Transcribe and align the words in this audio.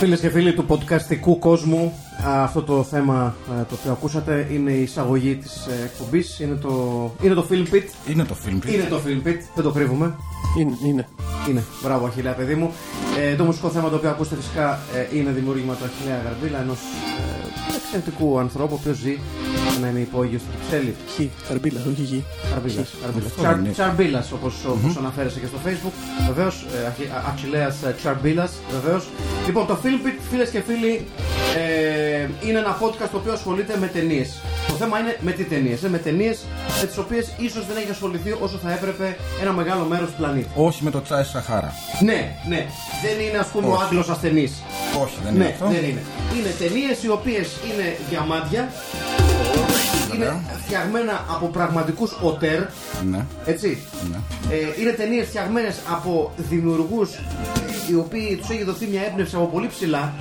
Φίλες 0.00 0.20
και 0.20 0.28
φίλοι 0.28 0.54
του 0.54 0.66
podcastικού 0.68 1.38
κόσμου, 1.38 1.92
α, 2.28 2.42
αυτό 2.42 2.62
το 2.62 2.82
θέμα 2.82 3.14
α, 3.24 3.64
το 3.68 3.74
οποίο 3.78 3.92
ακούσατε 3.92 4.48
είναι 4.52 4.70
η 4.70 4.82
εισαγωγή 4.82 5.36
της 5.36 5.68
εκπομπής. 5.84 6.40
Είναι 6.40 6.54
το, 6.54 6.70
είναι 7.22 7.34
το 7.34 7.46
Film 7.50 7.74
Pit. 7.74 8.10
Είναι 8.10 8.24
το 8.24 8.36
film 8.46 8.66
pit. 8.66 8.72
Είναι 8.72 8.84
το 8.88 9.00
Film 9.06 9.26
Pit, 9.26 9.38
δεν 9.54 9.64
το 9.64 9.70
κρύβουμε. 9.70 10.16
Είναι, 10.58 10.76
είναι. 10.84 11.08
Είναι. 11.48 11.64
Μπράβο, 11.82 12.06
Αχιλέα, 12.06 12.32
παιδί 12.32 12.54
μου. 12.54 12.72
Ε, 13.18 13.34
το 13.34 13.44
μουσικό 13.44 13.68
θέμα 13.68 13.88
το 13.88 13.96
οποίο 13.96 14.08
ακούσατε 14.08 14.36
φυσικά 14.36 14.78
ε, 14.94 15.16
είναι 15.16 15.30
δημιούργημα 15.30 15.74
του 15.74 15.84
Αχιλέα 15.84 16.22
Γαρμπίλα, 16.24 16.60
ενός 16.60 16.78
ε, 17.68 17.76
εξαιρετικού 17.76 18.38
ανθρώπου, 18.38 18.72
ο 18.74 18.78
οποίος 18.80 18.96
ζει 18.96 19.18
να 19.80 19.88
είναι 19.88 19.98
υπόγειος 20.00 20.40
στην 20.40 20.52
Κυψέλη. 20.60 20.94
Χ. 21.14 21.46
Καρμπίλα, 21.48 21.80
όχι 21.92 22.02
γη. 22.02 22.24
Καρμπίλα. 22.50 22.80
Αυτό 23.26 23.42
δεν 23.42 23.58
είναι. 23.58 23.72
Τσαρμπίλας, 23.72 24.32
όπω 24.32 24.52
αναφέρεσαι 24.98 25.40
και 25.40 25.46
στο 25.46 25.58
Facebook. 25.66 25.92
Βεβαίως. 26.26 26.66
Αχιλέα 27.28 27.74
Τσαρμπίλας, 27.96 28.52
βεβαίως. 28.80 29.08
Λοιπόν, 29.46 29.66
το 29.66 29.78
Film 29.82 30.06
Pit, 30.06 30.18
φίλες 30.30 30.48
και 30.50 30.60
φίλοι, 30.60 31.06
ε, 31.56 32.28
είναι 32.48 32.58
ένα 32.58 32.78
podcast 32.80 33.08
το 33.12 33.16
οποίο 33.18 33.32
ασχολείται 33.32 33.76
με 33.80 33.86
ταινίες. 33.86 34.38
Το 34.68 34.74
θέμα 34.74 34.98
είναι 34.98 35.16
με 35.20 35.32
τι 35.32 35.44
ταινίες. 35.44 35.80
Με 35.80 35.98
ταινίες 35.98 36.38
με 36.80 36.86
τις 36.86 36.98
οποίες 36.98 37.32
ίσως 37.38 37.66
δεν 37.66 37.76
έχει 37.76 37.90
ασχοληθεί 37.90 38.36
όσο 38.40 38.56
θα 38.62 38.72
έπρεπε 38.72 39.16
ένα 39.42 39.52
μεγάλο 39.52 39.84
μέρος 39.84 40.08
του 40.08 40.14
πλανήτη. 40.16 40.48
Όχι 40.54 40.84
με 40.84 40.90
το 40.90 41.02
τσάι 41.02 41.24
Σαχάρα. 41.24 41.72
Ναι, 42.02 42.36
ναι. 42.48 42.66
Δεν 43.02 43.26
είναι 43.26 43.38
ας 43.38 43.46
πούμε 43.46 43.66
ο 43.66 43.72
Όχι. 43.72 43.82
Άγγλο 43.82 44.04
ασθενής. 44.10 44.52
Όχι, 45.02 45.16
δεν 45.24 45.34
είναι 45.34 45.44
Ναι, 45.44 45.50
αυτό. 45.50 45.66
δεν 45.66 45.84
είναι. 45.90 46.02
Είναι 46.36 46.50
ταινίες 46.58 47.02
οι 47.02 47.08
οποίες 47.08 47.48
είναι 47.68 47.96
διαμάντια. 48.10 48.72
Είναι 50.14 50.40
φτιαγμένα 50.64 51.24
από 51.28 51.46
πραγματικούς 51.46 52.16
οτέρ. 52.22 52.60
Ναι, 53.10 53.24
Έτσι. 53.46 53.82
ναι. 54.10 54.16
Ε, 54.54 54.80
είναι 54.80 54.90
ταινίες 54.90 55.26
φτιαγμένες 55.26 55.76
από 55.90 56.32
δημιουργούς 56.36 57.10
οι 57.90 57.94
οποίοι 57.94 58.36
τους 58.36 58.50
έχει 58.50 58.64
δοθεί 58.64 58.86
μια 58.86 59.02
έμπνευση 59.02 59.36
από 59.36 59.46
πολύ 59.46 59.66
ψηλά. 59.66 60.12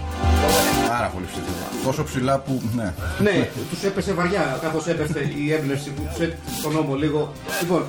Πάρα 0.87 1.07
πολύ 1.07 1.25
ψηλά. 1.25 1.43
Τόσο 1.85 2.03
ψηλά 2.03 2.39
που. 2.39 2.61
Ναι. 2.75 2.93
Ναι, 3.19 3.49
τους 3.69 3.83
έπεσε 3.83 4.13
βαριά 4.13 4.59
καθώς 4.61 4.87
έπεσε 4.87 5.19
η 5.45 5.53
έμπνευση 5.53 5.89
που 5.89 6.01
τους 6.11 6.19
έπεσε 6.19 6.37
στον 6.59 6.73
νόμο 6.73 6.95
λίγο. 6.95 7.31
Λοιπόν, 7.61 7.83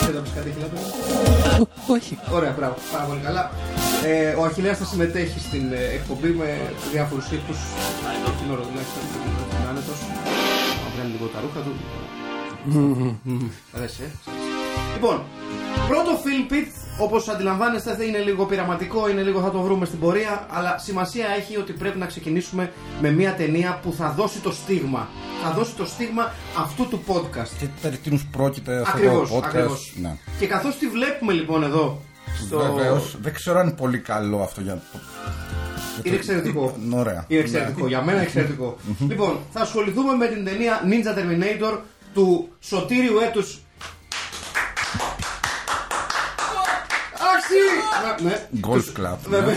θέλετε 0.00 0.16
να 0.16 0.22
πεις 0.22 0.32
κάτι, 0.34 0.48
Αχιλέα, 0.48 0.68
παιδί 0.68 0.82
μου; 1.58 1.68
Ω, 1.88 1.92
Όχι. 1.94 2.18
Ωραία, 2.32 2.54
μπράβο, 2.56 2.74
πάρα 2.92 3.04
πολύ 3.04 3.20
καλά. 3.24 3.50
Ε, 4.04 4.34
ο 4.40 4.44
Αχιλέας 4.44 4.78
θα 4.78 4.84
συμμετέχει 4.84 5.40
στην 5.40 5.72
ε, 5.72 5.82
εκπομπή 5.98 6.28
με 6.28 6.48
διάφορους 6.92 7.24
ήχους. 7.36 7.58
Την 8.40 8.48
ώρα 8.54 8.62
τουλάχιστον 8.68 9.02
είναι 9.12 9.47
άνετος. 9.68 9.98
Να 10.84 10.88
βγάλει 10.94 11.10
λίγο 11.10 11.26
τα 11.26 11.38
ρούχα 11.44 11.60
του. 11.66 11.72
Αρέσει, 13.76 14.02
ε. 14.02 14.08
σ' 14.24 14.28
αρέσει. 14.28 14.48
Λοιπόν, 14.94 15.22
πρώτο 15.88 16.10
film 16.24 16.52
pit, 16.52 16.66
όπως 17.00 17.28
αντιλαμβάνεστε, 17.28 17.94
θα 17.94 18.04
είναι 18.04 18.18
λίγο 18.18 18.44
πειραματικό, 18.46 19.08
είναι 19.10 19.22
λίγο 19.22 19.40
θα 19.40 19.50
το 19.50 19.60
βρούμε 19.60 19.86
στην 19.86 19.98
πορεία. 19.98 20.46
Αλλά 20.50 20.78
σημασία 20.78 21.26
έχει 21.38 21.56
ότι 21.56 21.72
πρέπει 21.72 21.98
να 21.98 22.06
ξεκινήσουμε 22.06 22.72
με 23.00 23.10
μια 23.10 23.34
ταινία 23.34 23.78
που 23.82 23.92
θα 23.92 24.10
δώσει 24.10 24.38
το 24.40 24.52
στίγμα. 24.52 25.08
Θα 25.42 25.50
δώσει 25.50 25.74
το 25.74 25.86
στίγμα 25.86 26.32
αυτού 26.58 26.88
του 26.88 27.02
podcast. 27.06 27.48
Και 27.58 27.66
περί 27.82 27.96
τίνους 27.96 28.26
πρόκειται 28.26 28.80
αυτό 28.80 28.96
Ακριβώς, 28.96 29.28
το 29.28 29.36
podcast; 29.36 29.44
ακριβώς. 29.44 29.92
Ναι. 30.00 30.16
Και 30.38 30.46
καθώς 30.46 30.78
τη 30.78 30.88
βλέπουμε 30.88 31.32
λοιπόν 31.32 31.62
εδώ. 31.62 32.00
Στο... 32.46 32.58
Βεβαίως, 32.58 33.16
δεν 33.20 33.34
ξέρω 33.34 33.58
αν 33.58 33.66
είναι 33.66 33.76
πολύ 33.76 33.98
καλό 33.98 34.40
αυτό 34.42 34.60
για. 34.60 34.82
Είναι 36.02 36.16
εξαιρετικό. 36.16 36.76
Ναι, 36.88 36.96
Ωραία. 36.98 37.24
Είναι 37.28 37.40
εξαιρετικό. 37.40 37.86
Για 37.86 38.02
μένα 38.02 38.20
εξαιρετικό. 38.20 38.76
λοιπόν, 39.08 39.38
θα 39.52 39.60
ασχοληθούμε 39.60 40.14
με 40.14 40.26
την 40.26 40.44
ταινία 40.44 40.80
Ninja 40.84 41.18
Terminator 41.18 41.78
του 42.14 42.48
Σωτήριου 42.60 43.18
έτους. 43.18 43.60
Άξι! 47.34 48.24
Ναι. 48.24 48.46
Golf 48.66 49.00
Club. 49.00 49.16
ναι. 49.28 49.36
Βεβαίως. 49.36 49.56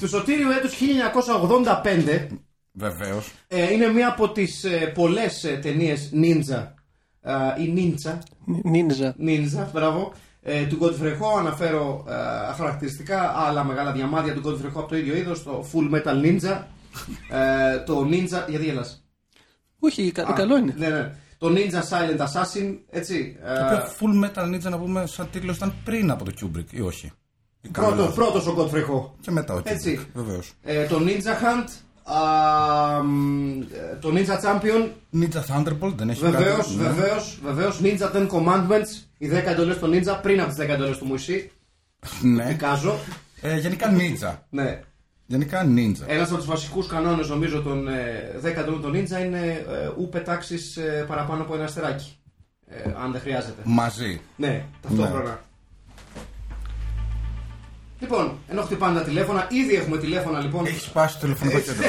Του 0.00 0.08
Σωτήριου 0.08 0.50
έτους 0.50 0.72
1985 0.72 2.26
Βεβαίως. 2.72 3.32
ε, 3.48 3.72
είναι 3.72 3.86
μία 3.86 4.08
από 4.08 4.30
τις 4.30 4.64
ε, 4.64 4.92
πολλές 4.94 5.44
ε, 5.44 5.58
ταινίες 5.62 6.10
Ninja 6.14 6.66
ε, 7.20 7.62
ή 7.62 7.72
Ninja 7.76 8.18
Νίνζα. 8.64 9.14
Ninja, 9.26 9.66
μπράβο. 9.72 10.12
Ε, 10.48 10.66
του 10.66 10.78
Godfrey 10.80 11.12
Ho 11.20 11.38
αναφέρω 11.38 12.04
ε, 12.08 12.52
χαρακτηριστικά 12.54 13.32
άλλα 13.36 13.64
μεγάλα 13.64 13.92
διαμάδια 13.92 14.34
του 14.34 14.42
Godfrey 14.44 14.66
Ho 14.66 14.78
από 14.80 14.88
το 14.88 14.96
ίδιο 14.96 15.16
είδος, 15.16 15.42
το 15.42 15.66
Full 15.72 15.94
Metal 15.94 16.22
Ninja. 16.24 16.62
Ε, 17.30 17.78
το 17.78 18.00
Ninja. 18.10 18.48
Γιατί 18.48 18.64
γελάς; 18.64 19.04
Όχι, 19.78 20.12
κα- 20.12 20.22
Α, 20.28 20.32
καλό 20.32 20.56
είναι. 20.56 20.74
Ναι, 20.78 20.88
ναι. 20.88 21.14
Το 21.38 21.48
Ninja 21.48 21.80
Silent 21.90 22.18
Assassin, 22.20 22.76
έτσι. 22.90 23.36
ε, 23.44 23.54
Το 23.58 23.64
οποίο 23.64 23.78
Full 24.00 24.24
Metal 24.24 24.54
Ninja 24.54 24.70
να 24.70 24.78
πούμε 24.78 25.06
σαν 25.06 25.28
τίτλος 25.30 25.56
ήταν 25.56 25.74
πριν 25.84 26.10
από 26.10 26.24
το 26.24 26.32
Kubrick 26.40 26.72
ή 26.72 26.80
όχι; 26.80 27.12
Ή 27.60 27.68
κάνω 27.68 27.86
πρώτο, 27.88 28.00
λάθος. 28.02 28.14
πρώτος 28.14 28.46
ο 28.46 28.54
Godfrey 28.58 28.90
Ho. 28.94 29.10
Και 29.20 29.30
μετά 29.30 29.54
ο 29.54 29.60
Έτσι. 29.64 29.98
Kubrick. 30.00 30.06
Βεβαίως. 30.14 30.52
Ε, 30.62 30.86
το 30.86 30.96
Ninja 31.00 31.42
Hunt. 31.42 31.68
Α, 32.14 33.02
μ, 33.02 33.60
ε, 33.60 33.96
το 34.00 34.12
Ninja 34.14 34.40
Champion. 34.44 34.88
Ninja 35.14 35.40
Thunderbolt 35.48 35.92
δεν 35.96 36.08
έχει 36.08 36.20
Βεβαίως, 36.20 36.56
κάτι. 36.56 36.74
ναι. 36.76 36.82
βεβαίως, 36.88 37.38
βεβαίως. 37.42 37.80
Ninja 37.82 38.16
Ten 38.16 38.28
Commandments. 38.28 39.04
Οι 39.18 39.28
10 39.28 39.50
εντολές 39.50 39.78
του 39.78 39.90
Ninja 39.92 40.18
πριν 40.22 40.40
από 40.40 40.48
τις 40.54 40.58
10 40.64 40.68
εντολές 40.68 40.98
του 40.98 41.04
Μουισί. 41.04 41.50
Ναι. 42.22 42.44
Πικάζω. 42.48 42.94
Ε, 43.40 43.58
γενικά 43.58 43.92
Ninja. 43.96 44.34
Ναι. 44.50 44.80
Γενικά 45.26 45.64
Ninja. 45.76 46.02
Ένας 46.06 46.28
από 46.28 46.36
τους 46.36 46.46
βασικούς 46.46 46.86
κανόνες 46.86 47.28
νομίζω 47.28 47.62
των 47.62 47.88
ε, 47.88 48.40
10 48.42 48.44
εντολών 48.44 48.82
των 48.82 48.92
Ninja 48.94 49.24
είναι 49.24 49.64
ε, 49.68 49.86
ου 49.98 50.08
πετάξεις 50.08 50.76
ε, 50.76 51.04
παραπάνω 51.08 51.42
από 51.42 51.54
ένα 51.54 51.64
αστεράκι. 51.64 52.18
Ε, 52.68 52.90
αν 53.04 53.12
δεν 53.12 53.20
χρειάζεται. 53.20 53.62
Μαζί. 53.64 54.20
Ναι, 54.36 54.64
ταυτόχρονα. 54.82 55.40
Λοιπόν, 58.00 58.38
ενώ 58.48 58.62
χτυπάνε 58.62 58.98
τα 58.98 59.04
τηλέφωνα, 59.04 59.48
ήδη 59.50 59.74
έχουμε 59.74 59.98
τηλέφωνα 59.98 60.40
λοιπόν. 60.40 60.66
Έχει 60.66 60.80
σπάσει 60.80 61.14
το 61.14 61.20
τηλεφωνικό 61.20 61.58
κέντρο. 61.60 61.84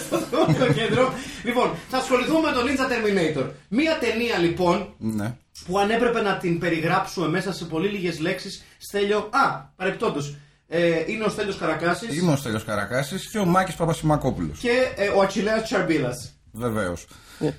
στο 0.00 0.16
τηλεφωνικό 0.18 0.72
κέντρο. 0.72 1.12
Λοιπόν, 1.44 1.74
θα 1.90 1.96
ασχοληθούμε 1.98 2.50
με 2.50 2.52
τον 2.52 2.64
Ninja 2.66 2.90
Terminator. 2.92 3.50
Μία 3.68 3.98
ταινία 3.98 4.38
λοιπόν 4.38 4.94
Ναι. 4.98 5.34
που 5.66 5.78
αν 5.78 5.90
έπρεπε 5.90 6.20
να 6.20 6.36
την 6.36 6.58
περιγράψουμε 6.58 7.28
μέσα 7.28 7.52
σε 7.52 7.64
πολύ 7.64 7.88
λίγες 7.88 8.18
λέξεις, 8.18 8.62
Στέλιο. 8.78 9.18
Α, 9.18 9.60
παρεπτόντως. 9.76 10.36
Ε, 10.68 11.02
είναι 11.06 11.24
ο 11.24 11.28
Στέλιος 11.28 11.56
Καρακάσης 11.58 12.16
Είμαι 12.16 12.32
ο 12.32 12.36
Στέλιος 12.36 12.64
Καρακάσης 12.64 13.28
και 13.30 13.38
ο 13.38 13.44
Μάκης 13.44 13.74
Παπασημακόπουλος. 13.74 14.58
και 14.58 14.92
ε, 14.96 15.08
ο 15.08 15.20
Ατσιλέας 15.20 15.62
Τσαρμπίλας. 15.62 16.32
Βεβαίως. 16.52 17.06
Ναι. 17.38 17.54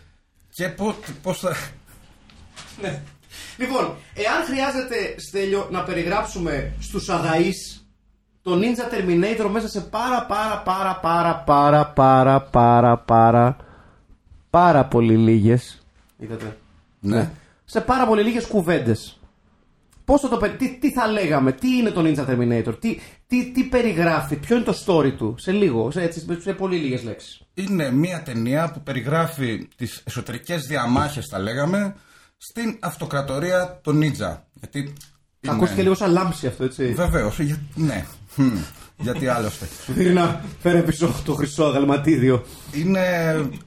Και 0.50 0.68
πώ 0.70 0.96
πώς 1.22 1.40
θα... 1.40 1.56
Ναι. 2.82 3.02
Λοιπόν, 3.58 3.96
εάν 4.14 4.44
χρειάζεται, 4.46 5.16
Στέλιο, 5.28 5.68
να 5.72 5.84
περιγράψουμε 5.84 6.74
στους 6.80 7.10
αδαείς 7.10 7.83
το 8.44 8.52
Ninja 8.60 8.94
Terminator 8.94 9.50
μέσα 9.52 9.68
σε 9.68 9.82
πάρα 9.82 10.26
πάρα 10.26 10.62
πάρα 10.66 10.96
πάρα 11.00 11.36
πάρα 11.46 11.86
πάρα 11.88 12.42
πάρα 12.42 12.98
πάρα 12.98 13.58
πάρα 14.50 14.86
πολύ 14.86 15.18
λίγες 15.18 15.86
Είδατε 16.18 16.58
Ναι. 17.00 17.32
Σε 17.66 17.82
πάρα 17.82 18.08
πολύ 18.08 18.24
λίγες 18.24 18.46
κουβέντες 18.48 19.18
Πώς 20.06 20.22
θα 20.22 20.30
το 20.30 20.38
περι- 20.38 20.58
τι, 20.58 20.78
τι 20.80 20.92
θα 20.92 21.08
λέγαμε, 21.08 21.52
τι 21.52 21.78
είναι 21.78 21.90
το 21.90 22.02
Ninja 22.06 22.26
Terminator, 22.30 22.74
τι, 22.80 23.00
τι, 23.28 23.52
τι 23.52 23.64
περιγράφει, 23.64 24.36
ποιο 24.36 24.56
είναι 24.56 24.66
το 24.66 24.76
story 24.86 25.14
του, 25.18 25.36
σε 25.38 25.52
λίγο, 25.52 25.92
σε, 25.92 26.02
έτσι, 26.02 26.26
σε 26.40 26.54
πολύ 26.54 26.78
λίγες 26.78 27.04
λέξεις. 27.04 27.42
Είναι 27.54 27.92
μια 27.92 28.22
ταινία 28.24 28.72
που 28.72 28.82
περιγράφει 28.82 29.68
τις 29.76 30.02
εσωτερικές 30.06 30.66
διαμάχες, 30.66 31.28
θα 31.28 31.40
λέγαμε, 31.40 31.96
στην 32.38 32.78
αυτοκρατορία 32.80 33.80
των 33.84 33.98
Νίτζα. 33.98 34.46
Γιατί... 34.54 34.80
είναι- 34.80 35.56
Ακούστηκε 35.56 35.82
λίγο 35.82 35.96
σαν 35.96 36.12
λάμψη 36.12 36.48
αυτό, 36.48 36.64
έτσι. 36.64 36.94
Βεβαίως, 36.94 37.40
για... 37.40 37.58
ναι. 37.76 38.06
Χμ. 38.34 38.58
Γιατί 38.98 39.28
άλλωστε. 39.28 39.68
Δίνα, 39.88 40.42
φέρε 40.62 40.82
πίσω 40.82 41.14
το 41.26 41.34
χρυσό 41.34 41.64
αγαλματίδιο. 41.64 42.46
Είναι 42.74 43.02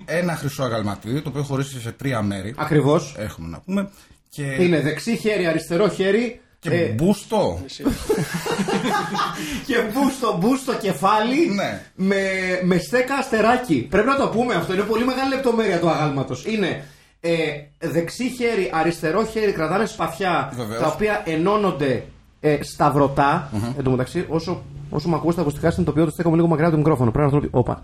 ένα 0.04 0.36
χρυσό 0.36 0.62
αγαλματίδιο, 0.62 1.22
το 1.22 1.28
οποίο 1.28 1.42
χωρίζει 1.42 1.80
σε 1.80 1.92
τρία 1.92 2.22
μέρη. 2.22 2.54
Ακριβώς. 2.56 3.14
Έχουμε 3.18 3.48
να 3.48 3.60
πούμε. 3.60 3.88
Και, 4.28 4.42
Είναι 4.42 4.80
δεξί 4.80 5.16
χέρι, 5.16 5.46
αριστερό 5.46 5.88
χέρι. 5.88 6.40
και 6.58 6.70
ε, 6.70 6.86
μπούστο. 6.88 7.60
και 9.66 9.74
μπούστο, 9.92 10.36
μπούστο 10.40 10.74
κεφάλι 10.74 11.46
Ναι. 11.54 11.82
με, 11.94 12.20
με 12.64 12.78
στέκα 12.78 13.14
αστεράκι. 13.14 13.86
Πρέπει 13.90 14.06
να 14.08 14.16
το 14.16 14.28
πούμε 14.28 14.54
αυτό. 14.54 14.72
Είναι 14.74 14.82
πολύ 14.82 15.04
μεγάλη 15.04 15.28
λεπτομέρεια 15.34 15.78
του 15.78 15.88
αγάλματος. 15.88 16.44
Είναι 16.46 16.84
ε, 17.20 17.32
δεξί 17.78 18.28
χέρι, 18.28 18.70
αριστερό 18.74 19.24
χέρι 19.26 19.52
κρατάνε 19.52 19.86
σπαθιά 19.86 20.52
Βεβαίως. 20.56 20.80
τα 20.80 20.86
οποία 20.86 21.22
ενώνονται 21.26 22.04
ε, 22.41 22.62
σταυρωτά. 22.62 23.50
Εν 23.77 23.85
τω 23.85 23.91
μεταξύ, 23.91 24.27
όσο, 24.29 24.62
όσο 24.91 25.09
με 25.09 25.15
ακούω 25.15 25.31
στα 25.31 25.41
ακουστικά 25.41 25.71
συνειδητοποιώ 25.71 26.03
ότι 26.03 26.12
στέκομαι 26.12 26.37
λίγο 26.37 26.49
μακριά 26.49 26.67
από 26.67 26.75
το 26.77 26.83
μικρόφωνο. 26.83 27.11
Πρέπει 27.11 27.33
να 27.33 27.41
το 27.41 27.47
πει. 27.47 27.49
Όπα. 27.56 27.81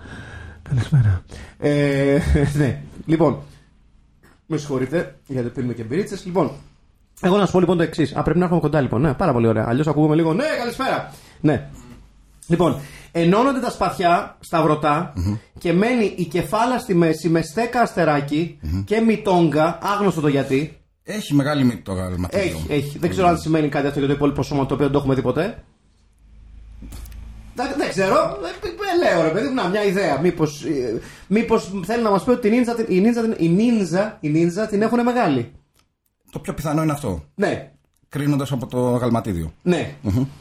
Καλησπέρα. 0.63 1.23
Ε, 1.59 2.19
ναι. 2.59 2.81
Λοιπόν, 3.07 3.39
με 4.47 4.57
συγχωρείτε 4.57 5.15
γιατί 5.27 5.49
πίνουμε 5.49 5.73
και 5.73 5.83
μπυρίτσες. 5.83 6.25
Λοιπόν, 6.25 6.51
εγώ 7.21 7.37
να 7.37 7.47
σου 7.47 7.53
πω 7.53 7.61
λοιπόν 7.61 7.77
το 7.77 7.83
εξής. 7.83 8.17
Α, 8.17 8.23
πρέπει 8.23 8.39
να 8.39 8.45
έρχομαι 8.45 8.63
κοντά 8.63 8.81
λοιπόν. 8.81 9.01
Ναι, 9.01 9.15
πάρα 9.15 9.33
πολύ 9.33 9.47
ωραία. 9.47 9.65
Αλλιώς 9.69 9.87
ακούγουμε 9.87 10.15
λίγο. 10.15 10.33
Ναι, 10.33 10.45
καλησπέρα. 10.59 11.13
Ναι. 11.41 11.69
Λοιπόν, 12.47 12.77
ενώνονται 13.13 13.61
τα 13.61 13.71
σπαθιά 13.71 14.37
σταυρωτά 14.41 15.13
και 15.59 15.73
μένει 15.73 16.15
η 16.17 16.25
κεφάλα 16.25 16.79
στη 16.79 16.95
μέση 16.95 17.29
με 17.29 17.43
στέκα 17.43 17.81
αστεράκι 17.81 18.59
και 18.85 19.01
μητόγκα, 19.01 19.79
άγνωστο 19.83 20.21
το 20.21 20.29
γιατί. 20.29 20.77
Έχει 21.05 21.35
μεγάλη 21.35 21.65
μύτη 21.65 21.83
το 21.83 21.93
γαλματίδιο. 21.93 22.45
Έχει, 22.45 22.67
έχει. 22.69 22.99
Δεν 22.99 23.11
ξέρω 23.11 23.27
αν 23.29 23.39
σημαίνει 23.39 23.69
κάτι 23.69 23.87
αυτό 23.87 23.99
για 23.99 24.09
το 24.09 24.15
υπόλοιπο 24.15 24.43
σώμα 24.43 24.67
το 24.67 24.75
οποίο 24.75 24.85
δεν 24.85 24.93
το 24.93 24.99
έχουμε 24.99 25.15
δει 25.15 25.23
ποτέ. 25.23 25.65
Δεν, 27.55 27.67
δεν 27.77 27.89
ξέρω. 27.89 28.17
Ε, 28.17 29.07
ε, 29.07 29.13
λέω 29.15 29.23
ρε 29.23 29.29
παιδί 29.31 29.49
μου, 29.49 29.55
να, 29.55 29.69
μια 29.69 29.85
ιδέα. 29.85 30.21
Μήπως 30.21 30.65
μήπως 31.27 31.71
θέλει 31.85 32.03
να 32.03 32.11
μας 32.11 32.25
πει 32.25 32.31
ότι 32.31 32.49
η 32.49 32.51
νίντζα, 32.51 32.75
την- 32.75 32.87
η 32.89 33.01
νίντζα, 33.01 33.23
την- 33.23 33.35
η 33.39 33.49
νίντζα, 33.49 34.17
η 34.21 34.29
νίντζα 34.29 34.67
την 34.67 34.83
έχουν 34.83 35.03
μεγάλη. 35.03 35.53
Το 36.31 36.39
πιο 36.39 36.55
πιθανό 36.55 36.83
είναι 36.83 36.93
αυτό. 36.93 37.25
Ναι, 37.35 37.71
Κρίνοντας 38.09 38.53
από 38.53 38.67
το 38.67 38.81
γαλματίδιο. 38.81 39.53
Ναι. 39.63 39.95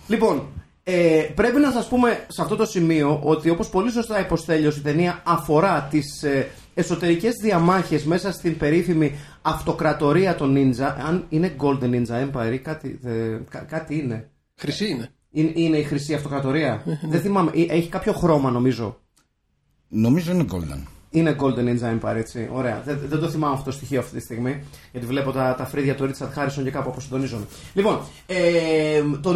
Λοιπόν, 0.07 0.47
ε, 0.83 1.23
πρέπει 1.35 1.59
να 1.59 1.71
σας 1.71 1.87
πούμε 1.87 2.25
σε 2.27 2.41
αυτό 2.41 2.55
το 2.55 2.65
σημείο 2.65 3.19
ότι 3.23 3.49
όπως 3.49 3.69
πολύ 3.69 3.91
σωστά 3.91 4.19
υποστέλιος 4.19 4.77
η 4.77 4.81
ταινία 4.81 5.21
αφορά 5.25 5.87
τις 5.89 6.23
ε, 6.23 6.47
εσωτερικές 6.81 7.35
διαμάχες 7.35 8.03
μέσα 8.03 8.31
στην 8.31 8.57
περίφημη 8.57 9.15
αυτοκρατορία 9.41 10.35
των 10.35 10.55
Ninja. 10.57 10.93
Αν 11.07 11.25
είναι 11.29 11.55
Golden 11.59 11.89
Ninja 11.89 12.29
Empire 12.31 12.53
ή 12.53 12.57
κάτι, 12.59 12.99
ε, 13.03 13.37
κα- 13.49 13.59
κάτι 13.69 13.97
είναι. 13.97 14.29
Χρυσή 14.55 14.87
είναι. 14.89 15.09
Είναι, 15.31 15.51
είναι 15.55 15.77
η 15.77 15.83
χρυσή 15.83 16.13
αυτοκρατορία. 16.13 16.83
Δεν 17.09 17.21
θυμάμαι. 17.21 17.51
Ε, 17.55 17.61
Έχει 17.75 17.89
κάποιο 17.89 18.13
χρώμα 18.13 18.51
νομίζω. 18.51 18.99
Νομίζω 19.87 20.31
είναι 20.33 20.45
golden. 20.51 20.83
Είναι 21.09 21.35
Golden 21.39 21.57
Ninja 21.65 21.99
Empire, 21.99 22.15
έτσι. 22.15 22.49
Ωραία. 22.53 22.81
Δεν, 22.85 22.99
δεν 23.05 23.19
το 23.19 23.29
θυμάμαι 23.29 23.53
αυτό 23.53 23.65
το 23.65 23.71
στοιχείο 23.75 23.99
αυτή 23.99 24.15
τη 24.17 24.21
στιγμή. 24.23 24.63
Γιατί 24.91 25.07
βλέπω 25.07 25.31
τα, 25.31 25.55
τα 25.57 25.65
φρύδια 25.65 25.95
του 25.95 26.09
Richard 26.11 26.39
Harrison 26.43 26.63
και 26.63 26.71
κάπου 26.71 26.89
αποσυντονίζομαι. 26.89 27.45
Λοιπόν, 27.73 27.99
ε, 28.25 29.01
το 29.21 29.29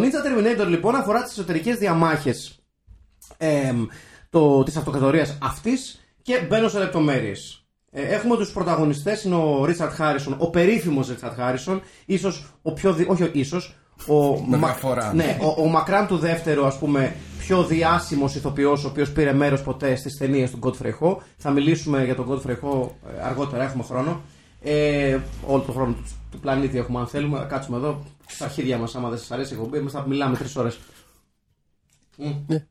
Terminator 0.62 0.66
λοιπόν 0.68 0.94
αφορά 0.94 1.22
τις 1.22 1.32
εσωτερικές 1.32 1.76
διαμάχες 1.76 2.58
ε, 3.36 3.72
της 4.64 4.76
αυτοκρατορίας 4.76 5.38
αυτής 5.42 6.00
και 6.26 6.40
μπαίνω 6.48 6.68
σε 6.68 6.78
λεπτομέρειες. 6.78 7.66
Ε, 7.90 8.02
έχουμε 8.02 8.36
τους 8.36 8.52
πρωταγωνιστές, 8.52 9.24
είναι 9.24 9.34
ο 9.34 9.64
Richard 9.64 9.96
Harrison, 9.98 10.34
ο 10.38 10.50
περίφημος 10.50 11.08
Richard 11.10 11.34
Harrison, 11.40 11.80
ίσως 12.06 12.46
ο 12.62 12.72
πιο. 12.72 12.92
Δι... 12.92 13.06
Όχι, 13.08 13.30
ίσως. 13.32 13.76
Ο, 14.06 14.40
Με 14.40 14.56
Μα- 14.56 14.66
διαφορά. 14.68 15.14
ναι, 15.14 15.38
ο, 15.40 15.62
ο 15.62 15.66
μακράν 15.66 16.06
του 16.06 16.16
δεύτερο, 16.16 16.66
ας 16.66 16.78
πούμε, 16.78 17.16
πιο 17.38 17.64
διάσημος 17.64 18.34
ηθοποιός, 18.34 18.84
ο 18.84 18.88
οποίος 18.88 19.12
πήρε 19.12 19.32
μέρος 19.32 19.62
ποτέ 19.62 19.96
στις 19.96 20.16
ταινίες 20.18 20.50
του 20.50 20.58
Godfrey 20.62 20.92
Ho. 21.00 21.16
Θα 21.36 21.50
μιλήσουμε 21.50 22.04
για 22.04 22.14
τον 22.14 22.26
Godfrey 22.28 22.50
Ho 22.62 22.88
ε, 23.18 23.22
αργότερα, 23.22 23.64
έχουμε 23.64 23.82
χρόνο. 23.82 24.20
Ε, 24.62 25.18
όλο 25.46 25.62
τον 25.62 25.74
χρόνο 25.74 25.92
του, 25.92 26.04
του 26.30 26.38
πλανήτη 26.40 26.78
έχουμε, 26.78 26.98
αν 26.98 27.06
θέλουμε. 27.06 27.38
Να 27.38 27.44
Κάτσουμε 27.44 27.76
εδώ, 27.76 28.02
στα 28.26 28.44
αρχίδια 28.44 28.78
μας, 28.78 28.94
άμα 28.94 29.08
δεν 29.08 29.18
σας 29.18 29.30
αρέσει 29.30 29.52
η 29.54 29.56
εκπομπή, 29.56 29.78
εμείς 29.78 29.92
θα 29.92 30.04
μιλάμε 30.08 30.36
τρεις 30.36 30.56
ώρες. 30.56 30.78
Μμ. 32.16 32.32
Ναι. 32.46 32.66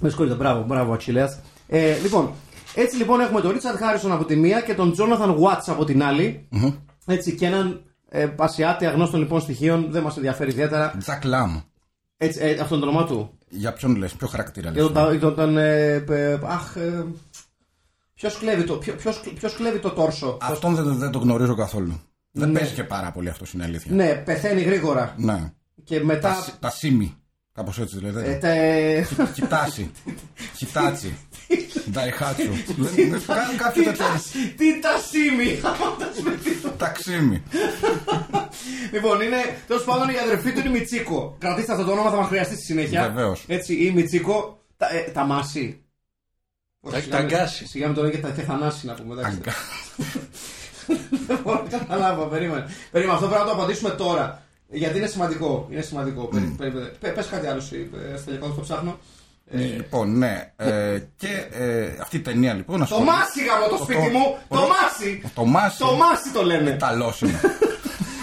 Με 0.00 0.08
συγχωρείτε, 0.08 0.34
μπράβο, 0.34 0.62
μπράβο, 0.64 0.92
Αξιλέας. 0.92 1.40
Ε, 1.68 1.98
λοιπόν, 2.02 2.30
έτσι 2.74 2.96
λοιπόν 2.96 3.20
έχουμε 3.20 3.40
τον 3.40 3.52
Richard 3.56 3.78
Harrison 3.82 4.10
από 4.10 4.24
τη 4.24 4.36
μία 4.36 4.60
και 4.60 4.74
τον 4.74 4.94
Jonathan 4.98 5.36
Watts 5.38 5.64
από 5.66 5.84
την 5.84 6.02
άλλη. 6.02 6.48
Έτσι, 7.06 7.34
και 7.34 7.46
έναν 7.46 7.82
ε, 8.08 8.28
Ασιάτη 8.38 8.86
αγνώστων 8.86 9.20
λοιπόν 9.20 9.40
στοιχείων, 9.40 9.86
δεν 9.90 10.02
μας 10.02 10.16
ενδιαφέρει 10.16 10.50
ιδιαίτερα. 10.50 10.94
Τζακ 10.98 11.24
Λαμ. 11.24 11.60
Έτσι, 12.16 12.40
ε, 12.42 12.50
αυτό 12.60 12.74
είναι 12.74 12.84
το 12.84 12.90
όνομά 12.90 13.06
του. 13.06 13.38
Για 13.48 13.72
ποιον 13.72 13.96
λες, 13.96 14.12
ποιο 14.12 14.26
χαρακτήρα 14.26 14.70
λες. 14.70 14.74
Για 14.82 14.84
τον, 14.84 14.94
τα- 14.94 15.18
τον, 15.18 15.34
τον, 15.34 15.56
ε, 15.58 16.04
ε, 16.08 16.38
αχ, 16.44 16.76
ε, 16.76 17.04
ποιος 18.14 18.38
κλέβει 18.38 18.64
το, 18.64 18.74
ποιο, 18.76 18.94
ποιος, 18.94 19.20
ποιος 19.38 19.54
κλέβει 19.54 19.78
το 19.78 19.90
τόρσο; 19.90 20.38
Αυτόν 20.40 20.74
δεν, 20.74 20.96
δεν 20.98 21.10
τον 21.10 21.22
γνωρίζω 21.22 21.54
καθόλου. 21.54 22.00
Δεν 22.30 22.50
Ναι. 22.50 22.58
παίζει 22.58 22.74
και 22.74 22.84
πάρα 22.84 23.10
πολύ 23.12 23.28
αυτός 23.28 23.52
είναι 23.52 23.64
αλήθεια. 23.64 23.92
Ναι, 23.94 24.14
πεθαίνει 24.14 24.60
γρήγορα. 24.62 25.14
Ναι. 25.16 25.52
Και 25.84 26.04
μετά... 26.04 26.28
Τα, 26.28 26.46
τα 26.60 26.70
σίμι. 26.70 27.14
Κάπως 27.52 27.78
έτσι 27.78 28.00
λέτε. 28.00 28.24
ε, 28.24 28.34
τε- 28.34 29.32
Κοιτάσει. 29.34 29.90
Κοιτάτσι. 30.56 31.16
Νταϊχάτσου. 31.90 32.50
Δεν- 32.76 33.10
δεν- 33.10 33.22
κα- 33.26 33.54
Κάποιο 33.56 33.82
Τι 33.82 33.88
τέτοιο. 33.88 34.04
τα- 34.04 34.20
Τι 34.56 34.80
τα 34.80 34.90
σήμη! 35.10 35.60
Ταξίμι. 36.76 37.42
Λοιπόν, 38.92 39.20
είναι 39.20 39.36
τέλος 39.66 39.84
πάντων 39.84 40.08
η 40.08 40.18
αδερφή 40.18 40.52
του 40.52 40.58
είναι 40.58 40.68
η 40.68 40.72
Μιτσίκο. 40.72 41.36
Κρατήστε 41.38 41.72
αυτό 41.72 41.84
το 41.84 41.92
όνομα, 41.92 42.10
θα 42.10 42.16
μας 42.16 42.26
χρειαστεί 42.28 42.54
στη 42.54 42.64
συνέχεια. 42.64 43.02
Βεβαίως. 43.02 43.44
Έτσι, 43.46 43.74
η 43.74 43.90
Μιτσίκο. 43.90 44.62
Τα, 44.76 44.86
ε, 44.96 45.10
τα 45.10 45.24
μάση. 45.24 45.78
Τα 46.90 46.96
έχει 46.96 47.08
ταγκάσει. 47.08 47.66
Σιγά 47.66 47.88
με 47.88 47.94
το 47.94 48.00
λένε 48.02 48.14
και 48.14 48.20
τα 48.20 48.28
και 48.30 48.42
θανάσει 48.42 48.86
να 48.86 48.94
πούμε. 48.94 49.12
εντάξει. 49.14 49.36
Αγκα. 49.36 49.52
Δεν 51.26 51.38
μπορώ 51.42 51.66
να 51.70 51.78
καταλάβω, 51.78 52.24
περίμενε. 52.26 52.66
Περίμενε, 52.90 53.16
αυτό 53.16 53.28
πρέπει 53.28 53.44
να 53.44 53.50
το 53.50 53.54
απαντήσουμε 53.56 53.90
τώρα. 53.90 54.42
Γιατί 54.68 54.98
είναι 54.98 55.06
σημαντικό. 55.06 55.68
Είναι 55.70 55.80
σημαντικό. 55.80 56.24
Περί- 56.24 56.56
περίμενε. 56.56 56.86
Πε 57.00 57.08
πες 57.08 57.26
κάτι 57.26 57.46
άλλο, 57.46 57.62
ε, 58.14 58.16
Στελιακό, 58.16 58.48
το 58.48 58.60
ψάχνω. 58.60 58.98
Ε, 59.54 59.58
Λοιπόν, 59.58 60.18
ναι. 60.18 60.52
ε, 60.56 60.98
και 61.16 61.28
ε, 61.50 61.88
αυτή 62.00 62.16
η 62.16 62.20
ταινία 62.20 62.54
λοιπόν. 62.54 62.76
το 62.76 62.82
ασχολεί- 62.82 63.06
Μάσι 63.06 63.44
γάμο 63.44 63.66
το 63.76 63.82
σπίτι 63.84 63.98
μου! 64.16 64.36
Το 64.48 64.56
Μάσι! 64.60 65.22
Το 65.34 65.44
Μάσι. 65.44 65.78
Το 65.78 65.92
Μάσι 65.96 66.32
το 66.32 66.42
λένε! 66.44 66.70
Ταλός 66.70 67.20
είναι. 67.20 67.40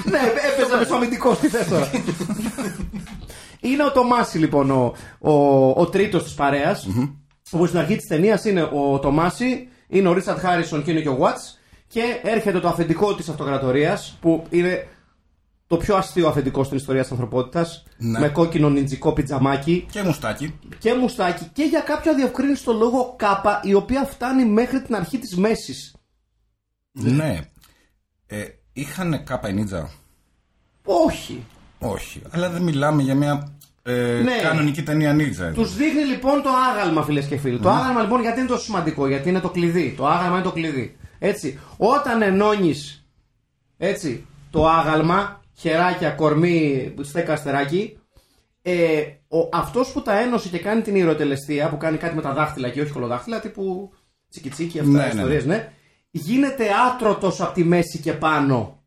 Ναι, 0.03 0.17
έπαιζε 0.17 0.75
με 0.89 0.95
αμυντικό, 0.95 1.35
τι 1.35 1.47
θες 1.47 1.67
τώρα. 1.67 1.89
είναι 3.59 3.83
ο 3.83 3.91
Τομάση 3.91 4.37
λοιπόν 4.37 4.71
ο, 4.71 4.93
ο, 5.19 5.33
ο 5.69 5.85
τρίτος 5.89 6.23
της 6.23 6.33
παρέας. 6.33 6.87
Όπου 7.51 7.65
στην 7.65 7.79
αρχή 7.79 7.95
της 7.95 8.07
ταινίας 8.07 8.45
είναι 8.45 8.61
ο 8.61 8.99
Τομάση, 8.99 9.67
είναι 9.87 10.07
ο 10.07 10.13
Ρίτσαρτ 10.13 10.39
Χάρισον 10.39 10.83
και 10.83 10.91
είναι 10.91 10.99
και 10.99 11.09
ο 11.09 11.15
Βάτ. 11.15 11.37
Και 11.87 12.01
έρχεται 12.23 12.59
το 12.59 12.67
αφεντικό 12.67 13.15
της 13.15 13.29
αυτοκρατορίας 13.29 14.17
που 14.21 14.43
είναι 14.49 14.87
το 15.71 15.77
πιο 15.77 15.95
αστείο 15.95 16.27
αφεντικό 16.27 16.63
στην 16.63 16.77
ιστορία 16.77 17.01
της 17.01 17.11
ανθρωπότητας. 17.11 17.83
Ναι. 17.97 18.19
Με 18.19 18.29
κόκκινο 18.29 18.69
νιντζικό 18.69 19.13
πιτζαμάκι 19.13 19.87
και 19.91 20.01
μουστάκι. 20.03 20.59
και 20.79 20.93
μουστάκι 20.93 21.49
και 21.53 21.63
για 21.63 21.79
κάποιο 21.79 22.11
αδιευκρίνηστο 22.11 22.73
λόγο 22.73 23.13
κάπα 23.17 23.61
η 23.63 23.73
οποία 23.73 24.03
φτάνει 24.05 24.45
μέχρι 24.45 24.81
την 24.81 24.95
αρχή 24.95 25.17
της 25.17 25.37
μέσης. 25.37 25.95
Ναι. 26.91 27.39
Ε, 28.27 28.43
είχαν 28.73 29.23
κάπα 29.23 29.49
η 29.49 29.53
Νίτζα; 29.53 29.89
Όχι. 30.83 31.45
Όχι. 31.79 32.21
Αλλά 32.29 32.49
δεν 32.49 32.61
μιλάμε 32.61 33.01
για 33.01 33.15
μια 33.15 33.51
ε, 33.83 34.21
Ναι. 34.23 34.37
κανονική 34.41 34.83
ταινία 34.83 35.13
Νίτζα. 35.13 35.45
εδώ. 35.45 35.61
Τους 35.61 35.75
δείχνει 35.75 36.03
λοιπόν 36.03 36.41
το 36.41 36.49
άγαλμα, 36.71 37.03
φίλες 37.03 37.25
και 37.25 37.37
φίλοι. 37.37 37.59
Το 37.59 37.69
άγαλμα 37.69 38.01
λοιπόν 38.01 38.21
γιατί 38.21 38.39
είναι 38.39 38.49
τόσο 38.49 38.63
σημαντικό, 38.63 39.07
γιατί 39.07 39.29
είναι 39.29 39.39
το 39.39 39.49
κλειδί. 39.49 39.93
Το 39.97 40.07
άγαλμα 40.07 40.35
είναι 40.35 40.45
το 40.45 40.51
κλειδί. 40.51 40.97
Έτσι, 41.19 41.59
όταν 41.77 42.21
ενώνεις 42.21 43.05
έτσι, 43.77 44.25
το 44.49 44.67
άγαλμα, 44.67 45.40
χεράκια, 45.61 46.09
κορμί, 46.09 46.93
στέκα, 47.01 47.33
αστεράκι, 47.33 47.97
ε, 48.61 49.01
ο, 49.27 49.49
αυτός 49.53 49.91
που 49.91 50.01
τα 50.01 50.19
ένωσε 50.19 50.47
και 50.49 50.59
κάνει 50.59 50.81
την 50.81 50.95
ιεροτελεστία, 50.95 51.69
που 51.69 51.77
κάνει 51.77 51.97
κάτι 51.97 52.15
με 52.15 52.21
τα 52.21 52.33
δάχτυλα 52.33 52.69
και 52.69 52.81
όχι 52.81 52.91
κολοδάχτυλα, 52.91 53.39
τύπου 53.39 53.91
τσικιτσίκι, 54.29 54.79
αυτά 54.79 54.91
Ναι, 54.91 54.97
οι 54.99 55.03
ναι, 55.03 55.07
ιστορίες, 55.13 55.45
ναι. 55.45 55.71
γίνεται 56.11 56.65
άτρωτος 56.93 57.41
από 57.41 57.53
τη 57.53 57.63
μέση 57.63 57.97
και 57.99 58.13
πάνω. 58.13 58.79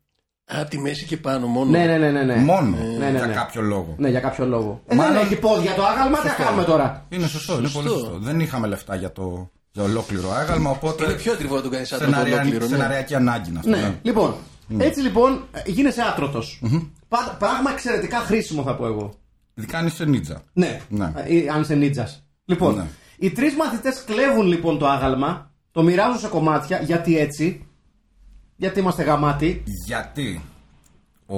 Από 0.47 0.69
τη 0.69 0.79
μέση 0.79 1.05
και 1.05 1.17
πάνω 1.17 1.47
μόνο. 1.47 1.69
Ναι, 1.69 1.85
ναι, 1.85 1.97
ναι, 1.97 2.11
ναι. 2.11 2.23
ναι. 2.23 2.35
Μόνο. 2.35 2.77
ναι, 2.99 3.09
ναι, 3.09 3.17
για 3.17 3.25
ναι. 3.27 3.33
κάποιο 3.33 3.61
λόγο. 3.61 3.95
Ναι, 3.97 4.09
για 4.09 4.19
κάποιο 4.19 4.45
λόγο. 4.45 4.81
Ε, 4.87 4.95
Μάλλον- 4.95 5.13
δεν 5.13 5.21
έχει 5.25 5.35
πόδια 5.35 5.73
το 5.73 5.85
άγαλμα, 5.85 6.17
τι 6.19 6.27
θα 6.27 6.43
κάνουμε 6.43 6.63
τώρα. 6.63 7.05
Είναι 7.09 7.27
σωστό, 7.27 7.57
είναι 7.57 7.67
πολύ 7.73 7.87
σωστό. 7.87 8.17
Δεν 8.19 8.39
είχαμε 8.39 8.67
λεφτά 8.67 8.95
για 8.95 9.11
το 9.11 9.49
για 9.71 9.83
ολόκληρο 9.83 10.31
άγαλμα, 10.31 10.69
οπότε. 10.69 11.03
Είναι 11.03 11.13
πιο 11.13 11.31
ακριβό 11.33 11.55
να 11.55 11.61
το 11.61 11.69
κάνεις 11.69 11.87
σαν 11.87 11.99
το 11.99 12.05
Σεναρια- 12.05 12.33
ολόκληρο. 12.35 12.63
ναι. 12.65 12.69
Σεναριακή 12.71 13.15
ανάγκη 13.15 13.49
είναι 13.49 13.59
αυτό. 13.59 13.71
Ναι. 13.71 13.77
ναι. 13.77 13.93
Λοιπόν, 14.01 14.35
έτσι 14.77 15.01
λοιπόν 15.01 15.45
ε, 15.51 15.61
γίνεσαι 15.65 16.01
άτρωτος. 16.01 16.61
Πα- 17.07 17.35
Πράγμα 17.39 17.71
εξαιρετικά 17.71 18.17
χρήσιμο 18.19 18.63
θα 18.63 18.75
πω 18.75 18.85
εγώ. 18.85 19.13
Ειδικά 19.53 19.77
αν 19.77 19.85
είσαι 19.87 20.05
Νίτζα. 20.05 20.41
Ναι, 20.53 20.81
Ναι. 20.89 21.11
Ε, 21.15 21.37
ε, 21.37 21.49
αν 21.49 21.61
είσαι 21.61 21.75
νίτζας. 21.75 22.25
Λοιπόν, 22.45 22.75
Ναι. 22.75 22.85
οι 23.17 23.29
τρεις 23.31 23.55
μαθητές 23.55 24.03
κλέβουν 24.03 24.45
λοιπόν 24.47 24.77
το 24.77 24.87
άγαλμα, 24.87 25.51
το 25.71 25.83
μοιράζουν 25.83 26.19
σε 26.19 26.27
κομμάτια, 26.27 26.81
γιατί 26.81 27.17
έτσι; 27.17 27.67
Γιατί 28.55 28.79
είμαστε 28.79 29.03
γαμάτοι; 29.03 29.63
Γιατί 29.85 30.41
ο 31.25 31.37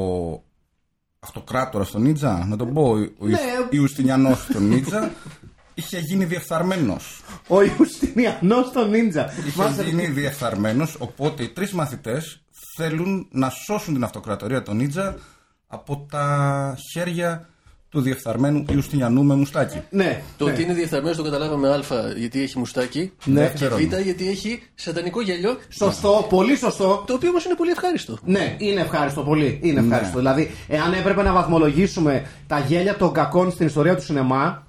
αυτοκράτορας 1.19 1.88
στον 1.88 2.01
Νίτζα, 2.01 2.46
να 2.48 2.55
τον 2.57 2.74
πω, 2.74 2.89
ο 3.19 3.25
Ναι. 3.27 3.38
Ιουστινιανός 3.69 4.43
στον 4.43 4.67
Νίτζα, 4.67 5.12
είχε 5.74 6.00
γίνει 6.00 6.25
διεφθαρμένος. 6.25 7.22
Ο 7.48 7.62
Ιουστινιανός 7.62 8.67
στο 8.67 8.86
νίντζα. 8.88 9.31
Είχε 9.48 9.60
Μάλιστα, 9.62 9.84
γίνει 9.84 10.05
διεφθαρμένος, 10.07 10.96
οπότε 11.00 11.43
οι 11.43 11.50
τρεις 11.50 11.72
μαθητές 11.74 12.41
θέλουν 12.77 13.27
να 13.31 13.50
σώσουν 13.50 13.93
την 13.93 14.03
αυτοκρατορία 14.03 14.62
των 14.62 14.75
Νίτζα 14.75 15.15
από 15.67 16.07
τα 16.12 16.77
χέρια 16.91 17.50
του 17.89 18.01
διεφθαρμένου 18.01 18.65
Ιουστινιανού 18.69 19.24
με 19.24 19.36
μουστάκι. 19.36 19.81
Ναι. 19.89 20.22
Το 20.38 20.46
ναι. 20.46 20.51
ότι 20.51 20.62
είναι 20.62 20.74
διεφθαρμένος 20.74 21.17
το 21.17 21.24
καταλάβαμε 21.24 21.69
Α 21.69 21.81
γιατί 22.15 22.41
έχει 22.41 22.57
μουστάκι. 22.57 23.12
Ναι. 23.25 23.53
Και 23.55 23.67
Β 23.67 23.79
γιατί 23.79 24.27
έχει 24.27 24.62
σατανικό 24.75 25.22
γέλιο. 25.22 25.57
Σωστό, 25.69 26.25
πολύ 26.29 26.55
σωστό. 26.55 27.03
Το 27.07 27.13
οποίο 27.13 27.29
όμως 27.29 27.46
είναι 27.46 27.55
πολύ 27.55 27.72
ευχάριστο. 27.72 28.17
Ναι, 28.24 28.55
είναι 28.57 28.81
ευχάριστο 28.81 29.24
πολύ. 29.24 29.60
Είναι 29.63 29.79
ευχάριστο. 29.79 30.17
Δηλαδή, 30.17 30.51
εάν 30.67 30.93
έπρεπε 30.93 31.24
να 31.24 31.34
βαθμολογήσουμε 31.34 32.25
τα 32.48 32.60
γέλια 32.60 32.96
των 32.96 33.13
κακών 33.13 33.51
στην 33.51 33.65
ιστορία 33.65 33.96
του 33.96 34.03
σινεμά, 34.03 34.67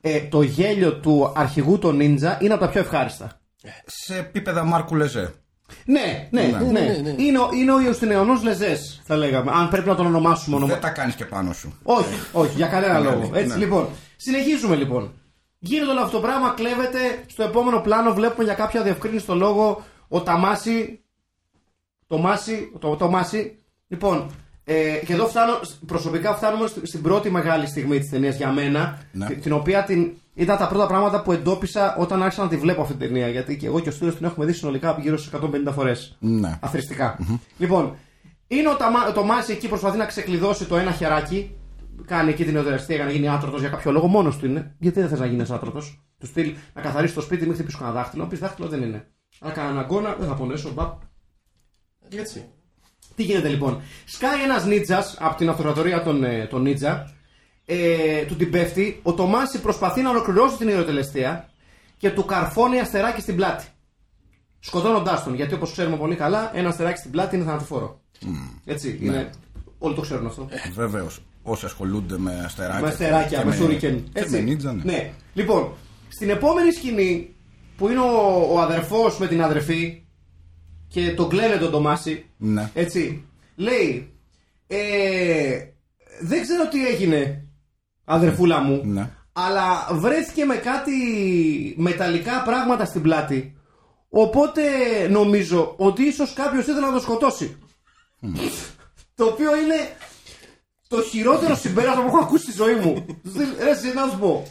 ε, 0.00 0.20
το 0.20 0.42
γέλιο 0.42 0.94
του 0.94 1.32
αρχηγού 1.36 1.78
των 1.78 1.98
Ninja 2.00 2.42
είναι 2.42 2.52
από 2.52 2.64
τα 2.64 2.68
πιο 2.68 2.80
ευχάριστα. 2.80 3.40
Σε 3.86 4.16
επίπεδα 4.18 4.64
Μάρκου 4.64 4.96
Λεζέ. 4.96 5.34
Ναι, 5.84 6.28
ναι, 6.30 6.42
ναι. 6.42 6.58
ναι, 6.80 6.80
ναι. 7.02 7.14
Είναι, 7.22 7.38
ο- 7.38 7.48
είναι 7.54 7.72
ο 7.72 7.80
Ιωστινεωνός 7.80 8.42
Λεζές, 8.42 9.00
θα 9.04 9.16
λέγαμε. 9.16 9.50
Αν 9.54 9.68
πρέπει 9.68 9.88
να 9.88 9.94
τον 9.94 10.06
ονομάσουμε 10.06 10.56
ονομα... 10.56 10.72
Δεν 10.72 10.80
τα 10.82 10.88
κάνεις 10.90 11.14
και 11.14 11.24
πάνω 11.24 11.52
σου. 11.52 11.78
Όχι, 11.82 12.14
όχι, 12.32 12.56
για 12.56 12.66
κανένα 12.66 12.98
Ναι, 13.00 13.10
λόγο. 13.10 13.28
ναι, 13.32 13.38
Έτσι, 13.38 13.52
ναι. 13.58 13.64
λοιπόν. 13.64 13.88
Συνεχίζουμε 14.16 14.76
λοιπόν. 14.76 15.12
Γίνεται 15.58 15.90
όλο 15.90 16.00
αυτό 16.00 16.16
το 16.16 16.22
πράγμα, 16.22 16.50
κλέβεται. 16.56 16.98
Στο 17.26 17.42
επόμενο 17.42 17.80
πλάνο 17.80 18.12
βλέπουμε 18.14 18.44
για 18.44 18.54
κάποια 18.54 18.82
διευκρίνηση 18.82 19.26
το 19.26 19.34
λόγο 19.34 19.82
ο 20.08 20.20
Ταμάση. 20.20 21.00
Το 22.06 22.18
Μάση. 22.18 22.72
Το, 22.78 22.96
το 22.96 23.08
Μάση. 23.10 23.56
Λοιπόν, 23.88 24.30
ε, 24.64 24.96
και 25.06 25.12
εδώ 25.12 25.26
φτάνω, 25.26 25.60
προσωπικά 25.86 26.34
φτάνουμε 26.34 26.66
στη- 26.66 26.86
στην 26.86 27.02
πρώτη 27.02 27.30
μεγάλη 27.30 27.66
στιγμή 27.66 27.98
της 27.98 28.08
ταινίας 28.10 28.36
για 28.36 28.52
μένα. 28.52 28.98
Ναι. 29.12 29.26
Την, 29.26 29.40
την 29.40 29.52
οποία 29.52 29.82
την, 29.84 30.12
ήταν 30.34 30.58
τα 30.58 30.68
πρώτα 30.68 30.86
πράγματα 30.86 31.22
που 31.22 31.32
εντόπισα 31.32 31.96
όταν 31.96 32.22
άρχισα 32.22 32.42
να 32.42 32.48
τη 32.48 32.56
βλέπω 32.56 32.82
αυτή 32.82 32.94
την 32.94 33.06
ταινία. 33.06 33.28
Γιατί 33.28 33.56
και 33.56 33.66
εγώ 33.66 33.80
και 33.80 33.88
ο 33.88 33.92
Στήλος 33.92 34.16
την 34.16 34.24
έχουμε 34.26 34.46
δει 34.46 34.52
συνολικά 34.52 34.96
γύρω 35.00 35.16
στι 35.16 35.30
150 35.68 35.72
φορές. 35.72 36.16
Ναι. 36.20 36.58
Αθρηστικά. 36.60 37.18
Λοιπόν, 37.58 37.96
είναι 38.46 38.68
ο 38.68 38.76
Ταμα- 38.76 39.12
το 39.12 39.24
Μάση 39.24 39.52
εκεί 39.52 39.68
προσπαθεί 39.68 39.96
να 39.96 40.04
ξεκλειδώσει 40.06 40.64
το 40.64 40.76
ένα 40.76 40.92
χεράκι. 40.92 41.56
Κάνει 42.06 42.30
εκεί 42.30 42.44
την 42.44 42.56
οδεραστία 42.56 42.96
για 42.96 43.04
να 43.04 43.10
γίνει 43.10 43.28
άτρωτος 43.28 43.60
για 43.60 43.68
κάποιο 43.68 43.90
λόγο. 43.92 44.06
Μόνος 44.06 44.36
του 44.36 44.46
είναι. 44.46 44.74
Γιατί 44.78 45.00
δεν 45.00 45.08
θες 45.08 45.18
να 45.18 45.26
γίνεις 45.26 45.50
άτρωτος; 45.50 46.02
Του 46.18 46.26
στείλει 46.26 46.56
να 46.74 46.80
καθαρίσεις 46.82 47.14
το 47.14 47.20
σπίτι, 47.20 47.44
μην 47.44 47.54
χτυπήσεις 47.54 47.78
κανένα 47.80 47.98
δάχτυλο. 48.00 48.26
Πεις 48.26 48.38
δάχτυλο 48.38 48.68
δεν 48.68 48.82
είναι. 48.82 49.06
Αν 49.40 49.52
κάνω 49.52 49.80
αγκώνα, 49.80 50.14
δεν 50.18 50.28
θα 50.28 50.34
πονέσω. 50.34 50.72
Μπα. 50.72 50.92
Έτσι. 52.18 52.44
Τι 53.14 53.22
γίνεται 53.22 53.48
λοιπόν. 53.48 53.80
Σκάει 54.04 54.42
ένας 54.42 54.64
νίτζας 54.66 55.16
από 55.20 55.36
την 55.36 55.48
αυτοκρατορία 55.48 56.02
των, 56.02 56.24
ε, 56.24 56.46
των 56.46 56.62
νίτζα. 56.62 57.10
Ε, 57.64 58.24
του 58.24 58.36
την 58.36 58.50
πέφτει. 58.50 59.00
Ο 59.02 59.14
Τομάση 59.14 59.60
προσπαθεί 59.60 60.02
να 60.02 60.10
ολοκληρώσει 60.10 60.56
την 60.56 60.68
ιεροτελεστία 60.68 61.48
και 61.96 62.10
του 62.10 62.24
καρφώνει 62.24 62.80
αστεράκι 62.80 63.20
στην 63.20 63.36
πλάτη. 63.36 63.64
Σκοτώνοντάς 64.58 65.24
τον. 65.24 65.34
Γιατί 65.34 65.54
όπως 65.54 65.72
ξέρουμε 65.72 65.96
πολύ 65.96 66.16
καλά, 66.16 66.50
ένα 66.54 66.68
αστεράκι 66.68 66.98
στην 66.98 67.10
πλάτη 67.10 67.36
είναι 67.36 67.44
θανατηφόρο. 67.44 68.00
Έτσι. 68.64 68.98
Είναι... 69.00 69.30
Όλοι 69.78 69.94
το 69.94 70.00
ξέρουν 70.00 70.26
αυτό. 70.26 70.48
Βεβαίως. 70.74 71.22
Όσοι 71.42 71.64
ασχολούνται 71.64 72.18
με 72.18 72.42
αστεράκια. 72.44 72.80
με 72.80 72.88
αστεράκια, 72.88 73.38
και 73.38 73.44
με 73.44 73.54
σούρικεν. 73.54 74.04
Και 74.12 74.26
με 74.28 74.38
νίτζα, 74.38 74.72
ναι. 74.72 74.82
ναι. 74.84 75.12
Λοιπόν, 75.34 75.72
στην 76.08 76.30
επόμενη 76.30 76.72
σκηνή 76.72 77.34
που 77.76 77.88
είναι 77.88 78.00
ο, 78.00 78.48
ο 78.50 78.60
αδερφός 78.60 79.18
με 79.18 79.26
την 79.26 79.42
αδερφή 79.42 80.02
και 80.88 81.14
τον 81.14 81.28
κλαίνε 81.28 81.56
τον 81.56 81.70
Τομάση. 81.70 82.24
Ναι. 82.36 82.70
Έτσι. 82.74 83.24
Λέει, 83.56 84.12
ε, 84.66 85.64
δεν 86.20 86.42
ξέρω 86.42 86.68
τι 86.68 86.86
έγινε, 86.86 87.41
αδερφούλα 88.12 88.58
μου, 88.60 88.80
Ναι. 88.84 89.10
αλλά 89.32 89.88
βρέθηκε 89.92 90.44
με 90.44 90.54
κάτι 90.56 90.92
μεταλλικά 91.76 92.42
πράγματα 92.42 92.84
στην 92.84 93.02
πλάτη. 93.02 93.56
Οπότε 94.10 94.62
νομίζω 95.10 95.74
ότι 95.76 96.02
ίσως 96.02 96.32
κάποιος 96.32 96.66
ήθελε 96.66 96.86
να 96.86 96.92
το 96.92 97.00
σκοτώσει. 97.00 97.56
το 99.14 99.24
οποίο 99.24 99.56
είναι 99.56 99.74
το 100.88 101.02
χειρότερο 101.02 101.54
συμπέρασμα 101.56 102.02
που 102.02 102.08
έχω 102.08 102.18
ακούσει 102.24 102.42
στη 102.42 102.52
ζωή 102.52 102.74
μου. 102.74 103.06
Ρε, 103.36 103.70
εσύ 103.70 103.92
να 103.94 104.06
σου 104.10 104.18
πω. 104.18 104.46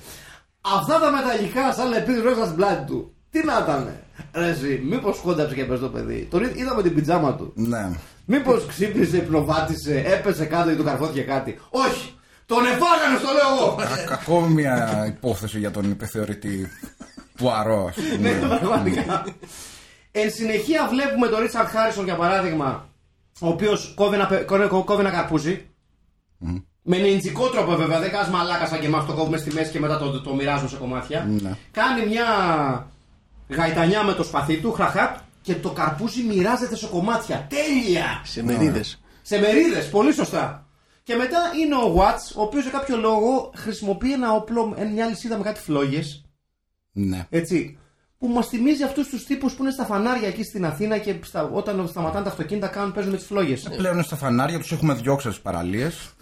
Αυτά 0.61 0.99
τα 0.99 1.11
μεταλλικά 1.11 1.73
σαν 1.73 1.89
λεπίδι 1.89 2.19
ρόχα 2.21 2.43
στην 2.43 2.55
πλάτη 2.55 2.85
του. 2.85 3.15
Τι 3.31 3.45
να 3.45 3.59
ήταν. 3.63 3.95
Ρε, 4.33 4.47
εσύ, 4.47 4.81
μήπως 4.89 5.17
κόνταψε 5.17 5.55
και 5.55 5.65
πες 5.65 5.79
το 5.79 5.89
παιδί. 5.89 6.27
Τον 6.31 6.43
είδα- 6.43 6.53
είδα 6.55 6.75
με 6.75 6.81
την 6.81 6.95
πιτζάμα 6.95 7.35
του. 7.35 7.51
Ναι. 7.55 7.89
Μήπως 8.25 8.65
ξύπνησε, 8.65 9.17
υπνοβάτησε, 9.17 10.03
έπεσε 10.05 10.45
κάτω 10.45 10.69
ή 10.71 10.75
του 10.75 10.83
καρφώθηκε 10.83 11.21
κάτι. 11.21 11.59
Όχι! 11.69 12.13
Τον 12.53 12.65
εφάγανε, 12.65 13.17
το 13.25 13.29
λέω 13.37 13.49
εγώ! 13.55 13.75
Κα- 14.05 14.13
Ακόμη 14.13 14.53
μια 14.53 15.05
υπόθεση 15.07 15.59
για 15.59 15.71
τον 15.71 15.91
υπεθεωρητή 15.91 16.67
Πουαρό, 17.37 17.85
ας 17.89 17.95
Ναι, 18.19 18.31
πούμε. 18.31 18.47
πραγματικά. 18.57 19.25
Εν 20.11 20.31
συνεχεία 20.31 20.87
βλέπουμε 20.89 21.27
τον 21.27 21.39
Ρίτσαρντ 21.39 21.67
Χάρισον 21.67 22.03
για 22.03 22.15
παράδειγμα, 22.15 22.87
ο 23.39 23.47
οποίος 23.47 23.93
κόβει, 23.95 24.15
ένα 24.15 24.27
πε- 24.27 24.45
κόβει- 24.45 24.69
κόβει 24.85 24.99
ένα 25.01 25.09
καρπούζι. 25.09 25.65
Με 26.83 26.97
νιντζικό 26.97 27.49
τρόπο 27.49 27.75
βέβαια, 27.75 27.99
δεν 27.99 28.11
κάνει 28.11 28.29
μαλάκας 28.31 28.69
σαν 28.69 28.79
και 28.79 28.85
εμάς 28.85 29.05
το 29.05 29.13
κόβουμε 29.13 29.37
στη 29.37 29.53
μέση 29.53 29.71
και 29.71 29.79
μετά 29.79 29.97
το, 29.97 30.21
το 30.21 30.35
μοιράζουμε 30.35 30.69
σε 30.69 30.75
κομμάτια. 30.75 31.27
Ναι. 31.41 31.51
Κάνει 31.71 32.05
μια 32.07 32.25
γαϊτανιά 33.49 34.03
με 34.03 34.13
το 34.13 34.23
σπαθί 34.23 34.57
του, 34.57 34.71
χραχάτ, 34.71 35.17
και 35.41 35.55
το 35.55 35.69
καρπούζι 35.69 36.23
μοιράζεται 36.23 36.75
σε 36.75 36.87
κομμάτια. 36.87 37.47
Τέλεια! 37.49 38.21
Σε 38.23 38.43
μερίδες. 38.43 39.01
Σε 39.21 39.39
μερίδες, 39.39 39.89
πολύ 39.89 40.13
σωστά. 40.13 40.65
Και 41.11 41.17
μετά 41.17 41.39
είναι 41.61 41.75
ο 41.75 41.95
Watts, 41.97 42.35
ο 42.37 42.41
οποίος 42.41 42.63
για 42.63 42.71
κάποιο 42.71 42.97
λόγο 42.97 43.51
χρησιμοποιεί 43.55 44.13
ένα 44.13 44.31
όπλο, 44.33 44.73
ε, 44.77 44.83
μια 44.85 45.05
λυσίδα 45.05 45.37
με 45.37 45.43
κάτι 45.43 45.59
φλόγες. 45.59 46.25
Ναι. 46.91 47.27
Έτσι. 47.29 47.77
Που 48.17 48.27
μας 48.27 48.47
θυμίζει 48.47 48.83
αυτούς 48.83 49.07
τους 49.09 49.25
τύπους 49.25 49.53
που 49.53 49.61
είναι 49.63 49.71
στα 49.71 49.85
φανάρια 49.85 50.27
εκεί 50.27 50.43
στην 50.43 50.65
Αθήνα 50.65 50.97
και 50.97 51.15
στα, 51.23 51.43
όταν 51.43 51.87
σταματάνε 51.87 52.23
τα 52.23 52.29
αυτοκίνητα 52.31 52.67
κάνουν 52.67 52.93
παίζουν 52.93 53.11
με 53.11 53.17
τις 53.17 53.25
φλόγες. 53.27 53.69
Πλέον 53.77 54.03
στα 54.03 54.15
φανάρια 54.15 54.59
τους 54.59 54.71
έχουμε 54.71 54.93
διώξει 54.93 55.27
τις 55.27 55.39
παραλίες. 55.39 56.13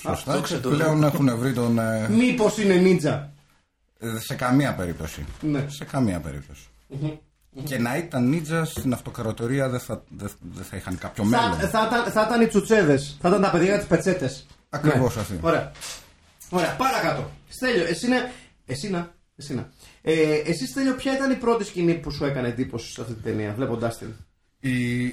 Σωστά. 0.00 0.32
Δόξα 0.34 0.54
Και 0.54 0.60
τω 0.60 0.68
πλέον 0.68 1.02
έχουν 1.04 1.36
βρει 1.38 1.52
τον. 1.52 1.78
ε, 1.78 2.08
Μήπως 2.08 2.58
είναι 2.58 2.74
νίτζα. 2.74 3.32
ε, 3.98 4.18
σε 4.18 4.34
καμία 4.34 4.74
περίπτωση. 4.74 5.24
Ναι. 5.40 5.64
Σε 5.68 5.84
καμία 5.84 6.20
περίπτωση. 6.20 6.66
Και 7.64 7.78
να 7.78 7.96
ήταν 7.96 8.28
νίτζα 8.28 8.64
στην 8.64 8.92
αυτοκρατορία 8.92 9.68
δεν 9.68 9.80
θα, 9.80 10.02
δεν, 10.08 10.30
δεν 10.40 10.64
θα 10.64 10.76
είχαν 10.76 10.98
κάποιο 10.98 11.24
μέλλον. 11.24 11.52
Θα, 11.54 11.68
θα, 11.68 11.86
ήταν- 11.90 12.12
θα 12.12 12.22
ήταν 12.26 12.40
οι 12.40 12.46
τσουτσέδες. 12.46 13.16
Θα 13.20 13.28
ήταν 13.28 13.40
τα 13.40 13.50
παιδιά 13.50 13.66
για 13.68 13.78
τι 13.80 13.86
πετσέτες. 13.86 14.46
Ακριβώς 14.70 15.16
αυτοί. 15.16 15.38
Ωραία. 15.40 15.72
Ωραία, 16.50 16.76
παρακάτω. 16.76 17.30
Στέλιο, 17.48 17.84
εσύ 17.84 18.06
είναι. 18.06 18.30
Εσύ 18.66 18.90
να. 18.90 19.14
Εσύ 19.36 19.54
να. 19.54 19.68
Ε, 20.02 20.12
εσύ 20.44 20.66
Στέλιο, 20.66 20.94
ποια 20.94 21.14
ήταν 21.14 21.30
η 21.30 21.34
πρώτη 21.34 21.64
σκηνή 21.64 21.94
που 21.94 22.10
σου 22.10 22.24
έκανε 22.24 22.48
εντύπωση 22.48 22.92
σε 22.92 23.00
αυτή 23.00 23.12
την 23.12 23.22
ταινία, 23.22 23.52
βλέποντάς 23.56 23.98
την; 23.98 24.08
Η... 24.60 25.06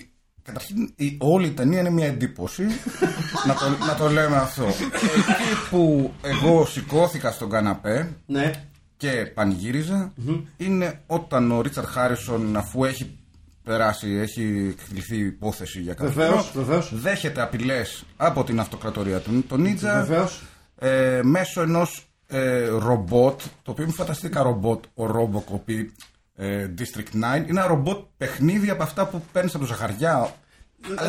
Καταρχήν, 0.44 0.94
η... 0.96 1.18
όλη 1.20 1.48
η 1.48 1.52
ταινία 1.52 1.80
είναι 1.80 1.90
μια 1.90 2.08
εντύπωση. 2.08 2.64
να, 3.48 3.54
το, 3.54 3.86
να 3.88 3.96
το 3.96 4.10
λέμε 4.10 4.36
αυτό. 4.38 4.66
Εκεί 4.66 5.70
που 5.70 6.14
εγώ 6.22 6.66
σηκώθηκα 6.66 7.32
στον 7.32 7.50
καναπέ 7.50 8.10
Ναι. 8.26 8.52
Και 9.00 9.32
πανηγύριζα 9.34 10.14
είναι 10.58 11.02
όταν 11.08 11.52
ο 11.52 11.62
Ρίτσαρντ 11.62 11.88
Χάρισον 11.88 12.56
αφού 12.58 12.84
έχει 12.86 13.18
περάσει, 13.64 14.10
έχει 14.10 14.76
εκκληθεί 14.80 15.18
υπόθεση 15.18 15.82
για 15.82 15.94
κάποιο 15.94 16.12
Βεβαίως, 16.14 16.52
λόγο, 16.54 16.66
βεβαίως. 16.66 16.92
δέχεται 17.02 17.42
απειλές 17.42 18.04
από 18.18 18.44
την 18.44 18.60
αυτοκρατορία 18.60 19.20
του 19.20 19.44
τον 19.48 19.62
Νίτζα 19.62 19.94
Βεβαίως. 20.06 20.42
ε, 20.80 21.20
μέσω 21.24 21.62
ενός 21.62 22.08
ε, 22.28 22.66
ρομπότ 22.68 23.42
το 23.64 23.72
οποίο 23.72 23.86
μου 23.86 23.92
φανταστήκα 23.92 24.42
ρομπότ 24.44 24.84
ο 24.96 25.04
Robocop 25.06 25.62
ή, 25.72 25.92
ε, 26.36 26.68
District 26.78 27.16
9 27.16 27.38
είναι 27.38 27.46
ένα 27.48 27.68
ρομπότ 27.68 27.98
παιχνίδι 28.18 28.70
από 28.70 28.84
αυτά 28.84 29.08
που 29.08 29.22
παίρνεις 29.32 29.56
από 29.56 29.64
το 29.66 29.70
ζαχαριά 29.70 30.14
αλλά 30.16 30.34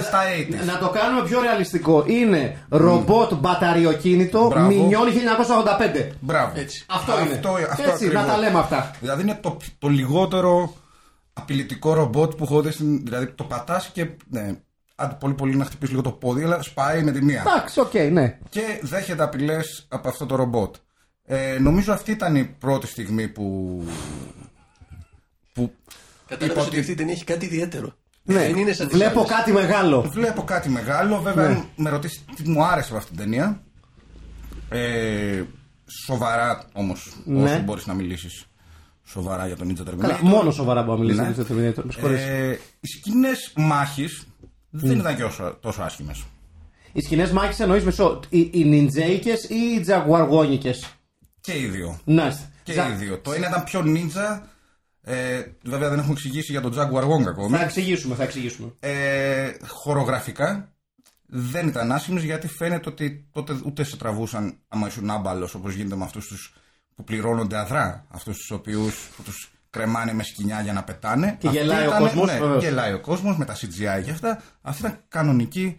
στα 0.03 0.21
80's 0.63 0.65
Να 0.67 0.79
το 0.79 0.89
κάνουμε 0.91 1.29
πιο 1.29 1.41
ρεαλιστικό. 1.41 2.05
Είναι 2.07 2.65
ρομπότ 2.69 3.35
μπαταριοκίνητο 3.35 4.47
Μπράβο. 4.49 4.67
μηνιόν 4.69 5.03
1985. 5.09 6.09
Μπράβο. 6.21 6.61
Έτσι. 6.61 6.85
Αυτό, 6.89 7.13
είναι. 7.21 7.33
Αυτό, 7.35 7.49
αυτό 7.71 7.91
Έτσι, 7.91 8.05
να 8.07 8.11
ακριβώς. 8.21 8.27
τα 8.27 8.39
λέμε 8.39 8.59
αυτά. 8.59 8.91
Δηλαδή 9.01 9.23
είναι 9.23 9.39
το, 9.43 9.57
το 9.79 9.89
λιγότερο 9.89 10.75
απειλητικό 11.33 11.95
ρομπότ 11.95 12.35
που 12.35 12.45
έχω 12.45 12.61
δει 12.63 12.71
στην. 12.71 13.05
Δηλαδή 13.05 13.27
το 13.27 13.45
πατάς 13.45 13.91
και. 13.93 14.09
Ναι, 14.29 14.53
άντε 14.95 15.17
πολύ 15.21 15.35
πολύ 15.35 15.57
να 15.57 15.65
χτυπήσεις 15.65 15.91
λίγο 15.91 16.03
το 16.03 16.13
πόδι, 16.13 16.43
αλλά 16.43 16.63
σπάει 16.63 17.03
με 17.03 17.11
τη 17.13 17.23
μία. 17.25 17.45
Εντάξει, 17.47 17.81
οκ, 17.81 17.95
ναι. 17.95 18.39
Και 18.49 18.63
δέχεται 18.83 19.23
απειλές 19.23 19.87
από 19.89 20.09
αυτό 20.09 20.27
το 20.27 20.35
ρομπότ. 20.37 20.75
Ε, 21.25 21.59
νομίζω 21.61 21.93
αυτή 21.93 22.11
ήταν 22.11 22.37
η 22.37 22.45
πρώτη 22.45 22.87
στιγμή 22.87 23.29
που. 23.29 23.83
που 25.53 25.73
Κατάλαβες 26.29 26.53
Είπα 26.57 26.61
ότι 26.61 26.71
ότι- 26.71 26.81
αυτή 26.81 26.93
η 26.93 26.95
ταινία 26.95 27.13
έχει 27.13 27.25
κάτι 27.25 27.45
ιδιαίτερο. 27.45 27.93
Ναι. 28.23 28.35
Δεν 28.39 28.57
είναι 28.57 28.73
σαν 28.73 28.89
τις 28.89 28.97
Βλέπω 28.97 29.19
άλλες. 29.21 29.31
κάτι 29.31 29.53
μεγάλο. 29.53 30.03
βλέπω 30.03 30.43
κάτι 30.43 30.69
μεγάλο. 30.69 31.21
Βέβαια, 31.21 31.49
Ναι. 31.49 31.55
αν 31.55 31.65
με 31.77 31.91
ρωτήσεις 31.91 32.25
τι 32.37 32.49
μου 32.49 32.65
άρεσε 32.65 32.89
από 32.89 32.97
αυτή 32.97 33.11
την 33.11 33.19
ταινία. 33.19 33.63
Ε, 34.69 35.43
σοβαρά 36.05 36.65
όμως, 36.73 37.13
Ναι. 37.25 37.43
όσο 37.53 37.61
μπορείς 37.61 37.87
να 37.87 37.95
μιλήσεις 37.95 38.45
σοβαρά 39.05 39.47
για 39.47 39.57
τον 39.57 39.69
Ninja 39.77 39.89
Terminator. 39.89 39.99
Καλά, 40.01 40.19
μόνο 40.23 40.51
σοβαρά 40.51 40.83
μπορώ 40.83 40.99
να 40.99 41.05
μιλήσω 41.05 41.23
Ναι. 41.23 41.31
για 41.31 41.45
το 41.45 41.55
Terminator. 41.55 41.85
Με 41.85 41.93
συγχωρείς. 41.93 42.21
Ε, 42.21 42.59
οι 42.81 42.87
σκηνές 42.87 43.53
μάχης 43.57 44.27
δεν 44.71 44.99
ήταν 44.99 45.17
και 45.17 45.25
όσο, 45.25 45.57
τόσο 45.61 45.83
άσχημες. 45.83 46.25
Οι 46.93 47.01
σκηνές 47.01 47.31
μάχης 47.33 47.61
εννοείς 47.61 47.85
μισό. 47.85 48.21
Οι, 48.29 48.51
οι 48.53 48.65
νιντζέικες 48.65 49.45
ή 49.45 49.55
οι 49.55 49.81
τζαγουαργόνικε. 49.81 50.75
Και 51.41 51.53
οι 51.59 51.67
δύο. 51.67 52.01
Ναι. 52.05 52.29
Και 52.63 52.73
Τζα- 52.73 52.89
οι 52.89 52.93
δύο. 52.93 53.19
Το 53.19 53.33
ένα 53.33 53.49
ήταν 53.49 53.65
πιο 53.65 53.83
ninja. 53.87 54.41
Ε, 55.03 55.43
βέβαια 55.65 55.89
δεν 55.89 55.99
έχουμε 55.99 56.13
εξηγήσει 56.13 56.53
για 56.53 56.61
τον 56.61 56.73
Jaguar 56.77 57.03
Wong 57.05 57.27
ακόμη. 57.29 57.57
Θα 57.57 57.63
εξηγήσουμε, 57.63 58.15
θα 58.15 58.23
εξηγήσουμε. 58.23 58.73
Ε, 58.81 59.51
χορογραφικά. 59.67 60.73
δεν 61.27 61.69
ήταν 61.69 61.93
άσχημες 61.93 62.23
γιατί 62.23 62.49
φαίνεται 62.49 62.89
ότι 62.89 63.29
τότε 63.33 63.61
ούτε 63.65 63.85
σε 63.85 63.97
τραβούσαν 63.97 64.59
άμα 64.69 64.87
ήσουν 64.87 65.11
άμπαλος 65.11 65.55
όπως 65.55 65.75
γίνεται 65.75 65.97
με 65.97 66.05
αυτούς 66.05 66.27
τους 66.27 66.55
που 66.95 67.05
πληρώνονται 67.05 67.59
αδρά. 67.59 68.07
Αυτούς 68.09 68.37
τους 68.37 68.51
οποίους 68.51 69.11
τους 69.25 69.51
κρεμάνε 69.71 70.13
με 70.13 70.23
σκοινιά 70.23 70.61
για 70.61 70.73
να 70.73 70.83
πετάνε. 70.85 71.37
Και 71.41 71.47
Αυτή 71.49 71.59
γελάει 71.61 71.85
ο 71.85 71.89
ήταν- 71.89 72.01
κόσμος, 72.03 72.27
Ναι, 72.27 72.39
βεβαίως. 72.39 72.63
γελάει 72.63 72.93
ο 72.93 73.01
κόσμος 73.01 73.37
με 73.37 73.45
τα 73.45 73.55
CGI 73.55 74.03
και 74.05 74.11
αυτά. 74.11 74.43
Αυτή 74.63 74.81
ήταν 74.83 74.99
κανονική 75.09 75.77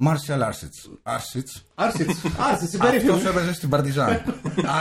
martial 0.00 0.40
arts. 0.42 0.62
Arts. 0.62 0.68
Άρσιτ, 1.02 1.48
άρσιτ, 1.74 2.10
Αυτός 2.38 2.68
συμπεριφέρει. 2.68 3.26
έπαιζε 3.28 3.52
στην 3.54 3.68
Παρτιζάν. 3.68 4.22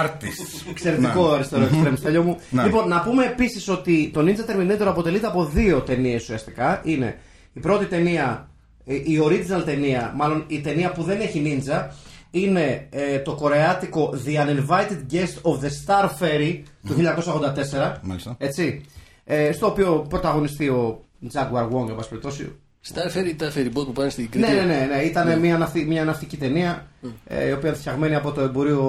Artist. 0.04 0.70
Εξαιρετικό 0.70 1.28
Ναι. 1.30 1.34
αριστερό 1.36 1.64
εξτρέμ, 1.64 1.96
Στέλιο 1.96 2.24
μου. 2.24 2.38
Ναι. 2.50 2.64
Λοιπόν, 2.64 2.88
να 2.88 3.02
πούμε 3.02 3.26
επίσης 3.26 3.68
ότι 3.68 4.10
το 4.14 4.22
Ninja 4.22 4.52
Terminator 4.52 4.86
αποτελείται 4.86 5.28
από 5.28 5.46
δύο 5.46 5.82
ταινίες 5.82 6.22
ουσιαστικά. 6.22 6.82
Είναι 6.84 7.20
η 7.54 7.60
πρώτη 7.60 7.86
ταινία, 7.86 8.50
ε, 8.86 8.94
η 8.96 9.20
original 9.24 9.62
ταινία, 9.66 10.14
μάλλον 10.16 10.44
η 10.48 10.62
ταινία 10.62 10.92
που 10.92 11.04
δεν 11.04 11.20
έχει 11.22 11.62
ninja, 11.66 11.88
είναι 12.32 12.88
ε, 12.90 13.20
το 13.20 13.36
κορεάτικο 13.36 14.14
The 14.26 14.30
Uninvited 14.48 15.06
Guest 15.12 15.42
of 15.52 15.60
the 15.64 15.70
Star 15.86 16.06
Ferry 16.20 16.62
του 16.88 16.94
1984. 16.94 17.98
Μάλιστα. 18.02 18.36
Έτσι. 18.38 18.86
Ε, 19.24 19.52
στο 19.52 19.66
οποίο 19.68 20.06
πρωταγωνιστεί 20.10 20.68
ο 20.70 21.06
Jaguar 21.34 21.70
Wong, 21.72 21.90
εν 21.90 21.96
πάση 21.96 22.10
περιπτώσει, 22.10 22.56
Στα 22.82 23.10
φέρει 23.10 23.36
τα 23.36 23.52
ferryboat 23.56 23.86
που 23.86 23.92
πάνε 23.94 24.10
στην 24.10 24.30
Κρήτη. 24.30 24.48
ναι, 24.48 24.54
ναι, 24.54 24.64
ναι, 24.64 24.88
ναι. 24.96 25.02
Ήταν 25.02 25.40
μια, 25.40 25.58
ναυτι, 25.58 25.86
μια 25.86 26.04
ναυτική 26.06 26.38
ταινία 26.38 26.88
ε, 27.26 27.48
η 27.48 27.52
οποία 27.52 27.70
ήταν 27.70 27.80
φτιαγμένη 27.80 28.16
από 28.16 28.32
το 28.32 28.42
Εμπορίο. 28.42 28.82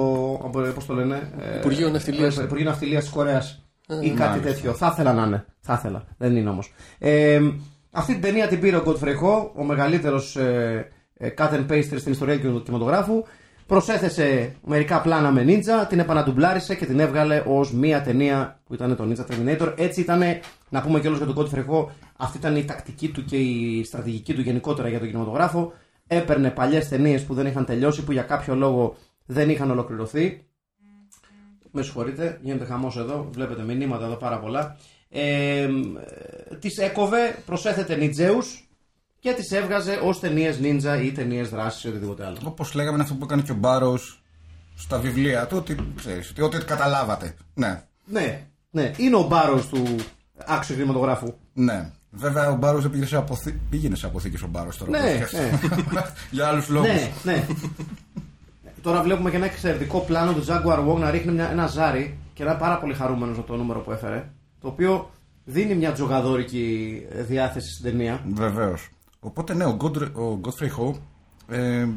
Πώς 0.75 0.85
το 0.85 0.93
λένε, 0.93 1.31
ε, 1.53 1.57
Υπουργείο 1.57 1.89
Ναυτιλίας. 1.89 2.37
ε, 2.37 2.43
Υπουργείο 2.43 2.65
Ναυτιλίας 2.69 3.03
της 3.03 3.11
Κορέας. 3.13 3.63
ή 4.01 4.09
κάτι 4.09 4.19
μάλιστα. 4.19 4.39
τέτοιο. 4.49 4.73
Θα 4.73 4.89
ήθελα 4.93 5.13
να 5.13 5.23
είναι. 5.25 5.45
Θα 5.59 5.73
ήθελα. 5.73 6.03
Δεν 6.17 6.35
είναι 6.35 6.49
όμως. 6.49 6.73
Ε, 6.99 7.39
αυτή 7.91 8.11
την 8.13 8.21
ταινία 8.21 8.47
την 8.47 8.59
πήρε 8.59 8.75
ο 8.75 8.83
Godfrey 8.85 9.23
Ho, 9.23 9.49
ο 9.55 9.63
μεγαλύτερος 9.63 10.35
ε, 10.35 10.87
ε, 11.17 11.29
cut 11.37 11.49
and 11.51 11.65
paster 11.69 11.95
στην 11.97 12.11
ιστορία 12.11 12.39
του 12.39 12.63
κινηματογράφου. 12.63 13.23
Προσέθεσε 13.67 14.55
μερικά 14.65 15.01
πλάνα 15.01 15.31
με 15.31 15.45
Ninja, 15.47 15.87
την 15.89 15.99
επαναντουμπλάρισε 15.99 16.75
και 16.75 16.85
την 16.85 16.99
έβγαλε 16.99 17.43
ως 17.47 17.73
μία 17.73 18.01
ταινία 18.01 18.59
που 18.65 18.73
ήταν 18.73 18.95
το 18.95 19.03
Ninja 19.09 19.25
Terminator. 19.31 19.73
Έτσι 19.77 20.01
ήταν, 20.01 20.21
να 20.69 20.81
πούμε 20.81 20.99
κιόλας 20.99 21.19
για 21.19 21.33
τον 21.33 21.35
Godfrey 21.49 21.65
Ho, 21.73 21.85
αυτή 22.23 22.37
ήταν 22.37 22.55
η 22.55 22.65
τακτική 22.65 23.09
του 23.09 23.25
και 23.25 23.37
η 23.37 23.83
στρατηγική 23.83 24.33
του 24.33 24.41
γενικότερα 24.41 24.89
για 24.89 24.99
τον 24.99 25.07
κινηματογράφο. 25.07 25.73
Έπαιρνε 26.07 26.49
παλιές 26.49 26.87
ταινίες 26.87 27.23
που 27.23 27.33
δεν 27.33 27.45
είχαν 27.45 27.65
τελειώσει, 27.65 28.03
που 28.03 28.11
για 28.11 28.21
κάποιο 28.23 28.55
λόγο 28.55 28.95
δεν 29.25 29.49
είχαν 29.49 29.71
ολοκληρωθεί. 29.71 30.45
Με 31.71 31.81
συγχωρείτε, 31.81 32.39
γίνεται 32.41 32.65
χαμός 32.65 32.97
εδώ. 32.97 33.27
Βλέπετε 33.31 33.63
μηνύματα 33.63 34.05
εδώ 34.05 34.15
πάρα 34.15 34.39
πολλά. 34.39 34.77
Ε, 35.09 35.69
τις 36.59 36.77
έκοβε, 36.77 37.35
προσέθετε 37.45 37.95
νιτζέους 37.95 38.67
και 39.19 39.33
τις 39.33 39.51
έβγαζε 39.51 39.99
ως 40.03 40.19
ταινίες 40.19 40.59
ninja 40.61 41.01
ή 41.03 41.11
ταινίες 41.11 41.49
δράσης 41.49 41.83
ή 41.83 41.87
οτιδήποτε 41.87 42.25
άλλο. 42.25 42.37
Όπως 42.43 42.73
λέγαμε, 42.73 42.93
είναι 42.93 43.03
αυτό 43.03 43.15
που 43.15 43.23
έκανε 43.23 43.41
και 43.41 43.51
ο 43.51 43.55
Μπάρος 43.55 44.23
στα 44.75 44.99
βιβλία 44.99 45.47
του. 45.47 45.57
Ότι, 45.57 45.75
ξέρεις, 45.95 46.29
ότι, 46.29 46.41
ότι 46.41 46.57
καταλάβατε. 46.65 47.35
Ναι. 47.53 47.83
Ναι, 48.05 48.47
ναι, 48.69 48.91
είναι 48.97 49.15
ο 49.15 49.23
μπάρος 49.23 49.67
του 49.67 49.95
άξιο 50.45 50.75
κινηματογράφου. 50.75 51.33
Ναι. 51.53 51.91
Βέβαια, 52.15 52.49
ο 52.49 52.55
Μπάρος 52.55 52.81
δεν 52.81 52.91
πήγε 52.91 53.05
σε, 53.05 53.15
αποθή... 53.17 53.59
πήγαινε 53.69 53.95
σε 53.95 54.05
αποθήκες 54.05 54.41
ο 54.41 54.47
Μπάρος 54.47 54.77
τώρα. 54.77 54.91
Ναι, 54.91 55.15
όπως 55.15 55.29
σκέφτομαι. 55.29 56.13
Για 56.31 56.47
άλλους 56.47 56.67
λόγους. 56.69 56.89
Ναι, 56.89 57.11
ναι. 57.23 57.45
Τώρα 58.81 59.01
βλέπουμε 59.01 59.29
και 59.29 59.35
ένα 59.35 59.45
εξαιρετικό 59.45 59.99
πλάνο 59.99 60.33
του 60.33 60.45
Jaguar 60.47 60.87
Wong 60.87 60.97
να 60.99 61.09
ρίχνει 61.11 61.31
μια, 61.31 61.49
ένα 61.51 61.67
ζάρι 61.67 62.17
και 62.33 62.43
ένα 62.43 62.55
πάρα 62.55 62.77
πολύ 62.79 62.93
χαρούμενος 62.93 63.37
από 63.37 63.47
το 63.47 63.55
νούμερο 63.55 63.79
που 63.79 63.91
έφερε. 63.91 64.29
Το 64.61 64.67
οποίο 64.67 65.09
δίνει 65.43 65.75
μια 65.75 65.91
τζογαδόρικη 65.91 66.97
ε, 67.11 67.23
διάθεση 67.23 67.71
στην 67.71 67.83
ταινία. 67.83 68.21
Βεβαίως. 68.33 68.89
Οπότε, 69.19 69.53
ναι, 69.53 69.65
ο, 69.65 69.77
Godre- 69.81 70.11
ο 70.15 70.39
Godfrey 70.41 70.69
Ho 70.79 70.95
ε, 71.47 71.87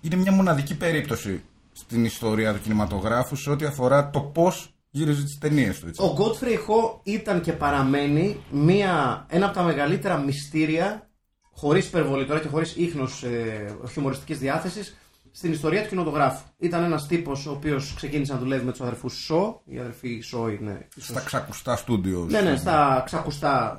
είναι 0.00 0.16
μια 0.16 0.32
μοναδική 0.32 0.76
περίπτωση 0.76 1.42
στην 1.72 2.04
ιστορία 2.04 2.52
του 2.52 2.60
κινηματογράφου 2.60 3.36
σε 3.36 3.50
ό,τι 3.50 3.64
αφορά 3.64 4.10
το 4.10 4.20
πώς 4.20 4.74
γύριζε 4.90 5.22
τι 5.24 5.38
ταινίες 5.38 5.78
του. 5.80 5.86
Έτσι. 5.88 6.02
Ο 6.02 6.16
Godfrey 6.18 6.54
Ho 6.54 6.98
ήταν 7.02 7.40
και 7.40 7.52
παραμένει 7.52 8.36
μια, 8.50 9.26
ένα 9.28 9.46
από 9.46 9.54
τα 9.54 9.62
μεγαλύτερα 9.62 10.16
μυστήρια, 10.18 11.08
χωρίς 11.52 11.86
υπερβολή 11.86 12.26
τώρα 12.26 12.40
και 12.40 12.48
χωρίς 12.48 12.76
ίχνος 12.76 13.22
ε, 13.22 13.74
χιουμοριστικής 13.92 14.38
διάθεσης, 14.38 14.96
στην 15.32 15.52
ιστορία 15.52 15.82
του 15.82 15.88
κινηματογράφου. 15.88 16.42
Ήταν 16.58 16.84
ένας 16.84 17.06
τύπος 17.06 17.46
ο 17.46 17.50
οποίος 17.50 17.94
ξεκίνησε 17.96 18.32
να 18.32 18.38
δουλεύει 18.38 18.64
με 18.64 18.70
τους 18.70 18.80
αδερφούς 18.80 19.14
Σο. 19.24 19.60
Οι 19.64 19.78
αδερφοί 19.78 20.20
Σο 20.20 20.48
είναι... 20.48 20.88
ίσως- 20.96 21.10
Στα 21.10 21.20
ξακουστά 21.20 21.76
στούντιο. 21.76 22.26
Ναι, 22.30 22.40
ναι, 22.40 22.56
στα 22.56 23.02
ξακουστά 23.06 23.78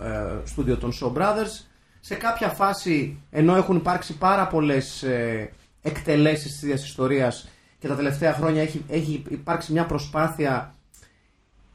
ε, 0.00 0.06
ε, 0.08 0.40
στούντιο 0.44 0.76
των 0.76 0.92
Shaw 1.00 1.12
Brothers. 1.12 1.64
Σε 2.00 2.14
κάποια 2.14 2.48
φάση, 2.48 3.22
ενώ 3.30 3.56
έχουν 3.56 3.76
υπάρξει 3.76 4.18
πάρα 4.18 4.46
πολλές 4.46 5.02
ε, 5.02 5.50
εκτελέσεις 5.82 6.52
της 6.52 6.62
ίδιας 6.62 6.84
ιστορίας 6.84 7.48
και 7.84 7.90
τα 7.90 7.96
τελευταία 7.96 8.32
χρόνια 8.32 8.62
έχει, 8.62 8.84
έχει 8.88 9.22
υπάρξει 9.28 9.72
μια 9.72 9.86
προσπάθεια 9.86 10.74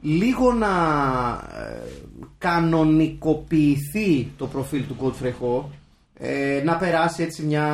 λίγο 0.02 0.54
να 0.54 0.68
ε, 1.58 1.78
κανονικοποιηθεί 2.38 4.32
το 4.38 4.48
προφίλ 4.48 4.84
του 4.88 4.96
Godfrey 5.02 5.34
Ho, 5.44 5.64
ε, 6.14 6.62
να 6.66 6.78
περάσει 6.78 7.24
έτσι 7.24 7.44
μια, 7.46 7.66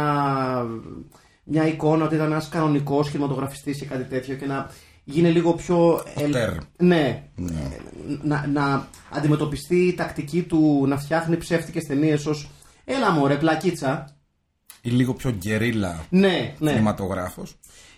μια 1.43 1.67
εικόνα 1.67 2.05
ότι 2.05 2.15
ήταν 2.15 2.31
ένας 2.31 2.49
κανονικός 2.49 3.09
κινηματογραφιστής 3.09 3.79
και 3.79 3.85
κάτι 3.85 4.03
τέτοιο 4.03 4.35
και 4.35 4.45
να 4.45 4.69
γίνει 5.03 5.29
λίγο 5.29 5.53
πιο... 5.53 6.03
ελ- 6.15 6.31
Τερ. 6.31 6.51
ναι, 6.77 7.23
να, 8.23 8.47
να 8.47 8.87
αντιμετωπιστεί 9.11 9.75
η 9.87 9.93
τακτική 9.93 10.41
του 10.43 10.85
να 10.87 10.97
φτιάχνει 10.97 11.37
ψεύτικες 11.37 11.83
ταινίες 11.83 12.25
ως 12.25 12.49
έλα 12.85 13.11
μωρέ 13.11 13.35
πλακίτσα 13.35 14.15
Ή 14.81 14.89
λίγο 14.89 15.13
πιο 15.13 15.29
γκερίλα 15.31 16.05
ναι, 16.09 16.53
ναι. 16.59 16.71
κινηματογράφος. 16.71 17.55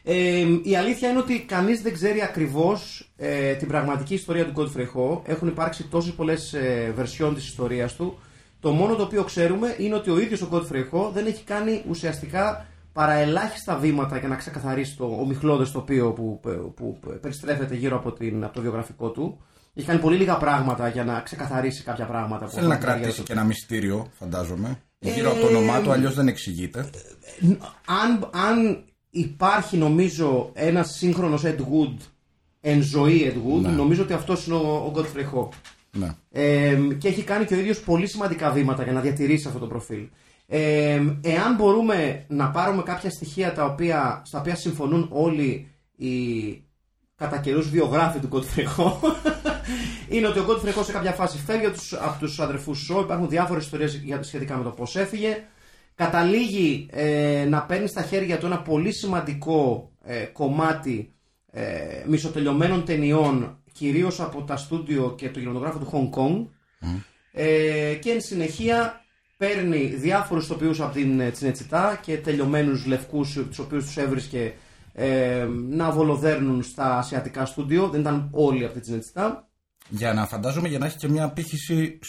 Ε, 0.10 0.46
η 0.64 0.76
αλήθεια 0.76 1.10
είναι 1.10 1.20
ότι 1.20 1.40
κανείς 1.40 1.82
δεν 1.82 1.94
ξέρει 1.94 2.22
ακριβώς 2.22 3.10
ε, 3.16 3.54
την 3.54 3.68
πραγματική 3.68 4.14
ιστορία 4.14 4.46
του 4.46 4.54
Godfrey 4.56 4.86
Ho. 4.96 5.22
Έχουν 5.24 5.48
υπάρξει 5.48 5.84
τόσες 5.84 6.14
πολλές 6.14 6.54
ε, 6.54 6.92
βερσιόν 6.96 7.36
της 7.36 7.48
ιστορίας 7.48 7.96
του. 7.96 8.20
Το 8.60 8.72
μόνο 8.72 8.96
το 8.96 9.04
οποίο 9.04 9.24
ξέρουμε 9.24 9.76
είναι 9.78 9.96
ότι 9.96 10.10
ο 10.10 10.20
ίδιος 10.20 10.42
ο 10.42 10.50
Godfrey 10.52 10.90
Ho 10.92 11.12
δεν 11.14 11.26
έχει 11.26 11.44
κάνει 11.44 11.84
ουσιαστικά 11.90 12.66
παρά 12.94 13.14
ελάχιστα 13.14 13.78
βήματα 13.78 14.18
για 14.18 14.28
να 14.28 14.36
ξεκαθαρίσει 14.36 14.98
το 14.98 15.06
ομιχλώδες 15.06 15.72
τοπίο 15.72 16.14
που, 16.14 16.40
που, 16.42 16.74
που 16.76 17.00
περιστρέφεται 17.22 17.76
γύρω 17.76 17.96
από, 17.96 18.12
την, 18.12 18.44
από 18.44 18.54
το 18.54 18.62
βιογραφικό 18.62 19.10
του. 19.10 19.42
Έχει 19.74 19.88
κάνει 19.88 20.00
πολύ 20.00 20.18
λίγα 20.18 20.38
πράγματα 20.38 20.88
για 20.88 21.04
να 21.04 21.22
ξεκαθαρίσει 21.22 21.84
κάποια 21.84 22.06
πράγματα. 22.06 22.46
που 22.46 22.52
Θέλει 22.52 22.68
να 22.68 22.74
έχουν 22.74 22.86
την 22.86 22.94
κρατήσει 22.94 23.10
καριέρα 23.10 23.24
και 23.28 23.34
ένα 23.34 23.44
μυστήριο, 23.44 24.08
φαντάζομαι. 24.14 24.82
Γύρω 25.00 25.32
από 25.32 25.40
το 25.40 25.48
όνομά 25.48 25.82
του, 25.82 25.92
αλλιώς 25.92 26.16
δεν 26.16 26.28
εξηγείται. 26.28 26.90
αν, 27.86 28.30
αν 28.32 28.86
υπάρχει 29.20 29.78
νομίζω 29.78 30.50
ένας 30.54 30.96
σύγχρονος 30.96 31.42
Ed 31.46 31.58
Wood 31.60 31.96
εν 32.62 32.82
ζωή 32.82 33.34
Ed 33.34 33.38
Wood, 33.38 33.62
νομίζω 33.76 34.04
ότι 34.04 34.14
αυτός 34.14 34.46
είναι 34.48 34.56
ο, 34.56 34.60
ο 34.60 34.92
Godfrey 34.96 35.38
Ho. 35.38 35.48
Ναι. 35.92 36.16
Ε, 36.32 36.78
και 36.98 37.08
έχει 37.08 37.22
κάνει 37.24 37.46
και 37.46 37.56
ο 37.56 37.60
ίδιος 37.60 37.80
πολύ 37.80 38.08
σημαντικά 38.08 38.52
βήματα 38.52 38.84
για 38.84 38.92
να 38.94 39.00
διατηρήσει 39.02 39.48
αυτό 39.48 39.60
το 39.60 39.66
προφίλ. 39.68 40.08
Ε, 40.48 41.02
εάν 41.22 41.56
μπορούμε 41.58 42.26
να 42.28 42.50
πάρουμε 42.50 42.84
κάποια 42.84 43.10
στοιχεία 43.10 43.54
τα 43.54 43.66
οποία, 43.66 44.22
στα 44.26 44.40
οποία 44.40 44.56
συμφωνούν 44.56 45.08
όλοι 45.12 45.68
οι 45.96 46.12
κατά 47.16 47.38
καιρούς 47.38 47.70
βιογράφοι 47.70 48.20
του 48.20 48.30
Godfrey 48.32 48.66
Ho, 48.78 48.92
είναι 50.16 50.28
ότι 50.28 50.40
ο 50.40 50.46
Godfrey 50.48 50.80
Ho 50.80 50.84
σε 50.84 50.92
κάποια 50.92 51.12
φάση 51.12 51.38
φεύγει 51.38 51.66
από 51.66 51.76
τους, 51.78 51.94
από 51.94 52.20
τους 52.20 52.40
αδερφούς 52.40 52.80
Σο, 52.80 53.00
υπάρχουν 53.00 53.30
διάφορες 53.30 53.64
ιστορίες 53.64 53.96
για- 53.96 54.24
σχετικά 54.24 54.58
με 54.58 54.64
το 54.64 54.70
πώς 54.70 54.96
έφυγε, 54.96 55.44
καταλήγει 55.98 56.88
ε, 56.92 57.46
να 57.50 57.64
παίρνει 57.64 57.88
στα 57.88 58.02
χέρια 58.02 58.38
του 58.38 58.46
ένα 58.46 58.62
πολύ 58.62 58.94
σημαντικό 58.94 59.92
ε, 60.04 60.24
κομμάτι 60.24 61.14
ε, 61.52 62.04
μισοτελειωμένων 62.08 62.86
ταινιών 62.86 63.62
κυρίως 63.72 64.20
από 64.20 64.44
τα 64.44 64.58
στούντιο 64.58 65.14
και 65.18 65.30
το 65.30 65.40
κινηματογράφο 65.40 65.80
του 65.80 65.90
Hong 65.92 66.20
Kong 66.20 66.46
ε, 67.32 67.94
και 68.02 68.12
εν 68.12 68.22
συνεχεία 68.22 69.02
παίρνει 69.38 69.86
διάφορους 69.86 70.48
τοπιούς 70.48 70.80
από 70.82 70.94
την 70.94 71.20
ε, 71.20 71.32
Τσινετσιτά 71.32 72.00
και 72.02 72.18
τελειωμένους 72.18 72.86
λευκούς 72.86 73.34
τους 73.34 73.60
οποίους 73.60 73.86
τους 73.86 73.98
έβρισκε 73.98 74.54
ε, 74.94 75.48
να 75.70 75.92
βολοδέρνουν 75.92 76.64
στα 76.64 76.98
ασιατικά 76.98 77.46
στούντιο. 77.46 77.88
Δεν 77.90 78.00
ήταν 78.00 78.30
όλοι 78.32 78.64
από 78.64 78.74
την 78.74 78.82
Τσινετσιτά. 78.82 79.48
Για 79.90 80.14
να 80.14 80.28
φαντάζομαι 80.28 80.68
για 80.68 80.80
να 80.80 80.86
έχει 80.86 80.98
και 80.98 81.08
μια 81.08 81.24
απήχηση 81.24 82.00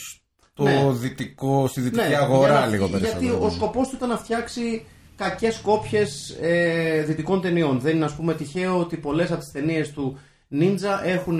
στο 0.65 0.91
Ναι. 0.91 0.91
δυτικό, 0.91 1.67
στη 1.67 1.81
δυτική 1.81 2.07
για 2.07 2.19
αγορά 2.19 2.59
να- 2.59 2.65
λίγο 2.65 2.87
περισσότερο. 2.87 3.23
Γιατί 3.25 3.43
ο 3.45 3.49
σκοπός 3.49 3.87
του 3.87 3.95
ήταν 3.95 4.09
να 4.09 4.17
φτιάξει 4.17 4.85
κακές 5.15 5.57
κόπιες 5.57 6.37
ε, 6.41 7.03
δυτικών 7.07 7.41
ταινιών. 7.41 7.79
Δεν 7.79 7.95
είναι 7.95 8.05
ας 8.05 8.13
πούμε 8.15 8.33
τυχαίο 8.33 8.79
ότι 8.79 8.97
πολλές 8.97 9.31
από 9.31 9.39
τις 9.39 9.51
ταινίες 9.51 9.91
του 9.91 10.19
Ninja 10.59 10.99
έχουν 11.05 11.39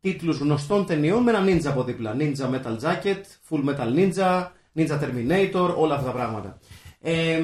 τίτλους 0.00 0.38
γνωστών 0.38 0.86
ταινιών 0.86 1.22
με 1.22 1.30
ένα 1.30 1.44
Ninja 1.46 1.66
από 1.66 1.84
δίπλα. 1.84 2.16
Ninja 2.18 2.44
Metal 2.54 2.76
Jacket, 2.82 3.22
Full 3.50 3.64
Metal 3.68 3.94
Ninja, 3.96 4.46
Ninja 4.76 4.98
Terminator, 5.00 5.74
όλα 5.76 5.94
αυτά 5.94 6.06
τα 6.06 6.12
πράγματα. 6.12 6.58
Ε, 7.00 7.42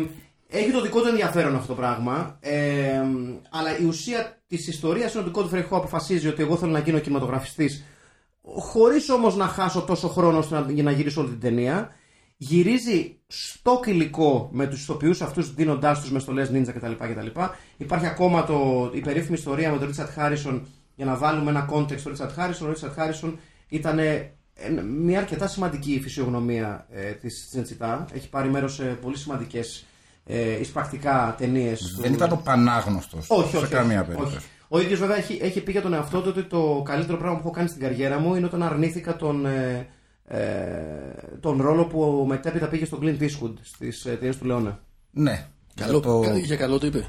έχει 0.48 0.70
το 0.70 0.80
δικό 0.82 1.00
του 1.00 1.08
ενδιαφέρον 1.08 1.54
αυτό 1.54 1.66
το 1.66 1.74
πράγμα. 1.74 2.38
Ε, 2.40 3.00
αλλά 3.50 3.78
η 3.80 3.84
ουσία 3.84 4.38
της 4.46 4.68
ιστορίας 4.68 5.14
είναι 5.14 5.24
ότι 5.26 5.38
ο 5.40 5.42
Godfrey 5.42 5.58
Ho 5.62 5.76
αποφασίζει 5.76 6.28
ότι 6.28 6.42
εγώ 6.42 6.56
θέλω 6.56 6.72
να 6.72 6.78
γίνω 6.78 6.98
κινηματογραφιστής 6.98 7.84
χωρίς 8.58 9.08
όμως 9.08 9.36
να 9.36 9.46
χάσω 9.46 9.82
τόσο 9.82 10.08
χρόνο 10.08 10.38
ώστε 10.38 10.58
να, 10.58 10.70
για 10.70 10.82
να 10.82 10.90
γυρίσω 10.90 11.20
όλη 11.20 11.30
την 11.30 11.40
ταινία 11.40 11.90
Γυρίζει 12.36 13.16
στο 13.26 13.80
υλικό 13.84 14.48
με 14.52 14.66
τους 14.66 14.82
ηθοποιούς 14.82 15.22
αυτούς 15.22 15.54
δίνοντάς 15.54 16.00
τους 16.00 16.10
μες 16.10 16.22
στολέ 16.22 16.48
ninja 16.52 16.72
κτλ. 16.74 16.92
κτλ. 16.92 17.40
Υπάρχει 17.76 18.06
ακόμα 18.06 18.44
το, 18.44 18.90
η 18.94 19.00
περίφημη 19.00 19.36
ιστορία 19.36 19.70
με 19.70 19.78
τον 19.78 19.86
Ρίτσαρτ 19.86 20.10
Χάρισον 20.10 20.66
για 20.94 21.04
να 21.04 21.16
βάλουμε 21.16 21.50
ένα 21.50 21.68
context 21.72 21.98
στο 21.98 22.08
Ρίτσαρτ 22.08 22.32
Χάρισον. 22.32 22.66
Ο 22.66 22.70
Ρίτσαρτ 22.70 22.92
Χάρισον 22.94 23.38
ήταν 23.68 23.98
ε, 23.98 24.30
μια 25.00 25.18
αρκετά 25.18 25.46
σημαντική 25.46 26.00
φυσιογνωμία 26.02 26.86
ε, 26.90 27.10
της 27.10 27.48
Τζεντσιτά. 27.50 28.06
Έχει 28.12 28.28
πάρει 28.28 28.48
μέρος 28.48 28.74
σε 28.74 28.84
πολύ 28.84 29.16
σημαντικές 29.16 29.84
ε, 30.24 30.60
εισπρακτικά 30.60 31.34
ταινίες. 31.38 31.96
Δεν 32.00 32.12
ήταν 32.12 32.32
ο 32.32 32.40
πανάγνωστος. 32.44 33.26
Όχι, 33.28 33.50
σε 33.50 33.56
όχι. 33.56 33.72
καμία 33.72 34.00
όχι, 34.00 34.10
περίπτωση. 34.10 34.46
Όχι. 34.74 34.82
Ο 34.82 34.84
ίδιος 34.84 34.98
βέβαια 35.00 35.16
έχει, 35.16 35.38
έχει 35.42 35.60
πει 35.60 35.70
για 35.72 35.82
τον 35.82 35.92
εαυτό 35.94 36.20
του 36.20 36.28
ότι 36.36 36.42
το 36.44 36.82
καλύτερο 36.84 37.18
πράγμα 37.18 37.36
που 37.36 37.42
έχω 37.44 37.50
κάνει 37.54 37.68
στην 37.68 37.80
καριέρα 37.80 38.18
μου 38.18 38.34
είναι 38.34 38.46
όταν 38.46 38.62
αρνήθηκα 38.62 39.16
τον, 39.16 39.46
ε, 39.46 39.88
ε, 40.24 40.38
τον 41.40 41.62
ρόλο 41.62 41.86
που 41.86 42.24
μετέπειτα 42.28 42.68
πήγε 42.68 42.84
στον 42.84 42.98
Clint 43.02 43.22
Eastwood 43.22 43.52
στις 43.62 44.04
ε, 44.04 44.10
ταινίες 44.16 44.38
του 44.38 44.44
Λεώνα. 44.46 44.80
Ναι. 45.10 45.46
Καλό, 45.74 46.00
το... 46.00 46.20
κα- 46.20 46.38
Για 46.38 46.56
καλό 46.56 46.78
το 46.78 46.86
είπε. 46.86 47.06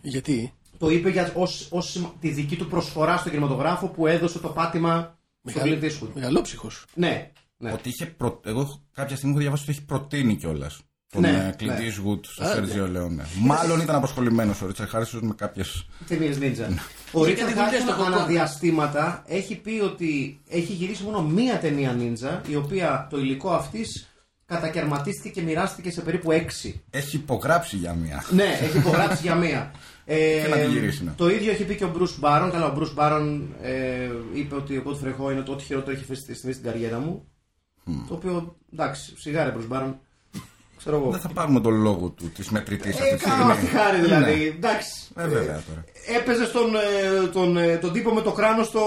Γιατί; 0.00 0.52
Το 0.78 0.90
είπε 0.90 1.10
για, 1.10 1.32
ως, 1.36 1.68
ως 1.70 1.90
σημα- 1.90 2.14
τη 2.20 2.28
δική 2.30 2.56
του 2.56 2.66
προσφορά 2.66 3.16
στον 3.16 3.30
κινηματογράφο 3.32 3.88
που 3.88 4.06
έδωσε 4.06 4.38
το 4.38 4.48
πάτημα 4.48 5.18
στον 5.44 5.62
Clint 5.64 5.82
Eastwood. 5.84 6.08
Μεγαλόψυχος. 6.14 6.84
Ναι, 6.94 7.30
ναι. 7.58 7.72
Ότι 7.72 7.88
είχε 7.88 8.06
προ... 8.06 8.40
Εγώ 8.44 8.60
έχω- 8.60 8.80
κάποια 8.92 9.16
στιγμή 9.16 9.32
έχω 9.34 9.42
διαβάσει 9.42 9.62
ότι 9.62 9.72
έχει 9.72 9.84
προτείνει 9.84 10.36
κιόλας 10.36 10.80
τον 11.22 11.30
Ναι, 11.30 11.54
ε, 11.58 11.62
Clint 11.62 11.66
ναι. 11.66 11.78
Eastwood 11.78 12.20
στο 12.22 12.44
Α, 12.44 12.52
Σέρτζιο 12.52 12.88
Λεόνε. 12.88 13.24
Μάλλον 13.40 13.80
ήταν 13.80 13.96
απασχολημένος 13.96 14.62
ο 14.62 14.66
Ρίτσαρντ 14.66 14.90
Χάρισον 14.90 15.26
με 15.26 15.34
κάποιε. 15.36 15.62
Ταινίε 16.08 16.34
Ninja. 16.40 16.68
Ο 17.12 17.20
Είχε 17.20 17.28
Ρίτσαρντ 17.28 17.50
κάτι 17.54 17.64
δουλειές 17.64 17.82
στο 17.82 17.90
Χάρτον 17.90 18.04
κοκκό. 18.04 18.16
αναδιαστήματα 18.16 19.22
έχει 19.26 19.56
πει 19.56 19.80
ότι 19.84 20.40
έχει 20.48 20.72
γυρίσει 20.72 21.02
μόνο 21.02 21.22
μία 21.22 21.58
ταινία 21.58 21.96
Ninja, 21.98 22.48
η 22.48 22.56
οποία 22.56 23.06
το 23.10 23.18
υλικό 23.18 23.50
αυτής 23.50 24.06
κατακαιρματίστηκε 24.46 25.28
και 25.28 25.42
μοιράστηκε 25.42 25.90
σε 25.90 26.00
περίπου 26.00 26.30
έξι. 26.32 26.82
Έχει 26.90 27.16
υπογράψει 27.16 27.76
για 27.76 27.92
μία. 27.92 28.24
Ναι, 28.30 28.58
έχει 28.62 28.78
υπογράψει 28.78 29.22
για 29.22 29.34
μία. 29.34 29.70
Ε, 30.04 30.40
Και 30.42 30.48
να 30.48 30.56
τη 30.56 30.70
γυρίσει, 30.70 31.04
ναι. 31.04 31.12
Το 31.16 31.28
ίδιο 31.28 31.50
έχει 31.50 31.64
πει 31.64 31.74
και 31.76 31.84
ο 31.84 31.92
Bruce 31.98 32.24
Baron. 32.24 32.48
Καλά, 32.52 32.66
ο 32.66 32.78
Bruce 32.78 32.98
Baron 33.02 33.40
ε, 33.62 34.08
είπε 34.34 34.54
ότι 34.54 34.76
ο 34.76 34.82
Godfrey 34.86 35.24
Ho 35.26 35.32
είναι 35.32 35.42
το 35.42 35.52
ό,τι 35.52 35.64
χειρότερο 35.64 35.96
έχει 35.96 36.04
φέρει 36.04 36.18
στη 36.18 36.34
στιγμή 36.34 36.54
στην 36.54 36.66
καριέρα 36.66 36.98
μου. 36.98 37.28
Το 38.08 38.14
οποίο 38.14 38.56
εντάξει, 38.72 39.14
σιγάρε 39.16 39.54
Bruce 39.56 39.76
Baron. 39.76 39.94
Ξέρω 40.86 41.00
εγώ. 41.02 41.10
Δεν 41.10 41.20
θα 41.20 41.28
πάρουμε 41.28 41.60
τον 41.60 41.74
λόγο 41.74 42.08
του 42.08 42.30
της 42.30 42.50
μετρητής 42.50 42.94
αυτή 43.00 43.08
Ε, 43.14 43.16
τη 43.16 43.24
κάνω 43.24 43.44
αυτή 43.52 43.66
στιγμή. 43.66 43.80
χάρη 43.82 44.00
δηλαδή. 44.00 44.34
Ναι. 44.34 44.44
Εντάξει. 44.44 44.90
Ε, 45.16 45.26
βέβαια 45.28 45.62
τώρα. 45.68 45.84
Έπαιζε 46.18 46.44
στον, 46.44 46.74
ε, 46.76 47.26
τον, 47.26 47.56
ε, 47.56 47.76
τον 47.76 47.92
τύπο 47.92 48.10
με 48.14 48.20
το 48.20 48.32
κράνο 48.32 48.62
στο, 48.64 48.82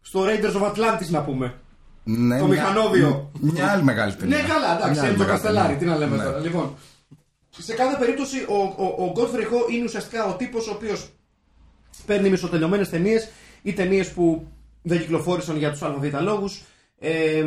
στο 0.00 0.24
Raiders 0.24 0.62
of 0.62 0.70
Atlantis 0.72 1.08
να 1.08 1.22
πούμε. 1.22 1.54
Ναι, 2.04 2.38
Το 2.38 2.46
μια- 2.46 2.54
μηχανόβιο. 2.62 3.30
Μια 3.40 3.70
άλλη 3.70 3.82
μεγάλη 3.82 4.14
ταινία. 4.14 4.36
Ναι, 4.36 4.42
καλά, 4.48 4.76
εντάξει, 4.76 4.90
Μια 4.92 5.00
άλλη 5.00 5.08
είναι 5.08 5.18
το 5.18 5.24
μεγάλη 5.24 5.40
Καστελάρι, 5.40 5.66
ταινία. 5.76 5.78
τι 5.78 5.84
να 5.84 5.96
λέμε 5.96 6.16
Ναι. 6.16 6.22
τώρα. 6.24 6.38
Λοιπόν, 6.38 6.74
σε 7.58 7.74
κάθε 7.74 7.96
περίπτωση 7.98 8.36
ο, 8.48 8.54
ο, 8.84 9.04
ο 9.04 9.12
Godfrey 9.16 9.44
Ho 9.52 9.72
είναι 9.72 9.84
ουσιαστικά 9.84 10.24
ο 10.24 10.32
τύπος 10.36 10.68
ο 10.68 10.72
οποίος 10.74 11.08
παίρνει 12.06 12.28
μισοτελειωμένες 12.28 12.88
ταινίες 12.88 13.28
ή 13.62 13.72
ταινίες 13.72 14.10
που 14.12 14.46
δεν 14.82 14.98
κυκλοφόρησαν 15.00 15.56
για 15.56 15.70
τους 15.70 15.82
ΑΒ 15.82 16.04
λόγους, 16.20 16.62
ε, 16.98 17.44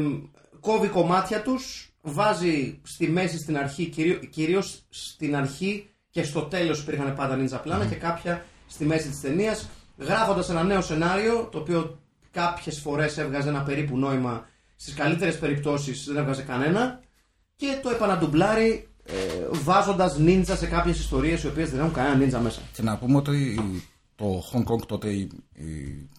κόβει 0.60 0.88
κομμάτια 0.88 1.41
τους, 1.41 1.88
βάζει 2.01 2.79
στη 2.83 3.09
μέση 3.09 3.38
στην 3.38 3.57
αρχή, 3.57 3.85
κυρίω 4.29 4.62
στην 4.89 5.35
αρχή 5.35 5.89
και 6.09 6.23
στο 6.23 6.41
τέλος 6.41 6.81
υπήρχαν 6.81 7.15
πάντα 7.15 7.38
ninja 7.38 7.59
πλάνα 7.63 7.85
και 7.85 7.95
κάποια 7.95 8.45
στη 8.67 8.85
μέση 8.85 9.09
της 9.09 9.21
ταινίας, 9.21 9.69
γράφοντας 9.97 10.49
ένα 10.49 10.63
νέο 10.63 10.81
σενάριο 10.81 11.49
το 11.51 11.59
οποίο 11.59 11.99
κάποιες 12.31 12.79
φορές 12.79 13.17
έβγαζε 13.17 13.49
ένα 13.49 13.63
περίπου 13.63 13.97
νόημα, 13.97 14.47
στις 14.75 14.93
καλύτερες 14.93 15.39
περιπτώσεις 15.39 16.05
δεν 16.05 16.17
έβγαζε 16.17 16.41
κανένα 16.41 16.99
και 17.55 17.79
το 17.83 17.89
επαναντουμπλάρει 17.89 18.88
ε, 19.03 19.13
βάζοντας 19.51 20.17
νίντζα 20.17 20.55
σε 20.55 20.67
κάποιες 20.67 20.99
ιστορίες 20.99 21.43
οι 21.43 21.47
οποίες 21.47 21.69
δεν 21.69 21.79
έχουν 21.79 21.93
κανένα 21.93 22.15
νίντζα 22.15 22.39
μέσα. 22.39 22.62
Και 22.73 22.81
να 22.81 22.97
πούμε 22.97 23.17
ότι 23.17 23.59
το 24.15 24.43
Hong 24.53 24.63
Kong 24.63 24.85
τότε, 24.88 25.09
η, 25.09 25.29
η, 25.53 26.09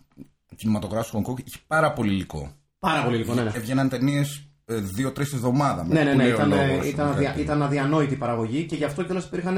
ο 0.52 0.54
κινηματογράφος 0.56 1.10
του 1.10 1.22
Hong 1.22 1.30
Kong 1.30 1.44
είχε 1.44 1.58
πάρα 1.66 1.92
πολύ 1.92 2.12
υλικό. 2.12 2.52
Πάρα 2.78 3.04
πολύ 3.04 3.16
λίγο, 3.16 3.34
ναι. 3.34 3.42
ναι. 3.42 3.50
Έβγαιναν 3.54 3.88
ταινίες 3.88 4.49
δύο-τρεις 4.78 5.28
τη 5.28 5.36
εβδομάδα. 5.36 5.86
Ναι, 5.88 6.02
ναι, 6.02 6.14
ναι, 6.14 6.24
ήταν, 6.24 6.48
λόγος, 6.48 6.86
ήταν, 6.86 7.06
με 7.06 7.14
αδια, 7.14 7.28
κάτι. 7.28 7.40
ήταν 7.40 7.62
αδιανόητη 7.62 8.14
η 8.14 8.16
παραγωγή 8.16 8.64
και 8.64 8.76
γι' 8.76 8.84
αυτό 8.84 9.02
κιόλας 9.02 9.24
υπήρχαν 9.24 9.56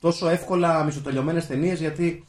τόσο 0.00 0.28
εύκολα 0.28 0.84
μισοτελειωμένες 0.84 1.46
ταινίες 1.46 1.80
γιατί 1.80 2.24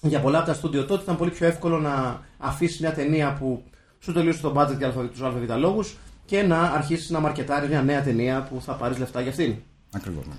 για 0.00 0.20
πολλά 0.20 0.38
από 0.38 0.46
τα 0.46 0.54
στούντιο 0.54 0.84
τότε 0.84 1.02
ήταν 1.02 1.16
πολύ 1.16 1.30
πιο 1.30 1.46
εύκολο 1.46 1.78
να 1.78 2.20
αφήσεις 2.38 2.80
μια 2.80 2.92
ταινία 2.92 3.32
που 3.38 3.62
σου 3.98 4.12
τελείωσε 4.12 4.40
το 4.40 4.54
budget 4.56 4.76
για 4.78 4.90
τους 4.90 5.22
ΑΒ 5.22 5.58
λόγους 5.58 5.96
και 6.24 6.42
να 6.42 6.60
αρχίσεις 6.60 7.10
να 7.10 7.20
μαρκετάρεις 7.20 7.68
μια 7.68 7.82
νέα 7.82 8.02
ταινία 8.02 8.42
που 8.50 8.60
θα 8.60 8.72
πάρεις 8.72 8.98
λεφτά 8.98 9.20
για 9.20 9.30
αυτήν. 9.30 9.54
Ακριβώς, 9.92 10.24
ναι. 10.26 10.34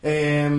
Ε, 0.00 0.50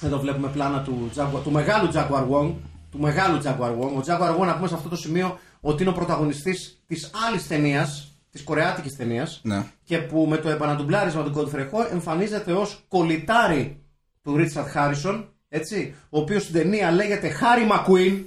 εδώ 0.00 0.18
βλέπουμε 0.18 0.48
πλάνα 0.48 0.82
του, 0.82 1.10
Jaguar, 1.16 1.42
του 1.42 1.50
μεγάλου 1.50 1.88
Jaguar 1.92 2.28
Wong. 2.30 2.52
Του 2.90 2.98
μεγάλου 2.98 3.42
Jaguar 3.42 3.70
Wong. 3.70 3.92
Ο 3.96 4.02
Jaguar 4.06 4.38
Wong, 4.38 4.46
να 4.46 4.54
πούμε 4.56 4.68
σε 4.68 4.74
αυτό 4.74 4.88
το 4.88 4.96
σημείο, 4.96 5.38
ότι 5.60 5.82
είναι 5.82 5.90
ο 5.90 5.94
πρωταγωνιστής 5.94 6.82
της 6.86 7.10
άλλης 7.28 7.46
ταινίας, 7.46 8.09
της 8.30 8.42
κορεάτικης 8.42 8.96
ταινίας, 8.96 9.40
Ναι. 9.42 9.62
και 9.84 9.98
που 9.98 10.26
με 10.28 10.36
το 10.36 10.48
επαναντουμπλάρισμα 10.50 11.22
του 11.22 11.32
Godfrey 11.36 11.60
Ho 11.70 11.90
εμφανίζεται 11.92 12.52
ως 12.52 12.84
κολλητάρι 12.88 13.80
του 14.22 14.36
Richard 14.38 14.66
Harrison, 14.76 15.24
έτσι, 15.48 15.94
ο 16.10 16.18
οποίος 16.20 16.42
στην 16.42 16.54
ταινία 16.54 16.90
λέγεται 16.90 17.32
Harry 17.40 17.72
McQueen. 17.72 18.22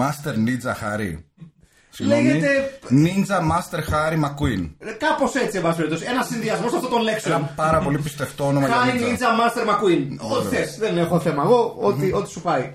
Master 0.00 0.34
Ninja 0.34 0.74
Harry. 0.82 1.18
Συγγνώμη. 1.90 2.22
Λέγεται- 2.22 2.78
Ninja 2.90 3.38
Master 3.50 3.78
Harry 3.92 4.18
McQueen. 4.24 4.70
Ε, 4.78 4.90
Κάπως 4.90 5.34
έτσι, 5.34 5.56
εν 5.56 5.62
πάση 5.62 5.76
περιπτώσει. 5.76 6.04
Ένα 6.08 6.22
συνδυασμό 6.22 6.66
αυτών 6.66 6.90
των 6.90 7.02
λέξεων. 7.02 7.36
Ένα 7.36 7.46
πάρα 7.56 7.78
πολύ 7.78 7.98
πιστευτό 7.98 8.46
όνομα 8.46 8.66
για 8.66 8.74
Χάρη 8.76 8.98
Ninja. 8.98 9.02
Ninja 9.02 9.40
Master 9.40 9.68
McQueen. 9.68 10.06
Ό,τι 10.36 10.46
θες, 10.56 10.76
δεν 10.78 10.98
έχω 10.98 11.20
θέμα. 11.20 11.42
Εγώ, 11.42 11.76
ό,τι, 11.80 12.12
ό,τι 12.12 12.30
σου 12.30 12.40
πάει. 12.40 12.72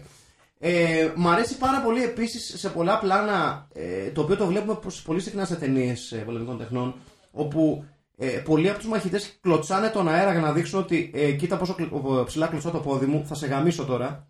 Ε, 0.59 1.11
μ' 1.15 1.27
αρέσει 1.27 1.57
πάρα 1.57 1.81
πολύ 1.81 2.03
επίσης 2.03 2.59
σε 2.59 2.69
πολλά 2.69 2.99
πλάνα 2.99 3.67
ε, 3.73 4.09
το 4.09 4.21
οποίο 4.21 4.35
το 4.35 4.45
βλέπουμε 4.45 4.75
πως- 4.75 5.01
πολύ 5.01 5.19
συχνά 5.21 5.45
σε 5.45 5.55
ταινίες 5.55 6.11
ε, 6.11 6.15
πολεμικών 6.17 6.57
τεχνών. 6.57 6.95
Όπου 7.31 7.85
ε, 8.17 8.27
πολλοί 8.27 8.69
από 8.69 8.79
τους 8.79 8.87
μαχητές 8.87 9.37
κλωτσάνε 9.41 9.87
τον 9.89 10.09
αέρα 10.09 10.31
για 10.31 10.41
να 10.41 10.51
δείξουν 10.51 10.79
ότι 10.79 11.11
ε, 11.15 11.31
κοίτα 11.31 11.57
πόσο 11.57 11.73
κλ- 11.73 12.25
ψηλά 12.25 12.47
κλωτσά 12.47 12.71
το 12.71 12.79
πόδι 12.79 13.05
μου, 13.05 13.25
θα 13.27 13.35
σε 13.35 13.47
γαμίσω 13.47 13.85
τώρα. 13.85 14.27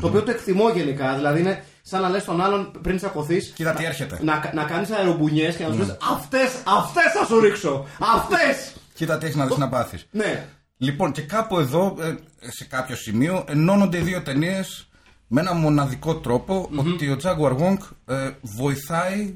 Το 0.00 0.06
οποίο 0.06 0.22
το 0.22 0.30
εκτιμώ 0.30 0.68
γενικά. 0.70 1.14
Δηλαδή 1.14 1.40
είναι 1.40 1.64
σαν 1.82 2.02
να 2.02 2.08
λες 2.08 2.24
τον 2.24 2.40
άλλον 2.40 2.70
πριν 2.82 2.96
τσακωθείς. 2.96 3.52
Κοίτα 3.54 3.72
τι 3.72 3.84
έρχεται. 3.84 4.18
Να, 4.22 4.50
να 4.54 4.64
κάνεις 4.64 4.90
αερομπουνιές 4.90 5.56
και 5.56 5.62
να 5.64 5.68
τους 5.70 5.78
πεις 5.78 5.96
Αυτές, 6.12 6.62
αυτές 6.66 7.12
θα 7.18 7.24
σου 7.26 7.40
ρίξω! 7.40 7.86
Αυτές! 8.14 8.74
Κοίτα 8.94 9.18
τι 9.18 9.24
έχεις 9.24 9.36
να 9.36 9.46
δεις 9.46 9.56
να 9.56 9.68
πάθεις. 9.68 10.06
Ναι. 10.10 10.46
Λοιπόν, 10.76 11.12
και 11.12 11.22
κάπου 11.22 11.58
εδώ, 11.58 11.96
ε, 12.00 12.14
σε 12.50 12.64
κάποιο 12.64 12.96
σημείο, 12.96 13.44
ενώνονται 13.48 13.98
οι 13.98 14.00
δύο 14.00 14.22
ταινίες 14.22 14.88
με 15.26 15.40
ένα 15.40 15.54
μοναδικό 15.54 16.16
τρόπο 16.16 16.68
ότι 16.76 17.10
ο 17.10 17.16
Jaguar 17.22 17.58
Wong 17.58 17.78
ε, 18.06 18.30
βοηθάει 18.40 19.34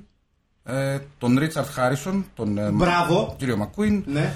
ε, 0.65 0.99
τον 1.19 1.39
Ρίτσαρτ 1.39 1.69
Χάρισον, 1.71 2.25
τον 2.35 2.59
ε, 2.59 2.71
Μπράβο. 2.71 3.35
κύριο 3.39 3.57
Μακουίν. 3.57 4.05
Ναι. 4.07 4.33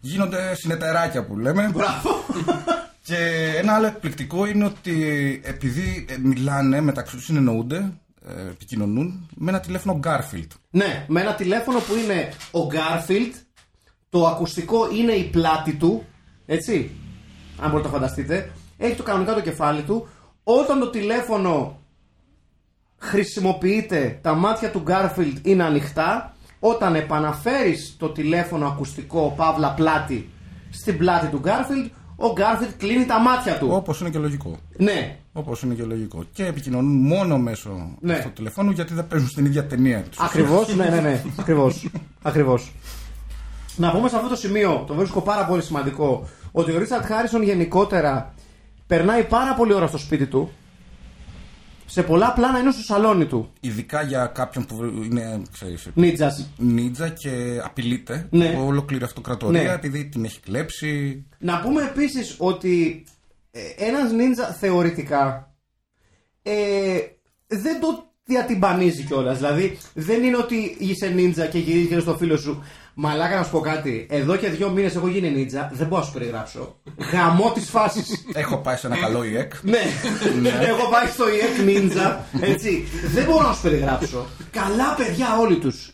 Γίνονται 0.00 0.54
συνεταιράκια 0.54 1.24
που 1.24 1.38
λέμε. 1.38 1.70
Μπράβο. 1.72 2.10
Και 3.06 3.52
ένα 3.56 3.74
άλλο 3.74 3.86
εκπληκτικό 3.86 4.46
είναι 4.46 4.64
ότι 4.64 4.94
επειδή 5.44 6.06
ε, 6.08 6.16
μιλάνε 6.18 6.80
μεταξύ 6.80 7.16
τους, 7.16 7.24
συνεννοούνται, 7.24 7.92
ε, 8.26 8.40
επικοινωνούν 8.40 9.28
με 9.34 9.50
ένα 9.50 9.60
τηλέφωνο 9.60 10.00
Garfield. 10.04 10.48
Ναι, 10.70 11.04
με 11.08 11.20
ένα 11.20 11.34
τηλέφωνο 11.34 11.78
που 11.78 11.94
είναι 11.94 12.28
ο 12.50 12.68
Garfield, 12.72 13.32
το 14.10 14.26
ακουστικό 14.26 14.90
είναι 14.92 15.12
η 15.12 15.24
πλάτη 15.24 15.72
του, 15.74 16.04
έτσι, 16.46 16.90
αν 17.58 17.70
μπορείτε 17.70 17.88
να 17.88 17.94
το 17.94 17.98
φανταστείτε, 18.00 18.50
έχει 18.78 18.94
το 18.94 19.02
κανονικά 19.02 19.34
το 19.34 19.40
κεφάλι 19.40 19.82
του, 19.82 20.08
όταν 20.48 20.78
το 20.78 20.90
τηλέφωνο 20.90 21.78
χρησιμοποιείται, 22.98 24.18
τα 24.22 24.34
μάτια 24.34 24.70
του 24.70 24.82
Garfield 24.86 25.34
είναι 25.42 25.62
ανοιχτά, 25.64 26.34
όταν 26.60 26.94
επαναφέρεις 26.94 27.96
το 27.98 28.08
τηλέφωνο 28.08 28.66
ακουστικό 28.66 29.32
παύλα 29.36 29.72
πλάτη 29.74 30.28
στην 30.70 30.98
πλάτη 30.98 31.26
του 31.26 31.40
Garfield, 31.44 31.90
ο 32.16 32.32
Garfield 32.36 32.72
κλείνει 32.78 33.04
τα 33.06 33.20
μάτια 33.20 33.58
του. 33.58 33.68
Όπως 33.70 34.00
είναι 34.00 34.10
και 34.10 34.18
λογικό. 34.18 34.56
Ναι, 34.76 35.16
Όπως 35.32 35.62
είναι 35.62 35.74
και 35.74 35.82
λογικό. 35.84 36.24
Και 36.32 36.46
επικοινωνούν 36.46 37.06
μόνο 37.06 37.38
μέσω 37.38 37.96
Ναι. 38.00 38.20
του 38.22 38.32
τηλεφώνου 38.32 38.70
γιατί 38.70 38.94
δεν 38.94 39.06
παίζουν 39.06 39.28
στην 39.28 39.44
ίδια 39.44 39.66
ταινία 39.66 40.02
τους. 40.02 40.18
Ακριβώς, 40.20 40.74
ναι, 40.74 40.88
ναι, 40.88 41.00
ναι. 41.00 41.22
Ακριβώς. 41.40 41.88
Ακριβώς. 42.22 42.72
Να 43.76 43.90
πούμε 43.90 44.08
σε 44.08 44.16
αυτό 44.16 44.28
το 44.28 44.36
σημείο, 44.36 44.84
το 44.86 44.94
βρίσκω 44.94 45.20
πάρα 45.20 45.46
πολύ 45.46 45.62
σημαντικό, 45.62 46.28
ότι 46.52 46.72
ο 46.72 46.78
Ρίτσαρτ 46.78 47.04
Χάρισον 47.04 47.42
γενικότερα 47.42 48.34
περνάει 48.86 49.24
πάρα 49.24 49.54
πολύ 49.54 49.72
ώρα 49.72 49.86
στο 49.86 49.98
σπίτι 49.98 50.26
του. 50.26 50.52
Σε 51.88 52.02
πολλά 52.02 52.32
πλάνα 52.32 52.58
είναι 52.58 52.70
στο 52.70 52.82
σαλόνι 52.82 53.26
του. 53.26 53.52
Ειδικά 53.60 54.02
για 54.02 54.26
κάποιον 54.26 54.66
που 54.66 54.84
είναι, 55.04 55.42
ξέρεις, 55.52 55.88
Νίτζας. 55.94 56.50
νίτζα 56.56 57.08
και 57.08 57.60
απειλείται 57.64 58.26
Ναι. 58.30 58.48
από 58.48 58.64
ολόκληρη 58.66 59.04
αυτοκρατορία 59.04 59.62
Ναι. 59.62 59.72
επειδή 59.72 60.04
την 60.04 60.24
έχει 60.24 60.40
κλέψει. 60.40 61.24
Να 61.38 61.60
πούμε 61.60 61.82
επίσης 61.82 62.34
ότι 62.38 63.04
ε, 63.50 63.60
ένας 63.76 64.12
νίντζα 64.12 64.44
θεωρητικά 64.46 65.54
ε, 66.42 66.52
δεν 67.46 67.80
το 67.80 68.04
διατυμπανίζει 68.24 69.02
κιόλας. 69.02 69.36
Δηλαδή 69.36 69.78
δεν 69.94 70.22
είναι 70.24 70.36
ότι 70.36 70.76
είσαι 70.78 71.06
νίντζα 71.08 71.46
και 71.46 71.58
γυρίζεις 71.58 71.88
και 71.88 71.98
στο 71.98 72.16
φίλο 72.16 72.36
σου. 72.36 72.62
Μαλάκα 72.98 73.36
να 73.36 73.42
σου 73.42 73.50
πω 73.50 73.60
κάτι. 73.60 74.06
Εδώ 74.10 74.36
και 74.36 74.48
δύο 74.48 74.70
μήνες 74.70 74.94
έχω 74.94 75.08
γίνει 75.08 75.30
νίντζα. 75.30 75.70
Δεν 75.72 75.86
μπορώ 75.86 76.00
να 76.00 76.06
σου 76.06 76.12
περιγράψω. 76.12 76.80
Γαμό 77.12 77.52
της 77.52 77.70
φάσης. 77.70 78.24
Έχω 78.32 78.58
πάει 78.58 78.76
σε 78.76 78.86
ένα 78.86 78.96
καλό 78.98 79.24
ΙΕΚ. 79.24 79.52
ναι, 79.62 79.78
έχω 80.60 80.88
πάει 80.90 81.06
στο 81.06 81.24
EEC 81.24 81.68
Ninja. 81.68 82.16
Έτσι. 82.40 82.88
Δεν 83.06 83.24
μπορώ 83.24 83.46
να 83.46 83.52
σου 83.52 83.62
περιγράψω. 83.62 84.26
Καλά 84.50 84.94
παιδιά 84.96 85.38
όλοι 85.38 85.56
τους. 85.56 85.90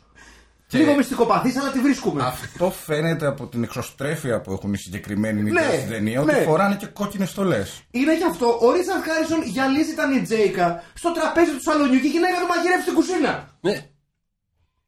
Λίγο 0.70 0.94
μυστικοπαθή, 0.94 1.58
αλλά 1.58 1.70
τη 1.70 1.78
βρίσκουμε. 1.80 2.22
Αυτό 2.22 2.70
φαίνεται 2.70 3.26
από 3.26 3.46
την 3.46 3.62
εξωστρέφεια 3.62 4.40
που 4.40 4.52
έχουν 4.52 4.72
οι 4.72 4.76
συγκεκριμένοι 4.76 5.42
Ναι, 5.42 5.50
νίτια 5.50 5.78
στην 5.78 5.88
ταινία, 5.90 6.20
ναι. 6.20 6.32
ότι 6.32 6.44
φοράνε 6.44 6.76
και 6.76 6.86
κόκκινες 6.86 7.30
στολές. 7.30 7.82
Είναι 7.90 8.16
γι' 8.16 8.24
αυτό 8.24 8.58
ο 8.62 8.72
Ρίτσαρντ 8.72 9.02
Χάρισον 9.04 9.42
γυαλίζει 9.42 9.94
τα 9.94 10.06
νιτζέικα 10.06 10.82
στο 10.94 11.12
τραπέζι 11.12 11.50
του 11.50 11.62
σαλονιού 11.62 12.00
και 12.00 12.06
η 12.06 12.10
γυναίκα 12.10 12.38
του 12.40 12.46
μαγειρεύει 12.46 12.82
στην 12.82 12.94
κουζίνα. 12.94 13.48
Ναι. 13.60 13.86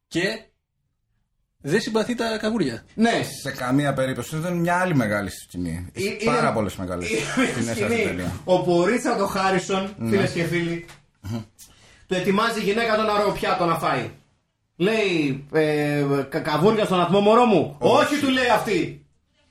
Και 0.06 0.22
δεν 1.66 1.80
συμπαθεί 1.80 2.14
τα 2.14 2.38
καβούρια. 2.40 2.84
Ναι. 2.94 3.10
Σε 3.42 3.50
καμία 3.50 3.92
περίπτωση 3.92 4.36
δεν 4.36 4.52
είναι 4.52 4.60
μια 4.60 4.76
άλλη 4.76 4.94
μεγάλη 4.94 5.30
σκηνή. 5.30 5.88
Ε- 5.92 5.98
Έχει 6.00 6.08
είναι- 6.22 6.34
πάρα 6.34 6.52
πολλές 6.52 6.76
μεγάλες 6.76 7.10
Είναι 7.10 7.18
σκηνές 7.20 7.68
αυτή 7.68 7.72
σκηνή 7.84 7.96
την 7.96 8.06
ταινία. 8.06 8.32
όπου 8.44 8.72
ο 8.78 8.84
Ρίτσαρντ 8.86 9.20
ο 9.20 9.26
Χάρισον, 9.26 9.94
Ναι. 9.98 10.10
φίλες 10.10 10.30
και 10.30 10.44
φίλοι, 10.44 10.84
του 12.06 12.14
ετοιμάζει 12.14 12.60
η 12.60 12.62
γυναίκα 12.62 12.96
τον 12.96 13.16
αεροπιάτο 13.16 13.64
να 13.64 13.78
φάει. 13.78 14.10
Λέει, 14.76 15.46
ε, 15.52 16.04
κα- 16.28 16.40
καβούρια 16.40 16.84
στον 16.84 17.00
ατμό 17.00 17.20
μωρό 17.20 17.44
μου. 17.44 17.76
Όχι, 17.78 18.16
του 18.20 18.28
λέει 18.30 18.48
αυτή. 18.54 19.06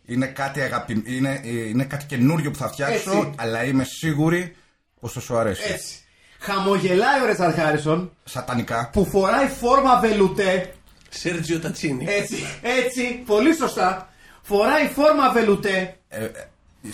Είναι 0.06 0.26
κάτι, 0.26 0.62
αγαπη... 0.62 1.04
είναι, 1.06 1.42
είναι 1.44 1.84
κάτι 1.84 2.06
καινούριο 2.06 2.52
που 2.52 2.58
θα 2.58 2.68
φτιάξω, 2.68 3.12
Έτσι. 3.12 3.30
αλλά 3.36 3.64
είμαι 3.64 3.84
σίγουρη 3.84 4.56
πως 5.00 5.12
θα 5.14 5.20
σου 5.20 5.38
αρέσει. 5.38 5.62
Έτσι. 5.74 5.96
Χαμογελάει 6.40 7.22
ο 7.22 7.26
Ρίτσαρντ 7.26 7.56
Χάρισον 7.56 8.12
Σατανικά. 8.24 8.90
που 8.94 9.06
φοράει 9.06 9.48
φόρμα 9.48 10.00
βελουτέ. 10.00 10.74
Σέρτζιο 11.14 11.60
Τατσίνη. 11.60 12.06
Έτσι, 12.10 12.36
έτσι, 12.62 13.24
πολύ 13.26 13.54
σωστά. 13.54 14.10
Φοράει 14.42 14.88
φόρμα 14.88 15.32
βελουτέ. 15.32 15.98
Ε, 16.08 16.24
ε, 16.24 16.32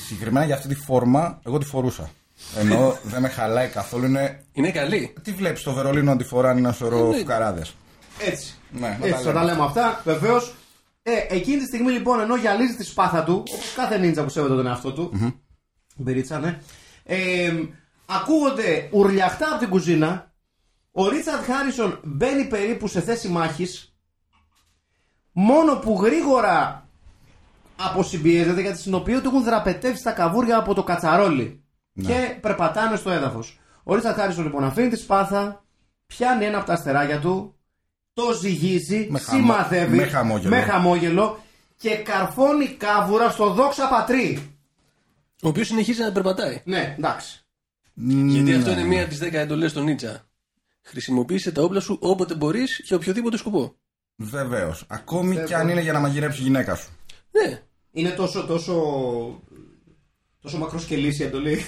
συγκεκριμένα 0.08 0.46
για 0.46 0.56
αυτή 0.56 0.68
τη 0.68 0.76
φόρμα, 0.76 1.42
εγώ 1.46 1.58
τη 1.58 1.66
φορούσα. 1.66 2.10
Ενώ 2.58 2.98
δεν 3.12 3.22
με 3.22 3.28
χαλάει 3.30 3.68
καθόλου. 3.68 4.06
Είναι... 4.06 4.44
Είναι 4.54 4.72
καλή. 4.72 5.14
Τι 5.24 5.32
βλέπεις 5.32 5.62
στο 5.62 5.74
Βερολίνο 5.74 6.12
να 6.12 6.18
τη 6.18 6.24
φοράνε 6.24 6.60
ένα 6.60 6.72
σωρό 6.72 7.08
Ναι. 7.10 7.18
φουκαράδες. 7.18 7.76
Έτσι. 8.20 8.54
Ναι, 8.72 8.80
να 9.00 9.06
Έτσι, 9.06 9.10
τα 9.12 9.18
θα 9.18 9.24
λέμε. 9.24 9.34
τα 9.40 9.44
λέμε 9.44 9.64
αυτά. 9.64 10.02
Βεβαίως. 10.04 10.54
Ε, 11.04 11.12
εκείνη 11.36 11.58
τη 11.58 11.66
στιγμή 11.66 11.92
λοιπόν, 11.92 12.20
ενώ 12.20 12.36
γυαλίζει 12.36 12.76
τη 12.76 12.84
σπάθα 12.84 13.24
του, 13.24 13.34
όπως 13.48 13.74
κάθε 13.76 13.98
νίντζα 13.98 14.24
που 14.24 14.30
σέβεται 14.30 14.56
τον 14.56 14.68
εαυτό 14.68 14.94
του. 14.94 15.34
Μπερίτσα, 15.96 16.40
ναι. 16.40 16.60
Ε, 17.04 17.54
ακούγονται 18.06 18.90
ουρλιαχτά 18.92 19.48
από 19.50 19.60
την 19.60 19.70
κουζίνα. 19.70 20.34
Ο 20.92 21.10
Ρίτσαρντ 21.10 21.44
Χάρισον 21.44 22.00
μπαίνει 22.04 22.46
περίπου 22.46 22.88
σε 22.88 23.02
θέση 23.02 23.28
μάχης. 23.28 23.89
Μόνο 25.42 25.76
που 25.76 26.00
γρήγορα 26.04 26.88
αποσυμπιέζεται 27.76 28.62
γιατί 28.62 28.80
συνοποιεί 28.80 29.16
ότι 29.18 29.28
έχουν 29.28 29.44
δραπετεύσει 29.44 30.04
τα 30.04 30.12
καβούρια 30.12 30.58
από 30.58 30.74
το 30.74 30.84
κατσαρόλι. 30.84 31.64
Και 32.02 32.38
περπατάνε 32.42 32.96
στο 32.96 33.10
έδαφος. 33.12 33.60
Ο 33.84 33.94
Ρίτσαρντ 33.94 34.18
Χάρισον 34.18 34.44
λοιπόν 34.44 34.64
αφήνει 34.64 34.90
τη 34.90 34.96
σπάθα, 34.96 35.64
πιάνει 36.08 36.46
ένα 36.46 36.58
από 36.58 36.66
τα 36.66 36.74
αστεράκια 36.74 37.20
του, 37.20 37.56
το 38.14 38.32
ζυγίζει, 38.42 39.08
Με 39.10 39.20
χαμο- 39.20 39.42
σημαδεύει 39.44 39.96
με 39.98 40.04
χαμόγελο. 40.06 40.50
με 40.50 40.62
χαμόγελο 40.62 41.40
και 41.78 41.96
καρφώνει 41.96 42.68
κάβουρα 42.68 43.30
στο 43.30 43.50
δόξα 43.54 43.88
πατρί. 43.88 44.56
Ο 45.44 45.48
οποίος 45.48 45.68
συνεχίζει 45.68 46.02
να 46.02 46.12
περπατάει. 46.12 46.62
Ναι, 46.66 46.96
εντάξει. 46.98 47.46
Γιατί 47.94 48.54
αυτό 48.54 48.70
Ναι. 48.70 48.80
είναι 48.80 48.88
μία 48.88 49.02
από 49.02 49.10
τις 49.10 49.20
10 49.20 49.40
εντολές 49.40 49.74
των 49.74 49.84
Νίτσα. 49.84 50.24
Χρησιμοποίησε 50.82 51.52
τα 51.52 51.62
όπλα 51.62 51.80
σου 51.80 51.98
όποτε 52.02 52.36
μπορείς 52.36 52.82
για 52.86 52.96
οποιοδήποτε 52.98 53.38
σκοπό. 53.38 53.76
Βεβαίως. 54.22 54.84
Ακόμη 54.88 55.38
και 55.48 55.56
αν 55.56 55.70
είναι 55.70 55.82
για 55.82 55.94
να 55.94 56.00
μαγειρέψει 56.00 56.40
η 56.40 56.44
γυναίκα 56.44 56.76
σου. 56.76 56.90
Ναι. 57.32 57.62
Είναι 57.92 58.10
τόσο, 58.10 58.46
τόσο, 58.46 58.74
τόσο 60.42 60.58
μακροσκελής 60.58 61.20
η 61.20 61.24
εντολή. 61.24 61.66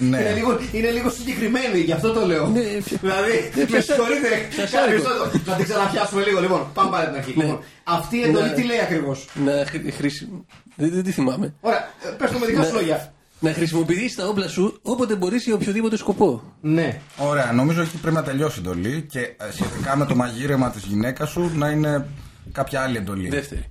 Είναι, 0.00 0.18
Ναι. 0.20 0.32
λίγο, 0.32 0.58
είναι 0.72 0.90
λίγο 0.90 1.10
συγκεκριμένη, 1.10 1.78
γι' 1.80 1.92
αυτό 1.92 2.12
το 2.12 2.26
λέω. 2.26 2.46
Ναι, 2.48 2.60
ποιο- 2.60 2.98
δηλαδή, 3.00 3.32
με 3.56 3.64
πιασα- 3.64 3.92
συγχωρείτε, 3.94 4.28
πιασάρικο. 4.50 5.02
Ευχαριστώ. 5.02 5.50
να 5.50 5.56
την 5.56 5.64
ξαναπιάσουμε 5.64 6.22
λίγο. 6.24 6.40
Λοιπόν, 6.40 6.70
πάμε 6.74 6.90
πάλι 6.90 7.02
από 7.04 7.12
την 7.14 7.22
αρχή. 7.22 7.36
Ναι. 7.38 7.44
Λοιπόν, 7.44 7.60
αυτή 7.84 8.16
η 8.16 8.22
εντολή 8.22 8.48
Ναι. 8.48 8.54
τι 8.54 8.62
λέει 8.62 8.78
ακριβώς; 8.78 9.28
Να 9.44 9.64
χρη- 9.66 9.92
χρησι... 9.94 10.28
Δεν, 10.76 10.90
δεν 10.90 11.02
τη 11.02 11.10
θυμάμαι. 11.10 11.54
Ωραία, 11.60 11.88
πες 12.18 12.30
το 12.30 12.38
με 12.38 12.46
δικά 12.46 12.62
σου 12.62 12.72
Ναι. 12.74 12.78
λόγια. 12.80 13.12
Να 13.40 13.52
χρησιμοποιήσει 13.52 14.16
τα 14.16 14.26
όπλα 14.28 14.48
σου 14.48 14.78
όποτε 14.82 15.16
μπορείς 15.16 15.44
για 15.44 15.54
οποιοδήποτε 15.54 15.96
σκοπό. 15.96 16.42
Ναι. 16.60 17.00
Ωραία, 17.18 17.52
νομίζω 17.52 17.80
εκεί 17.82 17.96
πρέπει 17.96 18.16
να 18.16 18.22
τελειώσει 18.22 18.58
η 18.58 18.62
εντολή 18.66 19.02
και 19.10 19.20
ε, 19.20 19.50
σχετικά 19.52 19.96
με 19.96 20.06
το 20.06 20.14
μαγείρεμα 20.16 20.70
της 20.70 20.82
γυναίκας 20.84 21.30
σου 21.30 21.50
να 21.56 21.68
είναι 21.70 22.06
κάποια 22.52 22.80
άλλη 22.82 22.96
εντολή. 22.96 23.28
Δεύτερη. 23.28 23.64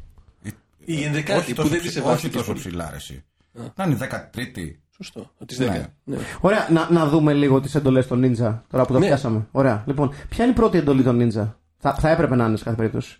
Η- 0.43 0.51
Η 0.85 1.03
ενδεκάτη 1.03 1.39
όχι 1.39 1.49
που 1.49 1.55
τόσο 1.55 1.67
δεν 1.69 1.79
της 1.79 1.89
ψη- 1.89 2.01
σεβάστηκε. 2.03 2.27
Όχι 2.27 2.35
τόσο 2.37 2.51
πολύ. 2.51 2.59
ψηλά, 2.59 2.89
ρε, 2.89 2.95
εσύ. 2.95 3.23
Να 3.75 3.83
είναι 3.83 3.93
η 3.93 3.97
13η. 3.97 4.79
Σωστό. 4.95 5.31
Τη 5.45 5.57
Ναι. 5.63 5.65
10. 5.85 5.93
Ναι. 6.03 6.17
Ωραία, 6.41 6.67
να, 6.71 6.91
να 6.91 7.07
δούμε 7.07 7.33
λίγο 7.33 7.61
τις 7.61 7.75
εντολές 7.75 8.07
των 8.07 8.21
Ninja 8.23 8.59
τώρα 8.69 8.85
που 8.85 8.93
τα 8.93 8.99
Ναι. 8.99 9.05
πιάσαμε. 9.05 9.47
Ωραία, 9.51 9.83
λοιπόν, 9.87 10.11
ποια 10.29 10.43
είναι 10.43 10.53
η 10.53 10.55
πρώτη 10.55 10.77
εντολή 10.77 11.03
των 11.03 11.19
Ninja. 11.21 11.53
Θα, 11.77 11.93
θα 11.95 12.09
έπρεπε 12.09 12.35
να 12.35 12.45
είναι 12.45 12.57
σε 12.57 12.63
κάθε 12.63 12.75
περίπτωση. 12.75 13.17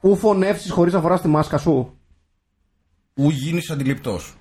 Ου 0.00 0.16
φωνεύσει 0.16 0.70
χωρίς 0.70 0.92
να 0.92 1.00
φοράς 1.00 1.20
τη 1.20 1.28
μάσκα 1.28 1.58
σου. 1.58 1.98
Ου 3.14 3.28
γίνεις 3.30 3.70
αντιληπτός. 3.70 4.34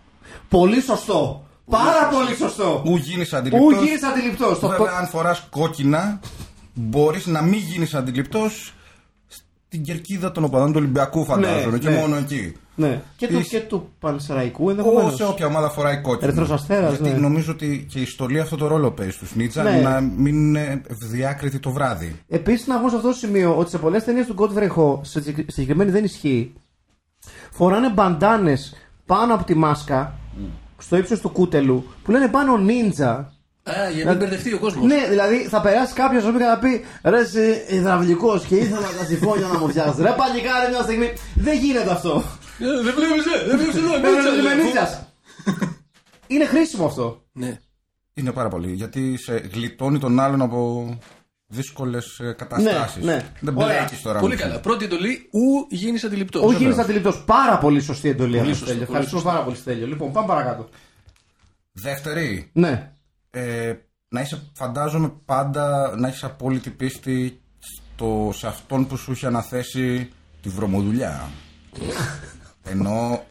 Πολύ 0.49 0.81
σωστό. 0.81 1.45
Πάρα 1.69 2.07
πολύ 2.11 2.35
σωστό. 2.35 2.83
Ου 2.85 2.95
γίνεις 2.95 3.33
Ου 3.33 3.37
αντιληπτός. 3.37 3.83
γίνεις 3.83 4.03
αντιληπτός. 4.03 4.59
Βέβαια, 4.59 4.91
αν 4.99 5.07
φοράς 5.07 5.47
κόκκινα, 5.49 6.19
μπορείς 6.73 7.25
να 7.25 7.41
μην 7.41 7.59
γίνεις 7.59 7.93
αντιληπτός 7.93 8.73
στην 9.27 9.83
κερκίδα 9.83 10.31
των 10.31 10.43
οπαδών 10.43 10.67
του 10.71 10.77
Ολυμπιακού, 10.77 11.25
φαντάζομαι. 11.25 11.71
Ναι, 11.71 11.77
και 11.77 11.89
ναι. 11.89 11.95
μόνο 11.99 12.15
εκεί. 12.15 12.53
Ναι. 12.75 13.01
Και 13.17 13.27
του, 13.27 13.39
Εις- 13.39 13.47
και 13.47 13.59
του 13.59 13.89
Πανσεραϊκού 13.99 14.69
ενδεχομένως. 14.69 15.13
Ω, 15.13 15.15
σε 15.15 15.23
όποια 15.23 15.45
ομάδα 15.45 15.69
φοράει 15.69 16.01
κόκκινο. 16.01 16.27
Ερυθρός 16.27 16.51
Αστέρας, 16.51 16.89
Γιατί 16.97 17.09
ναι. 17.13 17.17
νομίζω 17.17 17.51
ότι 17.51 17.85
και 17.89 17.99
η 17.99 18.05
στολή 18.05 18.39
αυτό 18.39 18.55
το 18.55 18.67
ρόλο 18.67 18.91
παίζει 18.91 19.11
στους 19.11 19.35
Νίτσα 19.35 19.63
Ναι. 19.63 19.79
να 19.81 20.01
μην 20.01 20.35
είναι 20.35 20.81
ευδιάκριτη 20.87 21.59
το 21.59 21.69
βράδυ. 21.71 22.19
Επίσης, 22.27 22.67
να 22.67 22.79
πω 22.79 22.89
σε 22.89 22.95
αυτό 22.95 23.07
το 23.07 23.13
σημείο 23.13 23.57
ότι 23.57 23.69
σε 23.69 23.77
πολλές 23.77 24.03
ταινίες 24.03 24.25
του 24.25 24.35
Godfrey 24.37 24.69
Ho, 24.77 24.99
σε 25.01 25.21
συγκεκ- 25.21 25.51
συγκεκριμένη 25.51 25.91
δεν 25.91 26.03
ισχύει, 26.03 26.53
φοράνε 27.51 27.89
μπαντάνες 27.89 28.73
πάνω 29.05 29.33
από 29.33 29.43
τη 29.43 29.53
μάσκα, 29.55 30.13
στο 30.77 30.97
ύψος 30.97 31.19
του 31.19 31.29
κούτελου, 31.29 31.85
που 32.03 32.11
λένε 32.11 32.27
πάνω 32.27 32.53
ninja. 32.67 33.25
Α, 33.69 33.89
για 33.93 34.03
να 34.05 34.09
μην 34.09 34.19
μπερδευτεί 34.19 34.53
ο 34.53 34.59
κόσμος. 34.59 34.85
Ναι, 34.85 35.07
δηλαδή 35.09 35.35
θα 35.37 35.61
περάσει 35.61 35.93
κάποιος 35.93 36.23
να 36.23 36.31
πει 36.31 36.37
και 36.37 36.43
θα 36.43 36.59
πει 36.59 36.85
Ρε, 37.03 37.19
είσαι 37.21 37.65
υδραυλικός 37.69 38.45
και 38.45 38.55
ήθελα 38.55 38.87
τα 38.99 39.05
συμφώνια 39.05 39.47
να 39.47 39.59
μου 39.59 39.67
φτιάξεις. 39.69 40.01
Ρε, 40.03 40.11
παλικάρι 40.17 40.71
μια 40.71 40.81
στιγμή. 40.81 41.13
Δεν 41.35 41.57
γίνεται 41.59 41.91
αυτό. 41.91 42.23
Ε, 42.59 42.65
Δεν 42.83 42.93
βλέπεις, 42.95 43.23
δεν 43.47 43.57
βλέπεις 43.57 43.75
εδώ. 43.75 43.89
Δεν 43.91 44.01
Νίτσα, 44.13 44.29
είναι 44.33 44.41
λέει. 44.41 44.65
νίτσα. 44.65 45.07
Είναι 46.27 46.45
χρήσιμο 46.45 46.85
αυτό. 46.85 47.21
Ναι. 47.31 47.59
Είναι 48.13 48.31
πάρα 48.31 48.49
πολύ. 48.49 48.71
Γιατί 48.71 49.17
σε 49.17 49.49
γλιτώνει 49.53 49.99
τον 49.99 50.19
άλλον 50.19 50.41
από 50.41 50.89
δύσκολες 51.47 52.21
καταστάσεις. 52.37 53.03
Ναι, 53.03 53.13
ναι. 53.13 53.31
Δεν 53.39 53.57
Ωραία. 53.57 53.77
μπλέκει 53.87 54.01
τώρα. 54.03 54.19
Πολύ 54.19 54.35
με 54.35 54.41
καλά. 54.41 54.55
αυτό. 54.55 54.69
Πρώτη 54.69 54.85
εντολή, 54.85 55.29
ου 55.31 55.67
γίνεις 55.69 56.03
αντιληπτός. 56.03 56.43
Όχι 56.43 56.55
γίνεις 56.57 56.77
αντιληπτός. 56.77 57.23
Πάρα 57.25 57.57
πολύ 57.57 57.81
σωστή 57.81 58.09
εντολή 58.09 58.39
αυτό. 58.39 58.49
σωστό, 58.49 58.65
Στέλιο. 58.65 58.79
πολύ 58.85 58.89
Ευχαριστούμε 58.91 59.21
σωστό. 59.21 59.33
πάρα 59.35 59.43
πολύ, 59.45 59.57
Στέλιο. 59.57 59.87
Λοιπόν, 59.87 60.11
πάμε 60.11 60.27
παρακάτω. 60.27 60.69
Δεύτερη, 61.71 62.49
Ναι. 62.53 62.91
ε, 63.31 63.73
να 64.07 64.21
είσαι, 64.21 64.41
φαντάζομαι 64.53 65.11
πάντα 65.25 65.95
να 65.97 66.07
έχεις 66.07 66.23
απόλυτη 66.23 66.69
πίστη 66.69 67.41
στο, 67.59 68.31
σε 68.35 68.47
αυτόν 68.47 68.87
που 68.87 68.97
σου 68.97 69.11
έχει 69.11 69.25
αναθέσει 69.25 70.09
τη 70.41 70.49
βρωμοδουλειά. 70.49 71.29
Ενώ 72.71 73.23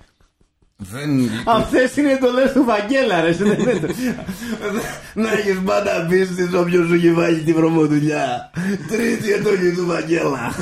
δεν 0.93 1.11
λειτουργεί. 1.19 1.43
Αυτές 1.47 1.97
είναι 1.97 2.09
οι 2.09 2.13
εντολές 2.13 2.53
του 2.53 2.65
Βαγγέλα, 2.65 3.21
ρε. 3.21 3.33
δεν 3.33 3.59
είναι 3.61 3.73
το- 3.75 3.95
Να 5.15 5.33
έχεις 5.33 5.59
πάντα 5.65 6.07
πίστη 6.11 6.49
σε 6.51 6.57
όποιον 6.57 6.87
σου 6.87 6.95
έχει 6.95 7.13
βάλει 7.13 7.39
τη 7.41 7.53
βρωμοδουλειά. 7.53 8.51
Τρίτη 8.89 9.33
εντολή 9.33 9.73
του 9.73 9.87
Βαγγέλα. 9.87 10.55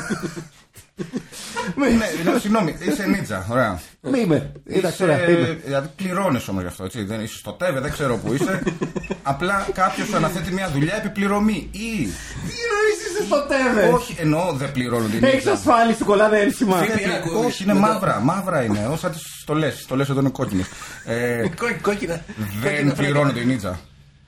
Ναι, 1.75 1.87
ναι, 2.31 2.39
συγγνώμη, 2.39 2.75
είσαι 2.79 3.05
νίτσα. 3.07 3.47
Ωραία. 3.51 3.79
Μη 4.01 4.19
είμαι. 4.19 4.51
Εντάξει, 4.65 5.03
Είσαι, 5.03 5.03
ωραία. 5.03 5.29
είμαι. 5.29 5.59
δηλαδή 5.65 5.89
πληρώνεις 5.95 6.47
όμως 6.47 6.61
γι' 6.61 6.67
αυτό. 6.67 6.83
Έτσι. 6.83 7.03
Δεν 7.03 7.19
είσαι 7.21 7.37
στο 7.37 7.51
ΤΕΒΕ, 7.51 7.79
δεν 7.79 7.91
ξέρω 7.91 8.17
που 8.17 8.33
είσαι. 8.33 8.61
Απλά 9.23 9.67
κάποιος 9.73 10.07
σου 10.07 10.15
αναθέτει 10.15 10.53
μια 10.53 10.69
δουλειά 10.73 10.95
επιπληρωμή. 10.95 11.69
Ή. 11.71 11.77
Τι 12.47 12.55
εννοείς 12.65 12.97
είσαι 13.09 13.23
στο 13.25 13.45
τέβε; 13.47 13.93
Όχι, 13.93 14.15
εννοώ 14.19 14.51
δεν 14.53 14.71
πληρώνουν 14.71 15.11
την 15.11 15.23
Έχεις 15.23 15.33
νίτσα. 15.35 15.51
ασφάλιση, 15.51 16.03
κολλάνε 16.03 16.37
ένσημα. 16.39 16.77
Φίλε, 16.77 17.01
Είναι- 17.01 17.13
ακούω, 17.13 17.45
Όχι, 17.45 17.63
είναι 17.63 17.73
μετά. 17.73 17.87
μαύρα. 17.87 18.19
Μαύρα 18.19 18.63
είναι. 18.63 18.87
Όσα 18.91 19.09
τι 19.09 19.17
στολέ. 19.41 19.67
Οι 19.67 19.71
στολέ 19.71 20.03
εδώ 20.03 20.19
είναι 20.19 20.29
κόκκινες. 20.29 20.65
Ε, 21.05 21.41
Κόκκι- 21.57 21.81
Κόκκινα. 21.81 22.21
δεν 22.61 22.71
Κόκκινα 22.71 22.93
πληρώνονται 22.93 23.39
η 23.39 23.45
νίτσα. 23.45 23.79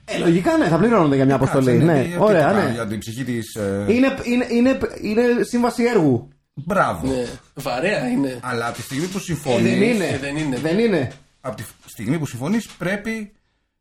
Ε, 0.04 0.18
λογικά 0.18 0.56
ναι, 0.56 0.68
θα 0.68 0.76
πληρώνονται 0.76 1.16
για 1.16 1.24
μια 1.24 1.34
αποστολή. 1.34 1.70
Κάτσε, 1.72 1.84
Ναι, 1.84 2.00
γιατί 2.00 2.16
ωραία, 2.18 2.48
τι 2.48 2.54
ναι. 2.54 2.60
κάνει 2.60 2.72
Για 2.72 2.86
την 2.86 2.98
ψυχή 2.98 3.24
της. 3.24 3.54
Είναι, 3.86 4.14
είναι, 4.22 4.46
είναι, 4.48 4.78
είναι 5.02 5.22
σύμβαση 5.42 5.84
έργου. 5.84 6.28
Μπράβο. 6.64 7.06
Ναι. 7.06 7.24
Βαρέα 7.54 8.06
είναι. 8.08 8.38
Αλλά 8.42 8.66
από 8.66 8.76
τη 8.76 8.82
στιγμή 8.82 9.06
που 9.06 9.18
Ε, 9.18 9.20
συμφωνεί. 9.20 9.62
δεν 9.62 9.82
είναι. 9.82 10.04
Ε, 10.06 10.18
δεν 10.18 10.36
είναι. 10.36 10.56
Δεν 10.58 10.78
είναι. 10.78 11.12
Από 11.40 11.56
τη 11.56 11.62
στιγμή 11.86 12.18
που 12.18 12.26
συμφωνείς, 12.26 12.66
πρέπει 12.78 13.32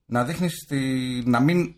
να 0.06 0.24
δείχνεις. 0.24 0.54
Να 1.26 1.40
μην 1.40 1.76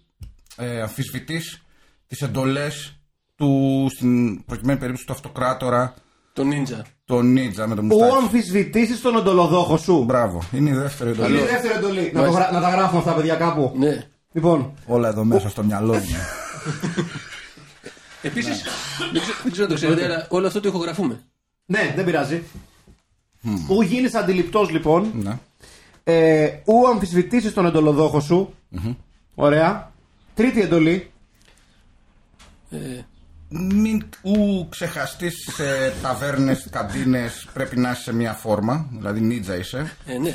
ε, 0.58 0.82
αμφισβητείς 0.82 1.62
τις 2.08 2.22
εντολές 2.22 3.00
του, 3.36 3.88
στην 3.96 4.44
προκειμένη 4.46 4.80
περίπτωση 4.80 5.06
του 5.08 5.14
αυτοκράτορα, 5.14 5.94
Το 6.34 6.44
νίντζα. 6.44 6.86
το 7.06 7.22
Νίτζα 7.22 7.68
με 7.68 7.76
το 7.76 7.82
Ου 7.82 7.86
μουστάκι. 7.86 8.14
αμφισβητήσεις 8.22 9.02
τον 9.02 9.16
εντολοδόχο 9.18 9.78
σου. 9.78 10.04
Μπράβο, 10.04 10.42
είναι 10.52 10.70
η 10.70 10.74
δεύτερη 10.74 11.10
Είναι 11.10 11.20
εντολή. 11.26 11.38
η 11.40 11.46
δεύτερη 11.46 11.74
εντολή. 11.74 12.12
Να, 12.14 12.24
το 12.24 12.32
γρα- 12.32 12.52
να 12.52 12.62
τα 12.62 12.70
γράφουμε 12.70 13.00
αυτά, 13.00 13.14
παιδιά, 13.14 13.36
κάπου. 13.36 13.74
Ναι. 13.78 14.06
Λοιπόν, 14.32 14.74
Όλα 14.86 15.08
εδώ 15.08 15.24
μέσα 15.24 15.50
στο 15.50 15.64
μυαλό 15.64 15.94
μου. 15.94 16.02
Επίσης, 18.22 18.64
δεν, 19.12 19.22
ξέρω- 19.22 19.38
δεν 19.44 19.52
ξέρω 19.52 19.64
αν 19.66 19.70
το 19.72 19.76
ξέρετε, 19.76 20.04
αλλά 20.06 20.26
όλο 20.30 20.48
αυτό 20.48 20.60
το 20.60 20.68
ηχογραφούμε. 20.68 21.24
ναι, 21.66 21.94
δεν 21.96 22.06
πειράζει. 22.06 22.44
Ου 23.70 23.82
γίνεις 23.82 24.14
αντιληπτός, 24.16 24.70
λοιπόν. 24.70 25.12
ναι. 25.16 25.40
Ε, 26.04 26.46
ου 26.66 26.88
αμφισβητήσεις 26.88 27.54
τον 27.54 27.66
εντολοδόχο 27.66 28.20
σου. 28.20 28.54
Ωραία. 29.36 29.92
Τρίτη 30.34 30.62
εντολή. 30.62 31.12
Ε, 32.70 32.78
Μην 33.50 34.04
ου 34.22 34.68
ξεχαστείς 34.70 35.50
σε 35.56 35.94
ταβέρνες, 36.02 36.68
καντίνες, 36.72 37.48
πρέπει 37.54 37.80
να 37.80 37.92
είσαι 37.92 38.02
σε 38.02 38.14
μια 38.14 38.34
φόρμα. 38.34 38.86
Δηλαδή, 38.98 39.20
νίτζα 39.20 39.56
είσαι. 39.56 39.92
ε, 40.06 40.18
ναι. 40.18 40.32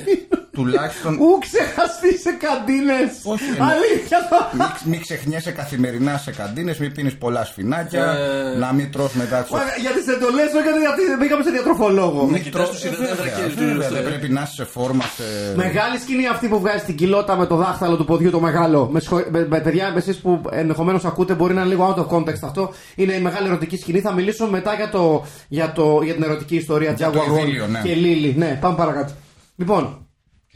Τουλάχιστον 0.53 1.15
Ου 1.15 1.39
ξεχαστείς 1.41 2.21
σε 2.21 2.31
καντίνες. 2.45 3.11
Όχι, 3.25 3.45
Αλήθεια 3.73 4.19
το. 4.31 4.37
μην, 4.57 4.67
μην 4.91 5.01
ξεχνιέσαι 5.01 5.51
καθημερινά 5.51 6.19
σε 6.19 6.31
καντίνες, 6.33 6.79
μην 6.79 6.93
πίνεις 6.93 7.17
πολλά 7.17 7.45
σφινάκια, 7.45 8.05
Ε. 8.05 8.59
να 8.59 8.73
μην 8.73 8.93
τρως 8.93 9.13
μετά 9.15 9.43
τις 9.43 9.51
Ωραία, 9.53 9.65
Για 9.81 9.91
τι 9.91 10.13
εντολέ, 10.13 10.43
όχι 10.43 10.53
γιατί 10.87 11.03
πήγαμε 11.21 11.43
σε 11.43 11.51
διατροφολόγο. 11.51 12.25
Ναι. 12.25 12.31
Μην 12.33 12.43
κοιτάς 12.43 12.63
τρως- 12.63 12.71
τους 12.81 12.85
υδατάνθρακες 12.85 13.35
Βέβαια, 13.35 13.49
του- 13.55 13.65
βέβαια, 13.65 13.83
στο- 13.89 13.95
Δεν 13.95 14.05
πρέπει 14.05 14.29
να 14.29 14.43
είσαι 14.43 14.53
σε 14.55 14.65
φόρμα 14.65 15.05
σε. 15.17 15.23
Μεγάλη 15.57 15.99
σκηνή 15.99 16.27
αυτή 16.27 16.49
που 16.49 16.61
βγάζει 16.61 16.85
την 16.85 16.97
κοιλότα 16.97 17.37
με 17.37 17.47
το 17.47 17.57
δάχτυλο 17.57 17.97
του 17.97 18.05
ποδιού 18.05 18.31
το 18.31 18.41
μεγάλο. 18.41 18.89
Με, 18.93 19.01
συγχω... 19.01 19.17
με, 19.31 19.47
με 19.49 19.61
παιδιά, 19.61 19.93
εσείς 19.97 20.17
που 20.17 20.41
ενδεχομένως 20.51 21.05
ακούτε, 21.05 21.35
μπορεί 21.35 21.55
να 21.55 21.61
είναι 21.61 21.69
λίγο 21.71 21.95
out 21.95 22.01
of 22.03 22.09
context 22.17 22.43
αυτό. 22.43 22.73
Είναι 23.03 23.13
η 23.15 23.21
μεγάλη 23.21 23.47
ερωτική 23.47 23.77
σκηνή. 23.77 24.01
Θα 24.01 24.13
μιλήσω 24.13 24.47
μετά 24.47 24.75
για, 24.75 24.89
το, 24.91 25.25
για, 25.49 25.73
το, 25.73 26.01
για 26.03 26.15
την 26.15 26.23
ερωτική 26.23 26.57
ιστορία 26.57 26.93
Για 26.93 27.11
το 27.11 27.21
Jaguar 27.21 27.33
Roll 27.33 27.39
ειδήλιο, 27.39 27.67
ναι. 27.67 27.81
και 27.83 27.95
Λίλι. 27.95 28.35
Ναι, 28.37 28.59
πάμε 28.61 28.77
παρακάτω. 28.77 29.13
Λοιπόν, 29.57 30.07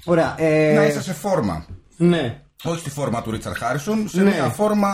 ωραία. 0.05 0.35
Ε, 0.39 0.75
Να 0.75 0.87
είσαι 0.87 1.03
σε 1.03 1.13
φόρμα. 1.13 1.67
Ναι. 1.97 2.41
Όχι 2.65 2.79
στη 2.81 2.91
φόρμα 2.91 3.23
του 3.23 3.31
Ρίτσαρ 3.31 3.57
Χάρισον, 3.57 4.09
σε 4.09 4.23
Ναι. 4.23 4.31
μια 4.31 4.49
φόρμα 4.49 4.91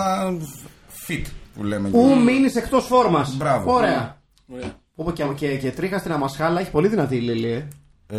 fit 1.06 1.22
που 1.54 1.64
λέμε. 1.64 1.88
Ου 1.92 2.22
μείνεις 2.22 2.56
εκτός 2.56 2.84
φόρμας. 2.86 3.36
Μπράβο. 3.36 3.72
Ωραία. 3.74 4.22
Ωραία. 4.46 4.72
Όπω 4.94 5.10
και, 5.12 5.24
και, 5.34 5.56
και 5.56 5.70
τρίχα 5.70 5.98
στην 5.98 6.12
αμασχάλα 6.12 6.60
έχει 6.60 6.70
πολύ 6.70 6.88
δυνατή 6.88 7.16
η 7.16 7.20
Λίλι. 7.20 7.68
Ε. 8.06 8.18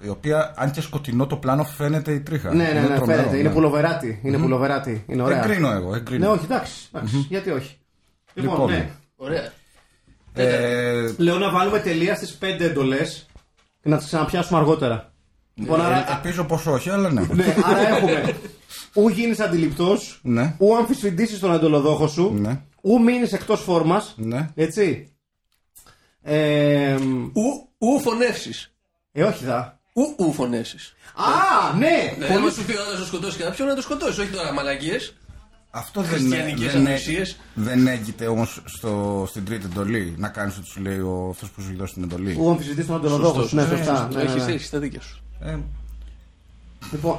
Ε, 0.00 0.02
μ, 0.02 0.06
η 0.06 0.08
οποία, 0.08 0.54
αν 0.56 0.70
και 0.70 0.80
σκοτεινό 0.80 1.26
το 1.26 1.36
πλάνο, 1.36 1.64
φαίνεται 1.64 2.12
η 2.12 2.20
τρίχα. 2.20 2.54
Ναι, 2.54 2.64
ναι, 2.64 2.70
Είναι 2.70 2.80
ναι, 2.80 2.94
τρομερό, 2.94 3.18
φαίνεται. 3.20 3.34
ναι. 3.34 3.38
Είναι 3.40 3.50
πουλοβεράτη. 3.50 4.20
Είναι 4.22 4.38
πουλοβεράτη. 4.38 5.04
Είναι 5.06 5.22
ωραία. 5.22 5.44
Εγκρίνω 5.44 5.70
εγώ, 5.70 5.94
εγκρίνω. 5.94 6.26
Ναι, 6.26 6.32
όχι, 6.32 6.44
εντάξει. 6.44 6.88
εντάξει, 6.92 7.26
Γιατί 7.28 7.50
όχι. 7.50 7.78
Λοιπόν, 8.34 8.52
Λοιπόν, 8.52 8.70
ναι. 8.70 8.90
Ωραία. 9.16 9.52
Ε, 10.34 11.14
Λέω 11.16 11.38
να 11.38 11.50
βάλουμε 11.50 11.78
τελεία 11.78 12.14
στις 12.14 12.38
5 12.40 12.44
εντολές 12.64 13.26
και 13.82 13.88
να 13.88 13.96
τις 13.96 14.06
ξαναπιάσουμε 14.06 14.58
αργότερα. 14.58 15.12
Λοιπόν, 15.54 15.80
ε, 15.80 15.84
άρα, 15.84 16.10
ελπίζω 16.14 16.44
πως 16.44 16.66
όχι, 16.66 16.90
αλλά 16.90 17.10
ναι. 17.12 17.20
ναι, 17.32 17.54
άρα 17.64 17.88
έχουμε 17.88 18.34
ου 18.94 19.08
γίνεις 19.08 19.40
αντιληπτός, 19.40 20.20
Ναι. 20.22 20.54
ου 20.58 20.76
αμφισβητήσεις 20.76 21.38
τον 21.38 21.52
εντολοδόχο 21.52 22.06
σου, 22.08 22.32
Ναι. 22.34 22.60
ου 22.82 23.02
μείνεις 23.02 23.32
εκτός 23.32 23.60
φόρμας. 23.60 24.14
Ναι. 24.16 24.48
Έτσι. 24.54 25.10
Ε, 26.22 26.94
Ου, 27.32 27.68
ου 27.78 28.00
φωνεύσεις. 28.00 28.74
ε, 29.12 29.22
όχι 29.22 29.44
δα. 29.44 29.75
Ου, 29.96 30.14
ου 30.18 30.32
φωνεύσει. 30.32 30.76
Α, 31.14 31.76
ναι! 31.76 32.12
Δηλαδή, 32.14 32.34
άμα 32.34 32.50
σου 32.50 32.64
πει 32.64 32.72
ο 32.76 32.82
άλλος 32.86 32.98
να 33.00 33.06
σκοτώσει 33.06 33.38
κάποιον, 33.38 33.68
να 33.68 33.74
το 33.74 33.82
σκοτώσει. 33.82 34.20
Όχι 34.20 34.30
τώρα 34.30 34.52
μαλακίες. 34.52 35.14
Αυτό 35.70 36.00
δεν, 36.00 36.10
Χριστιανικές 36.10 36.72
δεν, 36.72 36.86
ανοησίες. 36.86 37.36
δεν 37.54 37.86
έγκυται 37.86 38.26
όμως 38.26 38.62
στην 39.26 39.44
τρίτη 39.44 39.64
εντολή 39.64 40.14
να 40.18 40.28
κάνεις 40.28 40.56
ό,τι 40.56 40.66
σου 40.66 40.80
λέει 40.80 40.98
ο 40.98 41.28
αυτό 41.30 41.46
που 41.54 41.60
σου 41.60 41.68
έχει 41.68 41.76
δώσει 41.76 41.94
την 41.94 42.02
εντολή. 42.02 42.36
Ου 42.40 42.50
αμφισβητήσει 42.50 42.86
τον 42.86 42.96
εντολοδόχο 42.96 43.42
σου. 43.46 43.54
Ναι, 43.56 43.66
σωστά. 43.66 44.08
Ναι, 44.08 44.22
ναι, 44.22 44.30
Έχεις 44.30 44.46
ναι. 44.46 44.52
έχεις 44.52 44.70
τα 44.70 44.78
δίκια 44.78 45.00
σου. 45.00 45.22
Ε, 45.40 45.58
Λοιπόν. 46.92 47.18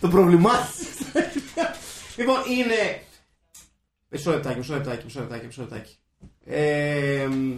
το 0.00 0.08
πρόβλημά 0.08 0.50
της. 0.56 0.86
Λοιπόν, 2.16 2.36
είναι. 2.58 3.02
Μισό 4.08 4.30
λεπτάκι, 4.30 4.58
μισό 4.58 4.74
λεπτάκι, 4.74 5.04
μισό 5.04 5.20
λεπτάκι, 5.20 5.46
μισό 5.46 5.60
λεπτάκι. 5.60 5.96
Ε, 6.44 7.26
μ, 7.30 7.52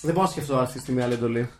δεν 0.00 0.12
μπορώ 0.14 0.22
να 0.26 0.30
σκεφτώ 0.32 0.56
αυτή 0.58 0.74
τη 0.74 0.80
στιγμή 0.80 1.02
άλλη 1.02 1.12
εντολή. 1.14 1.50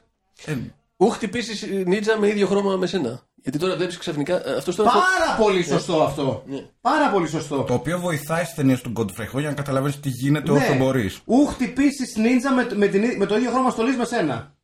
Ε, 0.45 0.57
Ου 0.97 1.09
χτυπήσεις 1.09 1.67
νίτσα 1.87 2.19
με 2.19 2.29
ίδιο 2.29 2.47
χρώμα 2.47 2.77
με 2.77 2.87
σένα. 2.87 3.21
Γιατί 3.35 3.59
τώρα 3.59 3.77
βλέπεις 3.77 3.99
ξαφνικά. 3.99 4.43
Αυτός 4.57 4.77
τώρα. 4.77 4.91
Πάρα 4.91 5.37
πολύ 5.39 5.63
σωστό 5.63 6.03
αυτό. 6.03 6.43
Ναι. 6.47 6.65
Πάρα 6.81 7.11
πολύ 7.11 7.29
σωστό. 7.29 7.63
το 7.63 7.75
οποίο 7.75 7.99
βοηθάει 7.99 8.43
στις 8.45 8.55
ταινίες 8.55 8.81
του 8.81 8.93
Godfrey 8.97 9.39
για 9.39 9.49
να 9.49 9.55
καταλαβαίνει 9.55 9.95
τι 9.95 10.09
γίνεται 10.09 10.51
όσο 10.51 10.75
μπορείς. 10.75 11.23
Ναι. 11.25 11.37
Ου 11.37 11.47
χτυπήσεις 11.47 12.17
νίντζα 12.17 12.53
με, 12.53 12.69
με, 12.75 12.87
την, 12.87 13.03
με 13.17 13.27
το 13.27 13.37
ίδιο 13.37 13.51
χρώμα 13.51 13.71
στολή 13.71 13.97
με 13.97 14.05
σένα. 14.05 14.57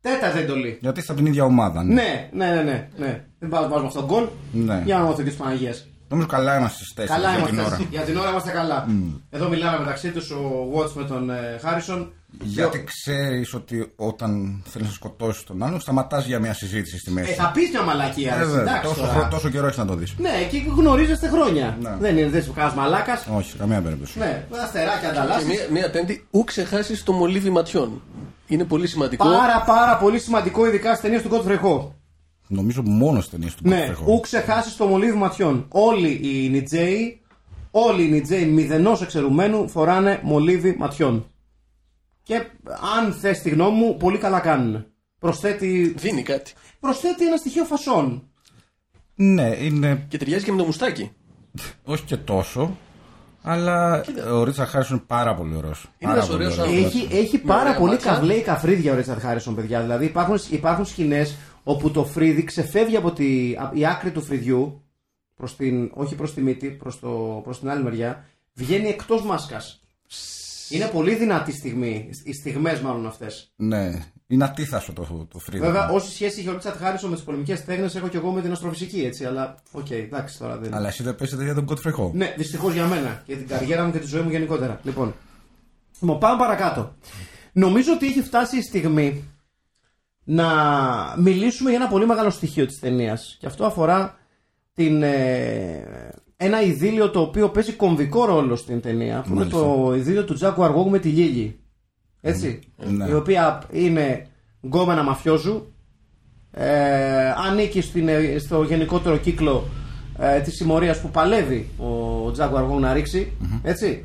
Τέταρτη 0.00 0.38
εντολή. 0.38 0.78
Γιατί 0.80 1.00
είστε 1.00 1.12
από 1.12 1.20
την 1.20 1.30
ίδια 1.30 1.44
ομάδα. 1.44 1.84
Ναι. 1.84 2.28
Ναι, 2.32 2.46
ναι, 2.46 2.54
ναι, 2.54 2.62
ναι. 2.62 2.88
ναι. 2.96 3.24
Δεν 3.38 3.48
πάω 3.48 3.62
να 3.62 3.68
βάζουμε 3.68 3.86
αυτό 3.86 4.00
τον 4.00 4.08
γκολ. 4.08 4.28
Ναι. 4.52 4.82
Για 4.84 4.98
να 4.98 5.04
μάθω 5.04 5.22
της 5.22 5.36
Παναγίας. 5.36 5.86
Νομίζω 6.08 6.28
καλά 6.28 6.56
είμαστε 6.56 6.76
στις 6.76 6.94
τέσσερις 6.94 7.22
Καλά 7.22 7.36
για 7.36 7.46
την 7.46 7.54
είμαστε. 7.54 7.74
ώρα. 7.74 7.86
Για 7.90 8.00
την 8.00 8.16
ώρα 8.16 8.30
είμαστε 8.30 8.50
καλά. 8.50 8.86
Εδώ 9.30 9.48
μιλάμε 9.48 9.78
μεταξύ 9.78 10.10
τους 10.10 10.30
ο 10.30 10.70
Watts 10.74 10.92
με 10.92 11.04
τον 11.04 11.30
ε, 11.30 11.58
Χάρισον. 11.62 12.12
Γιατί 12.42 12.84
ξέρεις 12.84 13.54
ότι 13.54 13.92
όταν 13.96 14.62
θέλεις 14.66 14.86
να 14.88 14.92
σκοτώσεις 14.94 15.44
τον 15.44 15.62
άλλον, 15.62 15.80
σταματάς 15.80 16.26
για 16.26 16.38
μια 16.38 16.54
συζήτηση 16.54 16.98
στη 16.98 17.10
μέση. 17.10 17.30
Ε, 17.30 17.34
θα 17.34 17.50
πεις 17.54 17.70
μια 17.70 17.82
μαλακία. 17.82 18.34
Ε, 18.34 18.38
ρε, 18.38 18.44
βέβαια, 18.44 18.60
εντάξει 18.62 18.82
τόσο, 18.82 19.00
τώρα. 19.00 19.12
χρο- 19.12 19.28
τόσο 19.30 19.48
καιρό 19.48 19.66
έχεις 19.66 19.78
να 19.78 19.86
το 19.86 19.94
δεις. 19.94 20.14
Ναι, 20.18 20.30
και 20.50 20.58
γνωρίζεστε 20.76 21.28
χρόνια. 21.28 21.78
Ναι. 21.80 21.96
Δεν 22.00 22.16
είναι 22.18 22.28
δεν 22.28 22.42
σου 22.42 22.52
κάνει 22.52 22.72
μαλάκας. 22.76 23.26
Όχι, 23.36 23.56
καμία 23.56 23.80
περίπτωση. 23.80 24.18
Ναι, 24.18 24.46
αστεράκια 24.64 25.00
Και 25.00 25.06
ανταλλάσσει. 25.06 25.46
μία, 25.46 25.66
μία 25.72 25.90
πέμπτη, 25.90 26.26
ου 26.30 26.44
ξεχάσεις 26.44 27.02
το 27.02 27.12
μολύβι 27.12 27.50
ματιών. 27.50 28.02
Είναι 28.46 28.64
πολύ 28.64 28.86
σημαντικό. 28.86 29.24
Πάρα 29.28 29.62
πάρα 29.66 29.96
πολύ 29.96 30.18
σημαντικό, 30.18 30.66
ειδικά 30.66 30.88
στις 30.88 31.00
ταινίες 31.00 31.22
του 31.22 31.28
Godfrey 31.32 31.60
Ho. 31.66 31.88
Νομίζω 32.46 32.82
μόνο 32.84 33.18
στις 33.18 33.30
ταινίες 33.30 33.54
του 33.54 33.62
Ναι, 33.68 33.88
Godfrey 33.90 34.04
Ho. 34.04 34.06
ου 34.14 34.20
ξεχάσεις 34.20 34.76
το 34.76 34.86
μολύβι 34.86 35.16
ματιών. 35.16 35.66
Όλοι 35.68 36.20
οι 36.22 36.48
Νιτζέοι, 36.48 37.20
όλοι 37.70 38.04
οι 38.04 38.08
Νιτζέοι 38.10 38.44
μηδενός 38.44 39.02
εξαιρουμένου 39.02 39.68
φοράνε 39.68 40.20
μολύβι 40.22 40.76
ματιών. 40.78 41.29
Και 42.30 42.42
αν 42.96 43.12
θες 43.12 43.40
τη 43.40 43.50
γνώμη 43.50 43.76
μου, 43.76 43.96
πολύ 43.96 44.18
καλά 44.18 44.40
κάνουν. 44.40 44.86
Προσθέτει, 45.18 45.94
Δίνει 45.96 46.22
κάτι. 46.22 46.52
προσθέτει 46.80 47.26
ένα 47.26 47.36
στοιχείο 47.36 47.64
φασών. 47.64 48.28
Ναι, 49.14 49.56
είναι 49.60 50.04
Και 50.08 50.18
ταιριάζει 50.18 50.44
και 50.44 50.50
με 50.52 50.58
το 50.58 50.64
μουστάκι. 50.64 51.10
όχι 51.84 52.04
και 52.04 52.16
τόσο. 52.16 52.76
Αλλά 53.42 54.04
ο 54.32 54.44
Ρίτσα 54.44 54.66
Χάρισον 54.66 54.96
είναι 54.96 55.04
πάρα 55.06 55.34
πολύ 55.34 55.54
ωραίος. 55.56 55.86
Είναι 55.98 56.12
ένας 56.12 56.28
ωραίος 56.28 56.58
Έχει, 56.58 57.08
έχει 57.10 57.38
πάρα 57.38 57.60
ωραία 57.60 57.76
πολύ 57.78 57.90
μάτια. 57.92 58.12
καβλέικα 58.12 58.52
καφρίδια 58.52 58.92
ο 58.92 58.96
Ρίτσαρντ 58.96 59.20
Χάρισον, 59.20 59.54
παιδιά. 59.54 59.80
Δηλαδή 59.80 60.04
υπάρχουν, 60.04 60.38
υπάρχουν 60.50 60.84
σκηνές 60.86 61.36
όπου 61.64 61.90
το 61.90 62.04
φρύδι 62.04 62.44
ξεφεύγει 62.44 62.96
από 62.96 63.12
τη, 63.12 63.54
από 63.58 63.76
η 63.76 63.86
άκρη 63.86 64.10
του 64.10 64.22
φρυδιού, 64.22 64.82
προς 65.36 65.56
την, 65.56 65.90
όχι 65.94 66.14
προς 66.14 66.34
τη 66.34 66.40
μύτη, 66.40 66.68
προς 66.68 66.98
προς 67.44 67.58
την 67.58 67.70
άλλη 67.70 67.82
μεριά, 67.82 68.24
βγαίνει 68.54 68.88
εκτός 68.88 69.22
μάσκας. 69.24 69.80
Είναι 70.70 70.86
πολύ 70.86 71.14
δυνατή 71.14 71.52
στιγμή, 71.52 72.10
οι 72.24 72.32
στιγμές 72.32 72.80
μάλλον 72.80 73.06
αυτές. 73.06 73.52
Ναι, 73.56 73.90
είναι 74.26 74.44
ατίθασο 74.44 74.92
το, 74.92 75.26
το 75.32 75.38
φρύδι. 75.38 75.64
Βέβαια, 75.64 75.88
όση 75.88 76.12
σχέση 76.12 76.40
είχε 76.40 76.48
ο 76.48 76.52
Ρίτσαρντ 76.52 76.76
Χάρισον 76.76 77.10
με 77.10 77.16
τις 77.16 77.24
πολεμικές 77.24 77.64
τέχνες 77.64 77.94
έχω 77.94 78.08
και 78.08 78.16
εγώ 78.16 78.30
με 78.30 78.42
την 78.42 78.52
αστροφυσική, 78.52 79.00
έτσι. 79.00 79.24
Αλλά, 79.24 79.54
οκ, 79.70 79.90
εντάξει 79.90 80.38
τώρα 80.38 80.56
δεν. 80.56 80.74
Αλλά 80.74 80.88
εσύ 80.88 81.02
δεν 81.02 81.14
παίζετε 81.14 81.44
για 81.44 81.54
τον 81.54 81.66
Godfrey 81.68 81.94
Ho. 82.00 82.12
Ναι, 82.12 82.34
δυστυχώς 82.36 82.72
για 82.72 82.86
μένα. 82.86 83.22
Για 83.26 83.36
την 83.36 83.46
καριέρα 83.46 83.84
μου 83.84 83.92
και 83.92 83.98
τη 83.98 84.06
ζωή 84.06 84.22
μου 84.22 84.30
γενικότερα. 84.30 84.80
Λοιπόν, 84.82 85.14
λοιπόν 86.00 86.18
πάμε 86.18 86.38
παρακάτω. 86.38 86.94
Νομίζω 87.52 87.92
ότι 87.92 88.06
έχει 88.06 88.22
φτάσει 88.22 88.56
η 88.56 88.62
στιγμή 88.62 89.24
να 90.24 90.46
μιλήσουμε 91.18 91.70
για 91.70 91.78
ένα 91.78 91.88
πολύ 91.88 92.06
μεγάλο 92.06 92.30
στοιχείο 92.30 92.66
της 92.66 92.78
ταινίας. 92.78 93.36
Και 93.40 93.46
αυτό 93.46 93.64
αφορά 93.64 94.18
την, 94.74 95.02
ε, 95.02 96.10
ένα 96.42 96.62
ειδήλιο 96.62 97.10
το 97.10 97.20
οποίο 97.20 97.48
παίζει 97.48 97.72
κομβικό 97.72 98.24
ρόλο 98.24 98.56
στην 98.56 98.80
ταινία. 98.80 99.20
Που 99.20 99.28
είναι 99.30 99.38
Μάλιστα. 99.38 99.58
το 99.60 99.94
ειδήλιο 99.96 100.24
του 100.24 100.34
Τζάκου 100.34 100.64
Αργόγου 100.64 100.90
με 100.90 100.98
τη 100.98 101.08
Λίλη. 101.08 101.58
Έτσι. 102.20 102.58
Ναι. 102.76 103.08
Η 103.08 103.12
οποία 103.14 103.62
είναι 103.72 104.26
γκόμενα 104.66 105.02
μαφιόζου. 105.02 105.72
Ε, 106.52 107.30
ανήκει 107.30 107.80
στην, 107.80 108.08
ε, 108.08 108.38
στο 108.38 108.62
γενικότερο 108.62 109.16
κύκλο 109.16 109.64
ε, 110.18 110.40
της 110.40 110.54
συμμορίας 110.56 111.00
που 111.00 111.10
παλεύει 111.10 111.68
ο 111.78 112.30
Τζάκου 112.30 112.56
Αργόγου 112.56 112.80
να 112.80 112.92
ριξει 112.92 113.32
Έτσι. 113.62 114.04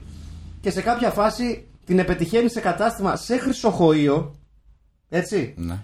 Και 0.62 0.70
σε 0.72 0.82
κάποια 0.82 1.10
φάση 1.10 1.66
την 1.86 2.00
επετυχαίνει 2.00 2.50
σε 2.50 2.60
κατάστημα 2.60 3.16
σε 3.16 3.38
χρυσοχοείο. 3.38 4.36
Έτσι. 5.10 5.54
Ναι. 5.58 5.78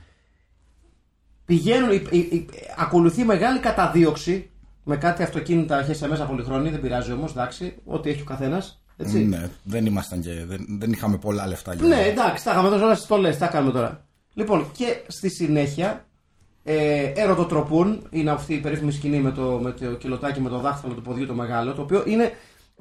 Πηγαίνουν, 1.45 1.91
η- 1.91 2.07
η- 2.11 2.17
η- 2.17 2.45
ακολουθεί 2.77 3.23
μεγάλη 3.23 3.59
καταδίωξη 3.59 4.49
με 4.83 4.97
κάτι 4.97 5.23
αυτοκίνητα 5.23 5.79
έχει 5.79 5.93
σε 5.93 6.07
μέσα 6.07 6.25
πολυχρόνη, 6.25 6.69
δεν 6.69 6.81
πειράζει 6.81 7.11
όμως, 7.11 7.31
εντάξει, 7.31 7.75
ό,τι 7.85 8.09
έχει 8.09 8.21
ο 8.21 8.25
καθένας. 8.25 8.83
Έτσι. 8.97 9.25
Ναι, 9.25 9.49
δεν 9.63 9.85
ήμασταν 9.85 10.21
και. 10.21 10.45
Δεν, 10.45 10.65
δεν 10.79 10.91
είχαμε 10.91 11.17
πολλά 11.17 11.47
λεφτά 11.47 11.73
για 11.73 11.87
Ναι, 11.87 12.01
εντάξει, 12.01 12.43
τα 12.43 12.51
είχαμε 12.51 12.69
τώρα 12.69 12.93
στις 12.93 13.05
στολές, 13.05 13.37
τα 13.37 13.47
κάνουμε 13.47 13.71
τώρα. 13.71 14.05
Λοιπόν, 14.33 14.71
και 14.71 15.03
στη 15.07 15.29
συνέχεια 15.29 16.05
Ε, 16.63 17.11
ερωτοτροπούν 17.15 18.07
είναι 18.09 18.31
αυτή 18.31 18.53
η 18.53 18.59
περίφημη 18.59 18.91
σκηνή 18.91 19.19
με 19.19 19.31
το, 19.31 19.59
με 19.61 19.71
το 19.71 19.93
κιλοτάκι 19.93 20.41
με 20.41 20.49
το 20.49 20.59
δάχτυλο 20.59 20.93
του 20.93 21.01
ποδιού 21.01 21.25
το 21.25 21.33
μεγάλο. 21.33 21.73
Το 21.73 21.81
οποίο 21.81 22.03
είναι. 22.07 22.31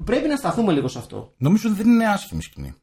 Πρέπει 0.03 0.27
να 0.27 0.35
σταθούμε 0.35 0.71
λίγο 0.73 0.87
σε 0.87 0.97
αυτό. 0.97 1.33
Νομίζω 1.37 1.69
ότι 1.69 1.77
δεν 1.77 1.91
είναι 1.91 2.07
άσχημη 2.07 2.41
σκηνή. 2.41 2.73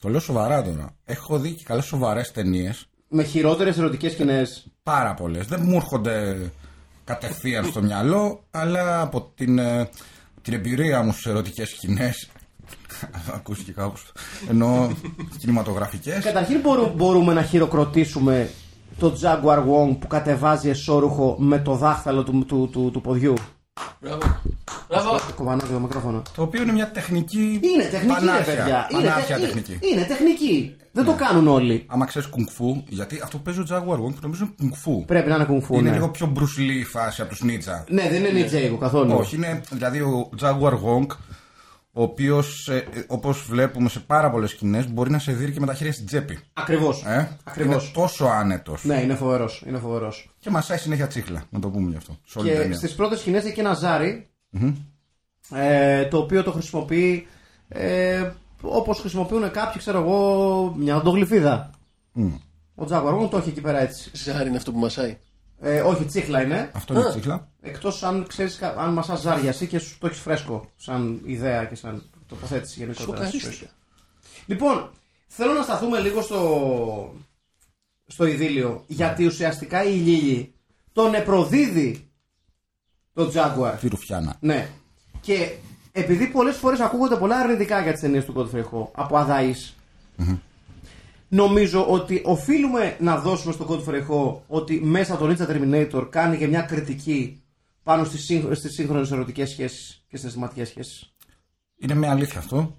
Το 0.00 0.08
λέω 0.08 0.20
σοβαρά 0.20 0.62
τώρα. 0.62 0.96
Έχω 1.04 1.38
δει 1.38 1.52
και 1.52 1.64
καλές 1.64 1.84
σοβαρές 1.84 2.32
ταινίες. 2.32 2.86
Με 3.08 3.22
χειρότερες 3.22 3.78
ερωτικές 3.78 4.12
σκηνές. 4.12 4.66
Πάρα 4.82 5.14
πολλές. 5.14 5.46
Δεν 5.46 5.60
μου 5.62 5.74
έρχονται 5.74 6.36
κατευθείαν 7.04 7.64
στο 7.64 7.82
μυαλό, 7.82 8.44
αλλά 8.50 9.00
από 9.00 9.30
την, 9.34 9.58
ε, 9.58 9.88
την 10.42 10.52
εμπειρία 10.52 11.02
μου 11.02 11.12
στις 11.12 11.26
ερωτικές 11.26 11.68
σκηνές. 11.68 12.28
Ακούστηκε 13.36 13.72
κάπως. 13.72 14.12
Ενώ 14.48 14.92
κινηματογραφικές. 15.38 16.24
Καταρχήν 16.24 16.60
μπορού- 16.60 16.94
μπορούμε 16.96 17.32
να 17.32 17.42
χειροκροτήσουμε 17.42 18.50
το 18.98 19.18
Jaguar 19.22 19.58
Wong 19.58 19.96
που 19.98 20.06
κατεβάζει 20.06 20.68
εσώρουχο 20.68 21.36
με 21.38 21.58
το 21.58 21.74
δάχτυλο 21.74 22.22
του, 22.24 22.44
του, 22.46 22.68
του, 22.72 22.90
του 22.92 23.00
ποδιού. 23.00 23.34
Μπράβο. 24.00 24.40
Μπράβο. 24.88 25.20
Κοβανάκι 25.36 25.72
το 25.72 25.78
μικρόφωνο. 25.78 26.22
Το 26.36 26.42
οποίο 26.42 26.62
είναι 26.62 26.72
μια 26.72 26.90
τεχνική. 26.90 27.60
Είναι 27.62 27.84
τεχνική, 27.84 28.14
ρε 28.20 28.26
πανάρχια, 28.26 28.54
παιδιά. 28.54 28.88
Είναι, 28.92 29.02
πανάρχια 29.02 29.36
τε- 29.36 29.44
τεχνική. 29.46 29.72
είναι, 29.72 29.94
είναι 29.94 30.04
τεχνική. 30.04 30.76
Δεν 30.92 31.04
το 31.04 31.12
κάνουν 31.12 31.48
όλοι. 31.48 31.84
Άμα 31.88 32.04
ξέρεις 32.06 32.28
κουνγκφού, 32.28 32.82
γιατί 32.88 33.20
αυτό 33.22 33.36
που 33.36 33.42
παίζει 33.42 33.60
ο 33.60 33.64
Jaguar 33.70 33.94
Wong 33.96 34.14
νομίζω 34.20 34.44
είναι 34.44 34.54
κουνγκφού. 34.58 35.04
Πρέπει 35.04 35.28
να 35.28 35.34
είναι 35.34 35.44
κουνφού. 35.44 35.74
Είναι 35.74 35.88
ναι. 35.88 35.94
λίγο 35.94 36.08
πιο 36.08 36.32
Bruce 36.36 36.60
Lee 36.60 36.78
η 36.80 36.84
φάση 36.84 37.20
από 37.20 37.30
τους 37.30 37.42
Νίτσα. 37.42 37.84
Ναι, 37.88 38.08
δεν 38.10 38.24
είναι 38.24 38.30
Νιτζέικο 38.30 38.76
καθόλου. 38.76 39.14
Όχι, 39.18 39.36
είναι 39.36 39.60
δηλαδή 39.70 40.00
ο 40.00 40.30
Jaguar 40.40 40.72
Wong, 40.72 41.06
ο 41.96 42.02
οποίος 42.02 42.70
όπως 43.06 43.46
βλέπουμε 43.48 43.88
σε 43.88 44.00
πάρα 44.00 44.30
πολλές 44.30 44.50
σκηνές 44.50 44.92
μπορεί 44.92 45.10
να 45.10 45.18
σε 45.18 45.32
δει 45.32 45.52
και 45.52 45.60
με 45.60 45.66
τα 45.66 45.74
χέρια 45.74 45.92
στην 45.92 46.06
τσέπη. 46.06 46.38
Ακριβώς. 46.52 47.04
Ε; 47.06 47.28
Ακριβώς. 47.44 47.82
Είναι 47.84 47.92
τόσο 47.94 48.24
άνετος. 48.24 48.84
Ναι, 48.84 49.00
είναι 49.00 49.14
φοβερός. 49.14 49.62
Είναι 49.66 49.78
φοβερός. 49.78 50.34
Και 50.38 50.50
μασάει 50.50 50.78
συνέχεια 50.78 51.06
τσίχλα, 51.06 51.44
να 51.50 51.60
το 51.60 51.68
πούμε 51.68 51.90
γι' 51.90 51.96
αυτό. 51.96 52.16
Σε 52.24 52.38
όλη 52.38 52.48
Και 52.48 52.54
την 52.54 52.62
ταινία. 52.62 52.76
στις 52.78 52.94
πρώτες 52.94 53.18
σκηνές 53.20 53.44
έχει 53.44 53.60
ένα 53.60 53.74
ζάρι 53.74 54.28
ε, 55.54 56.04
το 56.04 56.18
οποίο 56.18 56.42
το 56.42 56.52
χρησιμοποιεί 56.52 57.26
ε, 57.68 58.30
όπως 58.62 59.00
χρησιμοποιούν 59.00 59.50
κάποιοι, 59.50 59.78
ξέρω 59.78 59.98
εγώ, 59.98 60.74
μια 60.78 60.96
οντογλυφίδα. 60.96 61.70
Ο 62.74 62.84
Τζάγκουαρ 62.84 63.28
το 63.28 63.36
έχει 63.36 63.48
εκεί 63.48 63.60
πέρα 63.60 63.80
έτσι. 63.80 64.10
Ζάρι 64.14 64.48
είναι 64.48 64.56
αυτό 64.56 64.72
που 64.72 64.78
μασάει. 64.78 65.18
Ε, 65.60 65.80
όχι, 65.80 66.04
τσίχλα 66.04 66.42
είναι. 66.42 66.70
Αυτό 66.74 66.94
είναι 66.94 67.08
τσίχλα. 67.10 67.48
Εκτός 67.66 68.02
αν 68.02 68.26
ξέρεις, 68.26 68.62
αν 68.62 68.92
μασάς 68.92 69.20
ζάρια 69.20 69.48
εσύ 69.48 69.66
και 69.66 69.78
σου 69.78 69.98
το 69.98 70.06
έχεις 70.06 70.18
φρέσκο, 70.18 70.70
σαν 70.76 71.20
ιδέα 71.24 71.64
και 71.64 71.74
σαν 71.74 72.02
τοποθέτηση 72.26 72.78
γενικότερα. 72.78 73.26
στη 73.26 73.38
ζωή 73.38 73.40
σου. 73.40 73.46
Σοκαρίστηκα. 73.46 73.70
Λοιπόν, 74.46 74.90
θέλω 75.26 75.52
να 75.52 75.62
σταθούμε 75.62 76.00
λίγο 76.00 76.22
στο, 76.22 77.14
στο 78.06 78.26
ειδήλιο. 78.26 78.84
Γιατί 78.86 79.26
ουσιαστικά 79.26 79.84
η 79.84 79.92
Λίλη 79.92 80.54
τον 80.92 81.14
επροδίδει 81.14 82.08
τον 83.12 83.32
Jaguar. 83.34 83.74
Τη 83.80 83.88
ρουφιάνα. 83.88 84.36
Ναι. 84.40 84.68
Και 85.20 85.54
επειδή 85.92 86.26
πολλές 86.26 86.56
φορές 86.56 86.80
ακούγονται 86.80 87.16
πολλά 87.16 87.36
αρνητικά 87.36 87.82
για 87.82 87.92
τις 87.92 88.00
ταινίες 88.00 88.24
του 88.24 88.34
Godfrey 88.36 88.62
Ho 88.62 88.88
από 88.92 89.16
αδαείς, 89.16 89.74
νομίζω 91.28 91.86
ότι 91.86 92.22
οφείλουμε 92.24 92.96
να 93.00 93.18
δώσουμε 93.18 93.52
στο 93.52 93.66
Godfrey 93.68 94.06
Ho 94.08 94.40
ότι 94.46 94.80
μέσα 94.80 95.14
από 95.14 95.26
το 95.26 95.34
Ninja 95.34 95.48
Terminator 95.48 96.06
κάνει 96.10 96.36
και 96.36 96.46
μια 96.46 96.62
κριτική 96.62 97.38
πάνω 97.84 98.04
στις, 98.04 98.24
σύγχ- 98.24 98.54
στις 98.54 98.74
σύγχρονες 98.74 99.10
ερωτικές 99.10 99.50
σχέσεις 99.50 100.04
και 100.08 100.16
συναισθηματικές 100.16 100.68
σχέσεις. 100.68 101.12
Είναι 101.78 101.94
μια 101.94 102.10
αλήθεια 102.10 102.38
αυτό. 102.38 102.76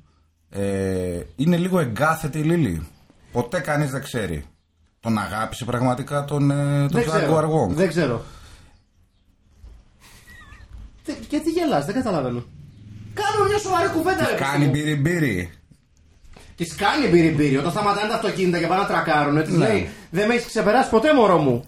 Ε, 0.49 1.19
είναι 1.35 1.57
λίγο 1.57 1.79
εγκάθετη 1.79 2.39
η 2.39 2.43
Λίλη. 2.43 2.87
Ποτέ 3.31 3.59
κανείς 3.59 3.91
δεν 3.91 4.01
ξέρει. 4.03 4.45
Τον 4.99 5.17
αγάπησε 5.17 5.65
πραγματικά 5.65 6.25
τον, 6.25 6.51
ε, 6.51 6.87
τον 6.87 7.01
Δεν 7.01 7.03
Jaguar 7.03 7.15
ξέρω. 7.17 7.65
Wong. 7.69 7.73
Δεν 7.73 7.87
ξέρω. 7.87 8.25
Τι- 11.03 11.15
Γιατί 11.29 11.49
γελάς, 11.49 11.85
δεν 11.85 11.95
καταλαβαίνω. 11.95 12.43
Κάνουμε 13.13 13.49
μια 13.49 13.57
σοβαρή 13.59 13.89
κουβέντα, 13.89 14.27
ρε 14.29 14.35
Κάνει 14.35 14.69
παιδί 14.69 14.91
μου. 14.95 15.01
μπύρι 15.01 15.51
Τη 16.55 16.65
κάνει 16.65 17.07
μπύρι 17.07 17.57
Όταν 17.57 17.71
σταματάνε 17.71 18.09
τα 18.09 18.15
αυτοκίνητα 18.15 18.59
και 18.59 18.67
πάνε 18.67 18.81
να 18.81 18.87
τρακάρουν, 18.87 19.43
τη 19.43 19.51
Ναι. 19.51 19.57
λέει 19.67 19.89
Δεν 20.09 20.27
με 20.27 20.33
έχεις 20.33 20.45
ξεπεράσει 20.47 20.89
ποτέ, 20.89 21.13
μωρό 21.13 21.37
μου. 21.37 21.63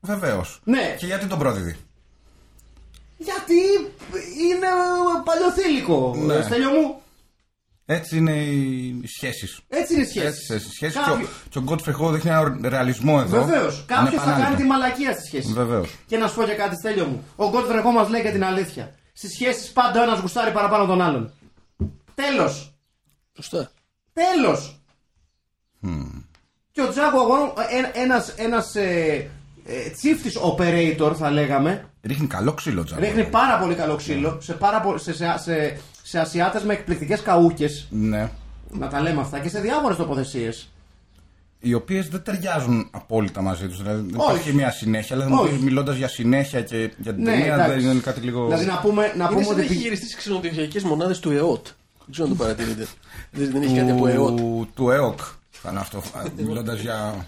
Βεβαίως. 0.00 0.60
Ναι. 0.64 0.94
Και 0.98 1.06
γιατί 1.06 1.26
τον 1.26 1.38
πρόδιδει. 1.38 1.76
Γιατί 3.22 3.60
είναι 4.50 4.66
παλιοθήλικο. 5.24 6.14
Ναι. 6.16 6.34
Ε, 6.34 6.42
Στέλιο 6.42 6.70
μου, 6.70 7.00
Έτσι 7.86 8.16
είναι 8.16 8.36
οι 8.36 9.00
σχέσεις. 9.06 9.60
έτσι 9.68 9.94
είναι 9.94 10.02
οι 10.02 10.06
σχέσεις. 10.06 10.50
Έτσι 10.50 10.52
είναι 10.52 10.62
οι 10.66 10.74
σχέσεις. 10.74 11.00
Και, 11.04 11.10
ο- 11.10 11.28
και 11.48 11.58
ο 11.58 11.64
Godfrey 11.68 12.06
Ho 12.06 12.12
δείχνει 12.12 12.30
ένα 12.30 12.58
ρεαλισμό 12.68 13.22
εδώ. 13.24 13.44
Βεβαίως. 13.44 13.84
Κάποιος 13.86 14.22
θα 14.22 14.32
κάνει 14.40 14.56
τη 14.56 14.62
μαλακία 14.62 15.12
στη 15.12 15.26
σχέση. 15.26 15.52
Βεβαίως. 15.52 15.88
Και 16.06 16.16
να 16.16 16.28
σου 16.28 16.34
πω 16.34 16.42
και 16.44 16.52
κάτι, 16.52 16.74
Στέλιο 16.76 17.04
μου. 17.06 17.24
Ο 17.36 17.48
Γκότφρε 17.48 17.82
μας 17.82 18.08
λέει 18.08 18.22
και 18.22 18.30
την 18.30 18.44
αλήθεια. 18.44 18.94
Στις 19.12 19.32
σχέσεις 19.32 19.70
πάντα 19.72 20.00
ο 20.00 20.02
ένας 20.02 20.18
γουστάρει 20.20 20.52
παραπάνω 20.52 20.86
τον 20.86 21.00
άλλον. 21.00 21.32
Τέλος. 22.14 22.74
Σωστά. 23.36 23.70
Τέλος. 24.12 24.80
Και 26.72 26.82
ο 26.82 26.88
Τζάκο 26.88 27.20
Αγώνο, 27.20 27.52
ένας 27.92 28.28
ένας, 28.36 28.74
ε, 28.74 29.30
ε, 29.64 29.90
τσίφτης 29.90 30.38
operator 30.38 31.12
θα 31.18 31.30
λέγαμε, 31.30 31.89
Ρίχνει 32.02 32.26
καλό 32.26 32.52
ξύλο 32.52 32.82
Jaguar. 32.90 32.98
ρίχνει 32.98 33.24
πάρα 33.24 33.58
πολύ 33.58 33.74
καλό 33.74 33.96
ξύλο 33.96 34.38
σε, 34.40 34.52
πάρα 34.52 34.80
πο- 34.80 34.98
σε, 34.98 35.14
σε, 35.14 35.34
σε, 35.42 35.78
σε 36.02 36.18
Ασιάτες 36.20 36.62
με 36.62 36.72
εκπληκτικές 36.72 37.22
καούκες, 37.22 37.86
Ναι. 37.90 38.30
να 38.70 38.88
τα 38.88 39.00
λέμε 39.00 39.20
αυτά, 39.20 39.38
και 39.38 39.48
σε 39.48 39.60
διάφορες 39.60 39.96
τοποθεσίες. 39.96 40.68
Οι 41.62 41.74
οποίες 41.74 42.08
δεν 42.08 42.22
ταιριάζουν 42.22 42.88
απόλυτα 42.90 43.40
μαζί 43.42 43.68
τους. 43.68 43.78
Δηλαδή 43.82 44.00
δεν 44.10 44.20
Όχι. 44.20 44.30
υπάρχει 44.30 44.52
μια 44.52 44.70
συνέχεια. 44.70 45.16
Αλλά 45.16 45.38
Όχι. 45.40 45.54
μιλώντας 45.62 45.96
για 45.96 46.08
συνέχεια 46.08 46.62
και 46.62 46.92
για 46.98 47.14
την 47.14 47.22
Ναι, 47.22 47.30
ταινία 47.30 47.54
εντάξει. 47.54 47.80
δεν 47.80 47.90
είναι 47.90 48.00
κάτι 48.00 48.20
λίγο. 48.20 48.44
Δηλαδή 48.44 48.64
να 48.64 48.78
πούμε, 48.78 49.02
να 49.16 49.24
Είναι 49.24 49.26
πούμε 49.32 49.42
σαν 49.42 49.52
ότι... 49.52 49.54
να 49.60 49.62
έχει 49.66 49.72
πη- 49.74 49.82
γυριστείς 49.82 50.08
στις 50.08 50.18
ξενοδοχειακές 50.20 50.82
μονάδες 50.82 51.18
του 51.18 51.30
ΕΟΤ. 51.30 51.64
Δεν 51.64 52.10
ξέρω 52.10 52.28
αν 52.28 52.36
το 52.36 52.42
παρατηρείτε. 52.42 52.86
δεν, 53.30 53.50
δεν 53.52 53.62
έχει 53.62 53.76
κάτι 53.76 53.90
από 53.90 54.06
ΕΟΤ. 54.06 54.36
του, 54.36 54.68
του 54.74 54.90
ΕΟΚ. 54.90 55.18
Θα 55.50 55.70
είναι 55.70 55.80
αυτό. 55.80 56.02
Μιλώντας 56.46 56.80
για. 56.80 57.26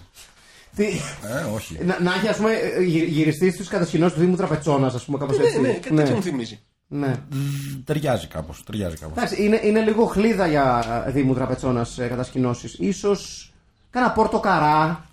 Τι- 0.75 0.83
Ε, 0.85 1.53
όχι. 1.55 1.77
να, 1.85 2.01
να 2.01 2.13
έχει, 2.13 2.27
ας 2.27 2.37
πούμε, 2.37 2.51
ε, 2.53 2.81
γυ- 2.81 3.07
γυριστείς 3.07 3.53
στους 3.53 3.67
κατασκηνώσεις 3.67 4.13
του 4.13 4.19
Δήμου 4.19 4.35
Τραπετσόνας, 4.35 4.93
ας 4.93 5.03
πούμε, 5.03 5.17
κάπως 5.17 5.39
έτσι. 5.39 5.59
Ναι, 5.61 5.67
ναι, 5.67 5.73
κάτι 5.73 5.95
τέτοιο 5.95 6.15
μου 6.15 6.21
θυμίζει. 6.21 6.59
ναι. 6.87 7.15
Ταιριάζει 7.83 8.27
κάπως. 8.27 8.63
Ταιριάζει 8.63 8.95
κάπως. 8.97 9.17
Εντάξει, 9.17 9.43
είναι, 9.43 9.59
είναι 9.63 9.79
λίγο 9.81 10.05
χλίδα 10.05 10.47
για 10.47 11.03
ε, 11.07 11.11
Δήμου 11.11 11.33
Τραπετσόνας 11.33 11.97
ε, 11.99 12.07
κατασκηνώσεις. 12.07 12.75
Ίσως 12.79 13.51
κάνα 13.89 14.11
πόρτο 14.11 14.39
καρά, 14.39 15.07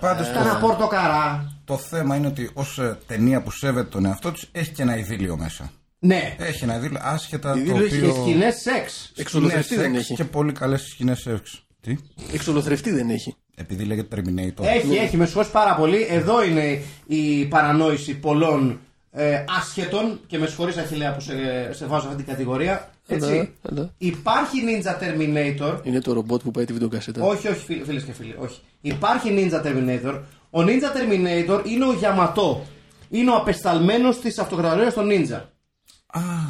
Πάντως 0.00 0.30
κάνα 0.32 0.52
το, 0.52 0.66
πόρτο 0.66 0.86
καρά. 0.86 1.52
το 1.64 1.76
θέμα 1.76 2.16
είναι 2.16 2.26
ότι 2.26 2.50
ως 2.54 2.80
ταινία 3.06 3.42
που 3.42 3.50
σέβεται 3.50 3.88
τον 3.88 4.04
εαυτό 4.04 4.32
της 4.32 4.48
έχει 4.52 4.70
και 4.72 4.82
ένα 4.82 4.96
ειδήλιο 4.98 5.36
μέσα. 5.36 5.70
Ναι, 5.98 6.36
Έχει 6.38 6.64
ένα 6.64 6.76
ειδήλιο 6.76 6.98
άσχετα 7.02 7.52
το 7.52 7.58
Ειδήλιο 7.58 7.84
έχει 7.84 8.00
και 8.00 8.06
οποίο. 8.06 8.22
σκηνές 8.22 8.54
σεξ. 8.60 9.12
Εξολοθρευτή 9.16 9.76
δεν 9.76 9.92
σεξ 9.94 9.98
έχει. 10.04 10.14
Και 10.14 10.24
πολύ 10.24 10.52
καλές 10.52 10.82
σκηνές 10.82 11.20
σεξ. 11.20 11.64
Τι; 11.80 11.96
Εξολοθρευτή 12.32 12.90
δεν 12.90 13.10
έχει. 13.10 13.36
Επειδή 13.54 13.84
λέγεται 13.84 14.16
Terminator. 14.16 14.64
Έχει, 14.64 14.96
έχει, 14.96 15.16
με 15.16 15.24
συγχωρείς 15.24 15.50
πάρα 15.50 15.74
πολύ. 15.74 16.06
Εδώ 16.10 16.44
είναι 16.44 16.82
η 17.06 17.44
παρανόηση 17.44 18.14
πολλών 18.14 18.80
ε, 19.10 19.44
άσχετων 19.58 20.20
και 20.26 20.38
με 20.38 20.46
συγχωρείς 20.46 20.76
Αχιλέα 20.76 21.14
που 21.14 21.20
σε, 21.20 21.32
σε 21.72 21.86
βάζω 21.86 22.06
αυτή 22.06 22.22
την 22.22 22.32
κατηγορία. 22.32 22.90
Έτσι. 23.06 23.26
Αλλά, 23.28 23.48
αλλά. 23.70 23.92
Υπάρχει 23.98 24.56
Ninja 24.66 24.90
Terminator. 24.90 25.78
Είναι 25.82 26.00
το 26.00 26.12
ρομπότ 26.12 26.42
που 26.42 26.50
πάει 26.50 26.64
τη 26.64 26.72
βιντεοκασέτα. 26.72 27.22
Όχι, 27.22 27.48
όχι, 27.48 27.64
φίλε 27.64 27.84
φίλες 27.84 28.02
και 28.02 28.12
φίλοι. 28.12 28.34
Όχι. 28.38 28.60
Υπάρχει 28.80 29.34
Ninja 29.36 29.66
Terminator. 29.66 30.20
Ο 30.50 30.60
Ninja 30.60 30.96
Terminator 30.96 31.62
είναι 31.66 31.84
ο 31.86 31.92
Γιαματό. 31.92 32.66
Είναι 33.10 33.30
ο 33.30 33.34
απεσταλμένος 33.34 34.20
της 34.20 34.38
αυτοκρατορίας 34.38 34.94
των 34.94 35.08
Ninja. 35.10 35.40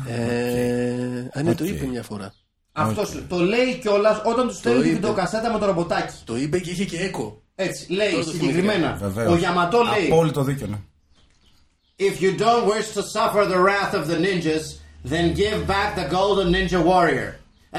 Ε, 0.09 1.29
α, 1.33 1.43
ναι, 1.43 1.55
το 1.55 1.65
Οκ. 1.65 1.71
είπε 1.71 1.87
μια 1.87 2.03
φορά. 2.03 2.35
Αυτός 2.77 3.23
το 3.29 3.39
λέει 3.39 3.79
κιόλας 3.81 4.23
όταν 4.25 4.49
του 4.49 4.55
στέλνει 4.55 4.81
την 4.81 4.91
είπε. 4.91 4.95
βιντεοκασέτα 5.01 5.53
με 5.53 5.59
το 5.59 5.67
ρομποτάκι. 5.67 6.15
Το 6.25 6.37
είπε 6.37 6.59
και 6.59 6.71
είχε 6.71 6.85
και 6.85 6.99
έκο. 6.99 7.43
Έτσι, 7.55 7.93
λέει 7.93 8.11
Τώρα 8.11 8.25
το 8.25 8.31
συγκεκριμένα. 8.31 8.99
Βεβαίως. 9.01 9.33
Ο 9.33 9.37
Γιαματό 9.37 9.83
λέει: 9.83 10.07
Απόλυτο 10.07 10.43
δίκιο. 10.43 10.67
ναι. 10.67 10.79
If 11.99 12.21
you 12.21 12.33
don't 12.45 12.65
wish 12.67 12.89
to 12.97 13.03
suffer 13.03 13.45
the 13.55 13.61
wrath 13.65 13.95
of 13.95 14.09
the 14.11 14.19
ninjas, 14.27 14.65
then 15.13 15.35
give 15.35 15.59
back 15.67 15.89
the 16.01 16.09
golden 16.19 16.47
ninja 16.55 16.81
warrior. 16.93 17.31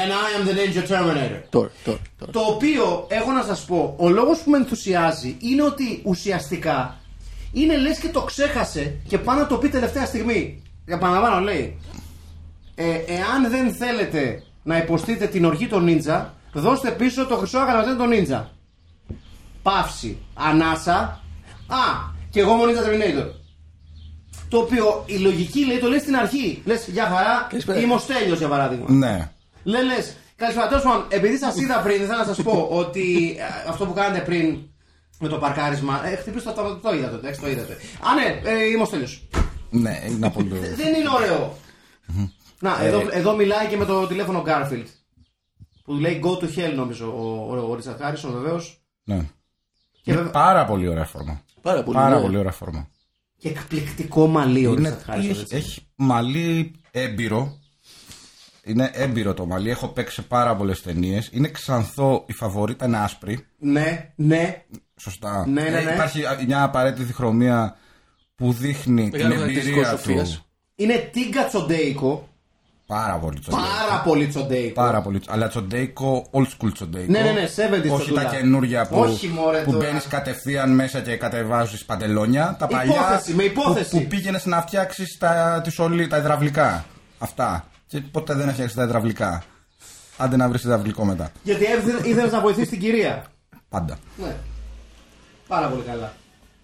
And 0.02 0.12
I 0.12 0.28
am 0.38 0.46
the 0.48 0.54
ninja 0.54 0.88
terminator. 0.88 1.42
Τώρα, 1.50 1.72
τώρα, 1.84 2.00
τώρα. 2.18 2.32
Το 2.32 2.40
οποίο, 2.40 3.06
έχω 3.10 3.32
να 3.32 3.44
σας 3.44 3.66
πω, 3.66 3.94
ο 3.98 4.10
λόγος 4.10 4.40
που 4.40 4.50
με 4.50 4.58
ενθουσιάζει 4.58 5.38
είναι 5.40 5.64
ότι 5.64 6.02
ουσιαστικά 6.04 6.98
είναι 7.52 7.78
λες 7.78 8.00
και 8.00 8.08
το 8.10 8.22
ξέχασε 8.22 8.98
και 9.08 9.18
πάει 9.18 9.38
να 9.38 9.48
το 9.48 9.58
πει 9.58 9.70
τελευταία 9.70 10.06
στιγμή. 10.06 10.64
Επαναλαμβάνω, 10.86 11.40
λέει. 11.40 11.80
Ε, 12.76 12.86
εάν 13.08 13.50
δεν 13.50 13.74
θέλετε 13.74 14.44
να 14.68 14.78
υποστείτε 14.78 15.28
την 15.28 15.46
οργή 15.46 15.68
των 15.68 15.84
νίντζα, 15.84 16.34
δώστε 16.54 16.92
πίσω 16.92 17.26
το 17.26 17.36
χρυσό 17.36 17.58
αγαλματένιο 17.58 17.98
των 17.98 18.08
νίντζα. 18.08 18.52
Παύση. 19.62 20.18
Ανάσα. 20.34 21.00
Α, 21.68 22.14
και 22.30 22.40
εγώ 22.40 22.54
μόνο 22.54 22.72
Ninja 22.72 22.86
Terminator. 22.88 23.28
Το 24.50 24.58
οποίο 24.58 25.04
η 25.06 25.18
λογική 25.18 25.66
λέει, 25.66 25.78
το 25.78 25.88
λέει 25.90 26.00
στην 26.00 26.16
αρχή. 26.16 26.62
Λες, 26.66 26.88
για 26.88 27.04
χαρά, 27.06 27.48
Καλησπέρα. 27.50 27.80
είμαι 27.80 27.94
ο 27.94 27.98
Στέλιος 27.98 28.38
για 28.38 28.48
παράδειγμα. 28.48 28.86
Ναι. 28.92 29.32
Λε, 29.64 29.84
λες. 29.84 30.16
Καλησπέρα. 30.36 30.68
Τέλος 30.68 30.84
πάντων, 30.84 31.06
επειδή 31.10 31.38
σας 31.38 31.56
είδα 31.58 31.80
πριν, 31.80 32.02
ήθελα 32.02 32.18
να 32.18 32.24
σας 32.34 32.42
πω 32.42 32.68
ότι 32.72 33.36
ε, 33.40 33.70
αυτό 33.70 33.86
που 33.86 33.94
κάνατε 33.94 34.20
πριν 34.20 34.58
Με 35.20 35.28
το 35.28 35.38
παρκάρισμα. 35.38 36.02
Ε, 36.08 36.16
χτυπήστε 36.16 36.52
το, 36.52 36.62
το, 36.62 36.76
το 36.76 36.94
είδατε. 36.96 37.16
εντάξει, 37.16 37.42
το 37.42 37.50
είδατε. 37.50 37.74
Α, 38.10 38.14
ναι, 38.14 38.50
ε, 38.52 38.66
είμαι 38.66 38.82
ο 38.82 38.86
Στέλιος. 38.86 39.24
Ναι, 39.70 40.00
είναι 40.10 40.26
από 40.26 40.44
το. 40.44 40.56
Δεν 40.76 40.94
είναι 40.94 41.10
ωραίο. 41.16 41.58
Να, 42.70 42.84
εδώ, 42.86 43.02
εδώ 43.12 43.36
μιλάει 43.36 43.68
και 43.68 43.78
με 43.78 43.86
το 43.86 44.08
τηλέφωνο 44.08 44.44
Garfield. 44.48 44.86
Που 45.84 45.94
λέει 45.94 46.22
go 46.24 46.44
to 46.44 46.44
hell 46.58 46.74
νομίζω 46.76 47.14
ο, 47.18 47.56
ο, 47.56 47.70
ο 47.70 47.76
Ρίτσαρτ 47.76 48.02
Χάρισον 48.02 48.32
βεβαίως. 48.32 48.82
ναι. 49.04 49.18
Και, 50.02 50.12
Είναι 50.12 50.16
βέβαια- 50.16 50.32
πάρα 50.32 50.66
πολύ 50.66 50.88
ωραία 50.88 51.06
φόρμα. 51.06 51.42
Πάρα 51.62 51.84
πολύ. 51.84 51.98
Πάρα 51.98 52.16
ναι. 52.16 52.22
πολύ 52.22 52.38
ωραία 52.38 52.52
φόρμα. 52.52 52.88
και 53.38 53.50
εκπληκτικό 53.50 54.28
μαλλί 54.28 54.66
ο 54.68 54.72
Είναι, 54.72 54.90
Ρίτσαρτ 54.90 55.04
Χάρισον. 55.06 55.40
έτσι. 55.42 55.56
έχει 55.56 55.82
μαλλί 55.96 56.72
έμπειρο. 56.92 57.60
Είναι 58.64 58.90
έμπειρο 58.94 59.34
το 59.34 59.46
μαλλί. 59.46 59.70
Έχω 59.70 59.88
παίξει 59.88 60.14
σε 60.16 60.22
πάρα 60.22 60.56
πολλές 60.56 60.82
ταινίες. 60.82 61.30
Είναι 61.32 61.48
ξανθό. 61.48 62.24
Η 62.28 62.34
φαβορήτα 62.34 62.86
είναι 62.86 62.98
άσπρη. 62.98 63.46
Ναι, 63.58 64.14
ναι. 64.16 64.64
Σωστά. 65.00 65.48
Ναι, 65.48 65.62
ναι, 65.62 65.68
Ε, 65.80 65.84
ναι. 65.84 65.92
Υπάρχει 65.94 66.22
μια 66.48 66.64
απαραίτητη 66.64 67.14
χρωμία 67.14 67.78
που 68.36 68.52
δείχνει 68.54 69.10
Μεγάλο 69.12 69.30
την 69.30 69.38
χαρακτηριστικό 69.40 69.80
εμπειρία 69.80 69.98
Σοφίας. 69.98 70.32
του. 70.36 70.46
Είναι 70.76 71.10
τίγκα 71.14 71.48
τσοντέικο. 71.48 72.28
Πάρα 72.88 73.18
πολύ 73.18 73.40
τσοντέικο. 73.40 73.68
Πάρα 73.68 74.02
πολύ 74.02 74.28
τσοντέικο. 74.28 74.74
Πάρα 74.74 75.02
πολύ. 75.02 75.22
Αλλά 75.28 75.48
τσοντέικο, 75.48 76.26
old 76.32 76.46
school 76.46 76.70
τσοντέικο. 76.74 77.12
Ναι, 77.12 77.20
ναι, 77.20 77.32
ναι, 77.32 77.46
70s 77.46 77.92
Όχι 77.92 78.04
τσοντούλα. 78.04 78.24
τα 78.24 78.30
καινούργια 78.36 78.88
που, 78.88 79.00
Όχι, 79.00 79.28
μωρέ, 79.28 79.62
που 79.62 79.72
τώρα. 79.72 79.86
μπαίνεις 79.86 80.08
κατευθείαν 80.08 80.72
μέσα 80.76 81.00
και 81.02 81.16
κατεβάζεις 81.16 81.86
παντελόνια. 81.86 82.56
Τα 82.60 82.68
παλιά 82.68 82.94
Υπόθεση, 82.94 83.34
με 83.34 83.44
υπόθεση. 83.44 83.90
Που, 83.90 84.02
που 84.02 84.08
πήγαινες 84.08 84.46
να 84.46 84.62
φτιάξεις 84.62 85.18
τα, 85.18 85.62
τις 85.64 85.80
ολί- 85.80 86.10
τα 86.10 86.18
υδραυλικά. 86.18 86.86
Αυτά. 87.18 87.68
Και 87.88 88.02
ποτέ 88.02 88.34
δεν 88.34 88.52
φτιάξει 88.54 88.76
τα 88.76 88.84
υδραυλικά. 88.84 89.44
Άντε 90.18 90.36
να 90.36 90.48
βρεις 90.50 90.64
υδραυλικό 90.64 91.06
μετά. 91.06 91.32
Γιατί 91.44 91.64
ήθελες 92.04 92.32
να 92.32 92.40
βοηθήσεις 92.42 92.70
την 92.70 92.80
κυρία. 92.80 93.26
Πάντα. 93.70 93.98
Ναι. 94.18 94.36
Πάρα 95.48 95.68
πολύ 95.68 95.82
καλά. 95.82 96.14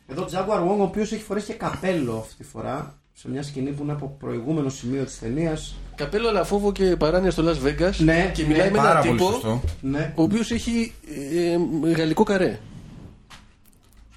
Εδώ 0.07 0.25
Jaguar 0.31 0.59
Wong, 0.71 0.77
ο 0.79 0.83
οποίος 0.83 1.11
έχει 1.11 1.23
φορέσει 1.23 1.45
και 1.45 1.53
καπέλο 1.53 2.17
αυτή 2.17 2.35
τη 2.35 2.43
φορά. 2.43 2.95
Σε 3.13 3.29
μια 3.29 3.43
σκηνή 3.43 3.69
που 3.71 3.83
είναι 3.83 3.91
από 3.91 4.15
προηγούμενο 4.19 4.69
σημείο 4.69 5.03
της 5.03 5.19
ταινίας. 5.19 5.75
Καπέλο, 6.03 6.27
αλλά 6.29 6.43
φόβο 6.43 6.71
και 6.71 6.95
παράνοια 6.95 7.31
στο 7.31 7.43
Las 7.45 7.67
Vegas. 7.67 7.93
Ναι, 7.97 8.31
και 8.33 8.41
ναι. 8.41 8.47
μιλάει 8.47 8.71
με 8.71 8.77
Πάρα 8.77 8.89
έναν 8.89 9.01
πολύ 9.03 9.17
τύπο 9.17 9.31
σωστό. 9.31 9.61
Ναι. 9.81 10.13
ο 10.15 10.21
οποίος 10.23 10.51
έχει 10.51 10.93
ε, 11.85 11.89
γαλλικό 11.91 12.23
καρέ. 12.23 12.59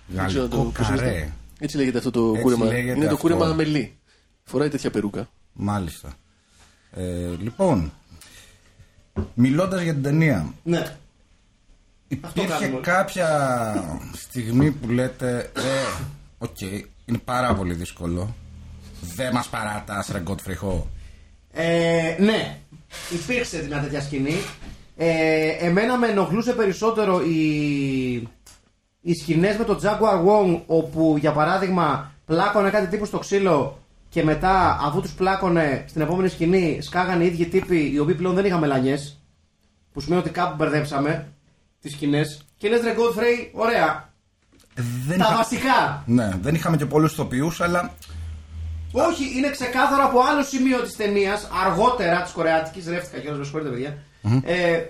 Δεν 0.06 0.26
ξέρω 0.26 0.40
Γαλλικό 0.46 0.62
το- 0.64 0.70
πώς 0.78 0.88
καρέ. 0.88 1.10
είναι. 1.10 1.32
Έτσι 1.58 1.76
λέγεται 1.76 1.98
αυτό 1.98 2.10
το 2.10 2.28
Έτσι 2.30 2.42
κούρεμα. 2.42 2.64
λέγεται 2.64 2.90
Είναι 2.90 3.00
το 3.00 3.04
αυτό. 3.04 3.16
κούρεμα 3.16 3.46
αμελή. 3.46 3.96
Φοράει 4.44 4.68
τέτοια 4.68 4.90
περούκα. 4.90 5.28
Μάλιστα. 5.52 6.12
Ε, 6.96 7.02
λοιπόν, 7.40 7.92
μιλώντας 9.34 9.82
για 9.82 9.92
την 9.92 10.02
ταινία, 10.02 10.52
ναι. 10.62 10.96
Υπήρχε 12.08 12.48
κάνουμε. 12.60 12.80
κάποια 12.80 13.28
στιγμή 14.16 14.70
που 14.70 14.88
λέτε 14.90 15.50
ε, 15.56 15.60
οκ, 16.38 16.60
είναι 17.04 17.18
πάρα 17.24 17.54
πολύ 17.54 17.74
δύσκολο. 17.74 18.34
Δεν 19.14 19.32
μας 19.32 19.48
παρατάς 19.48 20.08
ρε 20.12 20.22
Godfrey 20.26 20.66
Ho. 20.68 20.82
Ε, 21.54 22.16
ναι, 22.18 22.56
υπήρξε 23.10 23.64
μια 23.68 23.80
τέτοια 23.80 24.00
σκηνή. 24.00 24.34
Ε, 24.96 25.48
εμένα 25.48 25.96
με 25.98 26.06
ενοχλούσε 26.08 26.52
περισσότερο 26.52 27.20
οι, 27.20 28.28
οι 29.00 29.14
σκηνές 29.14 29.56
με 29.56 29.64
τον 29.64 29.78
Jaguar 29.82 30.24
Wong 30.26 30.60
όπου 30.66 31.16
για 31.18 31.32
παράδειγμα 31.32 32.12
πλάκωνε 32.26 32.70
κάτι 32.70 32.86
τύπους 32.86 33.04
στο 33.04 33.18
ξύλο 33.18 33.78
και 34.08 34.24
μετά 34.24 34.78
αφού 34.82 35.00
τους 35.00 35.12
πλάκωνε 35.12 35.84
στην 35.88 36.00
επόμενη 36.02 36.28
σκηνή 36.28 36.78
σκάγανε 36.82 37.24
οι 37.24 37.26
ίδιοι 37.26 37.46
τύποι 37.46 37.90
οι 37.94 37.98
οποίοι 37.98 38.14
πλέον 38.14 38.34
δεν 38.34 38.44
είχαν 38.44 38.58
μελανιές 38.58 39.18
που 39.92 40.00
σημαίνει 40.00 40.20
ότι 40.20 40.30
κάπου 40.30 40.54
μπερδέψαμε 40.56 41.28
τις 41.80 41.92
σκηνές. 41.92 42.44
Και 42.56 42.68
λες 42.68 42.80
ρε 42.82 42.94
Godfrey, 42.98 43.48
ωραία, 43.52 44.12
Δεν, 45.06 45.18
τα 45.18 45.24
είχα- 45.24 45.36
βασικά. 45.36 46.02
Ναι, 46.06 46.30
δεν 46.40 46.54
είχαμε 46.54 46.76
και 46.76 46.86
πολλούς 46.86 47.12
ηθοποιούς, 47.12 47.60
αλλά 47.60 47.92
Όχι, 48.96 49.24
είναι 49.38 49.50
ξεκάθαρο 49.50 50.04
από 50.04 50.18
άλλο 50.30 50.42
σημείο 50.42 50.80
της 50.82 50.96
ταινίας, 50.96 51.48
αργότερα 51.66 52.22
της 52.22 52.32
Κορεάτικης. 52.32 52.86
Ρεύτηκα 52.86 53.18
κιόλας, 53.20 53.38
με 53.38 53.44
συγχωρείτε, 53.44 53.70
παιδιά. 53.70 53.98
Ε, 54.44 54.82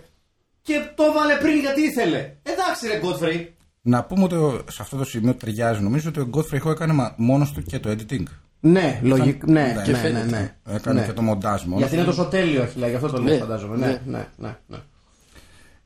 και 0.62 0.74
το 0.94 1.05
βάλε 1.16 1.34
πριν 1.36 1.59
γιατί 1.61 1.80
ήθελε. 1.82 2.32
Εντάξει, 2.42 2.86
ρε 2.86 3.00
Godfrey. 3.05 3.46
να 3.82 4.05
πούμε 4.05 4.22
ότι 4.24 4.34
ο- 4.34 4.64
σε 4.70 4.82
αυτό 4.82 4.96
το 4.96 5.05
σημείο 5.05 5.34
ταιριάζει. 5.34 5.80
Νομίζω 5.82 6.09
ότι 6.09 6.20
ο 6.20 6.28
Godfrey 6.34 6.62
Ho 6.66 6.70
έκανε 6.70 6.92
μα- 6.92 7.14
μόνος 7.16 7.52
του 7.52 7.62
και 7.62 7.78
το 7.78 7.90
editing. 7.90 8.22
Ναι, 8.61 9.00
λογικό. 9.02 9.46
Ναι, 9.50 9.61
ναι, 9.62 9.72
ναι, 9.72 9.82
και 9.82 9.90
ναι, 9.90 9.98
φαίνεται. 9.98 10.26
ναι. 10.30 10.74
Έκανε 10.74 11.00
Ναι. 11.00 11.07
και 11.07 11.12
το 11.12 11.22
μοντάζ 11.22 11.62
μόνος 11.62 11.78
Γιατί 11.80 11.94
είναι 11.94 12.05
του. 12.05 12.11
τόσο 12.11 12.24
τέλειο, 12.28 12.62
όχι, 12.62 12.78
γι' 12.88 12.94
αυτό 12.94 13.09
το 13.09 13.18
λέω, 13.22 13.34
Ναι, 13.34 13.40
φαντάζομαι. 13.40 13.76
Ναι, 13.76 13.86
ναι. 13.86 13.98
ναι, 14.05 14.26
ναι. 14.36 14.55
ναι. 14.66 14.76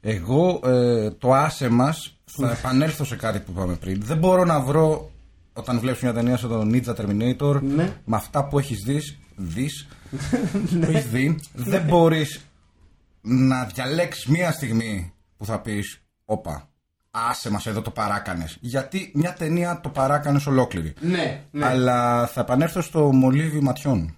Εγώ 0.00 0.60
ε, 0.64 1.10
το 1.10 1.32
άσε 1.32 1.68
μας 1.68 2.18
θα 2.24 2.50
επανέλθω 2.58 3.04
σε 3.04 3.16
κάτι 3.16 3.38
που 3.38 3.50
είπαμε 3.50 3.74
πριν. 3.74 4.00
Δεν 4.04 4.16
μπορώ 4.18 4.44
να 4.44 4.60
βρω 4.60 5.10
όταν 5.58 5.78
βλέπεις 5.80 6.02
μια 6.02 6.12
ταινία 6.12 6.36
σαν 6.36 6.48
τον 6.50 6.70
Ninja 6.74 6.94
Terminator 6.94 7.60
Ναι. 7.62 7.96
με 8.04 8.16
αυτά 8.16 8.44
που 8.44 8.58
έχεις 8.58 8.82
δεις, 8.84 9.18
δεις, 9.36 9.88
που 10.80 10.86
έχεις 10.90 11.08
δει, 11.10 11.38
δεν 11.54 11.82
μπορείς 11.82 12.40
να 13.20 13.64
διαλέξεις 13.64 14.26
μια 14.26 14.52
στιγμή 14.52 15.12
που 15.36 15.44
θα 15.44 15.60
πεις 15.60 16.02
όπα, 16.24 16.68
άσε 17.10 17.50
μας 17.50 17.66
εδώ 17.66 17.82
το 17.82 17.90
παράκανες. 17.90 18.56
Γιατί 18.60 19.10
μια 19.14 19.32
ταινία 19.32 19.80
το 19.82 19.88
παράκανες 19.88 20.46
ολόκληρη. 20.46 20.94
Ναι, 21.00 21.42
ναι. 21.50 21.66
Αλλά 21.66 22.26
θα 22.26 22.40
επανέλθω 22.40 22.80
στο 22.80 23.12
μολύβι 23.12 23.60
ματιών. 23.60 24.16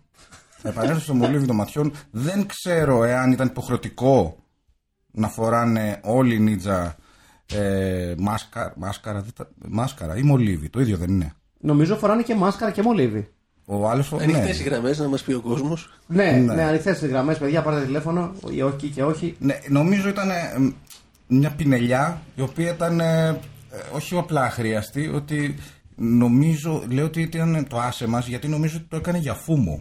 Θα 0.63 0.69
επανέλθω 0.69 1.01
στο 1.01 1.15
μολύβι 1.15 1.47
των 1.47 1.57
ματιών. 1.57 1.93
Δεν 2.11 2.47
ξέρω 2.47 3.05
εάν 3.05 3.33
ήταν 3.33 3.47
υποχρεωτικό 3.47 4.37
να 5.11 5.29
φοράνε 5.29 6.01
όλοι 6.03 6.35
οι 6.35 6.39
νίτζα 6.39 6.97
ε, 7.55 8.15
μάσκα, 8.19 8.73
μάσκαρα, 8.77 9.21
δεν 9.21 9.33
τα- 9.37 9.49
μάσκαρα 9.69 10.17
ή 10.17 10.23
μολύβι. 10.23 10.69
Το 10.69 10.81
ίδιο 10.81 10.97
δεν 10.97 11.09
είναι. 11.11 11.33
Νομίζω 11.61 11.97
φοράνε 11.97 12.23
και 12.23 12.35
μάσκαρα 12.35 12.71
και 12.71 12.83
μολύβι. 12.83 13.29
Ο 13.67 13.89
άλλος 13.89 14.07
φορά. 14.07 14.23
Ανοιχτές 14.23 14.59
Ναι. 14.59 14.65
οι 14.65 14.69
γραμμές 14.69 14.99
να 14.99 15.09
μας 15.09 15.23
πει 15.23 15.33
ο 15.33 15.41
κόσμος. 15.41 15.91
Ναι, 16.07 16.25
Ναι. 16.31 16.55
ναι, 16.55 16.63
ανοιχτές 16.63 16.99
τι 16.99 17.07
γραμμές, 17.07 17.39
παιδιά, 17.39 17.63
πάρτε 17.63 17.85
τηλέφωνο, 17.85 18.33
ή 18.51 18.63
όχι 18.63 18.89
και 18.89 19.03
όχι. 19.05 19.37
ναι, 19.39 19.59
νομίζω 19.69 20.09
ήταν 20.09 20.31
ε, 20.31 20.73
μια 21.27 21.51
πινελιά 21.51 22.21
η 22.37 22.41
οποία 22.41 22.71
ήταν 22.71 23.01
ε, 23.01 23.29
ε, 23.29 23.37
όχι 23.95 24.17
απλά 24.19 24.43
αχρίαστη, 24.43 25.09
ότι 25.15 25.55
νομίζω, 25.97 26.85
λέω 26.89 27.05
ότι 27.05 27.21
ήταν 27.21 27.67
το 27.69 27.79
άσε 27.81 28.07
μας 28.07 28.27
γιατί 28.27 28.49
νομίζω 28.49 28.77
ότι 28.77 28.87
το 28.89 28.97
έκανε 28.97 29.19
για 29.19 29.35
φούμο. 29.35 29.81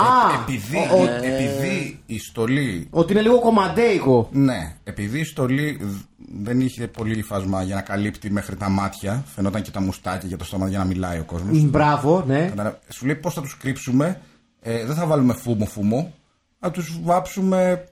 Α, 0.00 0.40
επειδή, 0.42 0.76
ο- 0.76 1.00
ο- 1.00 1.24
επειδή 1.26 2.00
η 2.06 2.18
στολή 2.18 2.86
ότι 2.90 3.12
είναι 3.12 3.22
λίγο 3.22 3.40
κομμαντέικο. 3.40 4.28
Ναι, 4.32 4.76
επειδή 4.84 5.18
η 5.20 5.24
στολή 5.24 5.78
δ- 5.82 6.04
δεν 6.42 6.60
είχε 6.60 6.86
πολύ 6.88 7.22
φάσμα 7.22 7.62
για 7.62 7.74
να 7.74 7.80
καλύπτει 7.80 8.30
μέχρι 8.30 8.56
τα 8.56 8.68
μάτια, 8.68 9.24
φαινόταν 9.34 9.62
και 9.62 9.70
τα 9.70 9.80
μουστάκια 9.80 10.28
για 10.28 10.36
το 10.36 10.44
στόμα 10.44 10.68
για 10.68 10.78
να 10.78 10.84
μιλάει 10.84 11.18
ο 11.18 11.24
κόσμος. 11.24 11.62
Μπράβο, 11.62 12.24
ναι. 12.26 12.52
Σου 12.88 13.06
λέει 13.06 13.14
πώς 13.14 13.34
θα 13.34 13.40
τους 13.40 13.56
κρύψουμε, 13.56 14.20
ε, 14.60 14.84
δεν 14.84 14.94
θα 14.96 15.06
βάλουμε 15.06 15.34
φούμο-φούμο, 15.34 16.12
θα 16.60 16.70
τους 16.70 16.98
βάψουμε 17.02 17.84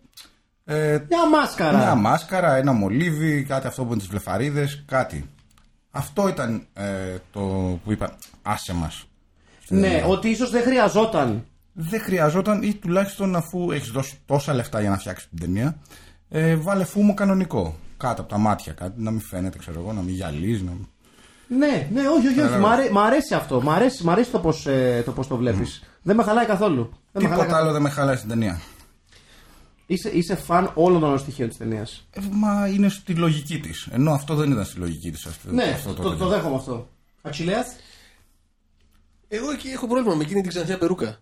ε, 0.65 0.99
Μια 1.09 1.29
μάσκαρα. 1.31 1.77
μια 1.79 1.95
μάσκαρα, 1.95 2.55
ένα 2.57 2.73
μολύβι, 2.73 3.43
κάτι 3.49 3.67
αυτό 3.67 3.83
που 3.85 3.89
είναι 3.89 3.99
τις 3.99 4.09
βλεφαρίδες, 4.09 4.85
κάτι. 4.87 5.29
Αυτό 5.91 6.29
ήταν 6.29 6.67
ε, 6.73 6.85
το 7.33 7.41
που 7.85 7.93
είπα, 7.93 8.17
άσε 8.43 8.75
μας. 8.75 9.05
Ναι, 9.69 10.05
ότι 10.09 10.29
ίσως 10.29 10.51
δεν 10.51 10.63
χρειαζόταν. 10.63 11.45
Δεν 11.77 12.01
χρειαζόταν 12.01 12.63
ή 12.63 12.75
τουλάχιστον 12.75 13.37
αφού 13.37 13.71
έχεις 13.71 13.89
δώσει 13.91 14.19
τόσα 14.27 14.55
λεφτά 14.55 14.81
για 14.81 14.91
να 14.91 14.99
φτιάξεις 14.99 15.29
την 15.29 15.39
ταινία, 15.39 15.79
ε, 16.29 16.57
βάλε 16.57 16.85
φούμο 16.85 17.15
κανονικό. 17.15 17.77
Κάτω 17.97 18.21
από 18.21 18.31
τα 18.31 18.39
μάτια, 18.39 18.73
κάτι 18.73 19.03
να 19.03 19.11
μην 19.11 19.21
φαίνεται, 19.21 19.59
ξέρω 19.59 19.81
εγώ, 19.81 19.93
να 19.93 20.01
μην 20.01 20.15
γυαλίζεις. 20.15 20.63
Να... 20.63 20.71
μην- 20.71 20.87
Ναι, 21.49 21.89
ναι, 21.93 22.09
όχι, 22.09 22.27
όχι, 22.29 22.41
όχι. 22.41 22.51
Ναι, 22.53 22.59
Μ' 22.59 22.67
αρέ- 22.67 22.91
μ' 22.91 22.99
αρέσει 22.99 23.35
αυτό. 23.35 23.63
Μ' 23.63 23.71
αρέσει, 23.71 24.05
μ' 24.05 24.11
αρέσει 24.11 24.31
το 24.31 24.39
πώς 24.41 24.67
ε, 24.67 25.03
το, 25.05 25.13
πώς 25.13 25.27
το 25.27 25.37
βλέπεις. 25.37 25.83
Δεν 26.03 26.17
με 26.17 26.23
χαλάει 26.23 26.47
καθόλου. 26.47 26.83
Δεν 27.13 27.23
με 27.23 27.29
χαλάει 27.29 27.31
Τίποτα 27.31 27.45
καθόλου. 27.47 27.63
άλλο 27.63 27.73
δεν 27.73 27.83
με 27.83 27.89
χαλάει 27.89 28.17
στην 28.17 28.29
ταινία. 28.29 28.61
Είσαι, 29.87 30.09
είσαι 30.09 30.35
φαν 30.35 30.71
όλων 30.75 31.01
των 31.01 31.19
στοιχείων 31.19 31.49
της 31.49 31.57
ταινίας. 31.59 32.07
Ε, 32.11 32.21
μα 32.31 32.69
είναι 32.69 32.89
στη 32.89 33.15
λογική 33.15 33.61
της. 33.61 33.89
Ενώ 33.91 34.13
αυτό 34.13 34.35
δεν 34.35 34.51
ήταν 34.51 34.65
στη 34.65 34.79
λογική 34.79 35.11
της. 35.11 35.27
Αυτό, 35.27 35.51
Ναι, 35.53 35.63
αυτό 35.65 35.95
το, 35.95 36.03
το, 36.03 36.17
το 36.17 36.29
δέχομαι 36.29 36.55
αυτό. 36.57 36.89
Αξιλέα. 37.23 37.65
Εγώ 39.29 39.51
εκεί 39.51 39.69
έχω 39.69 39.87
πρόβλημα 39.87 40.15
με 40.15 40.23
εκείνη 40.23 40.41
την 40.41 40.51
ξανθιά 40.51 40.79
περούκα. 40.79 41.19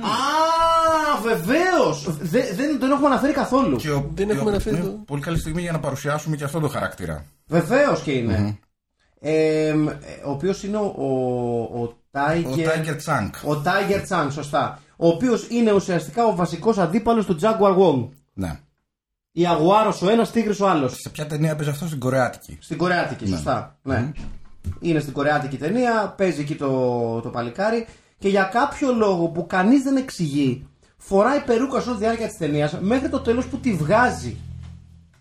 Α, 0.00 1.20
βεβαίως! 1.22 2.06
Δεν, 2.20 2.44
δεν 2.56 2.78
τον 2.78 2.90
έχουμε 2.90 3.06
αναφέρει 3.06 3.32
καθόλου. 3.32 3.76
Και 3.76 3.90
ο- 3.90 4.10
Δεν 4.14 4.26
και 4.26 4.32
έχουμε 4.32 4.50
ο- 4.50 4.52
αναφέρει 4.52 4.76
είναι 4.76 4.84
το- 4.84 4.90
Πολύ 5.06 5.22
καλή 5.22 5.38
στιγμή 5.38 5.60
για 5.62 5.72
να 5.72 5.80
παρουσιάσουμε 5.80 6.36
και 6.36 6.44
αυτό 6.44 6.60
το 6.60 6.68
χαρακτήρα. 6.68 7.24
Βεβαίως 7.46 8.00
και 8.02 8.12
είναι. 8.12 8.58
Ε, 9.20 9.72
μ, 9.76 9.88
ε, 9.88 9.94
ο 10.26 10.30
οποίος 10.30 10.62
είναι 10.62 10.76
ο, 10.76 10.94
ο, 10.96 11.80
ο 11.80 11.82
Ο 11.82 12.20
Tiger. 12.20 12.68
Tiger 12.68 12.96
Chunk. 13.06 13.30
Ο 13.56 13.62
Tiger 13.64 14.06
Chang, 14.08 14.28
σωστά. 14.30 14.80
Ο 14.96 15.08
οποίος 15.08 15.46
είναι 15.50 15.72
ουσιαστικά 15.72 16.24
ο 16.24 16.34
βασικός 16.34 16.78
αντίπαλος 16.78 17.26
του 17.26 17.38
Jaguar 17.40 17.76
Wong. 17.78 18.08
Ναι. 18.32 18.58
Η 19.32 19.46
Αγουάρος 19.46 20.02
ο 20.02 20.10
ένας, 20.10 20.30
Τίγρης 20.30 20.60
ο 20.60 20.68
άλλος. 20.68 20.92
Σε 21.00 21.08
ποια 21.08 21.26
ταινία 21.26 21.50
έπαιζε 21.50 21.70
αυτό 21.70 21.86
στην 21.86 21.98
Κορεάτικη; 21.98 22.58
Στην 22.60 22.76
Κορεάτικη, 22.78 23.26
σωστά. 23.28 23.78
Ναι. 23.82 24.12
Είναι 24.80 25.00
στην 25.00 25.12
Κορεάτικη 25.12 25.56
ταινία, 25.56 26.14
παίζει 26.16 26.40
εκεί 26.40 26.54
το, 26.54 27.20
το 27.20 27.28
παλικάρι 27.28 27.86
και 28.18 28.28
για 28.28 28.42
κάποιο 28.42 28.92
λόγο 28.94 29.28
που 29.28 29.46
κανείς 29.46 29.82
δεν 29.82 29.96
εξηγεί, 29.96 30.66
φοράει 30.96 31.40
περούκα 31.40 31.80
σε 31.80 31.88
όλη 31.88 31.98
τη 31.98 32.04
διάρκεια 32.04 32.26
της 32.26 32.36
ταινίας 32.36 32.78
μέχρι 32.80 33.08
το 33.08 33.20
τέλος 33.20 33.46
που 33.46 33.56
τη 33.58 33.72
βγάζει. 33.72 34.36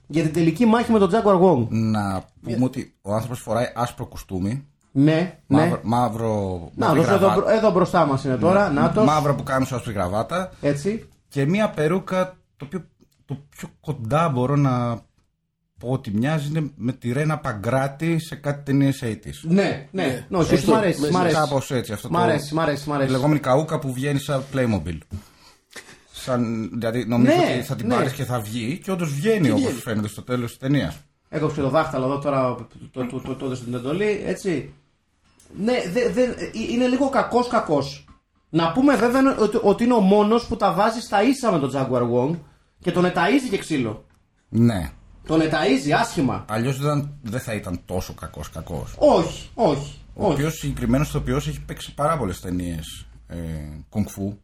Για 0.07 0.23
την 0.23 0.33
τελική 0.33 0.65
μάχη 0.65 0.91
με 0.91 0.99
τον 0.99 1.09
Jaguar 1.11 1.41
Wong. 1.41 1.67
Να 1.69 2.23
πούμε 2.43 2.65
ότι 2.65 2.95
ο 3.01 3.13
άνθρωπος 3.13 3.39
φοράει 3.39 3.65
άσπρο 3.75 4.05
κουστούμι. 4.05 4.67
Ναι, 4.91 5.39
ναι. 5.47 5.59
Μαύρο, 5.59 5.79
μαύρο 5.83 6.69
Να, 6.75 6.85
μαύρη 6.85 7.01
δώσω 7.01 7.13
εδώ, 7.13 7.25
γραβάτα. 7.27 7.51
εδώ 7.53 7.71
μπροστά 7.71 8.05
μας 8.05 8.23
είναι 8.23 8.35
τώρα. 8.35 8.69
Νάτος. 8.69 9.05
Μαύρο 9.05 9.35
που 9.35 9.43
κάνει 9.43 9.65
άσπρη 9.71 9.93
γραβάτα. 9.93 10.51
Έτσι. 10.61 11.09
Και 11.27 11.45
μία 11.45 11.69
περούκα 11.69 12.37
το 12.57 12.65
οποίο 12.65 12.85
το 13.25 13.37
πιο 13.49 13.67
κοντά 13.81 14.29
μπορώ 14.29 14.55
να 14.55 15.01
πω 15.79 15.89
ότι 15.89 16.11
μοιάζει 16.11 16.47
είναι 16.47 16.71
με 16.75 16.91
τη 16.93 17.11
Ρένα 17.11 17.37
Παγκράτη 17.37 18.19
σε 18.19 18.35
κάτι 18.35 18.63
ταινίε 18.63 18.91
80's. 19.01 19.15
Ναι, 19.41 19.53
ναι. 19.91 20.03
Ναι. 20.03 20.25
ναι 20.29 20.37
όχι, 20.37 20.49
Σωστό. 20.49 20.71
μ' 20.71 20.75
αρέσει. 20.75 20.99
Μέσα 21.01 21.13
Μ' 21.13 21.21
αρέσει. 21.21 21.35
Κάπω 21.35 21.61
έτσι. 21.69 21.93
Αυτό 21.93 22.09
Μ' 22.09 22.11
το- 22.13 22.17
αρέσει, 22.19 22.53
μ' 22.53 22.59
αρέσει, 22.59 22.89
μ' 22.89 22.91
Η 22.91 22.95
αρέσει. 22.95 23.11
λεγόμενη 23.11 23.39
καούκα 23.39 23.79
που 23.79 23.93
βγαίνει 23.93 24.19
σαν 24.19 24.43
Playmobil. 24.53 24.97
Σαν, 26.11 26.69
δηλαδή 26.73 27.05
νομίζω 27.05 27.31
Ναι, 27.35 27.53
ότι 27.55 27.61
θα 27.63 27.75
την 27.75 27.87
ναι. 27.87 27.95
πάρεις 27.95 28.11
και 28.13 28.23
θα 28.23 28.39
βγει 28.39 28.79
και 28.83 28.91
όντως 28.91 29.13
βγαίνει 29.13 29.49
όπως 29.51 29.81
φαίνεται 29.81 30.07
στο 30.07 30.21
τέλος 30.21 30.49
της 30.49 30.57
ταινίας. 30.59 30.97
Έκοψε 31.29 31.61
το 31.61 31.69
δάχτυλο 31.69 32.03
εδώ 32.05 32.19
τώρα 32.19 32.55
το, 32.55 32.67
το, 32.91 33.05
το, 33.05 33.19
το, 33.19 33.35
το 33.35 33.45
έδωσε 33.45 33.63
την 33.63 33.73
εντολή, 33.73 34.23
έτσι. 34.25 34.73
Ναι, 35.63 35.73
δε, 35.93 36.09
δε, 36.09 36.23
ε, 36.23 36.51
είναι 36.71 36.87
λίγο 36.87 37.09
κακός 37.09 37.47
κακός. 37.47 38.05
Να 38.49 38.71
πούμε 38.71 38.95
βέβαια 38.95 39.37
ότι, 39.39 39.59
ότι 39.61 39.83
είναι 39.83 39.93
ο 39.93 39.99
μόνος 39.99 40.45
που 40.47 40.55
τα 40.55 40.73
βάζει 40.73 40.99
στα 40.99 41.23
ίσα 41.23 41.51
με 41.51 41.59
τον 41.59 41.71
Jaguar 41.73 42.01
Wong 42.13 42.35
και 42.79 42.91
τον 42.91 43.05
εταίζει 43.05 43.49
και 43.49 43.57
ξύλο. 43.57 44.05
Ναι. 44.49 44.91
Τον 45.27 45.41
εταίζει 45.41 45.93
άσχημα. 45.93 46.45
Αλλιώς 46.49 46.77
δεν, 46.79 47.09
δεν 47.21 47.39
θα 47.39 47.53
ήταν 47.53 47.79
τόσο 47.85 48.13
κακός 48.13 48.49
κακός. 48.49 48.93
Όχι, 48.97 49.49
όχι. 49.53 49.95
Ο 50.13 50.23
όχι. 50.25 50.33
οποίο 50.33 50.49
συγκεκριμένος 50.49 51.07
ηθοποιός 51.07 51.47
έχει 51.47 51.61
παίξει 51.61 51.93
πάρα 51.93 52.17
πολλές 52.17 52.39
ταινίες 52.39 53.05
ε, 53.27 53.35
κουνγκφού. 53.89 54.37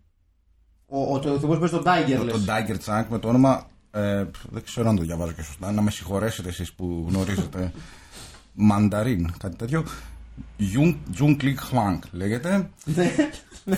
Ο, 0.85 1.13
ο, 1.13 1.19
το 1.19 1.33
ηθοποιός 1.33 1.59
παίζει 1.59 1.73
τον 1.73 1.83
Tiger, 1.85 2.23
λες. 2.25 2.33
Τον 2.33 2.45
Tiger 2.47 2.75
Chunk 2.85 3.05
με 3.09 3.19
το 3.19 3.27
όνομα. 3.27 3.67
Ε, 3.91 4.25
δεν 4.49 4.63
ξέρω 4.63 4.89
αν 4.89 4.95
το 4.95 5.01
διαβάζω 5.01 5.31
και 5.31 5.41
σωστά. 5.41 5.71
Να 5.71 5.81
με 5.81 5.91
συγχωρέσετε 5.91 6.49
εσείς 6.49 6.73
που 6.73 7.05
γνωρίζετε. 7.09 7.71
Μανταρίν, 8.53 9.31
κάτι 9.37 9.55
τέτοιο. 9.55 9.83
Jung 11.19 11.37
Klik 11.41 11.55
Hwang 11.71 11.99
λέγεται. 12.11 12.69
Ναι. 12.85 13.11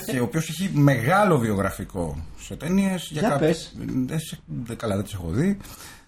και 0.06 0.20
ο 0.20 0.24
οποίος 0.24 0.50
έχει 0.50 0.70
μεγάλο 0.74 1.38
βιογραφικό 1.38 2.26
σε 2.40 2.56
ταινίες. 2.56 3.10
Για 3.12 3.38
πες. 3.38 3.76
Δεν, 4.06 4.20
σε- 4.20 4.40
δεν- 4.46 4.78
καλά, 4.78 4.96
δεν 4.96 5.04
τις 5.04 5.14
έχω 5.14 5.30
δει. 5.30 5.58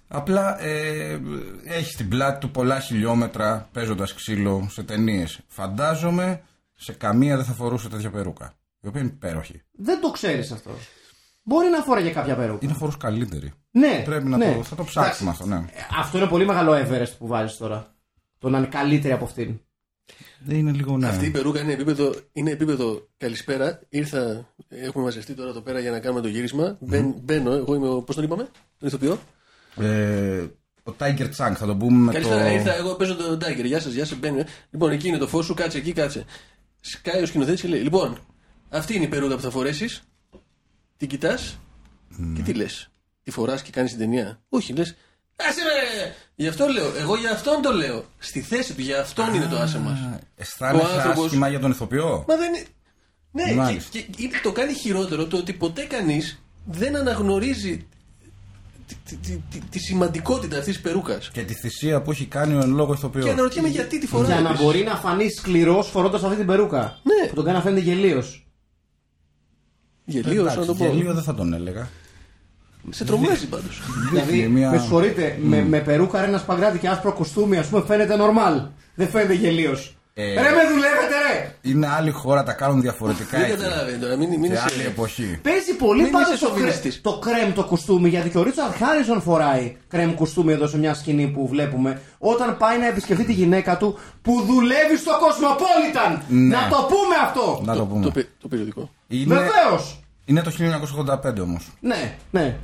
Απλά 0.07 0.61
ε, 0.63 1.19
έχει 1.63 1.91
στην 1.91 2.09
πλάτη 2.09 2.39
του 2.39 2.51
πολλά 2.51 2.79
χιλιόμετρα 2.79 3.69
παίζοντας 3.71 4.13
ξύλο 4.13 4.67
σε 4.71 4.83
ταινίες. 4.83 5.39
Φαντάζομαι 5.47 6.41
σε 6.75 6.93
καμία 6.93 7.35
δεν 7.35 7.45
θα 7.45 7.53
φορούσε 7.53 7.89
τέτοια 7.89 8.09
περούκα. 8.11 8.53
Η 8.81 8.87
οποία 8.87 9.01
είναι 9.01 9.09
υπέροχη. 9.13 9.61
Δεν 9.71 10.01
το 10.01 10.11
ξέρεις 10.11 10.51
αυτό. 10.51 10.71
Μπορεί 11.43 11.69
να 11.69 11.81
φοράει 11.81 12.03
για 12.03 12.11
κάποια 12.13 12.35
περούκα. 12.35 12.59
Είναι 12.65 12.73
φορούς 12.73 12.97
καλύτερη. 12.97 13.53
Ναι, 13.71 14.01
Πρέπει 14.05 14.27
να 14.27 14.37
ναι. 14.37 14.53
το, 14.55 14.63
θα 14.63 14.75
το 14.75 14.83
ψάξουμε 14.83 15.29
αυτό, 15.29 15.45
ναι. 15.45 15.55
Ε, 15.55 15.61
Αυτό 15.99 16.17
είναι 16.17 16.27
πολύ 16.27 16.45
μεγάλο 16.45 16.71
Everest 16.73 17.11
που 17.17 17.27
βάζεις 17.27 17.57
τώρα. 17.57 17.95
Το 18.39 18.49
να 18.49 18.57
είναι 18.57 18.67
καλύτερη 18.67 19.13
από 19.13 19.25
αυτήν. 19.25 19.59
Δεν 20.39 20.57
είναι 20.57 20.71
λίγο 20.71 20.97
ναι. 20.97 21.07
Αυτή 21.07 21.25
η 21.25 21.29
περούκα 21.29 21.59
είναι 21.59 21.73
επίπεδο, 21.73 22.13
είναι 22.33 22.51
επίπεδο 22.51 23.07
καλησπέρα. 23.17 23.79
Ήρθα, 23.89 24.47
έχουμε 24.67 25.03
μαζευτεί 25.03 25.33
τώρα 25.33 25.49
εδώ 25.49 25.61
πέρα 25.61 25.79
για 25.79 25.91
να 25.91 25.99
κάνουμε 25.99 26.21
το 26.21 26.27
γύρισμα. 26.27 26.77
Μπαίν- 26.79 27.15
Μπαίνω, 27.23 27.51
εγώ 27.51 27.75
είμαι 27.75 27.89
ο. 27.89 28.01
Πώς 28.01 28.15
τον 28.15 28.23
είπαμε, 28.23 28.49
τον 28.77 28.87
ηθοποιό. 28.87 29.19
Ε, 29.79 30.47
ο 30.83 30.93
Tiger 30.99 31.29
Chunk 31.37 31.53
θα 31.55 31.65
τον 31.65 31.77
πούμε 31.77 31.97
με 32.05 32.11
Καλησπέρα, 32.11 32.43
το. 32.43 32.49
ήρθα, 32.49 32.75
εγώ 32.75 32.95
παίζω 32.95 33.15
τον 33.15 33.37
Tiger. 33.41 33.65
Γεια 33.65 33.79
σας, 33.79 33.93
γεια 33.93 34.05
σας. 34.05 34.17
Μπαίνω. 34.17 34.43
Λοιπόν, 34.71 34.91
εκεί 34.91 35.07
είναι 35.07 35.17
το 35.17 35.27
φως 35.27 35.45
σου, 35.45 35.53
κάτσε 35.53 35.77
εκεί, 35.77 35.91
κάτσε. 35.93 36.25
Σκάει 36.81 37.21
ο 37.21 37.25
σκηνοθέτης 37.25 37.61
και 37.61 37.67
λέει: 37.67 37.81
Λοιπόν, 37.81 38.17
αυτή 38.69 38.95
είναι 38.95 39.03
η 39.03 39.07
περούκα 39.07 39.35
που 39.35 39.41
θα 39.41 39.49
φορέσεις. 39.49 40.01
Την 40.97 41.07
κοιτάς 41.07 41.57
και 42.35 42.41
τι 42.41 42.53
λες. 42.53 42.89
Τη 43.23 43.31
φοράς 43.31 43.61
και 43.61 43.71
κάνεις 43.71 43.91
την 43.91 43.99
ταινία. 43.99 44.41
Όχι, 44.49 44.73
λες. 44.73 44.95
Άσε 45.35 45.61
με! 45.63 46.13
Γι' 46.35 46.47
αυτό 46.47 46.67
λέω. 46.67 46.95
Εγώ 46.97 47.15
για 47.15 47.31
αυτόν 47.31 47.61
το 47.61 47.71
λέω. 47.71 48.05
Στη 48.17 48.41
θέση 48.41 48.73
του, 48.73 48.81
για 48.81 49.01
αυτόν 49.01 49.33
είναι 49.33 49.45
το 49.45 49.57
άσε 49.57 49.79
μας. 49.79 49.99
Ο 49.99 50.19
Αισθάνεσαι 50.35 50.85
άνθρωπος- 50.95 51.25
άσχημα 51.25 51.47
για 51.49 51.59
τον 51.59 51.71
ηθοποιό; 51.71 52.25
Μα 52.27 52.35
δεν 52.35 52.53
είναι. 52.53 52.63
Ναι, 53.31 53.43
και, 53.43 53.53
Μάλιστα. 53.53 53.89
και, 53.91 54.05
είναι- 54.17 54.39
το 54.43 54.51
κάνει 54.51 54.73
χειρότερο 54.73 55.25
το 55.27 55.37
ότι 55.37 55.53
ποτέ 55.53 55.83
κανείς 55.83 56.43
δεν 56.65 56.95
αναγνωρίζει 56.95 57.87
τη, 58.87 58.95
τη, 59.05 59.15
τη, 59.15 59.41
τη, 59.49 59.59
τη 59.69 59.79
σημαντικότητα 59.79 60.57
αυτής 60.57 60.73
της 60.73 60.83
περούκας. 60.83 61.29
Και 61.31 61.41
τη 61.43 61.53
θυσία 61.53 62.01
που 62.01 62.11
έχει 62.11 62.25
κάνει 62.25 62.53
ο 62.55 62.59
εν 62.59 62.73
λόγω 62.73 62.93
ηθοποιός. 62.93 63.25
Και 63.25 63.31
αναρωτιέμαι 63.31 63.67
γιατί 63.67 63.99
τη 63.99 64.07
φοράει. 64.07 64.25
Για 64.31 64.41
να 64.41 64.47
επίσης. 64.49 64.65
μπορεί 64.65 64.83
να 64.83 64.95
φανείς 64.95 65.35
σκληρός 65.37 65.87
φορώντας 65.87 66.23
αυτή 66.23 66.35
την 66.37 66.45
περούκα. 66.45 66.99
Ναι. 67.03 67.27
Που 67.27 67.35
τον 67.35 67.43
κάνει 67.43 67.57
να 67.57 67.63
φαίνεται 67.63 67.81
γελίος. 67.81 68.47
Γελίος, 70.05 70.55
να 70.55 70.65
το 70.65 70.75
πω. 70.75 70.85
Γελίο 70.85 71.13
δεν 71.13 71.23
θα 71.23 71.33
τον 71.33 71.53
έλεγα. 71.53 71.89
Σε 72.89 73.05
τρομάζει 73.05 73.47
πάντως. 73.47 73.81
Δηλαδή, 74.11 74.47
μια- 74.47 74.69
με 74.71 74.77
συγχωρείτε, 74.77 75.37
με, 75.41 75.61
με 75.61 75.79
περούκα, 75.79 76.23
ένα 76.23 76.37
σπαγκράτη 76.37 76.77
και 76.79 76.87
άσπρο 76.87 77.13
κουστούμι, 77.13 77.57
ας 77.57 77.67
πούμε, 77.67 77.83
φαίνεται 77.85 78.15
normal. 78.19 78.67
Δεν 78.95 79.07
φαίνεται 79.07 79.33
γελίος. 79.33 79.96
Ε, 80.19 80.33
Ρε 80.33 80.41
με 80.41 80.63
δουλεύετε, 80.71 81.15
ρε! 81.27 81.55
Είναι 81.61 81.87
άλλη 81.87 82.11
χώρα, 82.11 82.43
τα 82.43 82.53
κάνουν 82.53 82.81
διαφορετικά. 82.81 83.37
Δεν 83.37 83.49
εκεί. 83.51 83.61
καταλαβαίνει 83.61 83.97
τώρα, 83.97 84.15
μην, 84.15 84.29
μην 84.29 84.41
Και 84.41 84.47
είσαι. 84.53 84.63
άλλη 84.73 84.83
εποχή. 84.83 85.39
Παίζει 85.41 85.73
πολύ 85.75 86.01
Μην 86.03 86.11
πάνω 86.11 86.27
είσαι 86.33 86.43
το, 86.45 86.49
κρέ, 86.49 86.57
σοβινιστής. 86.59 87.01
το 87.01 87.19
κρέμ 87.19 87.53
το 87.53 87.63
κουστούμι, 87.63 88.09
γιατί 88.09 88.29
και 88.29 88.37
ο 88.37 88.43
Ρίτσαρντ 88.43 88.73
Χάρισον 88.73 89.21
φοράει 89.21 89.75
κρέμ 89.87 90.13
κουστούμι 90.13 90.51
εδώ 90.53 90.67
σε 90.67 90.77
μια 90.77 90.93
σκηνή 90.93 91.27
που 91.27 91.47
βλέπουμε, 91.47 92.01
όταν 92.17 92.57
πάει 92.57 92.79
να 92.79 92.87
επισκεφτεί 92.87 93.23
τη 93.23 93.33
γυναίκα 93.33 93.77
του 93.77 93.97
που 94.21 94.41
δουλεύει 94.41 94.97
στο 94.97 95.11
Κοσμοπόλιταν! 95.19 96.21
Ναι. 96.27 96.55
Να 96.55 96.67
το 96.69 96.75
πούμε 96.89 97.15
αυτό! 97.23 97.61
Να 97.65 97.75
το 97.75 97.85
πούμε. 97.85 98.03
Το, 98.03 98.11
πε- 98.11 98.27
το 98.41 98.47
περιοδικό. 98.47 98.89
Είναι, 99.07 99.35
Βεβαίως! 99.35 99.99
είναι 100.25 100.41
το 100.41 100.51
1985 101.31 101.39
όμως. 101.41 101.69
Ναι, 101.79 102.15
ναι. 102.31 102.55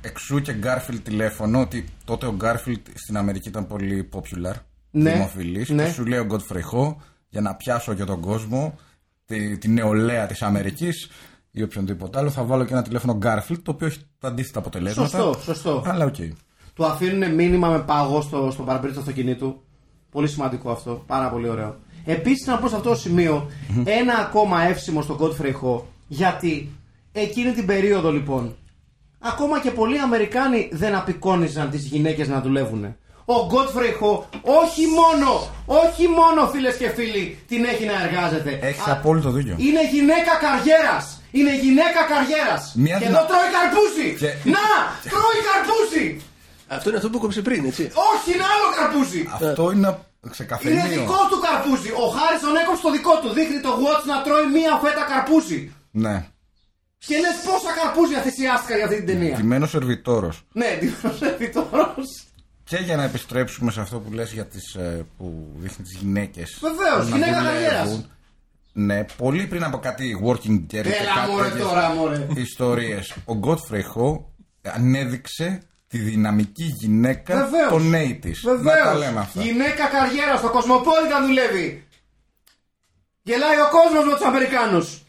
Εξού 0.00 0.40
και 0.40 0.54
Garfield 0.62 1.00
τηλέφωνο 1.02 1.60
ότι 1.60 1.84
τότε 2.04 2.26
ο 2.26 2.36
Garfield 2.44 2.82
στην 2.94 3.16
Αμερική 3.16 3.48
ήταν 3.48 3.66
πολύ 3.66 4.08
popular. 4.12 4.54
Ναι. 4.96 5.12
Δημοφιλής 5.12 5.68
Ναι. 5.68 5.84
Και 5.84 5.90
σου 5.90 6.06
λέει 6.06 6.18
ο 6.18 6.26
Godfrey 6.30 6.78
Ho 6.78 6.94
για 7.28 7.40
να 7.40 7.54
πιάσω 7.54 7.94
και 7.94 8.04
τον 8.04 8.20
κόσμο, 8.20 8.78
τη, 9.26 9.58
τη 9.58 9.68
νεολαία 9.68 10.26
της 10.26 10.42
Αμερικής 10.42 11.10
ή 11.50 11.62
οποιονδήποτε 11.62 12.18
άλλο, 12.18 12.30
θα 12.30 12.42
βάλω 12.42 12.64
και 12.64 12.72
ένα 12.72 12.82
τηλέφωνο 12.82 13.18
Garfield 13.22 13.58
το 13.62 13.70
οποίο 13.70 13.86
έχει 13.86 13.98
τα 14.18 14.28
αντίθετα 14.28 14.58
αποτελέσματα. 14.58 15.08
Σωστό, 15.18 15.40
σωστό. 15.42 15.82
Αλλά 15.86 16.04
οκ. 16.04 16.14
Του 16.74 16.84
αφήνουν 16.84 17.34
μήνυμα 17.34 17.68
με 17.68 17.78
πάγο 17.78 18.20
στο, 18.20 18.50
στο 18.50 18.62
παραπέριτη 18.62 18.94
του 18.94 19.00
αυτοκινήτου. 19.00 19.62
Πολύ 20.10 20.28
σημαντικό 20.28 20.70
αυτό. 20.70 21.04
Πάρα 21.06 21.30
πολύ 21.30 21.48
ωραίο. 21.48 21.76
Επίσης, 22.04 22.46
να 22.46 22.58
πω 22.58 22.68
σε 22.68 22.76
αυτό 22.76 22.88
το 22.88 22.94
σημείο 22.94 23.50
ένα 23.84 24.14
ακόμα 24.14 24.62
εύσημο 24.62 25.02
στον 25.02 25.18
Godfrey 25.20 25.52
Ho. 25.62 25.82
Γιατί 26.08 26.70
εκείνη 27.12 27.52
την 27.52 27.66
περίοδο 27.66 28.12
λοιπόν, 28.12 28.56
ακόμα 29.18 29.60
και 29.60 29.70
πολλοί 29.70 29.98
Αμερικάνοι 29.98 30.68
δεν 30.72 30.94
απεικόνιζαν 30.94 31.70
τις 31.70 31.84
γυναίκες 31.84 32.28
να 32.28 32.40
δουλεύουν. 32.40 32.96
Ο 33.24 33.36
Godfrey 33.52 33.92
Ho 34.00 34.10
όχι 34.62 34.84
μόνο, 35.00 35.28
όχι 35.66 36.08
μόνο 36.08 36.40
φίλες 36.52 36.76
και 36.76 36.88
φίλοι 36.88 37.38
την 37.48 37.64
έχει 37.64 37.84
να 37.84 37.96
εργάζεται. 38.04 38.58
Έχεις 38.62 38.86
Α, 38.86 38.92
απόλυτο 38.92 39.30
δίκιο. 39.30 39.54
είναι 39.58 39.82
γυναίκα 39.94 40.32
καριέρας! 40.44 41.04
Είναι 41.30 41.54
γυναίκα 41.64 42.00
καριέρας! 42.12 42.62
Μια 42.84 42.98
Και 42.98 43.06
δυνα- 43.06 43.18
εδώ 43.18 43.26
τρώει 43.30 43.48
καρπούζι! 43.56 44.08
Και- 44.22 44.34
Να! 44.56 44.66
Τρώει 45.14 45.40
καρπούζι! 45.48 46.06
Αυτό 46.76 46.86
είναι 46.88 46.98
αυτό 47.00 47.10
που 47.10 47.18
κόψε 47.24 47.40
πριν, 47.48 47.64
έτσι. 47.70 47.82
Όχι, 48.12 48.28
είναι 48.34 48.46
άλλο 48.54 48.68
καρπούζι! 48.78 49.22
Αυτό 49.36 49.64
είναι 49.74 49.88
Είναι 49.88 50.32
ξεκαθαρίο. 50.36 50.82
δικό 50.94 51.20
του 51.30 51.38
καρπούζι! 51.46 51.90
Ο 52.04 52.06
Χάρισον 52.16 52.54
έκοψε 52.62 52.82
το 52.86 52.90
δικό 52.96 53.14
του. 53.20 53.28
Δείχνει 53.36 53.58
το 53.66 53.72
Watch 53.84 54.04
να 54.12 54.16
τρώει 54.24 54.46
μία 54.56 54.72
φέτα 54.82 55.02
καρπούζι. 55.12 55.60
Ναι. 56.04 56.16
Και 57.06 57.16
λες 57.24 57.36
πόσα 57.46 57.70
καρπούζια 57.78 58.18
θυσιάστηκαν 58.26 58.76
για 58.76 58.86
αυτή 58.88 58.96
την 59.00 59.06
ταινία. 59.10 59.36
Τιμένο 59.36 59.66
σερβιτόρος. 59.74 60.36
Ναι, 60.60 60.70
τι 60.80 60.86
προσέφει 60.86 61.46
τώρα. 61.56 61.94
Και 62.64 62.76
για 62.76 62.96
να 62.96 63.02
επιστρέψουμε 63.04 63.70
σε 63.70 63.80
αυτό 63.80 63.98
που 63.98 64.12
λες 64.12 64.32
για 64.32 64.46
τις, 64.46 64.74
ε, 64.74 65.06
που 65.16 65.52
δείχνει 65.56 65.84
τις 65.84 65.96
γυναίκες 66.00 66.58
Βεβαίως, 66.60 67.08
να 67.08 67.16
γυναίκα 67.16 67.38
δουλεύουν. 67.38 67.62
καριέρας. 67.62 68.08
Ναι, 68.72 69.04
πολύ 69.16 69.46
πριν 69.46 69.64
από 69.64 69.78
κάτι 69.78 70.22
working 70.26 70.50
girl 70.60 70.66
και 70.66 70.78
Έλα 70.78 71.14
κάτι 71.14 71.30
μωρέ 71.30 71.48
τέτοιες 71.48 71.66
τώρα, 71.66 71.88
μωρέ. 71.94 72.26
ιστορίες. 72.36 73.10
Ο 73.24 73.38
Godfrey 73.44 73.82
Ho 73.96 74.20
ανέδειξε 74.74 75.62
τη 75.88 75.98
δυναμική 75.98 76.64
γυναίκα 76.80 77.34
Βεβαίως. 77.36 77.68
των 77.70 77.92
80's. 77.94 78.42
Να 78.62 78.72
τα 78.72 78.94
λέμε 78.94 79.04
Βεβαίω. 79.04 79.18
αυτά. 79.20 79.42
Γυναίκα 79.42 79.86
καριέρας 79.86 80.38
στο 80.38 80.50
Κοσμοπόλιτα 80.50 81.22
δουλεύει. 81.26 81.86
Γελάει 83.22 83.56
ο 83.60 83.68
κόσμος 83.70 84.04
με 84.04 84.12
τους 84.16 84.26
Αμερικάνους. 84.26 85.02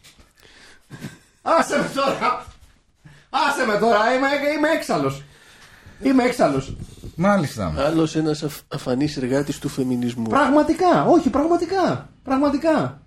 Άσε 1.42 1.78
με 1.78 1.92
τώρα. 1.96 2.46
Άσε 3.30 3.66
με 3.66 3.78
τώρα. 3.78 4.14
Είμαι, 4.14 4.28
είμαι 4.58 4.70
έξαλλος. 4.70 5.24
Είμαι 6.02 6.24
έξαλλος. 6.24 6.76
Μάλιστα. 7.16 7.74
Άλλος 7.78 8.16
ένας 8.16 8.44
αφ, 8.44 8.60
αφανής 8.68 9.18
εργάτης 9.18 9.60
του 9.60 9.70
φεμινισμού. 9.70 10.24
Πραγματικά, 10.30 11.06
όχι, 11.06 11.30
πραγματικά. 11.30 12.10
Πραγματικά. 12.24 13.02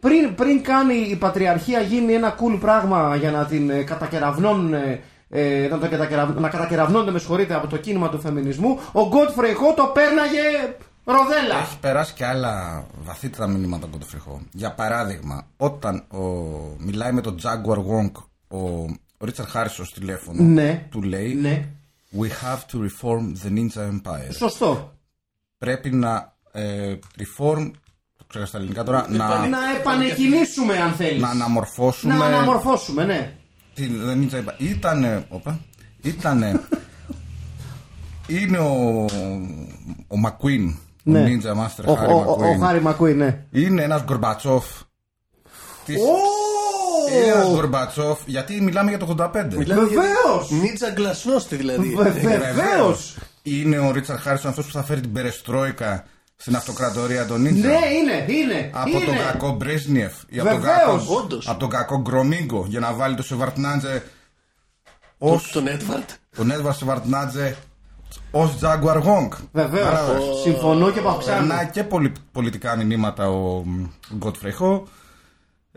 Πριν, 0.00 0.34
πριν 0.34 0.62
κάνει 0.62 0.94
η 0.94 1.16
πατριαρχία 1.16 1.80
γίνει 1.80 2.12
ένα 2.12 2.34
cool 2.34 2.58
πράγμα 2.60 3.16
για 3.16 3.30
να 3.30 3.44
την 3.44 3.70
ε, 3.70 3.82
κατακεραυνώνουν, 3.82 4.74
ε, 4.74 5.00
ε, 5.28 5.68
να, 5.70 5.78
το 5.78 5.88
κατακεραυ- 5.88 6.38
να 6.38 6.48
κατακεραυνώνται, 6.48 7.10
με 7.10 7.18
συγχωρείτε, 7.18 7.54
από 7.54 7.66
το 7.66 7.76
κίνημα 7.76 8.08
του 8.08 8.20
φεμινισμού, 8.20 8.68
ο 8.92 9.00
Godfrey 9.12 9.50
Ho 9.50 9.74
το 9.76 9.84
πέρναγε 9.94 10.40
ροδέλα. 11.04 11.58
Έχει 11.62 11.78
περάσει 11.78 12.14
και 12.14 12.24
άλλα 12.26 12.84
βαθύτερα 13.04 13.46
μηνύματα 13.46 13.86
από 13.86 13.98
το 13.98 14.06
φριχό. 14.06 14.40
Για 14.52 14.72
παράδειγμα, 14.72 15.46
όταν 15.56 16.04
ο, 16.10 16.18
μιλάει 16.78 17.12
με 17.12 17.20
τον 17.20 17.36
Jaguar 17.42 17.76
Wong 17.78 18.10
ο, 18.48 18.58
ο 19.18 19.24
Ρίτσαρντ 19.24 19.48
Χάρισον 19.48 19.84
στο 19.86 20.00
τηλέφωνο, 20.00 20.42
Ναι. 20.42 20.86
του 20.90 21.02
λέει 21.02 21.34
Ναι. 21.34 21.68
We 22.18 22.28
have 22.44 22.60
to 22.72 22.78
reform 22.88 23.34
the 23.44 23.50
Ninja 23.50 23.82
Empire. 23.92 24.32
Σωστό. 24.32 24.92
Πρέπει 25.58 25.90
να 25.90 26.34
ε, 26.52 26.94
reform, 27.18 27.70
το 28.16 28.24
ξέρω 28.26 28.46
στα 28.46 28.58
ελληνικά 28.58 28.82
τώρα, 28.84 29.06
να, 29.10 29.46
Να 29.46 29.58
επανεκκινήσουμε 29.80 30.76
αν 30.80 30.92
θέλεις. 30.92 31.22
να 31.22 31.28
αναμορφώσουμε 31.28 32.14
Να 32.14 32.24
αναμορφώσουμε, 32.24 33.04
ναι. 33.04 33.32
την 33.74 34.00
the 34.06 34.12
Ninja 34.12 34.34
Empire. 34.38 34.58
Ήτανε, 34.60 35.26
όπα, 35.28 35.60
ήτανε, 36.02 36.60
είναι 38.40 38.58
ο, 38.58 39.04
ο 40.08 40.16
McQueen, 40.26 40.74
Ναι. 41.02 41.20
ο 41.20 41.24
Ninja 41.26 41.50
Master 41.52 41.84
Ο, 41.86 41.92
Harry 41.92 42.08
ο, 42.08 42.12
ο, 42.12 42.30
ο 42.32 42.36
McQueen. 42.40 42.58
Χάρη 42.60 42.80
Μακουί, 42.82 43.14
ναι. 43.14 43.44
Είναι 43.50 43.82
ένας 43.82 44.02
Γκορμπατσόφ. 44.04 44.64
Της... 45.84 45.96
Είναι 45.96 46.06
ένας 47.12 47.48
Γκορμπατσόφ, 47.48 48.18
γιατί 48.26 48.60
μιλάμε 48.60 48.88
για 48.90 48.98
το 48.98 49.06
85. 49.18 49.56
Βεβαίως. 49.56 50.50
Νίτσα 50.50 50.90
γκλασνώστη 50.90 51.56
δηλαδή. 51.56 51.94
Βεβαίως. 51.96 53.16
Είναι 53.42 53.78
ο 53.78 53.90
Ρίτσαρντ 53.90 54.20
Χάρισον 54.20 54.50
αυτός 54.50 54.66
που 54.66 54.72
θα 54.72 54.82
φέρει 54.82 55.00
την 55.00 55.12
Περεστρόικα 55.12 56.04
στην 56.36 56.56
αυτοκρατορία 56.56 57.26
των 57.26 57.40
Ninja. 57.46 57.52
Ναι, 57.52 57.78
είναι, 57.98 58.32
είναι. 58.32 58.70
Από 58.74 58.88
είναι. 58.88 59.04
τον 59.06 59.16
κακό 59.16 59.50
Μπρέσνιεφ 59.50 60.12
ή 60.28 60.38
από 60.38 60.48
τον 60.50 60.60
Βεβαίως, 60.60 60.78
κακό, 61.06 61.14
όντως. 61.22 61.48
από 61.48 61.58
τον 61.58 61.68
κακό 61.68 61.98
Γκρομίγκο 62.00 62.64
για 62.68 62.80
να 62.80 62.92
βάλει 62.92 63.14
το 63.14 63.22
Σεβαρτνάντζε 63.22 64.02
Το- 65.18 65.26
ως 65.32 65.50
Τον 65.52 65.66
Έντβαρτ. 65.66 66.10
τον 66.36 66.50
Έντβαρ 66.50 66.74
Σεβαρτνάντζε 66.74 67.56
ως 68.30 68.56
Τζάγκουαρ 68.56 68.98
Γόγκ. 68.98 69.32
Βεβαίως. 69.52 70.40
Συμφωνώ 70.42 70.90
και 70.90 71.00
παυξάνω. 71.00 71.46
Περνάει 71.46 71.66
και 71.70 71.82
πολι- 71.84 72.16
πολιτικά 72.32 72.76
μηνύματα 72.76 73.28
ο 73.30 73.64
Γκότφρεϊ 74.16 74.52
Χο. 74.52 74.86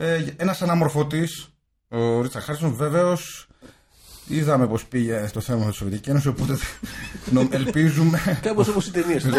Ε, 0.01 0.25
ένας 0.37 0.61
αναμορφωτής, 0.61 1.47
ο 1.89 2.21
Ρίτσαρντ 2.21 2.45
Χάρισον 2.45 2.73
βεβαίως 2.75 3.43
Είδαμε 4.31 4.67
πώς 4.67 4.85
πήγε 4.85 5.27
στο 5.27 5.39
θέμα 5.39 5.65
τη 5.69 5.75
Σοβιετική 5.75 6.09
Ένωση, 6.09 6.27
οπότε 6.27 6.57
νο- 7.33 7.47
ελπίζουμε. 7.51 8.39
Κάπως 8.41 8.67
όπως 8.67 8.87
οι 8.87 8.91
ταινίες. 8.91 9.23
Ναι. 9.23 9.31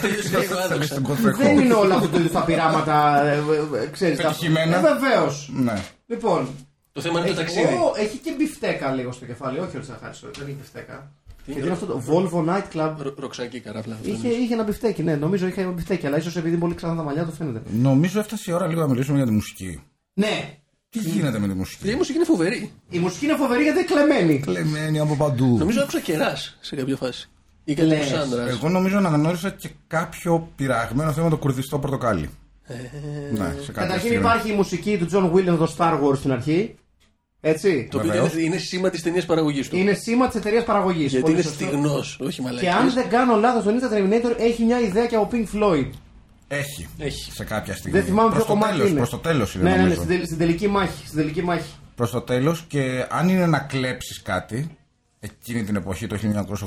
Τελείωσε 0.00 0.38
λίγο 0.38 0.42
Θέλει 0.42 0.60
άδοξα. 0.62 0.94
τον 0.94 1.06
Godfrey 1.06 1.34
Δεν 1.36 1.56
Ho. 1.58 1.60
είναι 1.62 1.74
όλα 1.74 1.94
αυτού 1.94 2.08
του 2.10 2.18
είδου 2.18 2.28
τα 2.28 2.44
πειράματα, 2.44 3.22
ε, 3.22 3.36
ε, 3.36 3.82
ε, 3.82 3.86
ξέρεις. 3.86 4.16
τα- 4.18 4.22
Πετυχημένα. 4.22 4.76
Ε, 4.76 4.80
Βεβαίως. 4.80 5.50
Ναι. 5.54 5.82
Λοιπόν, 6.06 6.48
Το 6.92 7.00
θέμα 7.00 7.18
είναι 7.18 7.28
το 7.28 7.40
έχει, 7.40 7.54
ταξίδι. 7.54 7.74
ο, 7.74 7.92
έχει 7.96 8.16
και 8.16 8.34
μπιφτέκα 8.38 8.92
λίγο 8.92 9.12
στο 9.12 9.24
κεφάλι, 9.24 9.58
όχι 9.58 9.76
ο 9.76 9.80
Τσαχάρης, 9.80 10.20
δεν 10.20 10.46
έχει 10.46 10.56
μπιφτέκα. 10.60 11.12
Και 11.52 11.58
είναι 11.58 11.70
αυτό 11.70 11.86
το 11.86 12.02
Volvo 12.08 12.48
Night 12.48 12.62
Club. 12.76 12.94
Ρο- 12.98 13.18
Ροξάκι 13.18 13.60
καράβλα. 13.60 13.98
Είχε, 14.02 14.28
είχε 14.28 14.54
ένα 14.54 14.62
μπιφτέκι, 14.62 15.02
ναι, 15.02 15.14
νομίζω 15.16 15.46
είχε 15.46 15.60
ένα 15.60 15.70
μπιφτέκι, 15.70 16.06
αλλά 16.06 16.16
ίσως 16.16 16.36
επειδή 16.36 16.50
είναι 16.50 16.58
πολύ 16.60 16.74
ξανά 16.74 16.96
τα 16.96 17.02
μαλλιά 17.02 17.24
του 17.24 17.32
φαίνεται. 17.32 17.60
Νομίζω 17.72 18.18
έφτασε 18.20 18.50
η 18.50 18.54
ώρα 18.54 18.66
λίγο 18.66 18.80
να 18.80 18.88
μιλήσουμε 18.88 19.16
για 19.16 19.26
τη 19.26 19.32
μουσική. 19.32 19.82
Ναι, 20.14 20.56
Τι 20.90 20.98
γίνεται 20.98 21.38
με 21.38 21.46
τη 21.46 21.52
Η 21.52 21.56
μουσική. 21.56 21.94
μουσική 21.94 22.16
είναι 22.16 22.26
φοβερή. 22.26 22.72
η 22.90 22.98
μουσική 22.98 23.24
είναι 23.24 23.36
φοβερή 23.36 23.62
γιατί 23.62 23.78
είναι 23.78 23.86
κλεμμένη. 23.88 24.38
Κλεμμένη 24.40 24.98
από 24.98 25.16
παντού. 25.16 25.56
Νομίζω 25.58 25.80
άκουσα 25.80 26.00
κεράς 26.00 26.56
σε 26.60 26.76
κάποια 26.76 26.96
φάση. 26.96 27.28
Ή 27.64 27.74
κάτι 27.74 27.88
Λες. 27.88 28.00
του 28.00 28.06
Σάντρα. 28.08 28.48
Εγώ 28.48 28.68
νομίζω 28.68 29.00
να 29.00 29.08
αναγνώρισα 29.08 29.50
και 29.50 29.68
κάποιο 29.86 30.48
πειραγμένο 30.56 31.12
θέμα 31.12 31.28
το 31.28 31.36
κουρδιστό 31.36 31.78
πορτοκάλι. 31.78 32.30
ναι, 33.32 33.38
σε 33.38 33.38
κάποια 33.38 33.72
Καταρχήν 33.72 33.98
στιγμή. 34.00 34.16
υπάρχει 34.16 34.50
η 34.52 34.54
μουσική 34.54 34.98
του 34.98 35.06
John 35.12 35.32
Williams 35.36 35.58
το 35.58 35.74
Star 35.78 36.00
Wars 36.02 36.16
στην 36.16 36.32
αρχή. 36.32 36.74
Έτσι. 37.40 37.88
Το 37.90 37.98
οποίο 37.98 38.10
Βεβαίως. 38.12 38.32
είναι, 38.32 38.42
είναι 38.42 38.56
σήμα 38.56 38.90
της 38.90 39.02
ταινίας 39.02 39.24
παραγωγής 39.26 39.68
του. 39.68 39.76
Είναι 39.76 39.92
σήμα 39.92 40.26
της 40.26 40.36
εταιρεία 40.36 40.64
παραγωγής. 40.64 41.10
Γιατί 41.12 41.30
είναι 41.30 41.42
στιγνός, 41.42 42.18
όχι 42.20 42.42
Και 42.42 42.68
αν 42.70 42.74
μαλακή. 42.74 42.94
δεν 42.94 43.08
κάνω 43.08 43.36
λάθος, 43.36 43.64
το 43.64 43.70
Ninja 43.70 43.94
Terminator 43.94 44.34
έχει 44.38 44.62
μια 44.64 44.80
ιδέα 44.80 45.06
και 45.06 45.16
από 45.16 45.28
Pink 45.32 45.56
Floyd. 45.56 45.90
Έχει. 46.48 46.88
Έχει. 46.98 47.32
Σε 47.32 47.44
κάποια 47.44 47.74
στιγμή. 47.76 47.98
Δεν 47.98 48.06
θυμάμαι 48.06 48.30
προς 48.30 48.44
ποιο 48.44 48.54
το 48.54 48.58
κομμάτι 48.60 48.72
τέλος, 48.76 48.88
είναι. 48.88 48.96
Προς 48.98 49.10
το 49.10 49.18
τέλος 49.18 49.54
είναι 49.54 49.62
ναι, 49.64 49.70
ναι, 49.70 49.76
ναι, 49.76 49.82
νομίζω. 49.82 50.00
στην, 50.00 50.12
τελ- 50.14 50.24
στην 50.26 50.38
τελική 50.38 50.68
μάχη. 50.68 51.06
Στην 51.06 51.18
τελική 51.18 51.42
μάχη. 51.42 51.72
Προς 51.94 52.10
το 52.10 52.20
τέλος 52.20 52.64
και 52.68 53.06
αν 53.10 53.28
είναι 53.28 53.46
να 53.46 53.58
κλέψεις 53.58 54.22
κάτι 54.22 54.76
εκείνη 55.20 55.64
την 55.64 55.76
εποχή 55.76 56.06
το 56.06 56.16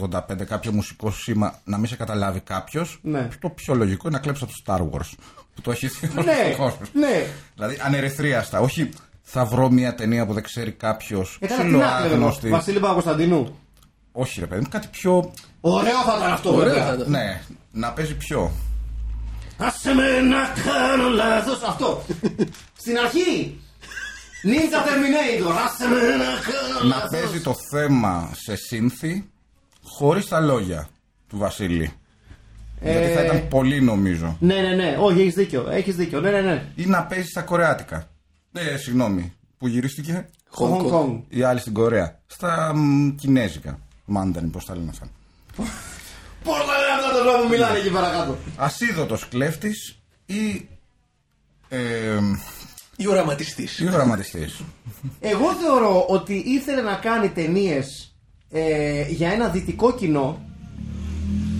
1985 0.09 0.43
κάποιο 0.47 0.71
μουσικό 0.71 1.11
σήμα 1.11 1.59
να 1.63 1.77
μην 1.77 1.87
σε 1.87 1.95
καταλάβει 1.95 2.39
κάποιος 2.39 2.99
Ναι. 3.03 3.27
το 3.39 3.49
πιο 3.49 3.73
λογικό 3.75 4.07
είναι 4.07 4.17
να 4.17 4.21
κλέψεις 4.23 4.43
από 4.43 4.51
το 4.51 4.61
Star 4.65 4.95
Wars 4.99 5.09
που 5.55 5.61
το 5.61 5.71
έχει 5.71 5.87
δει 5.87 6.09
όλος 6.11 6.25
ναι, 6.25 6.33
ο 6.53 6.57
κόσμος. 6.63 6.89
ναι. 6.93 7.25
Δηλαδή 7.55 7.77
ανερεθρίαστα, 7.85 8.59
όχι 8.59 8.89
θα 9.33 9.45
βρω 9.45 9.69
μια 9.69 9.95
ταινία 9.95 10.25
που 10.25 10.33
δεν 10.33 10.43
ξέρει 10.43 10.71
κάποιος 10.71 11.37
Ε, 11.41 11.47
καλά, 11.47 11.61
τι 11.63 11.69
να 11.69 11.77
κλέβω. 11.99 12.13
άγνωστη. 12.13 12.49
Βασίλη 12.49 12.79
Παπακοσταντινού. 12.79 13.59
Όχι 14.11 14.39
ρε 14.39 14.45
παιδί 14.45 14.61
μου, 14.61 14.67
κάτι 14.69 14.87
πιο... 14.91 15.33
Ωραίο 15.61 16.01
θα 16.05 16.15
ήταν 16.17 16.31
αυτό, 16.31 16.53
Ωραίο 16.55 16.63
βέβαια. 16.73 16.85
θα 16.85 16.93
ήταν. 16.93 17.09
Ναι, 17.09 17.41
να 17.71 17.91
παίζει 17.93 18.15
πιο. 18.15 18.51
Άσε 19.57 19.93
με 19.93 20.19
να 20.19 20.37
κάνω 20.63 21.09
λάθος 21.09 21.61
Αυτό 21.63 22.03
Στην 22.77 22.97
αρχή 22.97 23.59
Ninja 24.43 24.77
Terminator 24.87 25.55
Άσε 25.65 25.87
με 25.87 25.95
να 25.95 26.25
κάνω 26.25 26.79
να 26.89 26.95
λάθος 26.95 27.09
παίζει 27.11 27.41
το 27.41 27.55
θέμα 27.71 28.29
σε 28.33 28.55
σύνθη 28.55 29.29
χωρίς 29.83 30.27
τα 30.27 30.39
λόγια 30.39 30.87
του 31.27 31.37
Βασίλη. 31.37 31.93
Γιατί 32.81 33.07
θα 33.13 33.19
Ε, 33.19 33.25
ήταν 33.25 33.47
πολύ 33.47 33.81
νομίζω. 33.81 34.37
Ναι 34.39 34.55
ναι 34.61 34.75
ναι 34.75 34.97
Όχι 34.99 35.19
έχεις 35.21 35.33
δίκιο 35.33 35.67
Έχεις 35.69 35.95
δίκιο 35.95 36.19
Ναι 36.19 36.29
ναι 36.31 36.41
ναι 36.41 36.65
Ή 36.75 36.85
να 36.85 37.03
παίζει 37.05 37.27
στα 37.27 37.41
κορεάτικα. 37.41 38.09
Ε, 38.53 38.77
συγγνώμη. 38.77 39.33
Που 39.57 39.67
γυρίστηκε 39.67 40.29
Στο 40.51 40.77
Hong 40.77 40.81
Hong 40.81 40.93
Kong. 40.93 41.05
Kong 41.09 41.19
η 41.29 41.41
άλλη 41.43 41.59
στην 41.59 41.73
Κορέα. 41.73 42.19
Στα 42.27 42.73
μ, 42.75 43.15
κινέζικα. 43.15 43.79
Μάνταν, 44.05 44.49
πώς 44.49 44.65
τα 44.65 44.75
λένε 44.75 44.89
αυτά. 44.89 45.07
Πώς 46.43 46.57
θα 46.57 46.77
λένε 46.79 46.91
αυτά 46.97 47.17
το 47.17 47.23
λόγο 47.23 47.41
που 47.43 47.49
μιλάνε 47.49 47.77
εκεί 47.77 47.89
παρακάτω 47.91 48.37
Ασίδωτος 48.57 49.27
κλέφτης 49.27 49.99
ή. 50.25 50.67
Ε, 51.69 52.19
Ή 52.95 53.07
οραματιστής. 53.07 53.79
ή 53.79 53.87
οραματιστής. 53.87 54.61
Εγώ 55.19 55.53
θεωρώ 55.53 56.05
ότι 56.07 56.33
ήθελε 56.33 56.81
να 56.81 56.95
κάνει 56.95 57.29
ταινίες 57.29 58.15
ε, 58.49 59.05
για 59.09 59.31
ένα 59.31 59.47
δυτικό 59.49 59.93
κοινό 59.93 60.45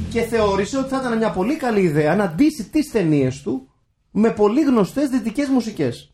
και 0.10 0.22
θεώρησε 0.22 0.78
ότι 0.78 0.90
θα 0.90 0.98
ήταν 0.98 1.18
μια 1.18 1.32
πολύ 1.32 1.56
καλή 1.56 1.82
ιδέα 1.82 2.16
να 2.16 2.28
ντύσει 2.28 2.64
τις 2.64 2.92
ταινίες 2.92 3.42
του 3.42 3.70
με 4.12 4.32
πολύ 4.32 4.62
γνωστές 4.62 5.10
δυτικές 5.10 5.48
μουσικές. 5.48 6.11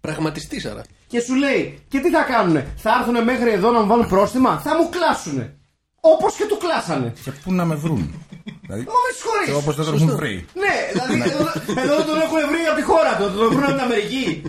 Πραγματιστής 0.00 0.64
άρα. 0.66 0.82
Και 1.06 1.20
σου 1.20 1.34
λέει, 1.34 1.78
και 1.88 2.00
τι 2.00 2.10
θα 2.10 2.22
κάνουνε, 2.22 2.66
θα 2.76 2.90
έρθουν 3.00 3.24
μέχρι 3.24 3.50
εδώ 3.50 3.70
να 3.70 3.80
μου 3.80 3.86
βάλουν 3.86 4.08
πρόστιμα, 4.08 4.60
θα 4.64 4.76
μου 4.76 4.88
κλάσουνε. 4.88 5.54
Όπως 6.00 6.34
και 6.34 6.44
του 6.44 6.56
κλάσανε. 6.56 7.12
και 7.24 7.30
πού 7.30 7.52
να 7.52 7.64
με 7.64 7.74
βρουν. 7.74 8.14
δηλαδή, 8.62 8.80
Ω, 8.82 8.92
με 9.06 9.10
συγχωρείς. 9.16 9.46
και 9.46 9.52
όπως 9.52 9.76
δεν 9.76 9.84
τον 9.84 9.94
έχουν 9.94 10.16
βρει. 10.16 10.46
Ναι, 10.54 10.74
δηλαδή 10.92 11.30
εδώ, 11.30 11.42
εδώ 11.82 11.96
δεν 11.96 12.06
τον 12.06 12.20
έχουν 12.20 12.38
βρει 12.50 12.62
από 12.70 12.76
τη 12.76 12.82
χώρα 12.82 13.16
του, 13.16 13.38
τον 13.38 13.48
βρουν 13.48 13.62
από 13.62 13.72
την 13.72 13.80
Αμερική. 13.80 14.42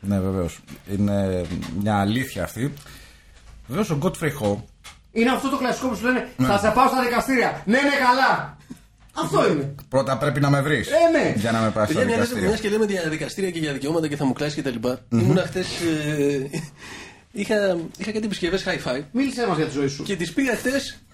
Ναι, 0.00 0.20
βεβαίως. 0.20 0.58
Είναι 0.98 1.44
μια 1.82 1.98
αλήθεια 2.00 2.42
αυτή. 2.44 2.72
Βεβαίως 3.66 3.90
ο 3.90 3.98
Godfrey 4.02 4.32
Ho 4.42 4.56
Είναι 5.12 5.30
αυτό 5.30 5.48
το 5.48 5.56
κλασικό 5.56 5.88
που 5.88 5.94
σου 5.96 6.04
λένε, 6.04 6.28
θα 6.38 6.58
σε 6.58 6.70
πάω 6.70 6.88
στα 6.88 7.02
δικαστήρια. 7.02 7.62
Ναι, 7.64 7.80
ναι, 7.80 7.96
καλά. 8.06 8.55
Αυτό 9.18 9.50
είναι. 9.50 9.74
πρώτα 9.88 10.18
πρέπει 10.18 10.40
να 10.40 10.50
με 10.50 10.60
βρεις. 10.62 10.88
Ε, 10.88 11.18
ναι. 11.18 11.34
Για 11.36 11.52
να 11.52 11.60
με 11.60 11.70
πάει 11.70 11.84
στα 11.86 11.94
Παιδιά, 11.98 12.16
μια 12.16 12.24
δικαστήρια. 12.24 12.56
και 12.56 12.68
λέμε 12.68 12.84
για 12.84 13.08
δικαστήρια 13.08 13.50
και 13.50 13.58
για 13.58 13.72
δικαιώματα 13.72 14.08
και 14.08 14.16
θα 14.16 14.24
μου 14.24 14.32
κλάσεις 14.32 14.54
και 14.54 14.62
τα 14.62 14.70
λοιπά. 14.70 14.98
Ήμουνα 15.12 15.42
χτε. 15.42 15.64
είχα, 17.32 17.76
είχα 17.98 18.12
κάτι 18.12 18.24
επισκευές 18.26 18.64
hi-fi 18.66 19.00
Μίλησέ 19.12 19.46
μας 19.46 19.56
για 19.56 19.66
τη 19.66 19.72
ζωή 19.72 19.88
σου. 19.88 20.02
και 20.02 20.16
τις 20.16 20.32
πήγα 20.32 20.56
χτε 20.56 20.70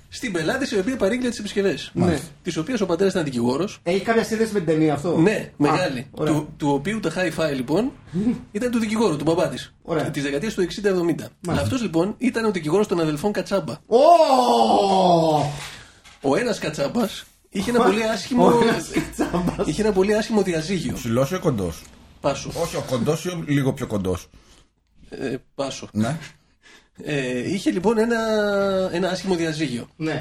στην 0.09 0.33
πελάτη 0.33 0.75
η 0.75 0.79
οποία 0.79 0.97
παρήγγειλε 0.97 1.29
τις 1.29 1.39
επισκευές. 1.39 1.91
Ναι. 1.95 2.19
Τη 2.43 2.59
οποία 2.59 2.77
ο 2.83 2.87
πατέρας 2.87 3.13
ήταν 3.13 3.25
δικηγόρος. 3.25 3.79
Έχει 3.83 4.01
κάποια 4.01 4.25
σύνδεση 4.25 4.53
με 4.53 4.59
την 4.59 4.69
ταινία 4.69 4.93
αυτό; 4.95 5.17
Ναι, 5.19 5.51
μεγάλη. 5.57 6.07
ωραία. 6.11 6.33
του, 6.33 6.49
του 6.57 6.69
οποίου 6.71 7.01
τα 7.01 7.11
hi-fi 7.17 7.55
λοιπόν 7.55 7.93
ήταν 8.53 8.71
του 8.71 8.79
δικηγόρου, 8.79 9.17
του 9.17 9.25
μπαμπά 9.25 9.49
της. 9.49 9.75
Ωραία. 9.83 10.11
Της 10.11 10.23
δεκαετίας 10.23 10.55
του 10.55 10.63
60-70. 10.63 11.25
Αυτός 11.49 11.83
λοιπόν 11.83 12.15
ήταν 12.19 12.45
ο 12.45 12.51
δικηγόρος 12.51 12.87
των 12.87 13.01
αδελφών 13.01 13.33
Κατσάμπα. 13.33 13.73
Ω! 13.87 13.99
Ο 16.21 16.37
ένας 16.37 16.59
Κατσάμπας 16.59 17.25
είχε 17.53 17.71
ένα 17.71 17.85
πολύ 17.85 18.03
άσχημο. 18.03 18.47
Ο 18.47 18.61
ένας 18.63 18.89
Κατσάμπας. 18.89 19.67
είχε 19.67 19.83
ένα 19.83 19.93
πολύ 19.93 20.15
άσχημο 20.15 20.43
διαζύγιο. 20.43 20.95
Ψηλό 20.95 21.29
ή 21.33 21.35
ο 21.35 21.41
κοντός. 21.41 21.83
Πάσο. 22.21 22.51
Όχι, 22.63 22.77
ο 22.77 22.85
κοντός 22.89 23.25
ή 23.25 23.29
ο 23.29 23.45
λίγο 23.47 23.73
πιο 23.73 23.87
κοντός. 23.87 24.29
Ε, 25.09 25.37
πάσο. 25.55 25.89
Ναι. 25.93 26.19
Ε, 27.05 27.53
είχε 27.53 27.71
λοιπόν 27.71 27.99
ένα, 27.99 28.19
ένα 28.93 29.09
άσχημο 29.09 29.35
διαζύγιο. 29.35 29.89
Ναι. 29.97 30.21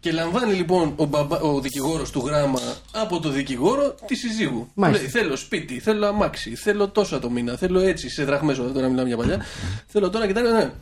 Και 0.00 0.12
λαμβάνει 0.12 0.52
λοιπόν 0.52 0.92
ο, 0.96 1.04
μπαμπά, 1.04 1.40
ο 1.40 1.60
δικηγόρος 1.60 2.10
του 2.10 2.26
γράμμα 2.26 2.60
από 2.92 3.20
το 3.20 3.28
δικηγόρο 3.28 3.94
τη 4.06 4.14
συζύγου. 4.14 4.68
Μάλιστα. 4.74 5.02
Λέει 5.02 5.12
θέλω 5.12 5.36
σπίτι, 5.36 5.80
θέλω 5.80 6.06
αμάξι, 6.06 6.54
θέλω 6.54 6.88
τόσα 6.88 7.18
το 7.18 7.30
μήνα, 7.30 7.56
θέλω 7.56 7.80
έτσι, 7.80 8.08
σε 8.08 8.24
δραχμές 8.24 8.58
όλα, 8.58 8.72
τώρα 8.72 8.88
μιλάμε 8.88 9.08
για 9.08 9.16
παλιά. 9.16 9.44
θέλω 9.86 10.10
τώρα 10.10 10.26
και 10.26 10.32
τα 10.32 10.40
ναι. 10.40 10.72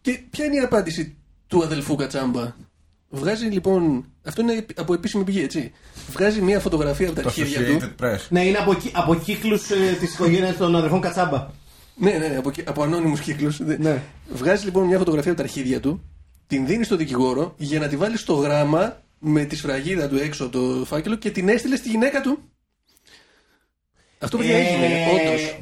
Και 0.00 0.20
ποια 0.30 0.44
είναι 0.44 0.54
η 0.54 0.58
απάντηση 0.58 1.16
του 1.46 1.62
αδελφού 1.62 1.94
Κατσάμπα; 1.94 2.54
Βγάζει 3.14 3.44
λοιπόν, 3.46 4.04
αυτό 4.24 4.40
είναι 4.40 4.66
από 4.76 4.94
επίσημη 4.94 5.24
πηγή 5.24 5.42
έτσι, 5.42 5.72
βγάζει 6.12 6.40
μια 6.40 6.60
φωτογραφία 6.60 7.06
από 7.06 7.16
τα 7.16 7.22
Το 7.22 7.28
αρχίδια 7.28 7.66
του. 7.66 7.72
Ε, 7.72 7.78
Associated 8.00 8.04
Press. 8.04 8.18
Ναι, 8.28 8.44
είναι 8.46 8.58
από, 8.58 8.74
κυ- 8.74 8.90
από 8.94 9.14
κύκλους 9.14 9.70
ε, 9.70 9.96
της 10.00 10.14
οικογένειας 10.14 10.56
των 10.56 10.76
αδερφών 10.76 11.00
Κατσάμπα. 11.00 11.46
Ναι, 11.96 12.10
ναι, 12.10 12.26
ναι, 12.28 12.36
από, 12.36 12.48
εκεί- 12.48 12.62
από 12.66 12.82
ανώνυμους 12.82 13.20
κύκλους. 13.20 13.58
Ναι. 13.60 14.02
Βγάζει 14.32 14.64
λοιπόν 14.64 14.84
μια 14.86 14.98
φωτογραφία 14.98 15.30
από 15.32 15.40
τα 15.40 15.46
αρχίδια 15.46 15.80
του, 15.80 16.02
την 16.46 16.66
δίνει 16.66 16.84
στο 16.84 16.96
δικηγόρο 16.96 17.54
για 17.56 17.78
να 17.80 17.88
τη 17.88 17.96
βάλει 17.96 18.16
στο 18.16 18.34
γράμμα 18.34 19.02
με 19.18 19.44
τη 19.44 19.56
σφραγίδα 19.56 20.08
του 20.08 20.16
έξω 20.16 20.44
από 20.44 20.52
το 20.58 20.84
φάκελο 20.84 21.14
και 21.16 21.30
την 21.30 21.48
έστειλε 21.48 21.76
στη 21.76 21.88
γυναίκα 21.88 22.20
του. 22.20 22.38
Αυτό 24.18 24.36
παιδιά 24.36 24.56
έγινε, 24.56 24.86
όντως. 25.12 25.42
Ε, 25.42 25.56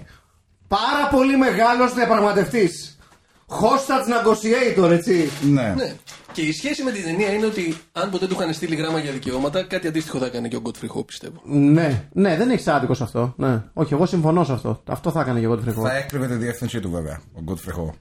Πάρα 0.68 1.09
πολύ 1.11 1.36
μεγάλος 1.36 1.94
διαπραγματευτής. 1.94 2.98
Hostage 3.46 4.07
negotiator, 4.12 4.90
έτσι. 4.90 5.30
Ναι. 5.42 5.72
Ναι. 5.76 5.94
Και 6.33 6.41
η 6.43 6.53
σχέση 6.53 6.83
με 6.83 6.91
την 6.93 7.03
ταινία 7.05 7.33
είναι 7.33 7.47
ότι 7.47 7.76
αν 7.93 8.11
ποτέ 8.11 8.26
του 8.26 8.37
είχαν 8.39 8.53
στείλει 8.53 8.74
γράμμα 8.74 8.99
για 8.99 9.12
δικαιώματα, 9.12 9.62
κάτι 9.62 9.87
αντίστοιχο 9.87 10.18
θα 10.18 10.26
έκανε 10.26 10.49
και 10.49 10.57
ο 10.57 10.62
Godfrey 10.64 10.99
Ho, 10.99 11.07
πιστεύω. 11.07 11.41
Ναι, 11.45 12.05
ναι, 12.12 12.37
δεν 12.37 12.51
έχει 12.51 12.70
άδικο 12.70 12.95
σε 12.95 13.03
αυτό. 13.03 13.35
Ναι. 13.37 13.62
Όχι, 13.72 13.93
εγώ 13.95 14.07
συμφωνώ 14.07 14.45
σε 14.45 14.53
αυτό. 14.53 14.83
Αυτό 14.87 15.11
θα 15.11 15.20
έκανε 15.20 15.39
και 15.39 15.45
εγώ 15.45 15.57
το 15.57 15.62
φρικό. 15.62 15.83
Θα 15.83 15.97
έκρυβε 15.97 16.26
τη 16.26 16.35
διεύθυνσή 16.35 16.81
του 16.81 16.91
βέβαια, 16.91 17.20
ο 17.35 17.41
Godfrey 17.47 17.81
Ho. 17.81 17.93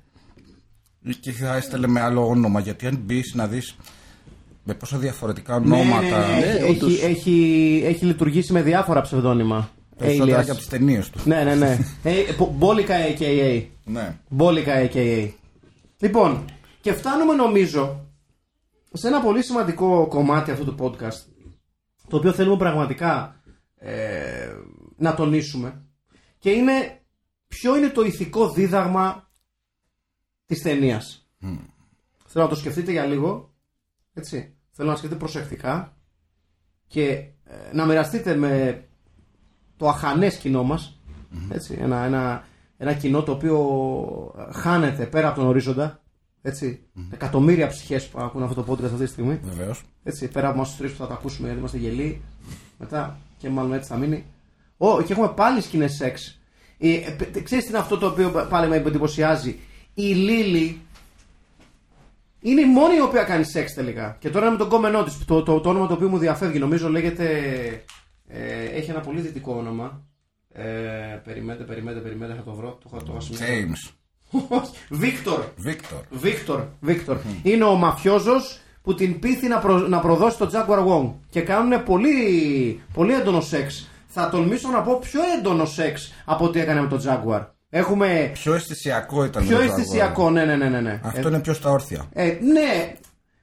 Και 1.20 1.32
θα 1.32 1.56
έστελε 1.56 1.88
με 1.88 2.00
άλλο 2.02 2.28
όνομα, 2.28 2.60
γιατί 2.60 2.88
αν 2.88 3.00
μπεις 3.06 3.34
να 3.36 3.48
δεις 3.48 3.76
με 4.64 4.74
πόσα 4.74 4.98
διαφορετικά 4.98 5.60
Ναι, 5.60 5.76
ονόματα. 5.76 6.02
ναι, 6.28 6.34
ναι, 6.34 6.40
Ναι, 6.40 6.46
έχει, 6.52 6.70
όντως. 6.72 7.04
έχει, 7.04 7.82
έχει 7.86 8.06
λειτουργήσει 8.06 8.54
με 8.54 8.62
διάφορα 8.62 9.02
ψευδόνυμα. 9.02 9.70
Περισσότερα 9.98 10.42
Alias. 10.42 10.44
και 10.46 10.50
από 10.52 10.60
τις 10.60 10.70
ταινίες 10.70 11.10
του. 11.10 11.20
Ναι, 11.24 11.44
ναι, 11.44 11.56
ναι. 11.56 11.78
Ε, 12.04 12.12
μπο- 12.38 12.54
Μπόλικα 12.58 12.96
AKA. 13.08 13.64
Ναι. 13.86 14.16
Μπόλικα 14.30 14.74
AKA. 14.84 15.30
Λοιπόν, 16.00 16.46
και 16.82 16.94
φτάνουμε 16.94 17.34
νομίζω 17.34 18.06
σε 18.92 19.08
ένα 19.08 19.22
πολύ 19.22 19.44
σημαντικό 19.44 20.08
κομμάτι 20.08 20.52
αυτού 20.52 20.66
του 20.66 20.76
podcast 20.80 21.30
το 22.08 22.18
οποίο 22.18 22.34
θέλουμε 22.34 22.58
πραγματικά 22.58 23.42
ε, 23.76 24.54
να 24.96 25.16
τονίσουμε 25.16 25.86
και 26.40 26.50
είναι 26.50 27.02
ποιο 27.48 27.78
είναι 27.78 27.90
το 27.90 28.02
ηθικό 28.02 28.50
δίδαγμα 28.50 29.30
της 30.46 30.62
ταινίας. 30.62 31.30
Θέλω 32.26 32.44
να 32.44 32.50
το 32.50 32.56
σκεφτείτε 32.56 32.92
για 32.92 33.06
λίγο 33.06 33.54
έτσι. 34.14 34.58
Θέλω 34.72 34.90
να 34.90 34.96
σκεφτείτε 34.96 35.20
προσεκτικά 35.20 35.98
και 36.88 37.06
ε, 37.44 37.74
να 37.74 37.86
μοιραστείτε 37.86 38.36
με 38.36 38.84
το 39.78 39.88
αχανές 39.88 40.38
κοινό 40.38 40.64
μας 40.64 41.02
έτσι, 41.50 41.78
ένα, 41.80 42.04
ένα, 42.04 42.44
ένα 42.78 42.94
κοινό 42.94 43.24
το 43.24 43.32
οποίο 43.32 43.60
ε, 44.38 44.54
χάνεται 44.54 45.06
πέρα 45.06 45.28
από 45.28 45.40
τον 45.40 45.48
ορίζοντα 45.48 46.02
έτσι, 46.42 46.80
εκατομμύρια 47.12 47.68
ψυχές 47.68 48.08
που 48.08 48.20
ακούν 48.22 48.44
αυτό 48.44 48.64
το 48.64 48.72
podcast 48.74 48.84
αυτή 48.84 48.98
τη 49.04 49.06
στιγμή 49.06 49.40
Βεβαίως. 49.44 49.84
έτσι, 50.04 50.28
πέρα 50.28 50.48
από 50.48 50.56
εμάς 50.56 50.68
τους 50.70 50.78
τρεις 50.78 50.92
που 50.92 50.98
θα 50.98 51.08
τα 51.08 51.14
ακούσουμε 51.14 51.44
γιατί 51.46 51.60
είμαστε 51.60 51.78
γελοί 51.78 52.22
μετά 52.78 53.18
και 53.38 53.50
μάλλον 53.50 53.74
έτσι 53.74 53.90
θα 53.90 53.98
μείνει 53.98 54.26
Ω, 54.78 55.02
και 55.02 55.14
έχουμε 55.14 55.28
πάλι 55.36 55.62
σκηνές 55.62 55.94
σεξ 55.96 56.40
ε, 56.78 56.94
ε, 56.94 57.12
π- 57.18 57.44
ξέρεις 57.44 57.64
τι 57.64 57.70
είναι 57.70 57.80
αυτό 57.80 57.98
το 57.98 58.08
οποίο 58.08 58.48
πάλι 58.50 58.68
με 58.70 58.76
εντυπωσιάζει; 58.76 59.60
Η 59.94 60.02
Λίλη 60.04 60.82
είναι 62.42 62.62
η 62.62 62.66
μόνη 62.66 62.96
η 62.96 63.02
οποία 63.02 63.24
κάνει 63.24 63.44
σεξ 63.44 63.74
τελικά. 63.74 64.16
Και 64.20 64.30
τώρα 64.30 64.52
με 64.52 64.58
τον 64.58 64.70
κόμενό 64.70 65.04
της. 65.04 65.26
Το, 65.26 65.44
το, 65.44 65.60
το 65.60 65.70
όνομα 65.70 65.88
το 65.88 65.94
οποίο 65.94 66.10
μου 66.10 66.18
διαφεύγει, 66.18 66.60
νομίζω 66.60 66.90
λέγεται. 66.90 67.26
Ε, 68.28 68.64
έχει 68.64 68.90
ένα 68.90 69.00
πολύ 69.00 69.22
δυτικό 69.22 69.54
όνομα. 69.54 70.06
Ε, 70.52 70.64
περιμένετε, 71.24 71.64
περιμένετε, 71.64 72.02
περιμένετε, 72.04 72.38
θα 72.40 72.44
το 72.46 72.54
βρω. 72.54 72.70
Το, 72.84 72.90
έχω- 72.94 73.04
το 73.04 73.12
έχω 73.12 73.20
σημειώσει. 73.22 73.46
James. 73.72 73.94
Βίκτορ. 74.90 75.40
Victor. 75.66 76.02
Βίκτορ. 76.10 76.60
Βίκτορ. 76.80 77.18
Είναι 77.44 77.64
ο 77.64 77.76
μαφιόζος 77.76 78.60
που 78.82 78.94
την 78.96 79.20
πείθει 79.20 79.48
να, 79.48 79.58
προ- 79.58 79.88
να 79.88 80.00
προδώσει 80.00 80.38
το 80.38 80.50
Jaguar 80.54 80.80
Wong. 80.88 81.14
Και 81.30 81.42
κάνουν 81.42 81.84
πολύ, 81.84 82.82
πολύ 82.94 83.14
έντονο 83.14 83.42
σεξ. 83.42 83.90
Θα 84.08 84.30
τολμήσω 84.30 84.70
να 84.70 84.82
πω 84.82 85.00
πιο 85.00 85.20
έντονο 85.38 85.66
σεξ 85.66 86.14
από 86.26 86.46
ό,τι 86.46 86.60
έκανε 86.60 86.82
με 86.82 86.88
το 86.88 87.02
Jaguar. 87.06 87.46
Έχουμε 87.70 88.30
Πιο 88.34 88.54
αισθησιακό 88.54 89.24
ήταν 89.24 89.48
πιο 89.48 89.58
το 89.58 89.64
αισθησιακό, 89.64 90.30
ναι, 90.30 90.46
ναι, 90.46 90.56
ναι. 90.56 90.70
ναι, 90.70 90.80
ναι. 90.80 91.00
Αυτό 91.04 91.28
είναι 91.28 91.40
πιο 91.40 91.54
στα 91.54 91.70
όρθια. 91.70 92.06
Ε, 92.14 92.26
ναι, 92.26 92.96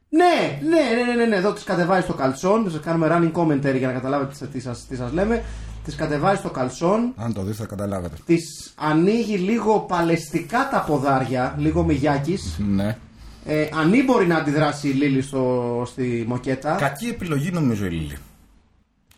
ναι, 0.09 0.59
ναι, 0.69 0.95
ναι, 0.95 1.05
ναι, 1.05 1.15
ναι, 1.15 1.25
ναι. 1.25 1.37
Εδώ 1.37 1.53
τις 1.53 1.65
κατεβάζει 1.65 2.07
το 2.07 2.13
καλτσόν. 2.15 2.71
Σας 2.71 2.81
κάνουμε 2.81 3.09
running 3.11 3.41
commentary 3.41 3.77
για 3.79 3.87
να 3.87 3.93
καταλάβετε 3.93 4.47
τι 4.53 4.61
σας, 4.61 4.87
τι 4.89 4.97
σας 4.97 5.13
λέμε. 5.13 5.43
Τις 5.87 5.95
κατεβάζεις 5.95 6.43
το 6.43 6.51
καλτσόν. 6.51 7.13
Αν 7.17 7.33
το 7.33 7.43
δεις 7.43 7.57
θα 7.57 7.65
καταλάβετε. 7.67 8.17
Τις 8.27 8.73
ανοίγει 8.77 9.37
λίγο 9.37 9.81
παλαιστικά 9.81 10.69
τα 10.71 10.85
ποδάρια, 10.87 11.55
λίγο 11.59 11.83
μυγιάκης. 11.83 12.59
Ναι. 12.59 12.97
Ε, 13.45 13.69
ανήμπορη 13.75 14.27
να 14.27 14.37
αντιδράσει 14.37 14.89
η 14.89 14.93
Λίλη 14.93 15.23
στο, 15.23 15.83
στη 15.87 16.25
μοκέτα. 16.29 16.75
Κακή 16.75 17.07
επιλογή 17.07 17.51
νομίζω 17.51 17.87
η 17.87 17.91
Λίλη. 17.91 18.17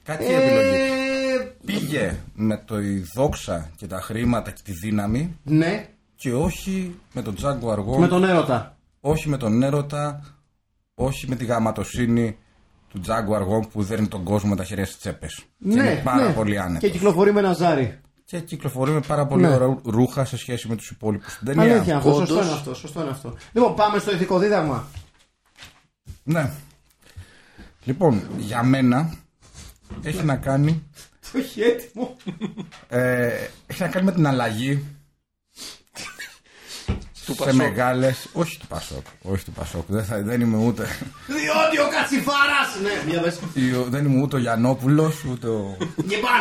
Κακή 0.04 0.24
επιλογή. 0.32 0.76
Ε, 0.76 1.52
Πήγε 1.64 2.16
με 2.34 2.62
το 2.64 2.80
η 2.80 3.04
δόξα 3.14 3.70
και 3.76 3.86
τα 3.86 4.00
χρήματα 4.00 4.50
και 4.50 4.60
τη 4.64 4.72
δύναμη 4.72 5.36
ναι, 5.42 5.88
και 6.16 6.34
όχι 6.34 6.94
με 7.12 7.22
τον 7.22 7.36
Jaguar 7.42 7.78
Wong, 7.78 7.98
με 7.98 8.08
τον 8.08 8.24
έρωτα. 8.24 8.76
όχι 9.00 9.28
με 9.28 9.36
τον 9.36 9.62
έρωτα, 9.62 10.20
όχι 10.94 11.28
με 11.28 11.36
τη 11.36 11.44
γαματοσύνη 11.44 12.36
του 12.88 13.00
Jaguar 13.06 13.40
Wong 13.40 13.68
που 13.72 13.82
δέρνει 13.82 14.08
τον 14.08 14.24
κόσμο 14.24 14.50
με 14.50 14.56
τα 14.56 14.64
χέρια 14.64 14.84
στις 14.84 14.98
τσέπες. 14.98 15.34
Και 15.34 15.44
Ναι, 15.58 15.72
είναι 15.90 16.00
πάρα 16.04 16.26
ναι. 16.26 16.32
πολύ 16.32 16.58
άνετος. 16.58 16.80
Και 16.80 16.90
κυκλοφορεί 16.90 17.32
με 17.32 17.40
ένα 17.40 17.52
ζάρι. 17.52 18.00
Και 18.24 18.40
κυκλοφορεί 18.40 18.90
με 18.90 19.00
πάρα 19.06 19.26
πολύ 19.26 19.42
Ναι. 19.42 19.54
ωραία 19.54 19.78
ρούχα 19.84 20.24
σε 20.24 20.36
σχέση 20.36 20.68
με 20.68 20.76
τους 20.76 20.90
υπόλοιπους 20.90 21.32
στην 21.32 21.46
ταινία. 21.46 21.62
Αλήθεια 21.74 21.96
αυτό, 21.96 22.14
Όντως. 22.14 22.28
σωστό 22.28 22.42
είναι 22.44 22.52
αυτό, 22.52 22.74
σωστό 22.74 23.00
είναι 23.00 23.10
αυτό. 23.10 23.36
Λοιπόν, 23.52 23.74
πάμε 23.74 23.98
στο 23.98 24.12
ηθικό 24.12 24.38
δίδαγμα. 24.38 24.86
Ναι. 26.22 26.50
Λοιπόν, 27.84 28.22
για 28.38 28.62
μένα 28.62 29.12
έχει 30.02 30.24
να 30.24 30.36
κάνει 30.36 30.82
Το 31.32 31.38
έχει 31.38 31.60
έτοιμο. 31.60 32.16
ε, 32.88 33.30
έχει 33.66 33.82
να 33.82 33.88
κάνει 33.88 34.04
με 34.04 34.12
την 34.12 34.26
αλλαγή 34.26 34.84
Του 37.28 37.34
σε 37.34 37.44
Πασόκ. 37.44 37.54
μεγάλες 37.62 38.28
όχι 38.32 38.58
του 38.58 38.66
Πασόκ 38.66 39.06
όχι 39.22 39.44
του 39.44 39.52
Πασόκ 39.52 39.84
δεν, 39.86 40.04
θα, 40.04 40.22
δεν 40.22 40.40
είμαι 40.40 40.56
ούτε 40.66 40.82
Διότι 41.26 41.76
ο 41.84 41.88
Κατσιφάρας 41.94 42.68
Ναι, 42.82 43.10
για 43.10 43.22
δες. 43.22 43.38
δεν 43.88 44.04
είμαι 44.04 44.22
ούτε 44.22 44.36
ο 44.36 44.38
Γιαννόπουλος 44.38 45.24
ούτε 45.24 45.46
ο 45.46 45.76
Λοιπόν, 45.96 46.40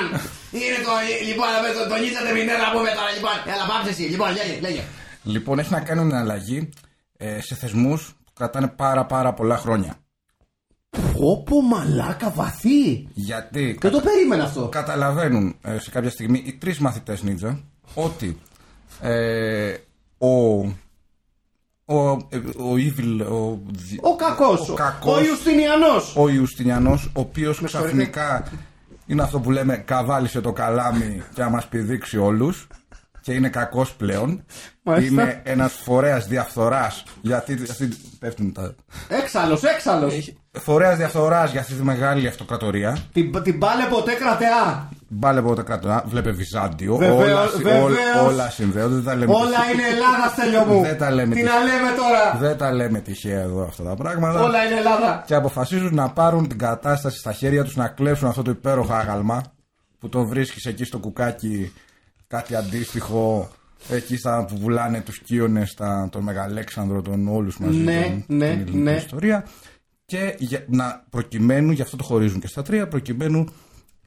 είναι 0.51 0.77
το. 0.87 0.91
Λοιπόν, 1.27 1.47
να 1.47 1.83
το, 1.83 1.89
τον 1.89 2.01
Νίτσα 2.01 2.21
Τερμινέλα 2.23 2.57
να 2.65 2.71
πούμε 2.71 2.89
τώρα. 2.97 3.11
Λοιπόν, 3.15 3.31
έλα, 3.53 3.65
πάμε 3.67 3.89
εσύ. 3.89 4.01
Λοιπόν, 4.01 4.27
λέγε, 4.37 4.59
λέγε. 4.61 4.83
Λοιπόν, 5.23 5.59
έχει 5.59 5.71
να 5.71 5.79
κάνει 5.81 6.01
με 6.03 6.07
την 6.09 6.17
αλλαγή 6.17 6.69
ε, 7.17 7.41
σε 7.41 7.55
θεσμούς 7.55 8.01
που 8.25 8.31
κρατάνε 8.33 8.67
πάρα 8.67 9.05
πάρα 9.05 9.33
πολλά 9.33 9.57
χρόνια. 9.57 9.95
Πόπο 11.13 11.61
μαλάκα 11.61 12.29
βαθύ. 12.29 13.07
Γιατί; 13.13 13.77
Δεν 13.81 13.91
το 13.91 13.99
περίμενα 13.99 14.43
αυτό. 14.43 14.67
καταλαβαίνουν 14.67 15.55
ε, 15.61 15.79
σε 15.79 15.89
κάποια 15.89 16.09
στιγμή 16.09 16.43
οι 16.45 16.53
τρεις 16.53 16.79
μαθητές 16.79 17.23
Νίτζα 17.23 17.59
ότι 17.93 18.39
ε, 19.01 19.73
ο, 20.17 20.27
ο, 21.85 22.09
ε, 22.29 22.37
ο 22.37 22.73
Evil, 22.75 23.25
ο, 23.31 23.59
δι- 23.71 23.99
Ο 24.05 24.15
κακός, 24.15 24.69
ο 24.69 24.71
ο, 24.71 24.75
κακός, 24.75 25.17
ο 25.17 25.23
Ιουστινιανός. 25.23 26.15
ο 26.15 26.29
Ιουστινιανός, 26.29 27.05
ο 27.05 27.19
οποίος 27.19 27.59
Με 27.61 27.67
ξαφνικά 27.67 28.43
είναι 29.05 29.21
αυτό 29.21 29.39
που 29.39 29.51
λέμε 29.51 29.77
καβάλισε 29.77 30.41
το 30.41 30.51
καλάμι 30.53 31.21
και 31.33 31.41
να 31.41 31.49
μας 31.49 31.67
πηδήξει 31.67 32.17
όλους 32.17 32.67
και 33.21 33.33
είναι 33.33 33.49
κακός 33.49 33.93
πλέον. 33.93 34.43
Μάλιστα. 34.83 35.11
Είναι 35.21 35.41
ένας 35.45 35.73
φορέας 35.73 36.27
διαφθοράς 36.27 37.03
γιατί 37.21 37.53
αυτή, 37.69 37.89
πέφτουν 38.19 38.53
τα... 38.53 38.75
Έξαλλος, 39.07 39.63
έξαλλος. 39.63 40.33
Φορέας 40.51 40.97
διαφθοράς 40.97 41.51
για 41.51 41.59
αυτή 41.59 41.73
τη 41.73 41.83
μεγάλη 41.83 42.27
αυτοκρατορία. 42.27 42.97
Την, 43.13 43.43
την 43.43 43.59
πάλε 43.59 43.85
ποτέ 43.89 44.13
κρατεά. 44.13 44.89
Μπάλε 45.09 45.39
από 45.39 45.55
τα 45.55 45.61
κρατορία, 45.61 46.03
βλέπε 46.07 46.31
Βυζάντιο. 46.31 46.95
Βεβαίως, 46.95 47.21
όλα, 47.29 47.47
συ- 47.47 47.63
βεβαίως. 47.63 47.83
όλα, 47.83 48.21
όλα 48.27 48.49
συνδέονται. 48.49 48.93
Δεν 48.95 49.03
τα 49.03 49.15
λέμε 49.15 49.33
Όλα 49.33 49.43
είναι 49.73 49.83
Ελλάδα, 49.93 50.29
στέλιο 50.35 50.63
μου. 50.65 50.81
Δεν 50.81 50.97
τα 50.97 51.11
λέμε 51.11 51.35
Τι 51.35 51.41
τι- 51.41 51.47
να 51.47 51.57
λέμε 51.59 51.89
τώρα; 51.97 52.37
Δεν 52.47 52.57
τα 52.57 52.71
λέμε 52.73 52.99
τυχαία 52.99 53.39
εδώ 53.41 53.63
αυτά 53.63 53.83
τα 53.83 53.95
πράγματα. 53.95 54.41
Όλα 54.43 54.63
είναι 54.65 54.75
Ελλάδα. 54.77 55.23
Και 55.27 55.35
αποφασίζουν 55.35 55.95
να 55.95 56.09
πάρουν 56.09 56.47
την 56.47 56.57
κατάσταση 56.57 57.17
στα 57.17 57.31
χέρια 57.33 57.63
τους 57.63 57.75
να 57.75 57.87
κλέψουν 57.87 58.27
αυτό 58.27 58.41
το 58.41 58.51
υπέροχο 58.51 58.93
άγαλμα 58.93 59.41
που 59.99 60.09
το 60.09 60.25
βρίσκεις 60.25 60.65
εκεί 60.65 60.83
στο 60.83 60.97
κουκάκι 60.99 61.73
κάτι 62.27 62.55
αντίστοιχο 62.55 63.49
εκεί 63.89 64.17
στα 64.17 64.45
που 64.45 64.59
πουλάνε 64.59 65.01
τους 65.01 65.19
κύονες 65.19 65.73
τα, 65.73 66.07
τον 66.11 66.23
Μεγαλέξανδρο 66.23 67.01
τον 67.01 67.27
όλους 67.27 67.57
μαζί 67.59 67.77
Ναι, 67.77 68.01
τον, 68.01 68.23
ναι, 68.37 68.47
την 68.49 68.59
ελληνική 68.59 68.77
ναι. 68.77 68.91
ιστορία 68.91 69.45
και 70.05 70.35
για, 70.37 70.63
να 70.67 71.03
προκειμένου, 71.09 71.71
γι' 71.71 71.81
αυτό 71.81 71.97
το 71.97 72.03
χωρίζουν 72.03 72.39
και 72.39 72.47
στα 72.47 72.61
τρία 72.61 72.87
προκειμένου 72.87 73.45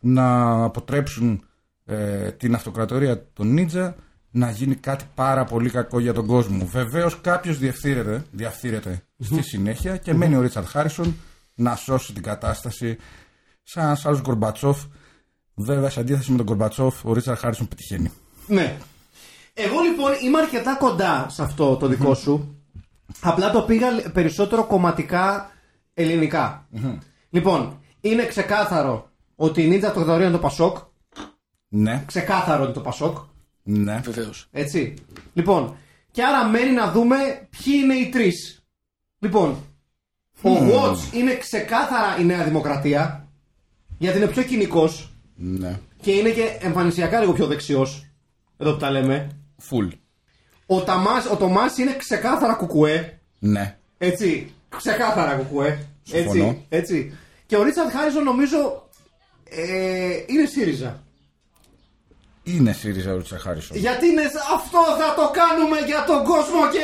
να 0.00 0.50
αποτρέψουν 0.64 1.44
ε, 1.84 2.30
την 2.30 2.54
αυτοκρατορία 2.54 3.26
των 3.32 3.52
Νίτζα 3.52 3.96
να 4.30 4.50
γίνει 4.50 4.74
κάτι 4.74 5.04
πάρα 5.14 5.44
πολύ 5.44 5.70
κακό 5.70 6.00
για 6.00 6.12
τον 6.12 6.26
κόσμο. 6.26 6.66
Βεβαίως 6.66 7.20
κάποιος 7.20 7.58
διαφθείρεται, 7.58 8.24
διαφθείρεται 8.30 9.02
στη 9.18 9.42
συνέχεια 9.42 9.96
και 9.96 10.14
μένει 10.14 10.36
ο 10.36 10.40
Ρίτσαρντ 10.40 10.66
Χάρισον 10.66 11.16
να 11.54 11.76
σώσει 11.76 12.12
την 12.12 12.22
κατάσταση 12.22 12.96
σαν 13.62 13.84
ένα 13.84 13.98
άλλο 14.02 14.20
Γκορμπατσόφ. 14.20 14.82
Βέβαια, 15.54 15.90
σε 15.90 16.00
αντίθεση 16.00 16.30
με 16.30 16.36
τον 16.36 16.46
Γκορμπατσόφ, 16.46 17.04
ο 17.04 17.12
Ρίτσαρντ 17.12 17.38
Χάρισον 17.38 17.68
πετυχαίνει. 17.68 18.12
Ναι. 18.46 18.76
Εγώ 19.54 19.80
λοιπόν 19.80 20.12
είμαι 20.24 20.38
αρκετά 20.38 20.76
κοντά 20.76 21.26
σε 21.28 21.42
αυτό 21.42 21.76
το 21.76 21.86
δικό 21.86 22.14
σου. 22.14 22.54
Απλά 23.20 23.50
το 23.50 23.62
πήγα 23.62 23.86
περισσότερο 24.12 24.64
κομματικά 24.66 25.50
ελληνικά. 25.94 26.68
Λοιπόν, 27.30 27.80
είναι 28.00 28.26
ξεκάθαρο 28.26 29.09
ότι 29.42 29.62
η 29.62 29.68
Νίτζα 29.68 29.86
Αυτοκρατορία 29.86 30.26
είναι 30.26 30.36
το 30.36 30.42
Πασόκ. 30.42 30.76
Ναι, 31.68 32.02
Ξεκάθαρο 32.06 32.64
είναι 32.64 32.72
το 32.72 32.80
Πασόκ. 32.80 33.16
ναι. 33.62 34.00
Βεβαίως. 34.04 34.48
Έτσι. 34.52 34.94
Λοιπόν, 35.32 35.76
και 36.10 36.22
άρα 36.24 36.44
μένει 36.48 36.70
να 36.70 36.90
δούμε 36.90 37.16
ποιοι 37.50 37.74
είναι 37.82 37.94
οι 37.94 38.08
τρεις. 38.08 38.64
Λοιπόν, 39.18 39.50
ο 40.42 40.50
Watch 40.50 41.14
είναι 41.14 41.36
ξεκάθαρα 41.36 42.16
η 42.20 42.24
Νέα 42.24 42.44
Δημοκρατία. 42.44 43.28
Γιατί 43.98 44.16
είναι 44.16 44.26
πιο 44.26 44.42
κοινικός 44.42 45.12
ναι. 45.34 45.78
και 46.00 46.10
είναι 46.10 46.30
και 46.30 46.58
εμφανισιακά 46.60 47.20
λίγο 47.20 47.32
πιο 47.32 47.46
δεξιός. 47.46 48.06
Εδώ 48.56 48.72
που 48.72 48.78
τα 48.78 48.90
λέμε. 48.90 49.30
Φουλ. 49.56 49.88
Ο, 50.66 50.80
Ταμάς, 50.82 51.26
ο 51.26 51.36
Τομάς 51.36 51.78
είναι 51.78 51.96
ξεκάθαρα 51.96 52.54
κουκουέ. 52.54 53.20
Ναι. 53.38 53.78
Έτσι. 53.98 54.52
Ξεκάθαρα 54.76 55.34
κουκουέ. 55.34 55.86
Συμφωνώ. 56.02 56.44
Έτσι, 56.44 56.66
έτσι. 56.68 57.18
Και 57.46 57.56
ο 57.56 57.62
Ρίτσαρντ 57.62 57.90
Χάριζον 57.90 58.24
νομίζω 58.24 58.88
ε, 59.50 60.24
είναι 60.26 60.46
ΣΥΡΙΖΑ. 60.46 61.02
Είναι 62.42 62.72
ΣΥΡΙΖΑ 62.72 63.12
ο 63.12 63.16
Ρίτσαρ 63.16 63.40
Χάρισον. 63.40 63.76
Γιατί 63.76 64.06
είναι 64.06 64.22
αυτό 64.54 64.78
θα 65.00 65.14
το 65.14 65.30
κάνουμε 65.40 65.78
για 65.86 66.04
τον 66.06 66.24
κόσμο 66.24 66.60
και, 66.72 66.82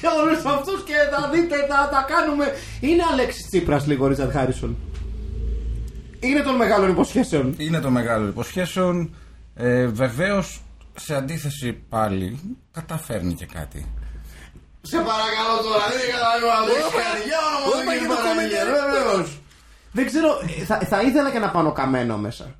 και 0.00 0.06
όλους 0.20 0.44
αυτούς 0.44 0.84
και 0.84 0.94
θα 1.12 1.28
δείτε 1.32 1.56
θα 1.56 1.88
τα 1.92 2.06
κάνουμε. 2.12 2.52
Είναι 2.80 3.02
Αλέξης 3.12 3.46
Τσίπρας 3.48 3.86
λίγο 3.86 4.04
ο 4.04 4.08
Ρίτσαρντ 4.08 4.30
Χάρισον. 4.30 4.76
Είναι 6.20 6.40
των 6.42 6.54
μεγάλων 6.54 6.90
υποσχέσεων. 6.90 7.54
Είναι 7.58 7.80
το 7.80 7.90
μεγάλο 7.90 8.26
υποσχέσεων. 8.26 9.14
Ε, 9.54 9.86
Βεβαίως, 9.86 10.62
σε 10.94 11.14
αντίθεση 11.14 11.72
πάλι, 11.72 12.58
καταφέρνει 12.72 13.34
και 13.34 13.46
κάτι. 13.46 13.86
Σε 14.82 14.96
παρακαλώ 14.96 15.56
τώρα, 15.62 15.84
δεν 15.96 16.06
καταλαβαίνω 16.12 16.46
να 16.56 16.60
δεις 16.66 16.86
κάτι. 17.00 17.20
Για 17.28 17.40
όνομα 17.56 17.92
του 19.24 19.43
Δεν 19.94 20.06
ξέρω, 20.06 20.28
ε, 20.60 20.64
θα, 20.64 20.78
θα 20.78 21.02
ήθελα 21.02 21.30
και 21.30 21.38
να 21.38 21.50
πάνω 21.50 21.72
καμένο 21.72 22.18
μέσα. 22.18 22.54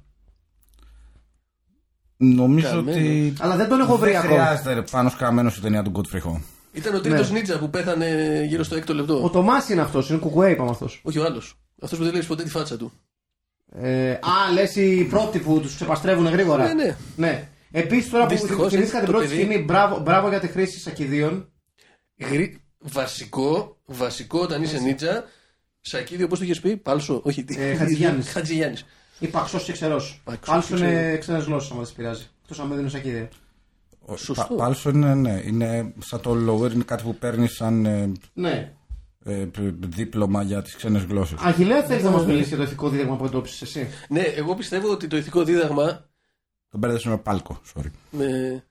Νομίζω 2.17 2.67
Καμένο. 2.69 2.91
ότι. 2.91 3.33
Αλλά 3.39 3.57
δεν 3.57 3.69
τον 3.69 3.81
έχω 3.81 3.97
βρει 3.97 4.11
δεν 4.11 4.21
ακόμα. 4.21 4.45
χρειάζεται 4.45 4.83
πάνω 4.91 5.11
καμένο 5.19 5.53
η 5.57 5.61
ταινία 5.61 5.83
του 5.83 5.93
Godfrey 5.95 6.21
Ho. 6.31 6.41
Ήταν 6.73 6.95
ο 6.95 7.01
τρίτος 7.01 7.31
Ναι. 7.31 7.39
νίτσα 7.39 7.59
που 7.59 7.71
πέθανε 7.71 8.41
γύρω 8.49 8.63
στο 8.63 8.77
έκτο 8.77 8.95
λεπτό. 8.95 9.23
Ο 9.23 9.31
Τομάς 9.31 9.69
είναι 9.69 9.81
αυτός, 9.81 10.09
είναι 10.11 10.19
κουκουέ 10.19 10.51
είπαμε 10.51 10.71
αυτός. 10.71 11.01
Όχι 11.05 11.19
ο 11.19 11.25
άλλος. 11.25 11.55
Αυτός 11.83 11.99
που 11.99 12.05
δεν 12.05 12.13
λέει 12.13 12.23
ποτέ 12.23 12.43
τη 12.43 12.51
φάτσα 12.51 12.77
του. 12.77 12.93
Ε, 13.73 14.11
α, 14.13 14.53
λες 14.53 14.77
οι 14.77 15.05
πρώτοι 15.11 15.39
που 15.39 15.61
τους 15.61 15.75
ξεπαστρεύουν 15.75 16.27
γρήγορα. 16.27 16.67
Ναι, 16.67 16.73
ναι. 16.85 16.97
ναι. 17.17 17.49
Επίσης 17.71 18.11
τώρα 18.11 18.25
που 18.27 18.31
Δυστυχώς, 18.31 18.69
θυμήθηκα 18.73 18.81
έτσι, 18.83 18.97
την 18.97 19.07
το 19.07 19.13
πρώτη 19.13 19.27
παιδί- 19.27 19.41
σκηνή, 19.51 19.65
μπράβο, 19.65 19.99
μπράβο 20.01 20.29
για 20.29 20.41
τη 20.41 20.47
χρήση 20.49 20.79
σακιδίων. 20.81 21.53
Γρή... 22.19 22.59
Βασικό, 22.79 23.77
βασικό 23.87 24.39
όταν 24.39 24.63
είσαι 24.63 24.79
νίτσα. 24.81 25.25
Σακίδιο, 25.87 26.27
πώ 26.29 26.37
το 26.39 26.45
είχες 26.45 26.61
πει, 26.61 26.77
Πάλσο, 26.77 27.21
όχι. 27.25 27.45
τι- 27.45 27.57
Ε, 27.61 27.75
Χατζηγιάννης. 27.75 28.29
Χατζηγιάννης. 28.31 28.85
Ή 29.19 29.27
παξός 29.27 29.65
και 29.65 29.73
ξερός. 29.73 30.21
Παξός 30.25 30.55
Άλλος 30.55 30.67
και 30.67 30.75
είναι 30.89 31.17
ξένες 31.17 31.45
γλώσσες, 31.45 31.71
άμα 31.71 31.79
δεν 31.81 31.89
σε 31.89 31.95
πειράζει. 31.95 32.27
Εκτός 32.43 32.59
αν 32.61 32.67
δεν 32.67 32.77
δίνουν 32.77 32.91
σακίδια. 32.91 33.29
Ο 34.01 34.17
Σωστό. 34.17 34.45
Πα- 34.55 34.55
Πάλσο 34.65 34.91
είναι, 34.91 35.15
ναι, 35.15 35.43
είναι 35.45 35.93
σαν 35.99 36.21
το 36.21 36.31
lower, 36.31 36.73
είναι 36.73 36.85
κάτι 36.85 37.03
που 37.03 37.15
παίρνεις 37.15 37.53
σαν 37.55 37.87
ε, 37.87 38.13
Ναι. 38.33 38.73
ε, 39.25 39.33
π- 39.35 39.59
δίπλωμα 39.95 40.43
για 40.43 40.63
τις 40.63 40.77
ξένες 40.77 41.03
γλώσσες. 41.03 41.39
Αγγελέα, 41.43 41.83
θέλεις 41.85 42.03
να 42.05 42.11
μας 42.11 42.27
μιλήσεις 42.27 42.49
για 42.49 42.57
το 42.57 42.63
ηθικό 42.63 42.89
δίδαγμα 42.89 43.17
που 43.17 43.25
εντόπισες 43.25 43.63
εσύ; 43.63 43.89
Ναι, 44.09 44.21
εγώ 44.21 44.55
πιστεύω 44.55 44.91
ότι 44.91 45.07
το 45.07 45.17
ηθικό 45.17 45.45
δίδαγμα. 45.45 46.09
Τον 46.71 46.81
μπέρδεσα 46.81 47.09
με 47.09 47.17
πάλκο, 47.19 47.61
sorry. 47.75 47.91
Με. 48.11 48.63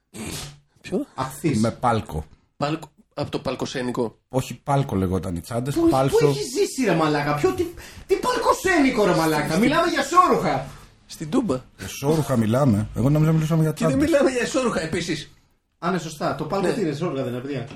Ποιο; 0.80 1.06
Αυθής. 1.14 1.60
Με 1.60 1.70
πάλκο. 1.70 2.24
Πάλκο... 2.56 2.92
Από 3.14 3.30
το 3.30 3.38
παλκοσένικο. 3.38 4.18
Όχι 4.28 4.54
πάλκο 4.62 4.96
λεγόταν 4.96 5.36
οι 5.36 5.40
τσάντες. 5.40 5.74
Πού, 5.74 5.80
πού 5.80 5.88
Πάλσο. 5.88 6.26
έχεις 6.28 6.46
ζήσει 6.52 6.84
ρε 6.84 6.94
μαλάκα, 6.94 7.34
ποιο, 7.34 7.50
τι, 7.52 7.64
τι 8.06 8.14
παλκοσένικο 8.14 9.04
ρε 9.04 9.14
μαλάκα, 9.14 9.58
μιλάμε 9.58 9.90
για 9.90 10.02
σόρουχα. 10.02 10.66
Στην 11.06 11.30
Τούμπα. 11.30 11.60
Για 11.78 11.88
σόρουχα 11.88 12.36
μιλάμε. 12.36 12.88
Εγώ 12.96 13.10
νόμιζα 13.10 13.30
να 13.30 13.36
μιλούσαμε 13.36 13.62
για 13.62 13.72
Και 13.72 13.78
δεν 13.86 13.88
τσάντες. 13.88 14.10
μιλάμε 14.10 14.30
για 14.30 14.40
εσόρουχα 14.42 14.80
επίσης. 14.80 15.30
Α, 15.78 15.90
ναι, 15.90 15.98
σωστά, 15.98 16.34
το 16.34 16.44
πάλκο 16.44 16.66
Ναι. 16.66 16.72
τι 16.72 16.80
είναι, 16.80 16.94
σόρουχα 16.94 17.22
δεν 17.22 17.32
είναι, 17.32 17.42
παιδιά; 17.42 17.68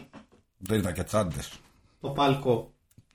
Δεν 0.58 0.78
ήταν 0.78 0.92
και 0.92 1.02
τσάντες. 1.02 1.50
Το 2.00 2.08
πάλκο. 2.08 2.72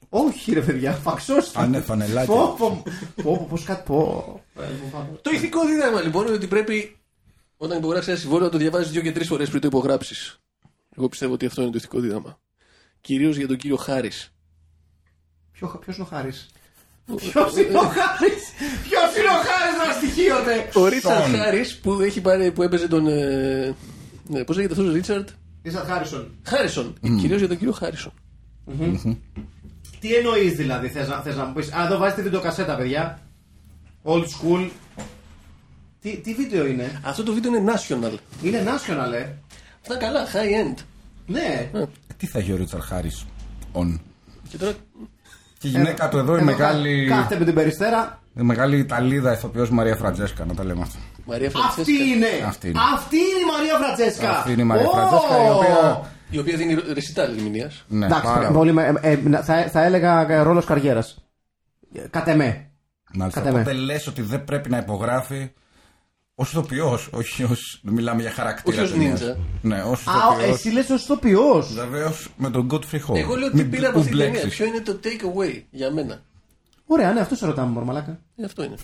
Όχι 0.09 0.53
ρε 0.53 0.61
παιδιά, 0.61 0.91
φαξός. 0.91 1.55
Α, 1.55 1.67
ναι, 1.67 1.79
φανελάκι. 1.79 2.27
Πω, 2.27 2.55
πω, 2.57 2.83
πω, 3.15 3.23
πω, 3.23 3.47
πώς 3.49 3.63
κάτι 3.63 3.83
πω. 3.85 4.41
Ε, 4.59 4.61
φοβάμαι. 4.83 5.17
Το 5.21 5.31
ηθικό 5.33 5.65
δίδαγμα 5.65 6.01
λοιπόν 6.01 6.25
είναι 6.25 6.35
ότι 6.35 6.47
πρέπει 6.47 6.97
όταν 7.57 7.77
υπογράψεις 7.77 8.09
ένα 8.11 8.19
συμβόλαιο 8.19 8.45
να 8.45 8.51
το 8.51 8.57
διαβάζεις 8.57 8.91
δύο 8.91 9.01
και 9.01 9.11
τρεις 9.11 9.27
φορές 9.27 9.49
πριν 9.49 9.61
το 9.61 9.67
υπογράψεις. 9.67 10.37
Εγώ 10.97 11.09
πιστεύω 11.09 11.33
ότι 11.33 11.45
αυτό 11.45 11.61
είναι 11.61 11.71
το 11.71 11.77
ηθικό 11.77 11.99
δίδαγμα. 11.99 12.39
Κυρίως 13.01 13.37
για 13.37 13.47
τον 13.47 13.57
κύριο 13.57 13.75
Χάρης. 13.75 14.33
Ποιο, 15.51 15.67
ποιος 15.67 15.95
είναι 15.95 16.05
ο 16.05 16.15
Χάρης; 16.15 16.49
Ποιος 17.15 17.55
είναι 17.57 17.77
ο 17.77 17.81
Χάρης; 17.81 18.43
Ποιος 18.83 19.15
είναι 19.17 19.29
ο 19.29 19.41
Χάρης 19.47 19.87
να 19.87 19.93
στοιχείωτε. 19.93 20.69
Ο 20.73 20.87
Ρίτσαρντ 20.87 21.23
Σον. 21.25 21.35
Χάρης 21.35 21.79
που, 21.79 22.01
έχει 22.01 22.21
πάρει, 22.21 22.51
που 22.51 22.63
έπαιζε 22.63 22.87
τον. 22.87 23.07
Ε, 23.07 23.75
ναι, 24.27 24.43
Πώς 24.43 24.55
λέγεται 24.55 24.73
αυτός 24.73 24.89
ο 24.89 24.91
Ρίτσαρντ; 24.91 25.27
Ρίτσαρτ 25.63 25.87
Χάρισον. 25.87 26.31
Χάρισον. 26.43 26.95
Κυρίως 27.19 27.39
για 27.39 27.47
τον 27.47 27.57
κύριο 27.57 27.73
Χάρισον. 27.73 28.13
Τι 29.99 30.15
εννοείς 30.15 30.53
δηλαδή, 30.53 30.87
θες 30.87 31.07
να, 31.07 31.21
θες 31.21 31.35
να 31.35 31.45
μου 31.45 31.53
πεις. 31.53 31.71
Α, 31.71 31.85
εδώ 31.85 31.97
βάζετε 31.97 32.21
βιντεοκασέτα 32.21 32.75
παιδιά. 32.75 33.19
Old 34.03 34.23
school. 34.23 34.69
Τι, 35.99 36.17
τι 36.17 36.33
βίντεο 36.33 36.65
είναι; 36.65 37.01
Αυτό 37.03 37.23
το 37.23 37.33
βίντεο 37.33 37.55
είναι 37.55 37.73
national. 37.73 38.17
Είναι 38.41 38.63
national, 38.65 39.13
ε. 39.13 39.27
Αυτά 39.87 39.97
καλά, 39.97 40.25
high 40.25 40.65
end. 40.67 40.77
Ναι. 41.25 41.69
Ε, 41.73 41.83
Τι 42.17 42.27
θα 42.27 42.39
έχει 42.39 42.51
ο 42.51 42.55
Ρίτσαρ 42.55 42.81
Χάρις. 42.81 43.25
On; 43.73 43.99
Και 44.49 44.57
τώρα. 44.57 44.71
Και 45.59 45.67
η 45.67 45.71
γυναίκα 45.71 46.09
του 46.09 46.17
εδώ, 46.17 46.33
η 46.33 46.35
Εδώ 46.35 46.45
μεγάλη, 46.45 47.05
κα- 47.07 47.15
Κάθεται 47.15 47.39
με 47.39 47.45
την 47.45 47.53
περιστέρα. 47.53 48.21
η 48.39 48.41
μεγάλη 48.41 48.77
Ιταλίδα 48.77 49.31
ηθοποιός 49.33 49.69
Μαρία 49.69 49.95
Φραντζέσκα, 49.95 50.45
να 50.45 50.53
τα 50.53 50.63
λέμε 50.63 50.81
αυτά. 50.81 50.99
Μαρία 51.25 51.47
Αυτή 51.47 51.59
Φραντσέσκα. 51.59 52.03
είναι. 52.03 52.27
Αυτή 52.47 52.67
είναι. 52.69 52.79
Αυτή 52.93 53.15
είναι 53.15 53.39
η 53.39 53.57
Μαρία 53.57 53.77
Φραντζέσκα. 53.87 54.29
Αυτή 54.29 54.51
είναι 54.51 54.61
η 54.61 54.65
Μαρία 54.65 54.85
Ω! 54.87 54.89
Φραντζέσκα, 54.91 55.45
η 55.45 55.49
οποία. 55.49 56.11
Η 56.29 56.37
οποία 56.37 56.57
δίνει 56.57 56.75
ρεσιτάλ 56.93 57.41
μηνύα. 57.41 57.71
Ναι, 57.87 58.05
Εντάξει, 58.05 58.23
πάρα 58.25 58.51
πολύ, 58.51 58.71
με- 58.71 58.93
ε, 59.01 59.11
ε, 59.11 59.41
θα, 59.43 59.67
θα 59.71 59.83
έλεγα 59.83 60.43
ρόλος 60.43 60.65
καριέρας. 60.65 61.23
Κατ' 62.09 62.27
εμέ. 62.27 62.67
Μάλιστα. 63.13 63.39
Κατά 63.39 63.53
με. 63.53 63.59
Οπότε 63.59 63.73
λες 63.73 64.07
ότι 64.07 64.21
δεν 64.21 64.43
πρέπει 64.43 64.69
να 64.69 64.77
υπογράφει 64.77 65.51
ως 66.35 66.49
ηθοποιός, 66.51 67.09
όχι 67.11 67.43
ως. 67.43 67.79
Μιλάμε 67.83 68.21
για 68.21 68.31
χαρακτήρα. 68.31 68.75
Όχι 68.81 68.85
ως 68.85 68.91
ταινίας. 68.91 69.21
ninja. 69.21 69.35
Ναι, 69.61 69.81
ως 69.83 70.07
Α, 70.07 70.11
ηθοποιός. 70.17 70.55
εσύ 70.55 70.69
λες 70.69 70.89
ως 70.89 71.03
ηθοποιός. 71.03 71.73
Βεβαίως 71.73 72.29
με 72.37 72.49
τον 72.49 72.67
Godfrey 72.71 72.99
Hall. 73.07 73.15
Εγώ 73.15 73.35
λέω 73.35 73.49
τι 73.49 73.55
Μην- 73.55 73.69
πήρα 73.69 73.87
από 73.89 73.97
μην 73.99 74.07
αυτή 74.07 74.17
την 74.17 74.25
ταινία. 74.25 74.39
μπλέξεις. 74.39 74.55
Ποιο 74.55 74.65
είναι 74.65 74.79
το 74.81 74.99
take 75.03 75.23
away 75.37 75.61
για 75.69 75.91
μένα; 75.91 76.21
Ωραία, 76.85 77.13
ναι, 77.13 77.19
αυτός 77.19 77.37
σε 77.37 77.45
ρωτάμε, 77.45 77.71
μωρό 77.71 77.85
μαλάκα. 77.85 78.19
Ε, 78.35 78.43
αυτό 78.43 78.63
είναι. 78.63 78.75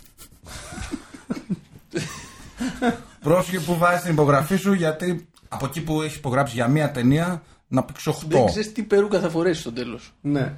Πρόσχε 3.21 3.59
που 3.59 3.77
βάζεις 3.77 4.01
την 4.01 4.11
υπογραφή 4.11 4.55
σου 4.55 4.73
γιατί 4.73 5.27
από 5.47 5.65
εκεί 5.65 5.81
που 5.81 6.01
έχεις 6.01 6.15
υπογράψει 6.17 6.53
για 6.55 6.67
μία 6.67 6.91
ταινία 6.91 7.41
να 7.67 7.83
πήξει 7.83 8.09
8. 8.09 8.13
Δεν 8.27 8.45
ξέρεις 8.45 8.71
τι 8.71 8.83
περούκα 8.83 9.19
θα 9.19 9.29
φορέσεις 9.29 9.61
στο 9.61 9.71
τέλος. 9.71 10.13
Ναι. 10.21 10.53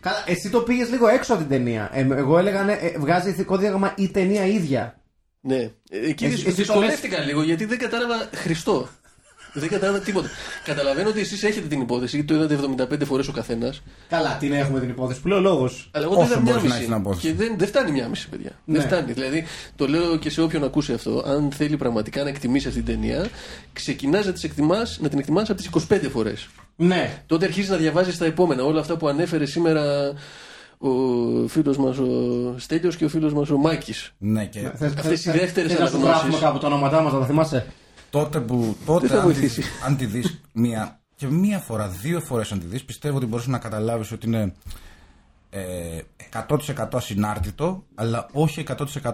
Καλά, 0.00 0.16
εσύ 0.26 0.50
το 0.50 0.60
πήγες 0.60 0.90
λίγο 0.90 1.06
έξω 1.08 1.32
από 1.32 1.42
την 1.42 1.50
ταινία. 1.50 1.90
Ε, 1.92 2.00
εγώ 2.10 2.38
έλεγα 2.38 2.62
ναι, 2.62 2.72
ε, 2.72 2.98
βγάζει 2.98 3.28
ηθικό 3.30 3.56
διάγραμμα 3.56 3.94
η 3.96 4.08
ταινία 4.08 4.46
ίδια. 4.46 4.98
Ναι. 5.46 5.56
Ε, 5.56 5.70
Εκεί 6.08 6.24
Εσύ- 6.24 6.34
δυσ- 6.34 6.46
εσύ 6.46 6.56
το 6.56 6.62
δυσκολεύτηκα 6.62 7.18
λίγο 7.20 7.42
γιατί 7.42 7.64
δεν 7.64 7.78
κατάλαβα 7.78 8.28
Χριστό. 8.34 8.88
δεν 9.56 9.68
κατάλαβα 9.68 9.98
τίποτα. 9.98 10.28
Καταλαβαίνω 10.64 11.08
ότι 11.08 11.20
εσείς 11.20 11.42
έχετε 11.42 11.66
την 11.68 11.80
υπόθεση 11.80 12.16
γιατί 12.16 12.32
το 12.34 12.38
είδατε 12.38 12.84
75 12.94 13.04
φορές 13.04 13.28
ο 13.28 13.32
καθένας. 13.32 13.82
Καλά, 14.08 14.36
την 14.40 14.52
έχουμε 14.52 14.80
την 14.80 14.88
υπόθεση 14.88 15.20
που 15.20 15.28
λέει 15.28 15.38
ο 15.38 15.40
λόγος. 15.40 15.90
Αλλά 15.92 16.04
εγώ 16.04 16.14
το 16.14 16.20
Όσο 16.20 16.30
είδα 16.32 16.40
μια 16.40 16.52
μπορείς 16.52 16.62
να 16.68 16.68
μισή. 16.68 16.76
έχεις 16.76 16.86
την 16.86 16.94
απόθεση. 17.06 17.26
Και 17.26 17.34
δεν, 17.34 17.54
δεν 17.58 17.68
φτάνει 17.68 17.90
μια 17.90 18.08
μισή, 18.08 18.28
παιδιά. 18.28 18.50
Ναι. 18.64 18.78
Δεν 18.78 18.86
φτάνει. 18.86 19.12
Δηλαδή, 19.12 19.44
το 19.76 19.86
λέω 19.88 20.16
και 20.16 20.30
σε 20.30 20.42
όποιον 20.42 20.64
ακούσει 20.64 20.92
αυτό. 20.92 21.22
Αν 21.26 21.50
θέλει 21.52 21.76
πραγματικά 21.76 22.22
να 22.22 22.28
εκτιμήσει 22.28 22.68
αυτή 22.68 22.82
την 22.82 22.94
ταινία, 23.00 23.28
ξεκινάς 23.72 24.26
να, 24.26 24.32
τις 24.32 24.44
εκτιμάς, 24.44 24.98
να 25.02 25.08
την 25.08 25.18
εκτιμάς 25.18 25.50
από 25.50 25.58
τις 25.58 25.66
25 25.66 26.08
φορές. 26.10 26.46
Ναι. 26.76 27.22
Τότε 27.26 27.44
αρχίζεις 27.44 27.70
να 27.70 27.76
διαβάζεις 27.76 28.18
τα 28.18 28.24
επόμενα. 28.24 28.62
Όλα 28.64 28.80
αυτά 28.80 28.96
που 28.96 29.08
ανέφερε 29.08 29.46
σήμερα 29.46 30.12
ο 30.88 31.48
φίλος 31.48 31.76
μας 31.76 31.98
ο 31.98 32.06
Στέλιος 32.58 32.96
και 32.96 33.04
ο 33.04 33.08
φίλος 33.08 33.32
μας 33.32 33.50
ο 33.50 33.56
Μάκης. 33.58 34.12
Ναι, 34.18 34.46
και 34.46 34.66
Αυτές 34.66 35.24
οι 35.24 35.30
δεύτερες 35.30 35.70
Θες 35.72 35.80
να 35.80 35.86
σου 35.86 35.96
αναγνώσεις. 35.96 36.20
γράφουμε 36.22 36.38
κάπου 36.38 36.58
τα 36.58 36.66
ονόματά 36.66 37.02
μας, 37.02 37.12
να 37.12 37.18
τα 37.18 37.26
θυμάσαι; 37.26 37.66
τότε 38.10 38.40
που. 38.40 38.76
Τότε, 38.86 39.06
Δεν 39.06 39.16
θα 39.16 39.22
αν, 39.22 39.28
τη, 39.28 39.32
βοηθήσει. 39.32 39.62
αν 39.86 39.96
τη 39.96 40.06
δεις 40.06 40.40
μία. 40.52 40.98
Και 41.16 41.26
μία 41.26 41.58
φορά, 41.58 41.88
δύο 41.88 42.20
φορές 42.20 42.52
αν 42.52 42.58
τη 42.60 42.66
δεις, 42.66 42.84
πιστεύω 42.84 43.16
ότι 43.16 43.26
μπορείς 43.26 43.46
να 43.46 43.58
καταλάβεις 43.58 44.12
ότι 44.12 44.26
είναι 44.26 44.52
ε, 45.50 45.98
100% 46.48 46.86
ασυνάρτητο, 46.92 47.84
αλλά 47.94 48.26
όχι 48.32 48.64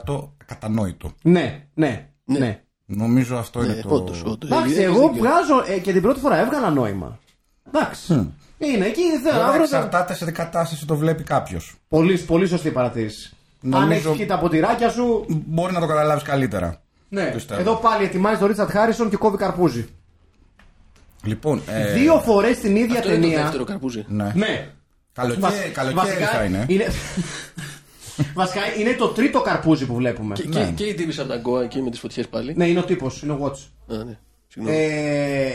100% 0.06 0.28
κατανόητο. 0.46 1.12
Ναι, 1.22 1.66
ναι, 1.74 2.08
ναι. 2.24 2.62
Νομίζω 2.86 3.36
αυτό 3.36 3.64
είναι 3.64 3.74
Ναι, 3.74 3.80
το. 3.82 3.88
όντως, 3.94 4.22
όντως. 4.24 4.50
Εντάξει, 4.50 4.72
Έχεις 4.72 4.84
εγώ 4.84 5.00
δίκιο. 5.08 5.12
βγάζω 5.22 5.64
ε, 5.66 5.78
και 5.78 5.92
την 5.92 6.02
πρώτη 6.02 6.20
φορά 6.20 6.36
έβγαλα 6.38 6.70
νόημα. 6.70 7.18
Εντάξει. 7.72 8.32
Είναι 8.62 8.86
εκεί, 8.86 9.02
θέλω 9.22 9.34
Τώρα 9.34 9.46
να 9.46 9.52
βρω. 9.52 9.62
εξαρτάται 9.62 10.14
σε 10.14 10.24
τι 10.24 10.32
κατάσταση 10.32 10.86
το 10.86 10.96
βλέπει 10.96 11.22
κάποιος. 11.22 11.74
Πολύ, 11.88 12.18
πολύ 12.18 12.46
σωστή 12.46 12.70
παρατήρηση. 12.70 13.32
Αν 13.64 13.70
Νομίζω- 13.70 14.12
έχεις 14.12 14.26
τα 14.26 14.38
ποτηράκια 14.38 14.88
σου. 14.90 15.24
Μπορεί 15.28 15.72
να 15.72 15.80
το 15.80 15.86
καταλάβεις 15.86 16.22
καλύτερα. 16.22 16.80
Ναι. 17.08 17.24
Πιστεύω. 17.34 17.60
Εδώ 17.60 17.74
πάλι 17.76 18.04
ετοιμάζει 18.04 18.38
τον 18.38 18.46
Ρίτσαρτ 18.46 18.70
Χάρισον 18.70 19.10
και 19.10 19.16
κόβει 19.16 19.36
καρπούζι. 19.36 19.88
Λοιπόν, 21.24 21.62
ε, 21.66 21.92
Δύο 21.92 22.20
φορές 22.20 22.58
την 22.58 22.76
ίδια 22.76 22.98
Αυτό 22.98 23.08
είναι 23.08 23.16
το 23.16 23.22
ταινία. 23.26 23.42
δεύτερο 23.42 23.64
καρπούζι. 23.64 24.04
Ναι. 24.08 24.32
Ναι. 24.34 24.68
Καλοκαίρι, 25.12 25.40
Βασ- 25.40 25.72
καλοκαίρι 25.72 26.06
βασικά 26.06 26.26
θα 26.26 26.44
είναι. 26.44 26.66
Βασικά 28.34 28.60
είναι 28.78 28.92
το 28.92 29.08
τρίτο 29.08 29.40
καρπούζι 29.42 29.86
που 29.86 29.94
βλέπουμε. 29.94 30.34
Και, 30.34 30.44
Ναι. 30.48 30.64
και, 30.64 30.70
και 30.70 30.84
η 30.84 30.94
τύπη 30.94 31.20
από 31.20 31.28
τα 31.28 31.36
Γκόα 31.36 31.62
εκεί 31.62 31.82
με 31.82 31.90
τις 31.90 32.00
φωτιές 32.00 32.28
πάλι. 32.28 32.54
Ναι, 32.56 32.66
είναι 32.66 32.78
ο 32.78 32.84
τύπος, 32.84 33.22
είναι 33.22 33.32
ο 33.32 33.38
Watch. 33.42 33.94
Α, 33.94 34.04
ναι. 34.04 34.18
Συγγνώμη. 34.48 34.76
Ε, 34.76 35.50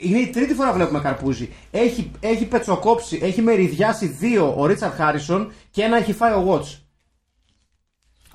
είναι 0.00 0.18
η 0.18 0.30
τρίτη 0.30 0.54
φορά 0.54 0.68
που 0.68 0.74
βλέπουμε 0.76 1.00
καρπούζι. 1.00 1.48
Έχει, 1.70 2.10
έχει 2.20 2.44
πετσοκόψει, 2.46 3.18
έχει 3.22 3.42
μεριδιάσει 3.42 4.06
δύο 4.06 4.54
ο 4.56 4.66
Ρίτσαρτ 4.66 4.94
Χάρισον 4.94 5.52
και 5.70 5.82
ένα 5.82 5.96
έχει 5.96 6.12
φάει 6.12 6.32
ο 6.32 6.46
Watch. 6.54 6.78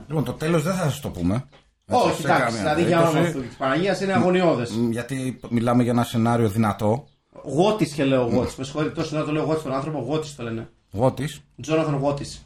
Λοιπόν, 0.08 0.24
το 0.24 0.34
τέλος 0.34 0.64
δεν 0.64 0.74
θα 0.74 0.84
σας 0.84 1.00
το 1.00 1.10
πούμε. 1.10 1.48
Έτσι, 1.86 2.08
Όχι, 2.08 2.22
σε 2.22 2.28
εντάξει, 2.28 2.44
καμία 2.44 2.60
δηλαδή 2.60 2.84
για 2.84 3.00
όνομα 3.02 3.20
περίπτωση. 3.20 3.48
της 3.48 3.56
Παναγίας 3.58 4.02
είναι 4.02 4.14
αγωνιώδες. 4.14 4.72
Μ, 4.72 4.92
Γιατί 4.92 5.40
μιλάμε 5.50 5.84
για 5.84 5.92
ένα 5.92 6.04
σενάριο 6.04 6.50
δυνατό. 6.50 7.08
Γότης 7.44 7.94
και 7.94 8.04
λέω 8.04 8.28
Watch. 8.28 8.54
Με 8.58 8.64
συγχωρείτε, 8.64 8.94
τόσο 8.94 9.18
να 9.18 9.24
το 9.24 9.32
λέω 9.32 9.50
Watch 9.50 9.62
τον 9.64 9.74
άνθρωπο, 9.74 10.00
Γότης 10.00 10.36
το 10.36 10.44
λένε. 10.44 10.70
Γότης. 10.92 11.42
Τζόναθαν 11.62 11.96
Γότης. 11.96 12.46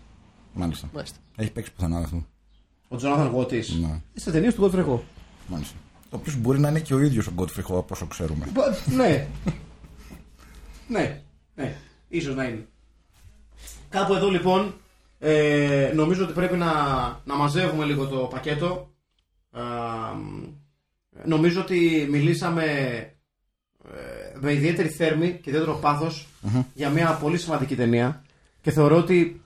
Μάλιστα. 0.54 0.90
Μάλιστα. 0.94 1.18
Έχει 1.36 1.52
παίξει 1.52 1.74
πουθενά 1.74 1.98
αυτό. 1.98 2.26
Ο 2.88 2.96
Τζόναθαν 2.96 3.28
Γότης. 3.28 3.70
Ναι. 3.82 4.02
Είστε 4.14 4.32
ταινίες 4.32 4.56
του 4.56 4.64
Godfrey 4.72 4.86
Ho. 4.94 5.00
Μάλιστα. 5.48 5.76
Το 6.10 6.16
οποίος 6.16 6.36
μπορεί 6.36 6.60
να 6.60 6.70
είναι 6.70 6.80
και 6.80 6.94
ο 6.94 7.00
ίδιος 7.00 7.28
ο 7.28 7.34
Godfrey 7.38 7.62
Ho, 7.62 7.78
από 7.78 7.88
όσο 7.92 8.06
ξέρουμε. 8.08 8.48
Μπα- 8.54 8.96
Ναι. 8.96 9.28
ναι. 10.88 11.22
Ναι. 11.56 11.76
Ίσως 12.08 12.36
να 12.36 12.44
είναι. 12.44 12.68
Κάπου 13.90 14.14
εδώ 14.14 14.30
λοιπόν 14.30 14.74
ε, 15.20 15.92
νομίζω 15.96 16.24
ότι 16.24 16.34
πρέπει 16.34 16.58
να, 16.58 16.74
να 17.26 17.36
μαζεύουμε 17.36 17.86
λίγο 17.86 18.08
το 18.08 18.18
πακέτο. 18.18 18.90
Α, 19.52 19.62
μ, 20.16 20.44
νομίζω 21.26 21.62
ότι 21.62 22.08
μιλήσαμε 22.10 22.64
ε, 22.64 24.38
με 24.40 24.54
ιδιαίτερη 24.54 24.90
θέρμη 24.90 25.28
και 25.32 25.50
ιδιαίτερο 25.50 25.74
πάθος 25.74 26.28
για 26.74 26.90
μια 26.90 27.12
πολύ 27.22 27.38
σημαντική 27.38 27.76
ταινία 27.76 28.22
και 28.62 28.72
θεωρώ 28.72 28.98
ότι 28.98 29.42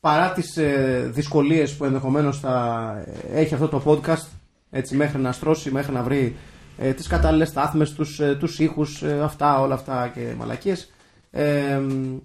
παρά 0.00 0.32
τις 0.32 0.56
ε, 0.56 1.08
δυσκολίες 1.12 1.74
που 1.76 1.84
ενδεχομένως 1.84 2.38
θα 2.40 2.90
ε, 3.30 3.40
έχει 3.40 3.54
αυτό 3.54 3.68
το 3.68 3.82
podcast 3.86 4.26
έτσι 4.70 4.96
μέχρι 4.96 5.18
να 5.18 5.32
στρώσει, 5.32 5.70
μέχρι 5.70 5.92
να 5.92 6.02
βρει 6.02 6.36
ε, 6.78 6.92
τις 6.92 7.06
κατάλληλες 7.06 7.48
στάθμες, 7.48 7.92
τους, 7.92 8.20
ε, 8.20 8.34
τους 8.36 8.58
ήχους, 8.58 9.02
ε, 9.02 9.20
αυτά, 9.22 9.60
όλα 9.60 9.74
αυτά 9.74 10.08
και 10.08 10.34
μαλακίες 10.38 10.90
ε, 11.30 11.78
μ, 11.78 12.16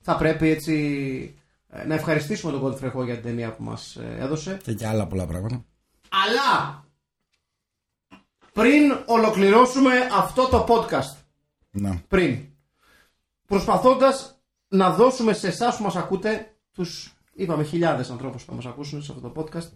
θα 0.00 0.16
πρέπει 0.16 0.48
έτσι 0.48 0.74
ε, 1.68 1.84
να 1.86 1.94
ευχαριστήσουμε 1.94 2.52
τον 2.52 2.62
Godfrey 2.62 2.92
Ho 2.96 3.04
για 3.04 3.14
την 3.14 3.22
ταινία 3.22 3.52
που 3.54 3.62
μας 3.62 3.96
ε, 3.96 4.16
έδωσε 4.18 4.58
Και 4.62 4.70
για 4.72 4.88
άλλα 4.90 5.06
πολλά 5.06 5.26
πράγματα. 5.26 5.64
αλλά 6.08 6.84
πριν 8.52 8.92
ολοκληρώσουμε 9.06 9.90
αυτό 10.12 10.48
το 10.48 10.66
podcast 10.68 11.16
Ναι. 11.70 12.02
πριν 12.08 12.38
προσπαθώντας 13.46 14.40
να 14.68 14.90
δώσουμε 14.90 15.32
σε 15.32 15.46
εσάς 15.48 15.76
που 15.76 15.82
μας 15.82 15.96
ακούτε 15.96 16.56
τους 16.72 17.12
είπαμε 17.32 17.62
χιλιάδες 17.64 18.10
ανθρώπους 18.10 18.42
που 18.44 18.50
θα 18.50 18.56
μας 18.56 18.66
ακούσουν 18.66 19.02
σε 19.02 19.12
αυτό 19.12 19.28
το 19.30 19.42
podcast 19.42 19.68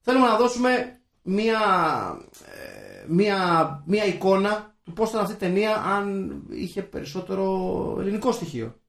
θέλουμε 0.00 0.26
να 0.26 0.36
δώσουμε 0.36 1.00
μία, 1.26 1.60
ε, 2.44 3.04
μία, 3.08 3.82
μία 3.86 4.04
εικόνα 4.04 4.74
του 4.82 4.92
πώς 4.92 5.08
ήταν 5.08 5.20
αυτή 5.20 5.34
η 5.34 5.36
ταινία 5.36 5.76
αν 5.76 6.32
είχε 6.50 6.82
περισσότερο 6.82 7.96
ελληνικό 8.00 8.32
στοιχείο 8.32 8.80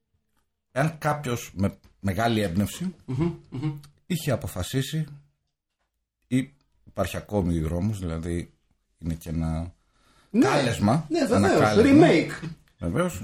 Εάν 0.72 0.98
κάποιος 0.98 1.52
με 1.54 1.78
μεγάλη 2.00 2.42
έμπνευση 2.42 2.96
είχε 4.06 4.32
αποφασίσει 4.32 5.06
ή 6.28 6.54
υπάρχει 6.84 7.18
ακόμη 7.18 7.60
δρόμος, 7.60 8.00
δηλαδή 8.00 8.54
είναι 8.98 9.14
και 9.14 9.30
ένα 9.30 9.74
κάλεσμα. 10.40 11.06
ναι 11.10 11.20
ένα 11.20 11.28
βεβαίως, 11.28 11.60
κάλεσμα, 11.60 12.08
remake 12.08 12.48
Βεβαίως, 12.80 13.24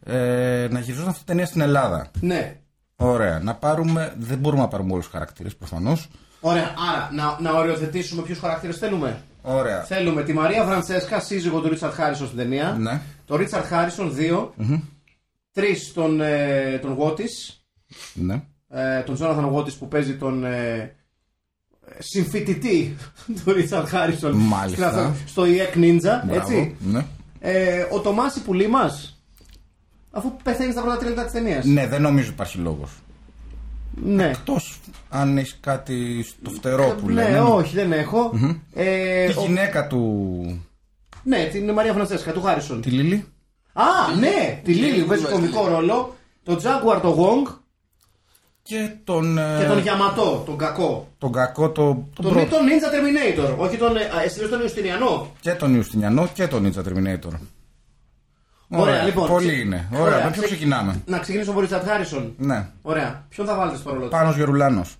ε, 0.00 0.68
να 0.70 0.80
γυρίζουν 0.80 1.06
αυτή 1.08 1.18
την 1.18 1.26
ταινία 1.26 1.46
στην 1.46 1.60
Ελλάδα. 1.60 2.10
ναι 2.20 2.60
Ωραία. 2.96 3.40
Να 3.40 3.54
πάρουμε. 3.54 4.14
Δεν 4.18 4.38
μπορούμε 4.38 4.62
να 4.62 4.68
πάρουμε 4.68 4.92
όλους 4.92 5.04
τους 5.04 5.12
χαρακτήρες 5.12 5.56
προφανώς. 5.56 6.08
Ωραία, 6.50 6.74
άρα 6.92 7.10
να, 7.12 7.50
να 7.50 7.58
οριοθετήσουμε 7.58 8.22
ποιους 8.22 8.38
χαρακτήρες 8.38 8.78
θέλουμε. 8.78 9.22
Ωραία. 9.42 9.82
Θέλουμε 9.82 10.22
τη 10.22 10.32
Μαρία 10.32 10.64
Φραντσέσκα, 10.64 11.20
σύζυγο 11.20 11.60
του 11.60 11.68
Ρίτσαρτ 11.68 11.94
Χάρισον 11.94 12.26
στην 12.26 12.38
ταινία. 12.38 12.76
Ναι. 12.78 13.00
Το 13.26 13.36
Ρίτσαρτ 13.36 13.64
Χάρισον, 13.66 14.14
δύο. 14.14 14.54
Τρεις 15.52 15.92
τον, 15.92 16.20
ε, 16.20 16.78
τον 16.82 16.92
Γότης. 16.92 17.60
Ναι. 18.14 18.42
Ε, 18.68 19.00
τον 19.00 19.14
Τζόναθαν 19.14 19.44
Γότης 19.44 19.74
που 19.74 19.88
παίζει 19.88 20.16
τον 20.16 20.44
ε, 20.44 20.94
συμφοιτητή 21.98 22.96
του 23.44 23.52
Ρίτσαρτ 23.52 23.88
Χάρισον. 23.88 24.32
Μάλιστα. 24.36 24.88
στην 24.90 25.00
αθ- 25.00 25.28
Στο 25.28 25.42
EEC 25.46 25.76
Ninja, 25.78 26.00
Μπράβο. 26.00 26.34
έτσι. 26.34 26.76
Ναι. 26.80 27.04
Ε, 27.40 27.86
ο 27.90 28.00
Τομάση 28.00 28.42
Πουλή 28.42 28.68
μα. 28.68 28.90
Αφού 30.10 30.36
πεθαίνεις 30.42 30.72
στα 30.72 30.82
πρώτα 30.82 30.96
τρία 30.96 31.08
λεπτά 31.08 31.22
της 31.24 31.32
ταινίας. 31.32 31.64
ναι, 31.64 31.86
δεν 31.86 32.02
νομίζω 32.02 32.30
υπάρχει 32.30 32.58
λόγος. 32.58 32.90
Ναι. 34.04 34.24
Εκτός 34.28 34.80
αν 35.08 35.38
έχεις 35.38 35.56
κάτι 35.60 36.22
στο 36.22 36.50
φτερό 36.50 36.96
που 37.00 37.06
ναι, 37.08 37.22
λένε. 37.22 37.40
όχι, 37.40 37.74
δεν 37.74 37.92
έχω. 37.92 38.32
Ε, 38.74 39.26
Τη 39.26 39.38
ο- 39.38 39.42
γυναίκα 39.42 39.86
του. 39.86 40.62
ναι, 41.22 41.44
την 41.52 41.70
Μαρία 41.72 41.92
Φραντσέσκα, 41.92 42.32
του 42.32 42.42
Χάρισον. 42.42 42.80
Τη 42.80 42.90
Λίλη. 42.90 43.24
Α, 43.72 43.84
ναι, 44.18 44.60
τη 44.64 44.74
Λίλη 44.74 45.00
που 45.02 45.06
παίζει 45.08 45.22
Λίλη. 45.24 45.34
κομικό 45.34 45.68
ρόλο. 45.68 46.14
Το 46.42 46.60
Jaguar 46.62 47.00
το 47.02 47.16
Wong 47.18 47.54
Και 48.62 48.90
τον. 49.04 49.38
ε, 49.38 49.56
και 49.60 49.66
τον 49.66 49.78
Γιαματό, 49.78 50.42
τον 50.46 50.56
κακό. 50.56 51.08
τον 51.18 51.32
κακό, 51.32 51.70
το, 51.70 51.82
τον 51.84 52.06
Τον, 52.24 52.32
πρώτο. 52.32 52.48
τον 52.56 52.66
Ninja 52.66 52.88
Terminator, 52.94 53.56
όχι 53.58 53.76
τον. 53.76 53.96
ε, 53.96 54.00
α, 54.00 54.22
Εσύ 54.24 54.40
λες 54.40 54.48
τον 54.50 54.60
Ιουστινιανό. 54.60 55.32
Και 55.40 55.50
τον 55.52 55.74
Ιουστινιανό 55.74 56.28
και 56.34 56.46
τον 56.46 56.66
Ninja 56.72 56.78
Terminator. 56.82 57.32
Ωραία, 58.68 59.02
λοιπόν. 59.02 59.28
Πολύ 59.28 59.46
ξε- 59.48 59.60
είναι. 59.60 59.88
Ωραία, 59.92 60.02
Ωραία, 60.04 60.16
με 60.24 60.30
ποιο 60.30 60.42
ξε- 60.42 60.46
ξεκινάμε; 60.46 61.02
Να 61.06 61.18
ξεκινήσω 61.18 61.50
από 61.50 61.60
Ρίτσαρτ 61.60 61.86
Χάρισον. 61.88 62.34
Ναι. 62.38 62.68
Ωραία. 62.82 63.24
Ποιον 63.28 63.46
θα 63.46 63.54
βάλετε 63.56 63.76
στο 63.76 63.90
ρόλο 63.90 64.02
του; 64.04 64.08
Πάνος 64.10 64.36
Γερουλάνος. 64.36 64.94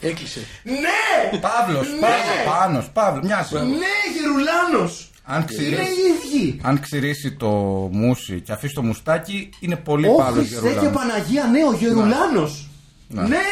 Έκλεισε. 0.00 0.40
Ναι! 0.64 1.38
Παύλος, 1.38 1.86
Παύλος, 2.00 2.44
Πάνος, 2.46 2.90
Παύλος, 2.90 3.24
μοιάζει. 3.24 3.54
Ναι, 3.54 3.94
Γερουλάνος! 4.18 5.10
Αν 5.24 5.36
Είναι 5.36 5.44
ξηρίσει, 5.46 5.82
οι 5.82 6.38
ίδιοι. 6.38 6.60
αν 6.62 6.80
ξηρίσει 6.80 7.32
το 7.32 7.48
μουσι 7.92 8.40
και 8.40 8.52
αφήσει 8.52 8.74
το 8.74 8.82
μουστάκι, 8.82 9.50
είναι 9.60 9.76
πολύ 9.76 10.06
Όχι, 10.06 10.16
Παύλος 10.16 10.46
Χριστέ 10.46 10.60
και 10.60 10.68
Γερουλάνος. 10.68 10.98
Παναγία, 11.02 11.44
ναι, 11.44 11.58
ο 11.64 11.72
Γερουλάνος. 11.72 12.68
Ναι! 13.08 13.22
Μεγάλη 13.24 13.42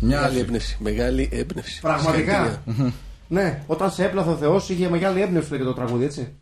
Μοιάζει. 0.00 0.38
έμπνευση. 0.38 0.76
Μεγάλη 0.80 1.28
έμπνευση. 1.32 1.80
Πραγματικά. 1.80 2.32
Συγχαρητήρια. 2.64 2.92
Ναι, 3.28 3.62
όταν 3.66 3.90
σε 3.90 4.04
έπλαθε 4.04 4.30
ο 4.30 4.36
Θεός 4.36 4.68
είχε 4.68 4.88
μεγάλη 4.88 5.20
έμπνευση 5.20 5.48
του 5.48 5.56
για 5.56 5.64
το 5.64 5.74
τραγούδι, 5.74 6.04
έτσι. 6.04 6.32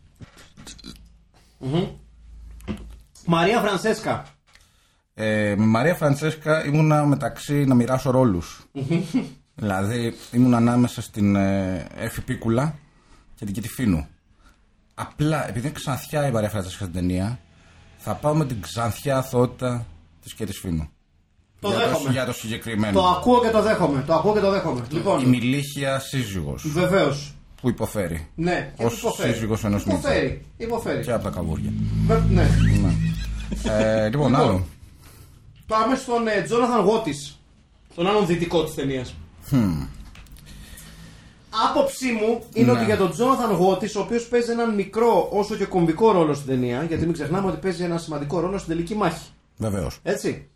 Μμμ. 1.57 1.85
Μαρία 3.25 3.59
Φρανσέσκα. 3.59 4.25
Ε, 5.13 5.55
με 5.57 5.65
Μαρία 5.65 5.95
Φραντσέσκα 5.95 6.65
ήμουνα 6.65 7.05
μεταξύ 7.05 7.65
να 7.65 7.75
μοιράσω 7.75 8.11
ρόλους. 8.11 8.65
δηλαδή 9.55 10.13
ήμουν 10.31 10.53
ανάμεσα 10.53 11.01
στην 11.01 11.35
ε, 11.35 11.87
Εφη 11.95 12.21
Πίκουλα 12.21 12.75
και 13.35 13.45
την 13.45 13.53
Κιτιφίνου. 13.53 14.07
Απλά 14.93 15.47
επειδή 15.47 15.67
είναι 15.67 15.75
ξανθιά 15.75 16.27
η 16.27 16.31
Μαρία 16.31 16.49
Φραντσέσκα 16.49 16.83
στην 16.83 16.95
ταινία, 16.95 17.39
θα 17.97 18.13
πάω 18.13 18.33
με 18.35 18.45
την 18.45 18.61
ξανθιά 18.61 19.17
αθότητα 19.17 19.85
της 20.21 20.33
Κιτιφίνου. 20.33 20.89
Το 21.59 21.67
για, 21.67 21.77
δέχομαι. 21.77 22.05
το, 22.05 22.11
για 22.11 22.25
το 22.25 22.33
συγκεκριμένο. 22.33 22.99
Το 22.99 23.07
ακούω 23.07 23.41
και 23.41 23.49
το 23.49 23.61
δέχομαι. 23.61 24.03
Το 24.07 24.13
ακούω 24.13 24.33
και 24.33 24.39
το 24.39 24.51
δέχομαι. 24.51 24.85
Η 24.89 24.93
Λοιπόν, 24.93 25.25
μιλήχια 25.27 25.99
σύζυγος 25.99 26.67
βεβαίως. 26.67 27.35
Που 27.61 27.69
υποφέρει. 27.69 28.27
Ναι, 28.35 28.73
και 28.77 28.85
Ως 28.85 28.97
υποφέρει. 28.99 29.33
σύζυγος 29.33 29.63
ενός 29.63 29.83
Υποφέρει. 29.85 30.45
Υποφέρει. 30.57 31.03
Και 31.03 31.11
από 31.11 31.23
τα 31.23 31.29
καβούρια. 31.29 31.73
Βε- 32.05 32.29
Ναι. 32.29 32.47
ε, 33.63 34.09
λοιπόν, 34.09 34.35
άλλο. 34.35 34.65
Πάμε 35.67 35.95
στον 35.95 36.27
ε, 36.27 36.41
Τζόναθαν 36.41 36.81
Γότη. 36.85 37.13
Τον 37.95 38.07
άλλον 38.07 38.25
δυτικό 38.25 38.63
της 38.63 38.73
ταινίας. 38.75 39.15
Άποψή 41.69 42.11
μου 42.11 42.43
είναι 42.53 42.71
Ναι. 42.71 42.77
ότι 42.77 42.85
για 42.85 42.97
τον 42.97 43.11
Τζόναθαν 43.11 43.51
Γότη, 43.51 43.97
ο 43.97 44.01
οποίος 44.01 44.27
παίζει 44.27 44.51
έναν 44.51 44.73
μικρό 44.75 45.29
όσο 45.31 45.55
και 45.55 45.65
κομβικό 45.65 46.11
ρόλο 46.11 46.33
στην 46.33 46.47
ταινία, 46.47 46.83
γιατί 46.83 47.03
μην 47.03 47.13
ξεχνάμε 47.13 47.47
ότι 47.47 47.57
παίζει 47.57 47.83
ένα 47.83 47.97
σημαντικό 47.97 48.39
ρόλο 48.39 48.57
στην 48.57 48.73
τελική 48.73 48.95
μάχη. 48.95 49.29
Βεβαίως. 49.57 49.99
Έτσι. 50.03 50.49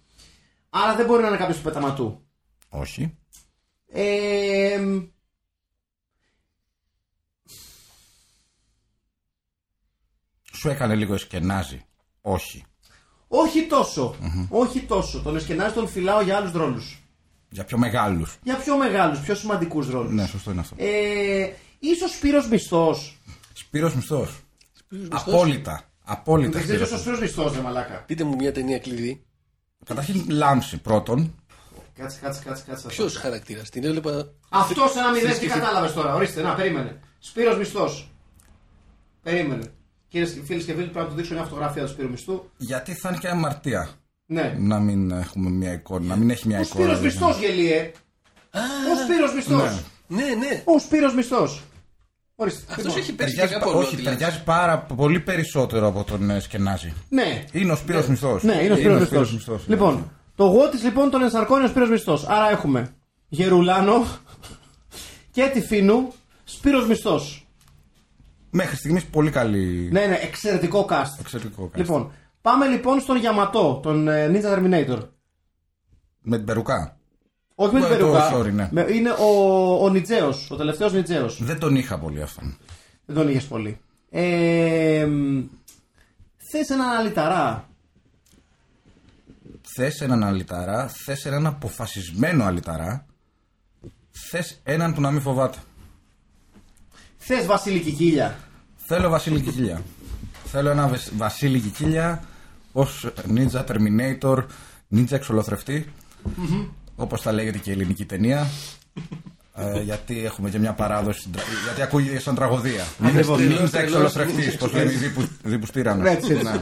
Άρα 0.70 0.96
δεν 0.96 1.06
μπορεί 1.06 1.22
να 1.22 1.28
είναι 1.28 1.38
κάποιος 1.38 1.58
του 1.58 1.64
πεταματού. 1.64 2.22
Όχι. 2.70 3.18
Ε, 3.92 4.80
Σου 10.60 10.70
έκανε 10.70 10.96
λίγο 10.96 11.14
εσκενάζι. 11.14 11.86
Όχι. 12.22 12.66
όχι 13.28 13.68
τόσο. 13.68 14.16
Όχι 14.50 14.82
τόσο. 14.82 15.22
Τον 15.22 15.36
Εσκενάζη 15.36 15.74
τον 15.74 15.88
φυλάω 15.88 16.22
για 16.22 16.38
άλλους 16.38 16.52
ρόλους. 16.52 17.04
Για 17.50 17.64
πιο 17.66 17.78
μεγάλους. 17.78 18.38
Για 18.44 18.56
πιο 18.56 18.78
μεγάλους, 18.78 19.20
πιο 19.20 19.36
σημαντικούς 19.36 19.90
ρόλους. 19.90 20.12
Ναι, 20.12 20.28
σωστό 20.28 20.52
είναι 20.52 20.60
αυτό. 20.60 20.76
Ε, 20.78 21.50
ίσως 21.80 22.12
Σπύρος 22.12 22.48
Μισθός. 22.48 23.18
Σπύρος 23.54 23.96
Μισθός. 23.96 24.40
Μισθός. 24.90 25.22
Απόλυτα. 25.22 25.84
Απόλυτα. 26.04 26.52
Δεν 26.52 26.62
ξέρεις 26.62 26.82
Σπύρος 26.82 27.00
ο 27.00 27.02
Σπύρος 27.04 27.20
Μισθός, 27.20 27.54
ρε 27.56 27.62
μαλάκα. 27.62 28.04
Πείτε 28.08 28.24
μου 28.24 28.36
μια 28.36 28.52
ταινία 28.52 28.80
κλειδί. 28.80 29.24
Καταρχήν 29.86 30.26
λάμψη 30.30 30.78
πρώτον. 30.78 31.36
Κάτσε, 31.96 32.20
κάτσε, 32.22 32.42
κάτσε. 32.46 32.64
κάτσε. 32.68 32.88
Ποιος 32.88 33.16
χαρακτήρας. 33.18 33.70
Την 33.70 33.84
έβλεπα. 33.84 34.32
Αυτό 34.50 34.82
ένα 34.98 35.08
μηδέν 35.12 35.14
τι 35.14 35.20
Θρησκευτική. 35.20 35.60
κατάλαβες 35.60 35.94
τώρα. 35.94 36.16
Ορίστε, 36.16 36.42
να 36.42 36.54
περίμενε. 36.54 37.00
Σπύρος 37.20 37.58
Μισθός. 37.58 38.12
Περίμενε. 39.24 39.72
Κύριε 40.10 40.28
φίλε 40.46 40.60
και 40.64 40.74
φίλοι, 40.74 40.84
πρέπει 40.88 40.98
να 40.98 41.06
του 41.06 41.16
δείξω 41.16 41.34
μια 41.34 41.44
φωτογραφία 41.44 41.84
του 41.84 41.90
Σπύρου 41.90 42.10
Μισθού. 42.10 42.44
Γιατί 42.58 42.94
θα 42.94 43.10
είναι 43.10 43.18
και 43.18 43.28
αμαρτία 43.28 43.90
Ναι. 44.26 44.56
να 44.60 44.80
μην 44.80 45.12
έχουμε 45.12 45.50
μια 45.50 45.74
εικόνα. 45.74 46.06
Να 46.06 46.16
μην 46.16 46.30
έχει 46.30 46.48
μια 46.48 46.58
Ο 46.60 46.62
εικόνα. 46.62 46.84
Σπύρος 46.96 47.00
δηλαδή. 47.00 47.06
Μισθός 47.06 47.40
γελίε. 47.40 47.92
Ο 48.94 48.96
Σπύρος 49.04 49.34
Μισθός. 49.34 49.84
Ναι, 50.08 50.24
ναι. 50.24 50.62
Ο 50.66 50.80
Σπύρος 50.80 51.14
Μισθός. 51.14 51.64
Ορίστε. 52.36 52.62
Αυτός 52.70 52.86
λοιπόν. 52.86 53.00
έχει 53.02 53.14
πέσει 53.14 53.30
και 53.30 53.40
Ταιριάζει, 53.42 53.54
κάπου 53.64 53.78
όχι, 53.78 53.88
αλλού, 53.88 53.96
δηλαδή. 53.96 54.18
ταιριάζει 54.18 54.44
πάρα 54.44 54.80
πολύ 54.80 55.20
περισσότερο 55.20 55.88
από 55.88 56.04
τον 56.04 56.30
ε, 56.30 56.40
Σκενάζη. 56.40 56.94
Ναι. 57.10 57.44
Είναι 57.52 57.72
ο 57.72 57.76
Σπύρος 57.76 58.08
Μισθός. 58.08 58.44
Ναι, 58.44 58.54
είναι 58.64 58.74
ο 58.74 58.76
Σπύρος 58.78 59.06
Σπύρος 59.08 59.32
Μισθός. 59.34 59.34
Μισθός. 59.34 59.68
Λοιπόν, 59.68 60.12
το 60.36 60.46
γο 60.46 60.70
της 60.70 60.84
λοιπόν 60.84 61.10
τον 61.10 61.22
ενσαρκώνει 61.22 61.64
ο 61.64 61.68
Σπύρος 61.68 61.90
Μισθός. 61.90 62.26
Άρα 62.28 62.50
έχουμε 62.50 62.94
Γερουλάνο 63.28 64.06
και 65.32 65.50
τη 65.54 65.62
Φίνου, 65.62 66.14
Σπύρος 66.44 66.88
Μισθός. 66.88 67.39
Μέχρι 68.50 68.76
στιγμής 68.76 69.06
πολύ 69.06 69.30
καλή. 69.32 69.90
Ναι, 69.92 70.06
ναι, 70.06 70.16
εξαιρετικό 70.22 70.88
cast. 70.90 71.20
Εξαιρετικό 71.20 71.70
cast. 71.74 71.78
Λοιπόν, 71.78 72.12
Πάμε 72.42 72.68
λοιπόν 72.68 73.00
στον 73.00 73.18
Γιαματό, 73.18 73.80
τον 73.84 74.08
ε, 74.08 74.28
Ninja 74.34 74.54
Terminator. 74.58 75.00
Με 76.22 76.38
την 76.38 76.46
περουκά. 76.46 76.98
Όχι 77.56 77.74
με 77.74 77.80
την 77.80 77.92
Ε, 77.92 77.98
το- 77.98 78.06
περουκά. 78.06 78.34
sorry, 78.38 78.52
ναι. 78.52 78.70
Με- 78.72 78.86
Είναι 78.92 79.10
ο, 79.10 79.84
ο 79.84 79.90
Νιτζέος, 79.90 80.52
ο 80.52 80.56
τελευταίος 80.56 80.94
Νιτζέος. 80.94 81.44
Δεν 81.44 81.60
τον 81.60 81.76
είχα 81.76 82.00
πολύ 82.00 82.22
αυτόν. 82.22 82.58
Δεν 83.06 83.16
τον 83.16 83.30
είχες 83.30 83.46
πολύ. 83.46 83.80
Ε, 84.10 85.06
μ, 85.10 85.42
θες 86.52 86.70
έναν 86.70 86.90
αλυταρά. 86.90 87.70
Θες 89.76 90.02
έναν 90.02 90.24
αλυταρά, 90.24 90.88
θες 90.88 91.26
έναν 91.26 91.46
αποφασισμένο 91.46 92.44
αλυταρά, 92.44 93.06
θες 94.30 94.60
έναν 94.64 94.94
που 94.94 95.02
να 95.02 95.12
μην 95.12 95.22
φοβάται. 95.22 95.58
Θες 97.20 97.46
Βασίλη 97.46 97.80
Κικίλια. 97.80 98.38
Θέλω 98.78 99.10
Βασίλη 99.10 99.42
Κικίλια. 99.42 99.82
Θέλω 100.46 100.70
ένα 100.70 100.88
Βεσ- 100.88 101.12
Βασίλη 101.18 101.60
Κικίλια 101.60 102.24
ως 102.72 103.08
Ninja 103.36 103.64
Terminator, 103.66 104.38
Ninja 104.96 105.12
εξολοθρευτή. 105.12 105.86
Όπως 106.96 107.22
τα 107.22 107.32
λέγεται 107.32 107.58
και 107.58 107.70
η 107.70 107.74
ελληνική 107.74 108.06
ταινία. 108.06 108.48
Ε, 109.56 109.82
γιατί 109.82 110.26
έχουμε 110.26 110.50
και 110.50 110.60
μια 110.60 110.74
παράδοση. 110.74 111.20
στην 111.20 111.32
τρα- 111.32 111.44
Γιατί 111.64 111.82
ακούγεται 111.82 112.20
σαν 112.20 112.36
τραγωδία. 112.36 112.84
Ακριβώς. 113.04 113.40
Ninja 113.42 113.74
εξολοθρευτής, 113.74 114.56
πώ 114.56 114.68
λένε 114.68 114.92
οι 114.92 114.96
δίπους- 114.96 115.28
δίπους 115.44 115.72
τύρανος. 115.72 116.08
Έτσι, 116.10 116.32
έτσι. 116.32 116.44
Ναι. 116.44 116.60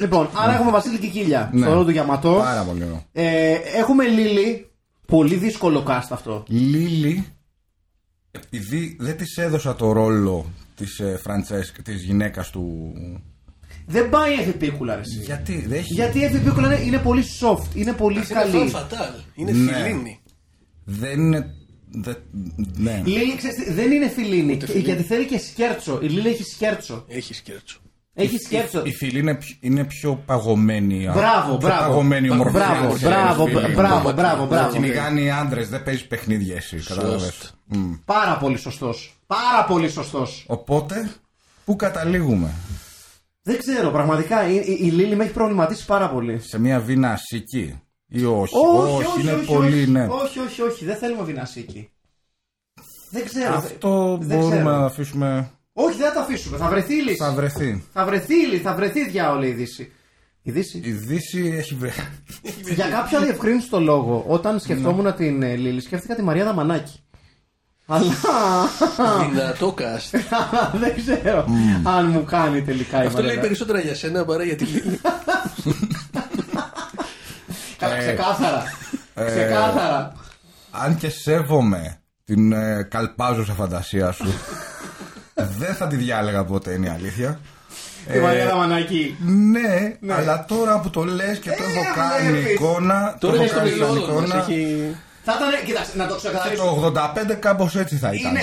Λοιπόν, 0.00 0.28
άρα 0.34 0.54
έχουμε 0.54 0.70
Βασίλη 0.70 0.98
Κικίλια 0.98 1.50
Ναι. 1.52 1.60
στο 1.60 1.72
ρόλο 1.72 1.84
του 1.84 1.90
Γιαματός. 1.90 2.42
Πάρα 2.44 2.62
πολύ 2.62 2.82
ωραίο. 2.84 3.04
Ε, 3.12 3.52
έχουμε 3.76 4.04
Λίλη. 4.04 4.70
Πολύ 5.06 5.34
δύσκολο 5.34 5.84
cast 5.88 6.08
αυτό. 6.10 6.44
Λίλη, 6.46 7.26
επειδή 8.44 8.96
δεν 9.00 9.16
της 9.16 9.36
έδωσα 9.36 9.74
το 9.76 9.92
ρόλο 9.92 10.52
της 10.76 10.98
ε, 10.98 11.18
Φραντσέσκ, 11.22 11.82
της 11.82 12.02
γυναίκας 12.02 12.50
του... 12.50 12.92
Δεν 13.86 14.08
πάει 14.08 14.36
η 14.36 14.40
Εφηπίκουλα, 14.40 14.94
ρε, 14.94 15.00
εσύ. 15.00 15.18
Γιατί 15.24 15.60
δεν 15.66 15.78
έχει... 15.78 15.92
Γιατί 15.92 16.18
η 16.18 16.24
Εφηπίκουλα 16.24 16.66
είναι, 16.74 16.84
είναι 16.86 16.98
πολύ 16.98 17.22
soft, 17.40 17.74
είναι 17.74 17.92
πολύ 17.92 18.16
Είναι 18.16 18.26
καλή. 18.26 18.50
φαν 18.50 18.68
φατάλ. 18.68 19.10
Είναι 19.34 19.52
Ναι. 19.52 19.72
φιλίνη. 19.72 20.20
Δεν 20.84 21.20
είναι... 21.20 21.46
δεν- 21.90 22.18
ναι. 22.76 23.02
Λίλη, 23.04 23.36
ξέρεις, 23.36 23.56
τι, 23.56 23.72
δεν 23.72 23.92
είναι 23.92 24.08
φιλίνη. 24.08 24.58
φιλίνη. 24.60 24.84
Γιατί 24.84 25.02
θέλει 25.02 25.24
και 25.26 25.38
σκέρτσο. 25.38 25.98
Η 26.02 26.06
Λίλη 26.06 26.28
έχει 26.28 26.42
σκέρτσο. 26.42 27.04
Έχει 27.08 27.34
σκέρτσο. 27.34 27.78
Έχει 28.18 28.38
σκέρτσο. 28.38 28.82
Η 28.84 28.92
φίλη 28.92 29.18
είναι, 29.18 29.34
πιο- 29.34 29.56
είναι 29.60 29.84
πιο 29.84 30.22
παγωμένη. 30.26 31.06
α, 31.08 31.12
Μπράβο, 31.12 31.56
πιο 31.56 31.68
μπράβο. 31.68 31.80
παγωμένη 31.88 32.30
ομορφή. 32.30 32.52
Μπράβο, 32.52 32.94
ξέρεις, 32.94 33.02
μπράβο, 33.02 33.46
φίλη. 33.46 33.74
μπράβο, 33.74 34.12
μπράβο, 34.12 34.40
Να 34.42 34.46
μπράβο. 34.46 34.72
κυνηγάνε 34.72 35.20
οι 35.20 35.30
άντρες, 35.30 35.68
δεν 35.68 35.82
παίζει 35.82 36.06
παιχνίδια 36.06 36.56
εσύ. 36.56 36.76
Κατάλαβες. 36.76 37.22
Σωστ. 37.22 37.52
Μμ. 37.64 37.92
Πάρα 38.04 38.36
πολύ 38.36 38.56
σωστός. 38.58 39.16
Πάρα 39.26 39.64
πολύ 39.68 39.88
σωστός. 39.88 40.44
Οπότε, 40.48 41.10
πού 41.64 41.76
καταλήγουμε; 41.76 42.50
Δεν 43.42 43.58
ξέρω, 43.58 43.90
πραγματικά 43.90 44.48
η, 44.48 44.54
η, 44.54 44.78
η 44.80 44.90
Λίλη 44.90 45.16
με 45.16 45.24
έχει 45.24 45.32
προβληματίσει 45.32 45.84
πάρα 45.84 46.10
πολύ. 46.10 46.40
Σε 46.40 46.58
μια 46.58 46.80
βίνα 46.80 47.10
ασική 47.12 47.80
ή 48.08 48.24
όχι; 48.24 48.54
Όχι, 48.56 49.04
όχι, 49.06 49.20
είναι 49.20 49.32
όχι, 49.32 49.46
πολύ, 49.46 49.80
όχι, 49.82 49.90
ναι. 49.90 50.06
όχι, 50.10 50.38
όχι, 50.38 50.62
όχι, 50.62 50.84
δεν 50.84 50.96
θέλουμε 50.96 51.22
βινασίκη. 51.24 51.90
Δεν 53.10 53.24
ξέρω. 53.24 53.54
Αυτό 53.56 54.18
δεν 54.20 54.38
μπορούμε 54.38 54.56
ξέρω. 54.56 54.70
να 54.70 54.84
αφήσουμε. 54.84 55.50
Όχι, 55.78 55.96
δεν 55.96 56.08
θα 56.08 56.14
τα 56.14 56.20
αφήσουμε. 56.20 56.56
Θα 56.58 56.68
βρεθεί 56.68 56.94
η 56.94 57.02
λύση. 57.02 57.16
Θα 57.16 57.32
βρεθεί. 57.32 57.84
Θα 57.92 58.04
βρεθεί 58.04 58.34
η 58.34 58.46
λύση, 58.46 58.62
θα 58.62 58.74
βρεθεί 58.74 59.08
διάολη 59.08 59.48
η 59.48 59.52
Δύση. 59.52 59.92
Η 60.42 60.50
Δύση. 60.50 60.80
Η 60.84 60.90
Δύση 60.90 61.54
έχει 61.58 61.74
βρει. 61.74 61.90
Για 62.76 62.88
κάποιο 62.88 63.18
αδιευκρίνηστο 63.18 63.80
λόγο, 63.80 64.24
όταν 64.28 64.60
σκεφτόμουν 64.60 65.14
την 65.14 65.42
ε, 65.42 65.54
Λίλη, 65.56 65.80
σκέφτηκα 65.80 66.14
τη 66.14 66.22
Μαρία 66.22 66.44
Δαμανάκη. 66.44 67.00
Αλλά 67.86 68.12
Δυνατό 69.30 69.74
cast. 69.78 70.18
δεν 70.80 70.94
ξέρω 70.96 71.44
αν 71.84 72.06
μου 72.06 72.24
κάνει 72.24 72.62
τελικά 72.62 73.02
η 73.02 73.06
Αυτό 73.06 73.18
λέει 73.18 73.26
Μαρία. 73.26 73.42
περισσότερα 73.42 73.80
για 73.80 73.94
σένα 73.94 74.24
παρά 74.24 74.42
για 74.44 74.56
τη 74.56 74.64
Λίλη. 74.64 75.00
Καλά, 77.78 77.94
Ε, 77.96 77.98
Ξεκάθαρα. 77.98 78.62
Ξεκάθαρα. 79.26 80.12
Αν 80.70 80.96
και 80.96 81.08
σέβομαι 81.08 82.00
την 82.24 82.52
ε, 82.52 82.82
καλπάζουσα 82.90 83.52
φαντασία 83.52 84.12
σου, 84.12 84.32
δεν 85.36 85.74
θα 85.74 85.86
τη 85.86 85.96
διάλεγα 85.96 86.44
ποτέ, 86.44 86.72
είναι 86.72 86.86
η 86.86 86.90
αλήθεια. 86.90 87.40
Τη 88.12 88.18
Μαρία 88.18 88.46
Δαμανάκη. 88.46 89.16
Ναι, 89.26 89.96
αλλά 90.08 90.44
τώρα 90.48 90.80
που 90.80 90.90
το 90.90 91.04
λες 91.04 91.38
και 91.38 91.50
το 91.50 91.62
έχω 91.62 91.84
κάνει 91.94 92.30
βλέπεις. 92.30 92.52
εικόνα. 92.52 93.16
το 93.20 93.26
Τώρα 93.26 93.34
έχω 93.34 93.42
είναι 93.42 93.52
στο 93.52 93.58
κάνει 93.58 93.70
μυαλό 93.70 93.94
σαν 93.94 94.02
μας. 94.02 94.08
εικόνα. 94.08 94.36
Έχει... 94.36 94.96
Θα 95.24 95.34
ήταν, 95.36 95.64
κοίταξε, 95.64 95.90
να 95.96 96.06
το 96.06 96.16
ξεκαθαρίσω. 96.16 96.62
Το 96.62 96.92
85 97.32 97.36
κάπως 97.40 97.76
έτσι 97.76 97.96
θα 97.96 98.12
ήταν. 98.12 98.30
Είναι, 98.30 98.40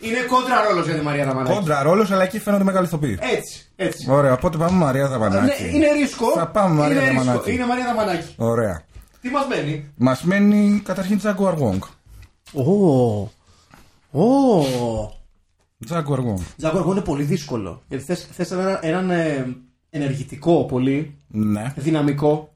είναι 0.00 0.18
κόντρα 0.28 0.62
ρόλος 0.68 0.84
για 0.86 0.94
τη 0.94 1.00
Μαρία 1.00 1.24
Δαμανάκη. 1.24 1.54
Κόντρα 1.54 1.82
ρόλος, 1.82 2.10
αλλά 2.10 2.22
εκεί 2.22 2.38
φαίνονται 2.40 2.64
μεγάλοι 2.64 2.86
ηθοποιοί. 2.86 3.18
Έτσι, 3.20 3.68
έτσι. 3.76 4.06
Ωραία, 4.10 4.32
οπότε 4.32 4.56
πάμε 4.58 4.78
Μαρία 4.84 5.08
Δαβανάκη. 5.08 5.62
Ναι, 5.62 5.68
είναι 5.76 5.92
ρίσκο. 5.92 6.32
Θα 6.32 6.46
πάμε 6.48 6.74
Μαρία 6.74 6.96
είναι 7.00 7.08
ρίσκο. 7.10 7.24
Δαμανάκη. 7.24 7.52
Είναι 7.52 7.66
Μαρία 7.66 7.84
Δαμανάκη. 7.84 8.34
Ωραία. 8.36 8.82
Τι 9.20 9.28
μας 9.28 9.46
μένει; 9.48 9.92
Μας 9.96 10.22
μένει 10.22 10.82
καταρχήν 10.84 11.18
Τζάγκο 11.18 11.46
Αργόγκ. 11.48 11.82
Ω. 12.52 12.62
Ω. 14.10 15.17
Τζάγκο 15.84 16.12
Αργόγκ. 16.12 16.38
Τζάγκο 16.56 16.92
είναι 16.92 17.00
πολύ 17.00 17.22
δύσκολο. 17.22 17.82
Γιατί 17.88 18.04
θες, 18.04 18.28
θες 18.32 18.50
έναν, 18.50 18.78
έναν 18.82 19.10
ε, 19.10 19.56
ενεργητικό 19.90 20.64
πολύ, 20.64 21.18
Ναι. 21.28 21.72
δυναμικό. 21.76 22.52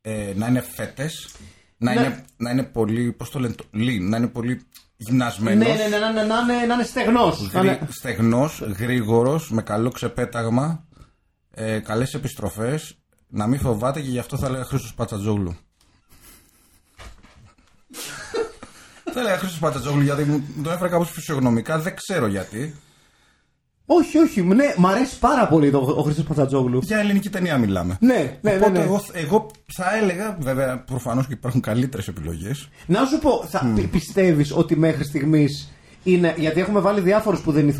Ε, 0.00 0.32
να 0.36 0.46
είναι 0.46 0.60
φέτες. 0.60 1.30
Να, 1.78 1.94
Ναι. 1.94 2.00
είναι, 2.00 2.24
να 2.36 2.50
είναι 2.50 2.62
πολύ, 2.62 3.12
πώς 3.12 3.30
το 3.30 3.38
λένε, 3.38 3.54
το, 3.54 3.64
lean, 3.74 4.00
να 4.00 4.16
είναι 4.16 4.26
πολύ 4.28 4.54
Ναι, 4.54 4.60
γυμνασμένος. 4.96 5.66
ναι, 5.68 5.88
ναι, 5.88 5.98
να, 5.98 6.12
να, 6.12 6.24
να, 6.24 6.38
είναι- 6.54 6.66
να 6.66 6.74
είναι 6.74 6.82
στεγνός. 6.84 7.52
Να 7.52 7.60
Γρη, 7.60 7.68
είναι- 7.68 7.86
στεγνός, 7.90 8.60
γρήγορος, 8.60 9.50
με 9.50 9.62
καλό 9.62 9.90
ξεπέταγμα, 9.90 10.84
ε, 11.50 11.78
καλές 11.78 12.14
επιστροφές, 12.14 12.98
να 13.28 13.46
μην 13.46 13.60
φοβάται 13.60 14.00
και 14.00 14.08
γι' 14.10 14.18
αυτό 14.18 14.36
θα 14.38 14.46
έλεγα 14.46 14.64
Χρήστος 14.64 14.94
Πατσατζόγλου. 14.94 15.56
Θα 19.16 19.22
έλεγα 19.24 19.38
Χρήστος 19.38 19.58
Πατσατζόγλου 19.60 20.02
γιατί 20.02 20.24
μου 20.24 20.42
μου 20.56 20.62
το 20.62 20.70
έφερα 20.70 20.88
κάπως 20.88 21.10
φυσιογνωμικά, 21.10 21.78
δεν 21.78 21.94
ξέρω 21.96 22.26
γιατί. 22.26 22.74
Όχι, 23.86 24.18
όχι, 24.18 24.42
ναι, 24.42 24.74
μ' 24.76 24.86
αρέσει 24.86 25.18
πάρα 25.18 25.48
πολύ 25.48 25.70
το, 25.70 25.78
ο 25.78 26.02
Χρήστος 26.02 26.24
Πατσατζόγλου. 26.24 26.78
Για 26.82 26.98
ελληνική 26.98 27.30
ταινία 27.30 27.58
μιλάμε. 27.58 27.96
Ναι, 28.00 28.14
ναι, 28.14 28.50
ναι. 28.50 28.56
Οπότε 28.56 28.70
ναι. 28.78 28.84
Εγώ, 28.84 29.04
εγώ 29.14 29.50
θα 29.72 29.96
έλεγα, 29.96 30.36
βέβαια 30.40 30.78
προφανώς 30.78 31.26
και 31.26 31.32
υπάρχουν 31.32 31.60
καλύτερες 31.60 32.08
επιλογές. 32.08 32.68
Να 32.86 33.04
σου 33.04 33.18
πω, 33.18 33.44
θα 33.48 33.72
πι- 33.74 33.86
πιστεύεις 33.88 34.52
ότι 34.56 34.76
μέχρι 34.76 35.04
στιγμής 35.04 35.72
είναι. 36.02 36.34
Γιατί 36.36 36.60
έχουμε 36.60 36.80
βάλει 36.80 37.00
διάφορους 37.00 37.40
που 37.40 37.52
δεν 37.52 37.62
είναι 37.62 37.72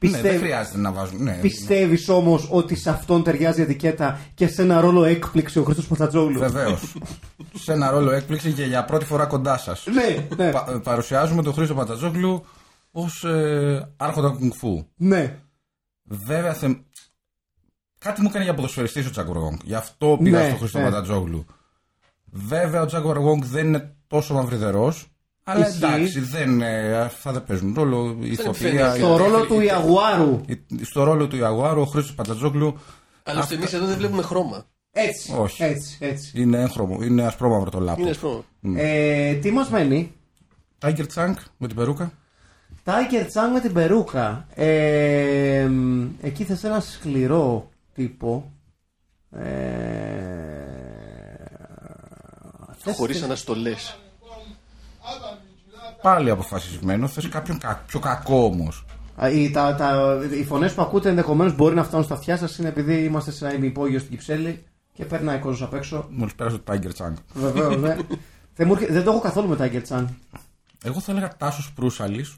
ηθοποιοί. 0.00 0.10
Ναι, 0.12 0.20
δεν 0.20 0.22
Πιστεύ... 0.22 0.42
χρειάζεται 0.42 0.78
να 0.78 0.92
βάζουν. 0.92 1.22
Ναι, 1.22 1.38
Πιστεύεις 1.40 2.08
όμως 2.08 2.48
ότι 2.50 2.76
σε 2.76 2.90
αυτόν 2.90 3.22
ταιριάζει 3.22 3.60
η 3.60 3.62
ετικέτα 3.62 4.20
και 4.34 4.48
σε 4.48 4.62
ένα 4.62 4.80
ρόλο 4.80 5.04
έκπληξη 5.04 5.58
ο 5.58 5.62
Χρήστος 5.64 5.86
Πατσατζόγλου. 5.86 6.38
Βεβαίως. 6.38 6.96
σε 7.64 7.72
ένα 7.72 7.90
ρόλο 7.90 8.10
έκπληξη 8.10 8.52
και 8.52 8.64
για 8.64 8.84
πρώτη 8.84 9.04
φορά 9.04 9.26
κοντά 9.26 9.58
σας. 9.58 9.84
Ναι, 9.86 10.26
ναι, 10.36 10.50
Πα- 10.50 10.80
παρουσιάζουμε 10.84 11.42
τον 11.42 11.52
Χρήστο 11.54 11.74
Πατατζόγλου 11.74 12.44
ως 12.90 13.24
ε, 13.24 13.92
άρχοντα 13.96 14.28
κουνγκφού. 14.28 14.84
ναι. 14.96 15.38
Βέβαια, 16.08 16.54
θε... 16.54 16.74
κάτι 17.98 18.20
μου 18.20 18.26
έκανε 18.30 18.44
για 18.44 18.54
ποδοσφαιριστή 18.54 19.00
ο 19.06 19.10
Τζάκο 19.10 19.30
Αργόγκ. 19.30 19.56
Γι' 19.64 19.74
αυτό 19.74 20.18
πήγα 20.22 20.38
Ναι, 20.38 20.46
στον 20.46 20.58
Χρήστο 20.58 20.78
ναι. 20.78 20.84
Πατατζόγλου. 20.84 21.44
Βέβαια, 22.24 22.82
ο 22.82 22.86
Τζάκο 22.86 23.10
Αργόγκ 23.10 23.42
δεν 23.44 23.66
είναι 23.66 23.94
τόσο 24.06 24.34
μαυριδερός. 24.34 25.06
Αλλά 25.48 25.68
Ισχύει. 25.68 25.84
εντάξει, 25.84 26.20
δεν, 26.20 26.60
ε, 26.60 26.96
αυτά 26.96 27.32
δεν 27.32 27.44
παίζουν 27.44 27.74
ρόλο. 27.76 28.16
Η 28.20 28.30
ηθοποιία. 28.30 28.52
φαίνεται. 28.70 28.96
η- 28.96 29.00
Στο 29.00 29.16
ρόλο 29.16 29.44
του 29.46 29.60
Ιαγουάρου. 29.60 30.40
η- 30.46 30.84
Στο 30.84 31.02
ρόλο 31.04 31.26
του 31.26 31.36
Ιαγουάρου, 31.36 31.80
ο 31.80 31.84
Χρήστος 31.84 32.14
Πατατζόγλου 32.14 32.78
Άλλωστε 33.22 33.54
εμείς 33.54 33.72
εδώ 33.72 33.86
δεν 33.86 33.96
βλέπουμε 33.96 34.22
χρώμα. 34.22 34.66
Έτσι, 34.92 35.34
Όχι. 35.38 35.62
έτσι, 35.62 35.96
έτσι. 36.00 36.40
είναι 36.40 36.60
έγχρωμο, 36.60 37.02
είναι 37.02 37.22
ασπρόμαυρο 37.24 37.70
το 37.70 37.80
λάπτο. 37.80 38.02
Είναι 38.02 38.12
σπρώμα. 38.12 38.42
Ε, 38.76 39.34
τι 39.34 39.50
μας 39.50 39.68
μένει; 39.70 40.12
Tiger 40.82 41.06
Τσάνκ 41.06 41.38
με 41.56 41.66
την 41.66 41.76
περούκα. 41.76 42.12
Τάικερ 42.82 43.26
Τσάνγκ 43.26 43.52
με 43.52 43.60
την 43.60 43.72
περούκα. 43.72 44.46
Ε, 44.54 45.66
μ, 45.70 46.06
εκεί 46.22 46.44
θες 46.44 46.64
ένα 46.64 46.80
σκληρό 46.80 47.68
τύπο. 47.94 48.52
Ε, 49.30 49.44
θες- 52.78 52.96
Χωρίς 52.96 53.22
αναστολές. 53.22 53.98
Πάλι 56.06 56.30
αποφασισμένος. 56.30 57.12
Θες 57.12 57.28
κάποιον 57.28 57.58
κα- 57.58 57.82
πιο 57.86 58.00
κακό 58.00 58.44
όμως. 58.44 58.84
Α, 59.16 59.30
Οι, 59.30 59.50
τα, 59.50 59.74
τα, 59.74 60.18
οι 60.40 60.44
φωνές 60.44 60.72
που 60.72 60.82
ακούτε 60.82 61.08
ενδεχομένως 61.08 61.54
μπορεί 61.56 61.74
να 61.74 61.84
φτάνουν 61.84 62.04
στα 62.04 62.14
αυτιά 62.14 62.36
σας 62.36 62.58
είναι 62.58 62.68
επειδή 62.68 62.94
είμαστε 63.04 63.30
σε 63.30 63.46
ένα 63.46 63.54
ημιυπόγειο 63.54 63.98
στην 63.98 64.10
Κυψέλη 64.10 64.64
και 64.92 65.04
περνάει 65.04 65.38
κόσμος 65.38 65.62
απ' 65.62 65.74
έξω. 65.74 66.06
Μόλις 66.10 66.34
πέρασε 66.34 66.58
το 66.58 66.72
Tiger 66.72 66.92
Τσάνκ. 66.92 67.16
Βεβαίως, 67.34 67.76
ναι. 67.76 67.96
δεν, 68.56 68.66
μου 68.66 68.72
έρχε- 68.72 68.92
δεν 68.92 69.04
το 69.04 69.10
έχω 69.10 69.20
καθόλου 69.20 69.48
με 69.48 69.56
Τάικερ 69.56 69.82
Τσάνγκ. 69.82 70.06
Εγώ 70.84 71.00
θα 71.00 71.12
έλεγα 71.12 71.36
Τάσος 71.36 71.72
Προύσαλης 71.72 72.36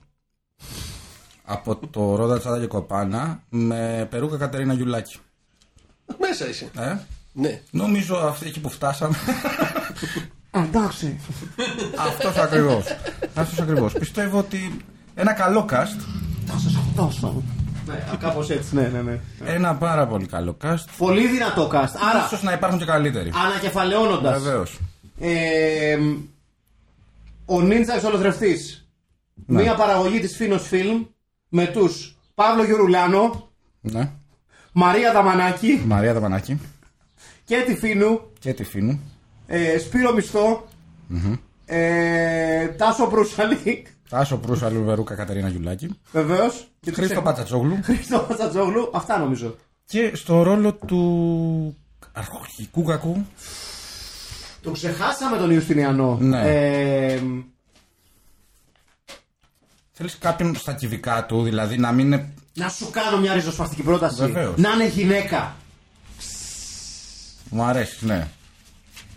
από 1.45 1.77
το 1.91 2.17
Ρόδα 2.17 2.39
Τσάντα 2.39 2.59
και 2.61 2.67
Κοπάνα 2.67 3.43
με 3.49 4.07
περούκα 4.11 4.37
Κατερίνα 4.37 4.73
Γιουλάκη. 4.75 5.17
Μέσα 6.19 6.49
είσαι. 6.49 6.69
Ε; 6.79 6.97
Ναι. 7.33 7.61
Νομίζω 7.71 8.17
αυτή 8.17 8.47
εκεί 8.47 8.61
που 8.61 8.69
φτάσαμε. 8.71 9.17
Εντάξει. 10.53 11.21
Αυτό 11.99 12.41
ακριβώς. 12.41 12.85
Αυτός 13.39 13.61
ακριβώς. 13.61 13.93
Πιστεύω 13.93 14.39
ότι 14.39 14.77
ένα 15.15 15.33
καλό 15.33 15.65
cast 15.71 16.01
Θα 16.47 16.59
σας 16.59 16.73
σκοτώσω. 16.73 17.43
Ναι, 17.87 18.17
κάπως 18.21 18.51
έτσι, 18.51 18.75
ναι, 18.75 18.83
ναι, 18.93 19.01
ναι. 19.03 19.21
Ένα 19.45 19.75
πάρα 19.75 20.07
πολύ 20.07 20.27
καλό 20.27 20.57
cast. 20.65 20.85
Πολύ 20.99 21.27
δυνατό 21.29 21.69
cast. 21.73 21.95
Άρα, 22.11 22.25
Ίσως 22.27 22.43
να 22.43 22.53
υπάρχουν 22.53 22.79
και 22.79 22.85
καλύτεροι. 22.85 23.33
ανακεφαλαιώνοντας. 23.47 24.43
Βεβαίως. 24.43 24.79
Ε, 25.21 25.99
ο 27.45 27.61
Νίντζα 27.61 27.95
Εξολοθρευτή. 27.95 28.57
Ναι. 29.47 29.63
Μία 29.63 29.75
παραγωγή 29.75 30.19
της 30.21 30.37
Φίνος 30.37 30.69
Film 30.71 31.07
με 31.49 31.67
τους 31.67 32.17
Παύλο 32.35 32.65
Γιουρουλάνο, 32.65 33.49
Ναι. 33.81 34.11
Μαρία 34.73 35.13
Δαμανάκη 35.13 35.83
Μαρία 35.87 36.13
Δαμανάκη 36.13 36.61
και 37.45 37.63
τη 37.67 37.75
Φίνου, 37.77 38.21
και 38.39 38.53
τη 38.53 38.65
Φίνου. 38.65 39.01
ε, 39.47 39.79
Σπύρο 39.79 40.13
Μισθό, 40.15 40.69
ε, 41.71 42.67
Τάσο 42.67 43.07
Προύσαλη, 43.07 43.87
Τάσο 44.09 44.37
Προύσα 44.37 44.71
Λουβερούκα 44.71 45.15
Κατερίνα 45.15 45.49
Γιουλάκη. 45.49 45.89
βεβαίως, 46.13 46.69
και 46.81 46.91
τους 46.91 46.95
Χρήστο 46.95 47.13
ξε- 47.15 47.25
Πατσατζόγλου. 47.25 47.79
Χρήστο 47.83 48.19
Πατσατζόγλου, 48.29 48.91
αυτά 48.95 49.19
νομίζω. 49.19 49.57
Και 49.85 50.13
στο 50.15 50.43
ρόλο 50.43 50.73
του 50.73 51.77
αρχικού 52.13 52.83
κακού. 52.83 53.25
Το 54.63 54.71
ξεχάσαμε 54.71 55.37
τον 55.37 55.51
Ιουστινιανό. 55.51 56.19
Ναι. 56.21 56.43
Ε, 56.51 57.21
Θέλεις 59.93 60.19
κάποιον 60.19 60.57
στα 60.57 60.73
κυβικά 60.73 61.27
του, 61.27 61.43
δηλαδή 61.43 61.77
να 61.79 61.93
μην 61.93 62.07
είναι. 62.07 62.33
να 62.55 62.69
σου 62.69 62.91
κάνω 62.91 63.19
μια 63.21 63.33
ριζοσπαστική 63.35 63.83
πρόταση. 63.83 64.21
Βεβαίως. 64.21 64.57
Να 64.59 64.71
είναι 64.71 64.87
γυναίκα. 64.89 65.57
Μου 67.51 67.63
αρέσει, 67.63 68.07
ναι. 68.07 68.29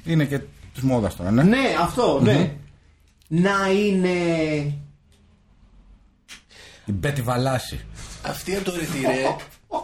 Είναι 0.06 0.26
και 0.26 0.40
τη 0.74 0.86
μόδας 0.86 1.16
τώρα, 1.16 1.32
ναι. 1.32 1.44
Ναι, 1.44 1.76
αυτό, 1.82 2.20
ναι. 2.24 2.56
Να 3.28 3.72
είναι. 3.72 4.10
Η 6.86 6.92
Μπέτη 6.92 7.22
Βαλάση. 7.22 7.80
Αυτή 8.26 8.56
από 8.56 8.64
το 8.64 8.72
ρετυρέ, 8.72 9.36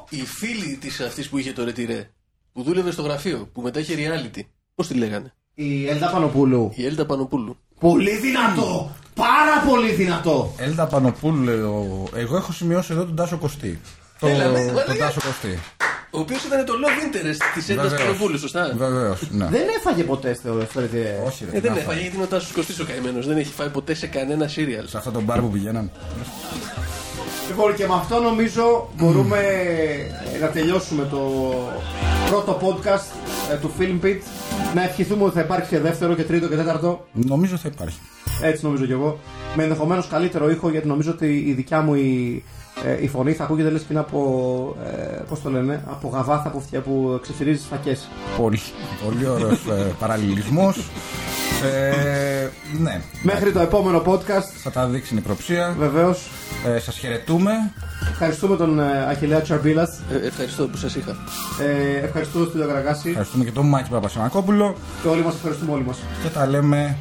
η 0.10 0.26
φίλη 0.26 0.78
της 0.78 1.00
αυτής 1.00 1.30
που 1.30 1.38
είχε 1.38 1.52
το 1.54 1.64
ρετυρέ, 1.64 2.10
που 2.54 2.64
δούλευε 2.64 2.92
στο 2.92 3.02
γραφείο, 3.02 3.50
που 3.54 3.62
μετά 3.62 3.80
είχε 3.80 3.96
reality. 3.98 4.40
Πώς 4.76 4.88
τη 4.88 4.94
λέγανε, 4.94 5.34
Η 5.54 5.88
Ελδα 5.88 6.10
Πανοπούλου. 6.10 6.72
η 6.76 6.86
Έλτα 6.86 7.06
Πανοπούλου. 7.06 7.58
Πολύ 7.80 8.18
δυνατό! 8.18 8.92
Πάρα 9.14 9.60
πολύ 9.70 9.92
δυνατό! 9.92 10.54
Έλτα 10.58 10.88
Πανοπούλου, 10.88 11.44
λέω. 11.44 12.08
Εγώ 12.16 12.36
έχω 12.36 12.52
σημειώσει 12.52 12.94
εδώ 12.94 13.06
τον 13.06 13.16
Τάσο 13.16 13.38
Κωστή. 13.38 13.80
Το, 14.20 14.28
Έλα, 14.28 14.48
ναι, 14.48 14.66
τον 14.66 14.74
μαλάκα. 14.74 14.96
Τάσο 14.98 15.20
Κωστή. 15.26 15.60
Ο 16.18 16.20
οποίος 16.20 16.44
ήταν 16.44 16.66
το 16.66 16.74
love 16.84 16.98
interest 17.06 17.42
της 17.54 17.70
Έλτα 17.70 17.82
Βεβαίως. 17.82 18.02
Πανοπούλου, 18.02 18.38
σωστά; 18.40 18.74
Βεβαίως, 18.78 19.20
ναι. 19.32 19.46
Δεν 19.46 19.62
έφαγε 19.78 20.04
ποτέ 20.04 20.34
στο 20.34 20.66
στο 20.70 20.80
ρετυρέ. 20.80 21.22
Όχι, 21.26 21.46
ρε. 21.52 21.58
Ε, 21.58 21.60
δεν 21.60 21.62
τι 21.62 21.68
να 21.68 21.74
έφαγε 21.74 21.88
φάει. 21.88 22.00
γιατί 22.00 22.16
είναι 22.16 22.24
ο 22.26 22.28
Τάσο 22.28 22.54
Κωστή 22.54 22.82
ο 22.82 22.86
καημένος. 22.86 23.28
Δεν 23.28 23.38
έχει 23.38 23.54
φάει 23.54 23.70
ποτέ 23.70 23.94
σε 23.94 24.08
κανένα 24.08 24.48
σύριαλ. 24.48 24.88
Σε 24.88 24.98
αυτό 24.98 25.12
το 25.12 25.22
μπαρ 25.22 25.40
που 25.40 25.50
πηγαίναν. 25.50 25.92
Λοιπόν, 27.48 27.76
και 27.76 27.88
με 27.88 27.94
αυτό 27.94 28.20
νομίζω 28.20 28.90
μπορούμε 28.96 29.38
ε, 30.36 30.40
να 30.40 30.48
τελειώσουμε 30.48 31.08
το 31.12 31.54
πρώτο 32.30 32.60
podcast 32.62 33.06
ε, 33.52 33.56
του 33.56 33.72
Film 33.80 34.06
Pit. 34.06 34.20
Να 34.76 34.84
ευχηθούμε 34.84 35.24
ότι 35.24 35.34
θα 35.34 35.42
υπάρξει 35.42 35.70
και 35.70 35.80
δεύτερο 35.80 36.16
και 36.16 36.24
τρίτο 36.24 36.48
και 36.48 36.56
τέταρτο. 36.56 37.08
Νομίζω 37.12 37.58
θα 37.58 37.70
υπάρχει. 37.74 38.00
Έτσι 38.42 38.66
νομίζω 38.66 38.86
κι 38.86 38.92
εγώ. 38.92 39.20
Με 39.56 39.64
ενδεχομένως 39.64 40.08
καλύτερο 40.08 40.50
ήχο 40.50 40.70
γιατί 40.70 40.88
νομίζω 40.88 41.12
ότι 41.12 41.44
η 41.48 41.54
δικιά 41.54 41.82
μου 41.82 41.94
η, 41.94 42.44
ε, 42.86 43.04
η 43.04 43.08
φωνή 43.08 43.32
θα 43.34 43.44
ακούγεται 43.44 43.70
λες 43.70 43.82
και 43.82 43.88
είναι 43.90 44.00
από. 44.00 44.76
Ε, 44.86 45.22
Πώς 45.30 45.42
το 45.42 45.50
λένε, 45.50 45.84
από 45.88 46.08
γαβάθα 46.08 46.50
που, 46.50 46.62
φτια- 46.62 46.82
που 46.82 47.20
ξεφυρίζεις 47.22 47.66
φακές. 47.70 48.08
Πολύ, 48.38 48.60
πολύ 49.06 49.28
ωραίος 49.28 49.52
ε, 49.70 49.96
παραλληλισμός. 50.00 50.78
Ε, 51.64 52.48
ναι, 52.80 53.02
Μέχρι 53.22 53.52
το 53.52 53.60
επόμενο 53.60 54.02
podcast, 54.06 54.50
θα 54.64 54.72
τα 54.72 54.86
δείξει 54.88 55.16
η 55.16 55.20
προψία. 55.20 55.76
βεβαίως, 55.80 56.28
Ε, 56.76 56.80
σας 56.80 56.98
χαιρετούμε. 56.98 57.52
ευχαριστούμε 58.12 58.56
τον 58.56 58.80
ε, 58.80 59.06
Αχιλέα 59.10 59.42
Τσαρμπίλας. 59.42 60.00
Ε, 60.12 60.28
ευχαριστώ 60.28 60.68
που 60.68 60.78
σας 60.78 60.96
είχα. 60.96 61.16
Ε, 61.62 62.06
ευχαριστούμε 62.06 62.44
τον 62.44 62.54
Στήλιο 62.54 62.68
Καραγκάση. 62.68 63.10
Ευχαριστούμε 63.10 63.44
και 63.44 63.52
τον 63.52 63.66
Μάκη 63.68 63.90
Παπασημακόπουλο 63.90 64.76
Και 65.02 65.08
όλοι 65.08 65.24
μας 65.24 65.34
ευχαριστούμε 65.36 65.72
όλοι 65.72 65.84
μας. 65.84 65.98
και 66.24 66.30
τα 66.30 66.48
λέμε 66.48 66.98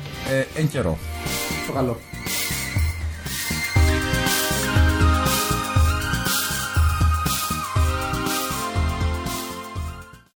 ε, 0.57 0.61
εν 0.61 0.69
καιρό. 0.69 0.99
Στο 1.65 1.73
καλό. 1.73 1.97